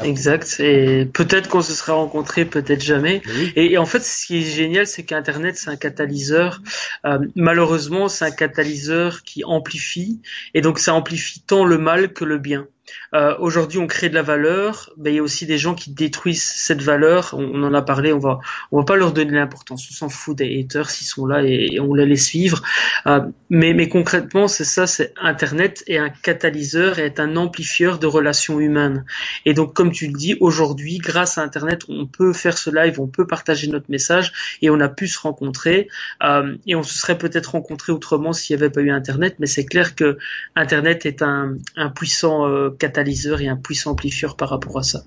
Exact. 0.04 0.60
Et 0.60 1.06
peut-être 1.06 1.49
qu'on 1.49 1.62
se 1.62 1.74
serait 1.74 1.91
rencontrés, 1.91 2.45
peut-être 2.45 2.82
jamais. 2.82 3.22
Et, 3.56 3.78
en 3.78 3.86
fait, 3.86 3.99
ce 3.99 4.26
qui 4.26 4.38
est 4.38 4.41
génial, 4.41 4.86
c'est 4.86 5.04
qu'Internet, 5.04 5.58
c'est 5.58 5.70
un 5.70 5.76
catalyseur. 5.76 6.62
Euh, 7.06 7.20
malheureusement, 7.36 8.08
c'est 8.08 8.26
un 8.26 8.32
catalyseur 8.32 9.24
qui 9.24 9.43
amplifie. 9.43 10.22
Et 10.54 10.62
donc, 10.62 10.80
ça 10.80 10.93
amplifie 10.93 11.41
tant 11.41 11.66
le 11.66 11.78
mal 11.78 12.14
que 12.14 12.24
le 12.24 12.38
bien. 12.38 12.68
Euh, 13.14 13.36
Aujourd'hui, 13.39 13.80
on 13.80 13.88
crée 13.88 14.09
de 14.09 14.16
la 14.16 14.22
valeur, 14.22 14.91
mais 14.97 15.12
il 15.12 15.16
y 15.16 15.20
a 15.20 15.24
aussi 15.24 15.45
des 15.45 15.57
gens 15.57 15.76
qui 15.76 15.91
détruisent 15.91 16.43
cette 16.43 16.82
valeur. 16.82 17.34
On, 17.38 17.64
en 17.64 17.74
a 17.74 17.82
parlé, 17.82 18.14
on 18.14 18.20
va, 18.20 18.39
on 18.72 18.80
va 18.80 18.86
pas 18.86 18.95
leur 18.95 19.12
donner 19.12 19.34
l'importance. 19.34 19.86
On 19.91 19.93
s'en 19.93 20.09
fout 20.09 20.38
des 20.38 20.59
haters 20.59 20.89
s'ils 20.89 21.07
sont 21.07 21.26
là 21.26 21.43
et, 21.43 21.80
on 21.80 21.93
les 21.93 22.05
laisse 22.05 22.32
vivre. 22.32 22.62
Euh, 23.07 23.22
mais, 23.49 23.74
mais 23.74 23.89
concrètement, 23.89 24.47
c'est 24.47 24.64
ça, 24.64 24.88
c'est 24.88 25.14
Internet 25.22 25.84
est 25.88 25.97
un 25.97 26.09
catalyseur 26.09 26.99
et 26.99 27.05
est 27.05 27.20
un 27.20 27.36
amplifieur 27.36 27.99
de 27.99 28.07
relations 28.07 28.59
humaines. 28.59 29.03
Et 29.45 29.53
donc, 29.53 29.74
comme 29.74 29.91
tu 29.91 30.07
le 30.07 30.14
dis, 30.14 30.38
aujourd'hui, 30.39 30.97
grâce 30.99 31.38
à 31.38 31.41
Internet, 31.41 31.82
on 31.89 32.05
peut 32.05 32.32
faire 32.32 32.57
ce 32.57 32.70
live, 32.70 33.01
on 33.01 33.07
peut 33.07 33.28
partager 33.28 33.68
notre 33.68 33.89
message 33.89 34.32
et 34.62 34.70
on 34.70 34.80
a 34.80 34.88
pu 34.88 35.07
se 35.07 35.20
rencontrer. 35.20 35.89
Euh, 36.24 36.55
et 36.66 36.76
on 36.76 36.84
se 36.84 36.97
serait 36.97 37.18
peut-être 37.18 37.51
rencontré 37.51 37.91
autrement 37.91 38.32
s'il 38.32 38.55
n'y 38.55 38.64
avait 38.64 38.72
pas 38.72 38.82
eu 38.82 38.91
Internet. 38.91 39.36
Mais 39.39 39.47
c'est 39.47 39.66
clair 39.66 39.95
que 39.95 40.18
Internet 40.55 41.05
est 41.05 41.22
un, 41.22 41.57
un 41.76 41.89
puissant 41.89 42.47
euh, 42.47 42.70
catalyseur 43.02 43.41
et 43.41 43.47
un 43.47 43.58
puissant 43.58 43.91
amplifieur 43.91 44.36
par 44.36 44.49
rapport 44.49 44.78
à 44.78 44.84
ça. 44.84 45.04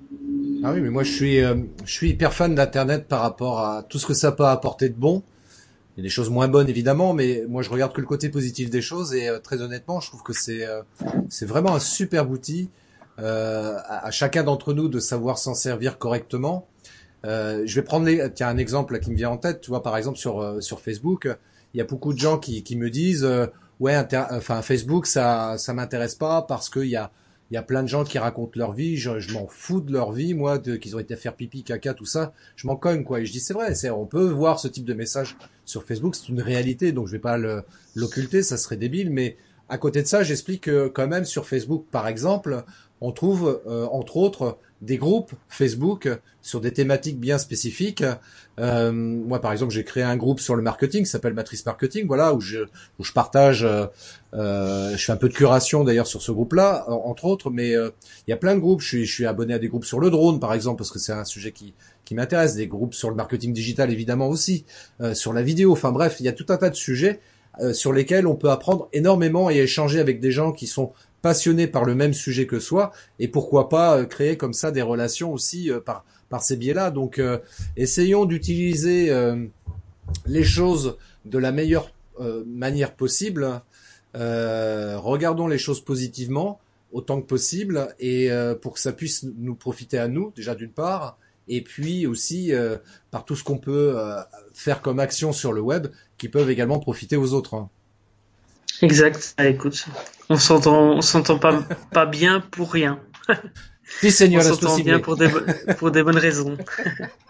Ah 0.62 0.72
oui, 0.72 0.80
mais 0.80 0.90
moi 0.90 1.04
je 1.04 1.12
suis, 1.12 1.40
euh, 1.40 1.56
je 1.84 1.92
suis 1.92 2.10
hyper 2.10 2.32
fan 2.32 2.54
d'Internet 2.54 3.06
par 3.06 3.20
rapport 3.20 3.60
à 3.60 3.82
tout 3.82 3.98
ce 3.98 4.06
que 4.06 4.14
ça 4.14 4.32
peut 4.32 4.46
apporter 4.46 4.88
de 4.88 4.94
bon. 4.94 5.22
Il 5.96 6.00
y 6.00 6.02
a 6.02 6.04
des 6.04 6.10
choses 6.10 6.30
moins 6.30 6.48
bonnes 6.48 6.68
évidemment, 6.68 7.12
mais 7.12 7.44
moi 7.48 7.62
je 7.62 7.70
regarde 7.70 7.92
que 7.92 8.00
le 8.00 8.06
côté 8.06 8.30
positif 8.30 8.70
des 8.70 8.82
choses 8.82 9.14
et 9.14 9.28
euh, 9.28 9.38
très 9.38 9.60
honnêtement, 9.60 10.00
je 10.00 10.08
trouve 10.08 10.22
que 10.22 10.32
c'est 10.32 10.66
euh, 10.66 10.82
vraiment 11.42 11.74
un 11.74 11.80
super 11.80 12.30
outil 12.30 12.70
à, 13.16 14.10
chacun 14.10 14.42
d'entre 14.42 14.72
nous 14.72 14.88
de 14.88 14.98
savoir 14.98 15.38
s'en 15.38 15.54
servir 15.54 15.98
correctement. 15.98 16.66
je 17.22 17.72
vais 17.72 17.82
prendre 17.82 18.10
tiens, 18.34 18.48
un 18.48 18.56
exemple 18.56 18.98
qui 18.98 19.12
me 19.12 19.16
vient 19.16 19.30
en 19.30 19.36
tête. 19.36 19.60
Tu 19.60 19.70
vois, 19.70 19.84
par 19.84 19.96
exemple 19.96 20.18
sur 20.18 20.60
sur 20.60 20.80
Facebook, 20.80 21.28
il 21.74 21.78
y 21.78 21.80
a 21.80 21.84
beaucoup 21.84 22.12
de 22.12 22.18
gens 22.18 22.38
qui, 22.38 22.64
qui 22.64 22.74
me 22.74 22.90
disent 22.90 23.28
ouais, 23.78 23.96
enfin 24.32 24.62
Facebook 24.62 25.06
ça 25.06 25.58
ça 25.58 25.72
m'intéresse 25.74 26.16
pas 26.16 26.42
parce 26.42 26.68
qu'il 26.68 26.88
y 26.88 26.96
a 26.96 27.12
il 27.50 27.54
y 27.54 27.56
a 27.56 27.62
plein 27.62 27.82
de 27.82 27.88
gens 27.88 28.04
qui 28.04 28.18
racontent 28.18 28.52
leur 28.56 28.72
vie, 28.72 28.96
je, 28.96 29.32
m'en 29.32 29.46
fous 29.46 29.80
de 29.80 29.92
leur 29.92 30.12
vie, 30.12 30.34
moi, 30.34 30.58
qu'ils 30.58 30.96
ont 30.96 30.98
été 30.98 31.14
faire 31.16 31.34
pipi, 31.34 31.62
caca, 31.62 31.94
tout 31.94 32.06
ça, 32.06 32.32
je 32.56 32.66
m'en 32.66 32.76
cogne, 32.76 33.04
quoi. 33.04 33.20
Et 33.20 33.26
je 33.26 33.32
dis, 33.32 33.40
c'est 33.40 33.54
vrai, 33.54 33.74
c'est, 33.74 33.90
on 33.90 34.06
peut 34.06 34.28
voir 34.28 34.58
ce 34.58 34.68
type 34.68 34.84
de 34.84 34.94
message 34.94 35.36
sur 35.64 35.84
Facebook, 35.84 36.14
c'est 36.14 36.28
une 36.28 36.40
réalité, 36.40 36.92
donc 36.92 37.06
je 37.06 37.12
vais 37.12 37.18
pas 37.18 37.38
l'occulter, 37.94 38.42
ça 38.42 38.56
serait 38.56 38.76
débile, 38.76 39.10
mais 39.10 39.36
à 39.68 39.78
côté 39.78 40.02
de 40.02 40.06
ça, 40.06 40.22
j'explique 40.22 40.62
que 40.62 40.88
quand 40.88 41.06
même 41.06 41.24
sur 41.24 41.46
Facebook, 41.46 41.84
par 41.90 42.08
exemple, 42.08 42.64
on 43.00 43.12
trouve 43.12 43.62
entre 43.66 44.16
autres 44.16 44.58
des 44.82 44.96
groupes 44.96 45.32
Facebook 45.48 46.08
sur 46.42 46.60
des 46.60 46.72
thématiques 46.72 47.18
bien 47.18 47.38
spécifiques. 47.38 48.04
Euh, 48.60 48.92
moi, 48.92 49.40
par 49.40 49.52
exemple, 49.52 49.72
j'ai 49.72 49.82
créé 49.82 50.02
un 50.02 50.16
groupe 50.16 50.40
sur 50.40 50.54
le 50.54 50.62
marketing, 50.62 51.04
qui 51.04 51.10
s'appelle 51.10 51.32
Matrice 51.32 51.64
Marketing, 51.64 52.06
voilà, 52.06 52.34
où 52.34 52.40
je, 52.40 52.58
où 52.98 53.04
je 53.04 53.12
partage, 53.12 53.64
euh, 53.64 53.86
euh 54.34 54.96
je 54.96 55.04
fais 55.04 55.12
un 55.12 55.16
peu 55.16 55.28
de 55.28 55.34
curation 55.34 55.84
d'ailleurs 55.84 56.06
sur 56.06 56.22
ce 56.22 56.30
groupe-là, 56.30 56.84
entre 56.88 57.24
autres, 57.24 57.50
mais 57.50 57.74
euh, 57.74 57.90
il 58.26 58.30
y 58.30 58.34
a 58.34 58.36
plein 58.36 58.54
de 58.54 58.60
groupes. 58.60 58.82
Je 58.82 58.88
suis, 58.88 59.06
je 59.06 59.12
suis 59.12 59.26
abonné 59.26 59.54
à 59.54 59.58
des 59.58 59.68
groupes 59.68 59.86
sur 59.86 60.00
le 60.00 60.10
drone, 60.10 60.38
par 60.38 60.52
exemple, 60.52 60.78
parce 60.78 60.90
que 60.90 60.98
c'est 60.98 61.12
un 61.12 61.24
sujet 61.24 61.52
qui, 61.52 61.74
qui 62.04 62.14
m'intéresse, 62.14 62.54
des 62.54 62.66
groupes 62.66 62.94
sur 62.94 63.08
le 63.08 63.16
marketing 63.16 63.52
digital, 63.52 63.90
évidemment 63.90 64.28
aussi, 64.28 64.64
euh, 65.00 65.14
sur 65.14 65.32
la 65.32 65.42
vidéo. 65.42 65.72
Enfin 65.72 65.92
bref, 65.92 66.16
il 66.20 66.26
y 66.26 66.28
a 66.28 66.32
tout 66.32 66.46
un 66.50 66.56
tas 66.56 66.70
de 66.70 66.76
sujets 66.76 67.20
sur 67.72 67.92
lesquels 67.92 68.26
on 68.26 68.34
peut 68.34 68.50
apprendre 68.50 68.88
énormément 68.92 69.48
et 69.48 69.58
échanger 69.58 70.00
avec 70.00 70.18
des 70.18 70.32
gens 70.32 70.50
qui 70.50 70.66
sont 70.66 70.92
passionnés 71.24 71.66
par 71.66 71.86
le 71.86 71.94
même 71.94 72.12
sujet 72.12 72.46
que 72.46 72.60
soi 72.60 72.92
et 73.18 73.28
pourquoi 73.28 73.70
pas 73.70 73.96
euh, 73.96 74.04
créer 74.04 74.36
comme 74.36 74.52
ça 74.52 74.70
des 74.70 74.82
relations 74.82 75.32
aussi 75.32 75.70
euh, 75.70 75.80
par 75.80 76.04
par 76.28 76.42
ces 76.42 76.54
biais-là. 76.54 76.90
Donc 76.90 77.18
euh, 77.18 77.38
essayons 77.78 78.26
d'utiliser 78.26 79.10
les 80.26 80.44
choses 80.44 80.98
de 81.24 81.38
la 81.38 81.50
meilleure 81.50 81.90
manière 82.46 82.94
possible. 82.94 83.62
regardons 84.12 85.48
les 85.48 85.58
choses 85.66 85.82
positivement 85.82 86.60
autant 86.92 87.22
que 87.22 87.26
possible 87.26 87.94
et 87.98 88.28
pour 88.60 88.74
que 88.74 88.80
ça 88.80 88.92
puisse 88.92 89.24
nous 89.38 89.54
profiter 89.54 89.98
à 89.98 90.08
nous 90.08 90.32
déjà 90.36 90.54
d'une 90.54 90.72
part 90.72 91.18
et 91.48 91.62
puis 91.62 92.06
aussi 92.06 92.52
par 93.10 93.24
tout 93.24 93.36
ce 93.36 93.44
qu'on 93.44 93.58
peut 93.58 93.96
faire 94.52 94.82
comme 94.82 94.98
action 94.98 95.32
sur 95.32 95.52
le 95.52 95.60
web 95.60 95.86
qui 96.18 96.28
peuvent 96.28 96.50
également 96.50 96.80
profiter 96.80 97.16
aux 97.16 97.32
autres. 97.32 97.68
Exact. 98.82 99.34
Ah, 99.36 99.46
écoute, 99.46 99.86
on 100.28 100.36
s'entend, 100.36 100.96
on 100.96 101.00
s'entend 101.00 101.38
pas, 101.38 101.62
pas 101.92 102.06
bien 102.06 102.40
pour 102.40 102.72
rien. 102.72 103.00
Si, 104.00 104.10
Seigneur, 104.10 104.42
on 104.46 104.54
s'entend 104.54 104.78
bien 104.78 104.98
pour 104.98 105.14
des, 105.16 105.28
pour 105.78 105.90
des 105.90 106.02
bonnes 106.02 106.18
raisons. 106.18 106.56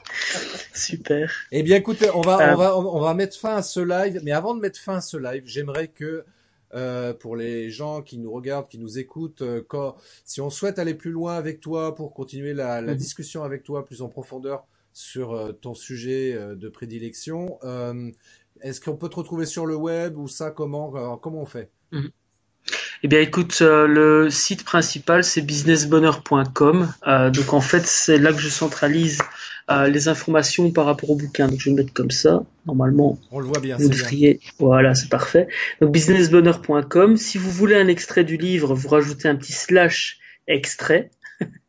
Super. 0.73 1.31
Eh 1.51 1.65
bien, 1.65 1.77
écoutez, 1.77 2.09
on 2.15 2.21
va, 2.21 2.39
on 2.39 2.53
euh. 2.53 2.55
va, 2.55 2.79
on 2.79 3.01
va 3.01 3.13
mettre 3.13 3.37
fin 3.37 3.57
à 3.57 3.63
ce 3.63 3.81
live. 3.81 4.21
Mais 4.23 4.31
avant 4.31 4.55
de 4.55 4.61
mettre 4.61 4.79
fin 4.79 4.97
à 4.97 5.01
ce 5.01 5.17
live, 5.17 5.43
j'aimerais 5.47 5.89
que 5.89 6.25
euh, 6.75 7.15
pour 7.15 7.37
les 7.37 7.71
gens 7.71 8.03
qui 8.03 8.19
nous 8.19 8.33
regardent, 8.33 8.69
qui 8.69 8.79
nous 8.79 8.99
écoutent, 8.99 9.43
euh, 9.43 9.63
quand, 9.67 9.97
si 10.25 10.41
on 10.41 10.51
souhaite 10.51 10.81
aller 10.81 10.95
plus 10.95 11.13
loin 11.13 11.37
avec 11.37 11.61
toi 11.61 11.95
pour 11.95 12.13
continuer 12.13 12.53
la, 12.53 12.81
la 12.81 12.93
mhm. 12.93 12.99
discussion 12.99 13.45
avec 13.45 13.63
toi 13.63 13.85
plus 13.85 14.03
en 14.03 14.09
profondeur 14.09 14.65
sur 14.93 15.33
euh, 15.33 15.53
ton 15.53 15.75
sujet 15.75 16.37
de 16.57 16.69
prédilection, 16.69 17.59
est-ce 18.63 18.81
qu'on 18.81 18.97
peut 18.97 19.09
te 19.09 19.17
retrouver 19.17 19.47
sur 19.47 19.67
le 19.67 19.77
web 19.77 20.17
ou 20.17 20.29
ça 20.29 20.51
comment 20.51 20.95
euh, 20.97 21.17
comment 21.17 21.43
on 21.43 21.47
fait? 21.47 21.71
Mhm. 21.93 22.11
Eh 23.03 23.09
bien, 23.09 23.21
écoute, 23.21 23.59
euh, 23.61 23.87
le 23.87 24.31
site 24.31 24.65
principal 24.65 25.25
c'est 25.25 25.43
businessbonheur.com. 25.43 26.93
Euh, 27.07 27.31
donc 27.31 27.53
en 27.53 27.61
fait, 27.61 27.85
c'est 27.85 28.19
là 28.19 28.33
que 28.33 28.39
je 28.39 28.49
centralise 28.49 29.21
les 29.89 30.09
informations 30.09 30.71
par 30.73 30.85
rapport 30.85 31.09
au 31.11 31.17
bouquin. 31.17 31.49
Donc 31.49 31.59
je 31.59 31.65
vais 31.65 31.71
le 31.71 31.83
mettre 31.83 31.95
comme 31.95 32.11
ça. 32.11 32.43
Normalement, 32.67 33.19
on 33.31 33.41
le 33.41 33.47
voit 33.47 33.61
bien. 33.61 33.79
Vous 33.79 33.89
devriez. 33.89 34.41
Voilà, 34.59 34.95
c'est 34.95 35.09
parfait. 35.09 35.49
Donc 35.81 35.91
businessbonheur.com. 35.91 37.17
Si 37.17 37.39
vous 37.39 37.51
voulez 37.51 37.75
un 37.75 37.89
extrait 37.89 38.25
du 38.25 38.37
livre, 38.37 38.75
vous 38.75 38.89
rajoutez 38.89 39.27
un 39.29 39.37
petit 39.37 39.53
slash 39.53 40.19
extrait. 40.47 41.11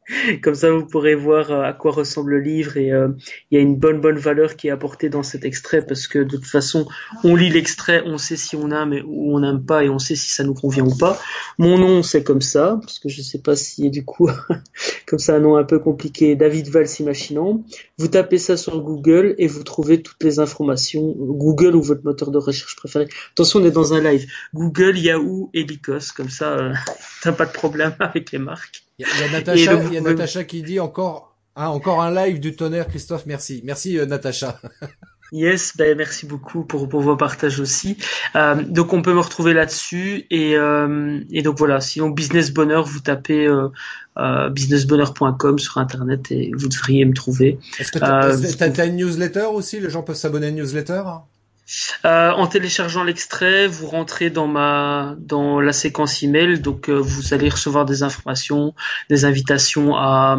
Comme 0.44 0.56
ça, 0.56 0.72
vous 0.72 0.86
pourrez 0.86 1.16
voir 1.16 1.52
euh, 1.52 1.64
à 1.64 1.74
quoi 1.74 1.92
ressemble 1.92 2.32
le 2.32 2.42
livre 2.42 2.78
et 2.78 2.92
euh, 2.92 3.10
il 3.50 3.58
y 3.58 3.58
a 3.58 3.62
une 3.62 3.76
bonne 3.76 4.02
bonne 4.02 4.18
valeur 4.18 4.56
qui 4.56 4.68
est 4.68 4.72
apportée 4.72 5.10
dans 5.10 5.24
cet 5.24 5.46
extrait 5.46 5.86
parce 5.86 6.08
que 6.08 6.20
de 6.20 6.38
toute 6.38 6.46
façon, 6.46 6.88
on 7.24 7.36
lit 7.36 7.50
l'extrait, 7.50 8.04
on 8.06 8.18
sait 8.18 8.38
si 8.38 8.56
on 8.56 8.70
aime 8.72 9.02
ou 9.08 9.36
on 9.36 9.40
n'aime 9.40 9.66
pas 9.66 9.84
et 9.84 9.90
on 9.90 9.98
sait 9.98 10.16
si 10.16 10.30
ça 10.30 10.44
nous 10.44 10.54
convient 10.54 10.86
ou 10.86 10.96
pas. 10.96 11.20
Mon 11.58 11.78
nom, 11.78 12.04
c'est 12.04 12.24
comme 12.24 12.42
ça 12.42 12.78
parce 12.82 13.00
que 13.00 13.10
je 13.10 13.22
sais 13.22 13.40
pas 13.40 13.56
si 13.56 13.90
du 13.90 14.06
coup, 14.06 14.30
comme 15.08 15.20
ça 15.20 15.36
un 15.36 15.40
nom 15.40 15.58
un 15.58 15.64
peu 15.64 15.80
compliqué, 15.80 16.36
David 16.36 16.68
Valls 16.70 16.90
Imaginant. 17.00 17.64
Vous 17.98 18.08
tapez 18.08 18.38
ça 18.38 18.58
sur 18.58 18.80
Google 18.82 19.34
et 19.38 19.48
vous 19.48 19.64
trouvez 19.64 20.02
toutes 20.02 20.24
les 20.24 20.40
informations. 20.40 21.16
Google 21.18 21.76
ou 21.76 21.82
votre 21.82 22.04
moteur 22.04 22.30
de 22.30 22.38
recherche 22.38 22.76
préféré. 22.76 23.08
Attention, 23.32 23.60
on 23.60 23.66
est 23.66 23.72
dans 23.72 23.94
un 23.94 24.02
live. 24.02 24.28
Google, 24.54 24.98
Yahoo 24.98 25.50
et 25.54 25.64
Lycos, 25.64 26.14
comme 26.16 26.30
ça, 26.30 26.58
euh, 26.58 26.74
t'as 27.24 27.32
pas 27.32 27.46
de 27.46 27.52
problème 27.52 27.96
avec 28.00 28.32
les 28.32 28.40
marques. 28.40 28.85
Il 28.98 29.06
y, 29.06 29.24
a 29.24 29.32
Natacha, 29.32 29.74
y 29.92 29.98
a 29.98 30.02
Natacha 30.02 30.44
qui 30.46 30.64
dit 30.64 30.80
encore, 30.80 31.36
ah, 31.56 31.70
encore 31.70 32.02
un 32.02 32.14
live 32.14 32.40
du 32.40 32.56
tonnerre, 32.56 32.88
Christophe. 32.88 33.26
Merci, 33.26 33.62
merci 33.66 33.98
euh, 34.00 34.06
Natacha. 34.06 34.60
Yes, 35.32 35.76
ben 35.76 35.98
merci 35.98 36.28
beaucoup 36.28 36.64
pour, 36.64 36.88
pour 36.88 37.02
vos 37.02 37.18
partages 37.18 37.60
aussi. 37.60 37.98
Euh, 38.36 38.56
donc 38.64 38.94
on 38.94 39.02
peut 39.02 39.14
me 39.14 39.20
retrouver 39.20 39.54
là-dessus 39.54 40.28
et, 40.30 40.56
euh, 40.56 41.20
et 41.32 41.42
donc 41.42 41.58
voilà. 41.58 41.82
Sinon 41.82 42.10
Business 42.10 42.54
Bonheur, 42.54 42.86
vous 42.86 43.00
tapez 43.00 43.48
euh, 43.48 43.70
euh 44.18 44.50
businessbonheur.com 44.50 45.58
sur 45.58 45.80
internet 45.80 46.32
et 46.32 46.52
vous 46.56 46.70
devriez 46.70 47.06
me 47.06 47.14
trouver. 47.14 47.58
Est-ce 47.80 47.92
que 47.92 48.00
t'as 48.00 48.82
as, 48.82 48.86
une 48.86 48.98
newsletter 48.98 49.48
aussi? 49.52 49.80
Les 49.80 49.90
gens 49.90 50.04
peuvent 50.04 50.16
s'abonner 50.16 50.46
à 50.46 50.50
une 50.50 50.58
newsletter 50.58 51.02
euh, 52.06 52.32
en 52.32 52.46
téléchargeant 52.46 53.04
l'extrait, 53.04 53.68
vous 53.68 53.88
rentrez 53.88 54.30
dans 54.30 54.48
ma 54.48 55.16
dans 55.18 55.60
la 55.60 55.74
séquence 55.74 56.22
email, 56.22 56.60
donc 56.60 56.90
euh, 56.90 56.94
vous 56.94 57.34
allez 57.34 57.50
recevoir 57.50 57.86
des 57.86 58.04
informations, 58.04 58.76
des 59.10 59.26
invitations 59.26 59.96
à 59.96 60.38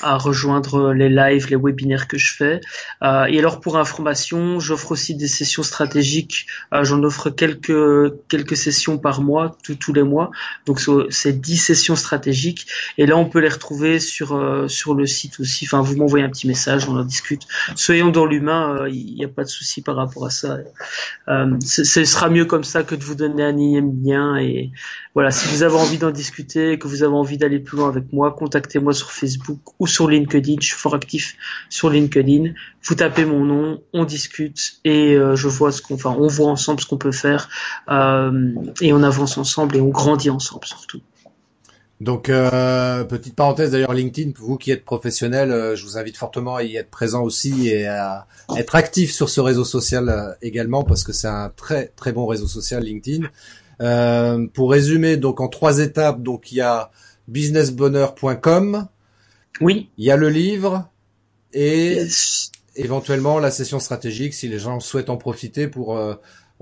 à 0.00 0.16
rejoindre 0.16 0.92
les 0.92 1.08
lives, 1.08 1.48
les 1.48 1.56
webinaires 1.56 2.08
que 2.08 2.18
je 2.18 2.34
fais. 2.34 2.60
Euh, 3.02 3.24
et 3.26 3.38
alors 3.38 3.60
pour 3.60 3.78
information, 3.78 4.60
j'offre 4.60 4.92
aussi 4.92 5.14
des 5.14 5.28
sessions 5.28 5.62
stratégiques. 5.62 6.46
J'en 6.82 7.02
offre 7.04 7.30
quelques 7.30 8.12
quelques 8.28 8.56
sessions 8.56 8.98
par 8.98 9.22
mois, 9.22 9.56
tous 9.80 9.92
les 9.92 10.02
mois. 10.02 10.30
Donc 10.66 10.80
c'est 11.10 11.40
10 11.40 11.56
sessions 11.56 11.96
stratégiques. 11.96 12.66
Et 12.98 13.06
là 13.06 13.16
on 13.16 13.24
peut 13.24 13.40
les 13.40 13.48
retrouver 13.48 13.98
sur 13.98 14.68
sur 14.68 14.94
le 14.94 15.06
site 15.06 15.40
aussi. 15.40 15.64
Enfin 15.66 15.80
vous 15.80 15.96
m'envoyez 15.96 16.24
un 16.24 16.30
petit 16.30 16.46
message, 16.46 16.88
on 16.88 16.96
en 16.96 17.04
discute. 17.04 17.42
Soyons 17.74 18.10
dans 18.10 18.26
l'humain, 18.26 18.86
il 18.88 19.14
n'y 19.14 19.24
a 19.24 19.28
pas 19.28 19.44
de 19.44 19.48
souci 19.48 19.82
par 19.82 19.96
rapport 19.96 20.26
à 20.26 20.30
ça. 20.30 20.43
Ce 21.60 22.04
sera 22.04 22.28
mieux 22.28 22.44
comme 22.44 22.64
ça 22.64 22.82
que 22.82 22.94
de 22.94 23.02
vous 23.02 23.14
donner 23.14 23.44
un 23.44 23.52
lien. 23.52 24.36
Et 24.36 24.70
voilà, 25.14 25.30
si 25.30 25.48
vous 25.48 25.62
avez 25.62 25.76
envie 25.76 25.98
d'en 25.98 26.10
discuter, 26.10 26.78
que 26.78 26.88
vous 26.88 27.02
avez 27.02 27.14
envie 27.14 27.38
d'aller 27.38 27.58
plus 27.58 27.78
loin 27.78 27.88
avec 27.88 28.12
moi, 28.12 28.32
contactez-moi 28.32 28.92
sur 28.92 29.10
Facebook 29.12 29.60
ou 29.78 29.86
sur 29.86 30.08
LinkedIn. 30.08 30.56
Je 30.60 30.66
suis 30.66 30.76
fort 30.76 30.94
actif 30.94 31.36
sur 31.68 31.90
LinkedIn. 31.90 32.52
Vous 32.82 32.94
tapez 32.94 33.24
mon 33.24 33.44
nom, 33.44 33.82
on 33.92 34.04
discute 34.04 34.74
et 34.84 35.14
euh, 35.14 35.36
je 35.36 35.48
vois 35.48 35.72
ce 35.72 35.80
qu'on, 35.80 35.94
enfin, 35.94 36.14
on 36.18 36.26
voit 36.26 36.50
ensemble 36.50 36.80
ce 36.80 36.86
qu'on 36.86 36.98
peut 36.98 37.12
faire 37.12 37.48
euh, 37.88 38.52
et 38.80 38.92
on 38.92 39.02
avance 39.02 39.38
ensemble 39.38 39.76
et 39.76 39.80
on 39.80 39.88
grandit 39.88 40.30
ensemble 40.30 40.66
surtout. 40.66 41.00
Donc, 42.00 42.28
euh, 42.28 43.04
petite 43.04 43.36
parenthèse 43.36 43.70
d'ailleurs, 43.70 43.94
LinkedIn, 43.94 44.32
pour 44.32 44.46
vous 44.46 44.56
qui 44.58 44.70
êtes 44.70 44.84
professionnel, 44.84 45.74
je 45.74 45.84
vous 45.84 45.96
invite 45.96 46.16
fortement 46.16 46.56
à 46.56 46.64
y 46.64 46.76
être 46.76 46.90
présent 46.90 47.22
aussi 47.22 47.68
et 47.68 47.86
à 47.86 48.26
être 48.56 48.74
actif 48.74 49.12
sur 49.12 49.28
ce 49.28 49.40
réseau 49.40 49.64
social 49.64 50.36
également 50.42 50.82
parce 50.82 51.04
que 51.04 51.12
c'est 51.12 51.28
un 51.28 51.50
très 51.54 51.86
très 51.96 52.12
bon 52.12 52.26
réseau 52.26 52.48
social 52.48 52.82
LinkedIn. 52.82 53.28
pour 54.54 54.70
résumer, 54.70 55.16
donc 55.16 55.40
en 55.40 55.48
trois 55.48 55.78
étapes, 55.78 56.20
donc 56.20 56.52
il 56.52 56.56
y 56.56 56.60
a 56.60 56.90
businessbonheur.com, 57.28 58.88
oui. 59.60 59.90
Il 59.98 60.04
y 60.04 60.10
a 60.10 60.16
le 60.16 60.28
livre 60.28 60.88
et 61.52 62.06
éventuellement 62.76 63.38
la 63.38 63.50
session 63.50 63.78
stratégique 63.78 64.34
si 64.34 64.48
les 64.48 64.58
gens 64.58 64.80
souhaitent 64.80 65.10
en 65.10 65.16
profiter 65.16 65.68
pour 65.68 65.96
euh, 65.96 66.14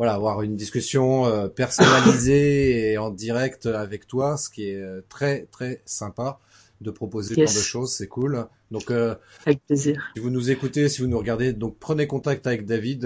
voilà 0.02 0.14
avoir 0.14 0.42
une 0.42 0.56
discussion 0.56 1.26
euh, 1.26 1.46
personnalisée 1.46 2.90
et 2.90 2.98
en 2.98 3.10
direct 3.10 3.66
avec 3.66 4.08
toi, 4.08 4.36
ce 4.36 4.50
qui 4.50 4.68
est 4.68 4.74
euh, 4.74 5.00
très 5.08 5.46
très 5.52 5.80
sympa 5.84 6.40
de 6.80 6.90
proposer 6.90 7.36
yes. 7.36 7.54
de 7.54 7.60
choses, 7.60 7.94
c'est 7.94 8.08
cool. 8.08 8.48
Donc 8.72 8.90
avec 8.90 9.64
plaisir. 9.64 10.02
Si 10.16 10.20
vous 10.20 10.30
nous 10.30 10.50
écoutez, 10.50 10.88
si 10.88 11.02
vous 11.02 11.06
nous 11.06 11.18
regardez, 11.18 11.52
donc 11.52 11.76
prenez 11.78 12.08
contact 12.08 12.48
avec 12.48 12.66
David. 12.66 13.04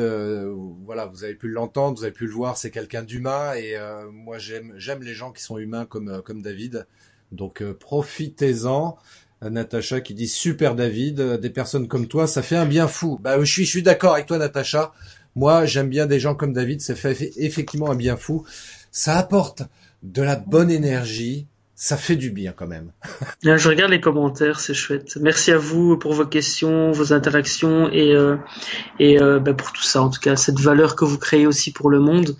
voilà, 0.87 1.05
vous 1.05 1.23
avez 1.23 1.35
pu 1.35 1.49
l'entendre, 1.49 1.99
vous 1.99 2.05
avez 2.05 2.15
pu 2.15 2.25
le 2.25 2.33
voir, 2.33 2.57
c'est 2.57 2.71
quelqu'un 2.71 3.03
d'humain 3.03 3.53
et 3.57 3.77
moi 4.11 4.39
j'aime 4.39 4.73
j'aime 4.79 5.03
les 5.03 5.13
gens 5.13 5.33
qui 5.33 5.43
sont 5.43 5.59
humains 5.59 5.85
comme 5.85 6.23
comme 6.25 6.41
David. 6.41 6.87
Donc 7.31 7.63
profitez-en. 7.75 8.97
Natacha 9.43 10.01
qui 10.01 10.15
dit 10.15 10.29
super 10.29 10.75
David, 10.75 11.21
euh, 11.21 11.39
des 11.39 11.51
personnes 11.51 11.89
comme 11.89 12.09
toi, 12.09 12.27
ça 12.27 12.43
fait 12.43 12.57
un 12.57 12.67
bien 12.67 12.89
fou. 12.89 13.19
Bah 13.21 13.39
je 13.39 13.45
suis, 13.45 13.65
je 13.65 13.71
suis 13.71 13.83
d'accord 13.83 14.15
avec 14.15 14.27
toi 14.27 14.39
Natacha. 14.39 14.93
Moi 15.37 15.67
j'aime 15.67 15.89
bien 15.89 16.07
des 16.07 16.19
gens 16.19 16.35
comme 16.35 16.53
David, 16.53 16.81
ça 16.81 16.95
fait 16.95 17.33
effectivement 17.37 17.91
un 17.91 17.95
bien 17.95 18.17
fou. 18.17 18.45
Ça 18.91 19.19
apporte 19.19 19.63
de 20.03 20.23
la 20.23 20.37
bonne 20.37 20.71
énergie, 20.71 21.47
ça 21.79 21.99
fait 21.99 22.17
du 22.17 22.31
bien 22.31 22.55
quand 22.57 22.67
même. 22.67 22.91
Je 23.43 23.69
regarde 23.69 23.91
les 23.91 24.01
commentaires, 24.01 24.61
c'est 24.61 24.73
chouette. 24.73 25.19
Merci 25.21 25.53
à 25.53 25.59
vous 25.59 25.99
pour 25.99 26.15
vos 26.15 26.25
questions, 26.25 26.91
vos 26.91 27.13
interactions 27.13 27.91
et 27.93 28.15
euh, 28.15 28.37
et 28.99 29.21
euh, 29.21 29.39
ben 29.39 29.55
pour 29.55 29.73
tout 29.73 29.83
ça 29.83 30.03
en 30.03 30.09
tout 30.09 30.21
cas 30.21 30.37
cette 30.37 30.59
valeur 30.59 30.97
que 30.97 31.05
vous 31.05 31.19
créez 31.19 31.47
aussi 31.47 31.73
pour 31.73 31.91
le 31.91 32.01
monde. 32.01 32.35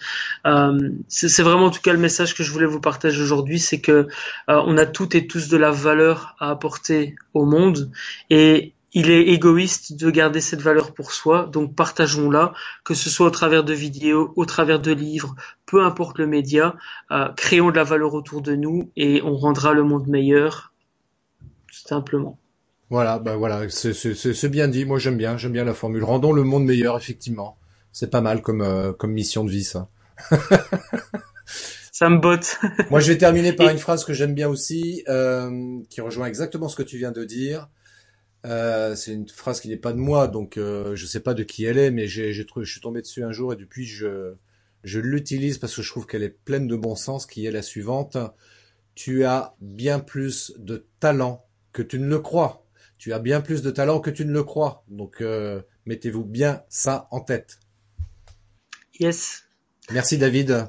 Euh, 0.47 0.91
c'est 1.09 1.43
vraiment 1.43 1.67
en 1.67 1.71
tout 1.71 1.83
cas 1.83 1.93
le 1.93 1.99
message 1.99 2.35
que 2.35 2.43
je 2.43 2.51
voulais 2.51 2.67
vous 2.67 2.81
partager 2.81 3.21
aujourd'hui, 3.21 3.59
c'est 3.59 3.81
que 3.81 3.93
euh, 3.93 4.07
on 4.49 4.79
a 4.79 4.87
toutes 4.87 5.15
et 5.15 5.27
tous 5.27 5.49
de 5.49 5.59
la 5.59 5.71
valeur 5.71 6.35
à 6.41 6.51
apporter 6.51 7.15
au 7.35 7.45
monde 7.45 7.91
et 8.31 8.73
il 8.97 9.11
est 9.11 9.25
égoïste 9.25 9.95
de 9.95 10.11
garder 10.11 10.41
cette 10.41 10.63
valeur 10.63 10.95
pour 10.95 11.13
soi, 11.13 11.51
donc 11.53 11.75
partageons-la, 11.75 12.55
que 12.83 12.95
ce 12.95 13.11
soit 13.11 13.27
au 13.27 13.31
travers 13.31 13.63
de 13.63 13.75
vidéos, 13.75 14.33
au 14.37 14.47
travers 14.47 14.81
de 14.81 14.91
livres, 14.91 15.37
peu 15.67 15.85
importe 15.85 16.17
le 16.19 16.27
média, 16.27 16.75
euh, 17.11 17.29
créons 17.37 17.71
de 17.71 17.77
la 17.77 17.85
valeur 17.85 18.15
autour 18.15 18.41
de 18.41 18.57
nous 18.57 18.91
et 18.97 19.21
on 19.23 19.37
rendra 19.37 19.75
le 19.75 19.83
monde 19.83 20.07
meilleur 20.09 20.73
simplement. 21.71 22.39
Voilà, 22.89 23.19
ben 23.19 23.37
voilà, 23.37 23.69
c'est 23.69 24.49
bien 24.49 24.67
dit. 24.67 24.87
Moi, 24.87 24.99
j'aime 24.99 25.19
bien, 25.19 25.37
j'aime 25.37 25.53
bien 25.53 25.65
la 25.65 25.75
formule. 25.75 26.03
Rendons 26.03 26.33
le 26.33 26.43
monde 26.43 26.65
meilleur, 26.65 26.97
effectivement. 26.97 27.59
C'est 27.93 28.11
pas 28.11 28.23
mal 28.23 28.41
comme 28.41 28.63
euh, 28.63 28.95
comme 28.95 29.13
mission 29.13 29.45
de 29.45 29.51
vie, 29.51 29.65
ça. 29.65 29.91
ça 31.93 32.09
me 32.09 32.19
botte. 32.19 32.61
Moi, 32.91 33.01
je 33.01 33.13
vais 33.13 33.19
terminer 33.19 33.53
par 33.53 33.69
une 33.69 33.79
phrase 33.79 34.07
que 34.07 34.15
j'aime 34.15 34.33
bien 34.33 34.49
aussi, 34.49 35.05
euh, 35.09 35.81
qui 35.91 36.01
rejoint 36.01 36.29
exactement 36.29 36.69
ce 36.69 36.77
que 36.77 36.83
tu 36.83 36.97
viens 36.97 37.13
de 37.13 37.25
dire. 37.25 37.69
Euh, 38.47 38.95
c'est 38.95 39.13
une 39.13 39.29
phrase 39.29 39.61
qui 39.61 39.69
n'est 39.69 39.77
pas 39.77 39.93
de 39.93 39.99
moi, 39.99 40.29
donc 40.29 40.57
euh, 40.57 40.95
je 40.95 41.05
sais 41.05 41.21
pas 41.21 41.35
de 41.35 41.43
qui 41.43 41.65
elle 41.65 41.79
est, 41.79 41.91
mais 41.91 42.07
j'ai, 42.07 42.33
je 42.33 42.45
suis 42.65 42.81
tombé 42.81 43.03
dessus 43.03 43.25
un 43.25 43.33
jour 43.33 43.53
et 43.53 43.57
depuis 43.57 43.85
je, 43.85 44.35
je 44.85 45.01
l'utilise 45.01 45.59
parce 45.59 45.75
que 45.75 45.83
je 45.83 45.91
trouve 45.91 46.07
qu'elle 46.07 46.23
est 46.23 46.39
pleine 46.45 46.69
de 46.69 46.77
bon 46.77 46.95
sens, 46.95 47.27
qui 47.27 47.45
est 47.45 47.51
la 47.51 47.63
suivante. 47.63 48.17
Tu 48.95 49.25
as 49.25 49.57
bien 49.61 49.99
plus 49.99 50.55
de 50.59 50.87
talent 51.01 51.45
que 51.73 51.83
tu 51.83 51.99
ne 51.99 52.07
le 52.07 52.21
crois. 52.21 52.65
Tu 52.99 53.13
as 53.13 53.19
bien 53.19 53.41
plus 53.41 53.63
de 53.63 53.71
talent 53.71 54.01
que 54.01 54.11
tu 54.11 54.25
ne 54.25 54.33
le 54.33 54.45
crois. 54.45 54.85
Donc 54.89 55.21
euh, 55.21 55.61
mettez-vous 55.85 56.25
bien 56.25 56.63
ça 56.69 57.09
en 57.11 57.21
tête. 57.21 57.59
Yes. 59.01 59.43
Merci 59.91 60.19
David. 60.19 60.69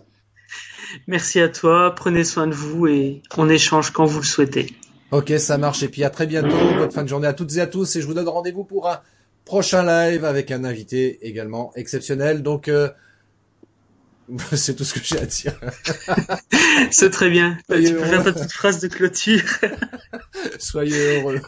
Merci 1.05 1.39
à 1.39 1.47
toi. 1.47 1.93
Prenez 1.95 2.23
soin 2.23 2.47
de 2.47 2.55
vous 2.55 2.87
et 2.87 3.21
on 3.37 3.49
échange 3.49 3.91
quand 3.91 4.05
vous 4.05 4.19
le 4.19 4.25
souhaitez. 4.25 4.75
Ok, 5.11 5.33
ça 5.37 5.57
marche. 5.57 5.83
Et 5.83 5.87
puis 5.87 6.03
à 6.03 6.09
très 6.09 6.27
bientôt. 6.27 6.57
Bonne 6.77 6.91
fin 6.91 7.03
de 7.03 7.07
journée 7.07 7.27
à 7.27 7.33
toutes 7.33 7.55
et 7.55 7.61
à 7.61 7.67
tous. 7.67 7.95
Et 7.95 8.01
je 8.01 8.07
vous 8.07 8.13
donne 8.13 8.27
rendez-vous 8.27 8.63
pour 8.63 8.89
un 8.89 9.01
prochain 9.45 9.83
live 9.83 10.25
avec 10.25 10.51
un 10.51 10.63
invité 10.63 11.25
également 11.25 11.71
exceptionnel. 11.75 12.43
Donc, 12.43 12.67
euh, 12.67 12.89
c'est 14.53 14.75
tout 14.75 14.83
ce 14.83 14.93
que 14.93 14.99
j'ai 15.03 15.19
à 15.19 15.25
dire. 15.25 15.59
c'est 16.91 17.09
très 17.09 17.29
bien. 17.29 17.57
tu 17.69 17.93
peux 17.93 18.03
faire 18.03 18.23
ta 18.23 18.33
petite 18.33 18.51
phrase 18.51 18.81
de 18.81 18.87
clôture. 18.87 19.43
Soyez 20.59 21.21
heureux. 21.21 21.41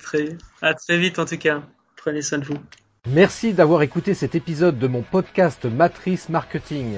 Très 0.00 0.22
bien. 0.22 0.38
À 0.60 0.74
très 0.74 0.98
vite 0.98 1.18
en 1.18 1.24
tout 1.24 1.38
cas. 1.38 1.62
Prenez 1.96 2.22
soin 2.22 2.38
de 2.38 2.44
vous. 2.44 2.58
Merci 3.06 3.54
d'avoir 3.54 3.82
écouté 3.82 4.12
cet 4.12 4.34
épisode 4.34 4.78
de 4.78 4.86
mon 4.86 5.02
podcast 5.02 5.64
Matrice 5.64 6.28
Marketing. 6.28 6.96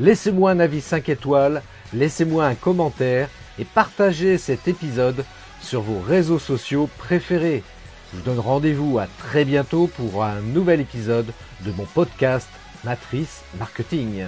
Laissez-moi 0.00 0.50
un 0.50 0.60
avis 0.60 0.80
5 0.80 1.08
étoiles, 1.08 1.62
laissez-moi 1.94 2.46
un 2.46 2.54
commentaire 2.54 3.28
et 3.58 3.64
partagez 3.64 4.38
cet 4.38 4.68
épisode 4.68 5.24
sur 5.60 5.80
vos 5.80 6.00
réseaux 6.00 6.38
sociaux 6.38 6.88
préférés. 6.98 7.62
Je 8.12 8.18
vous 8.18 8.24
donne 8.24 8.38
rendez-vous 8.38 8.98
à 8.98 9.06
très 9.18 9.44
bientôt 9.44 9.88
pour 9.88 10.24
un 10.24 10.40
nouvel 10.40 10.80
épisode 10.80 11.32
de 11.62 11.72
mon 11.72 11.84
podcast 11.84 12.48
Matrice 12.84 13.42
Marketing. 13.58 14.26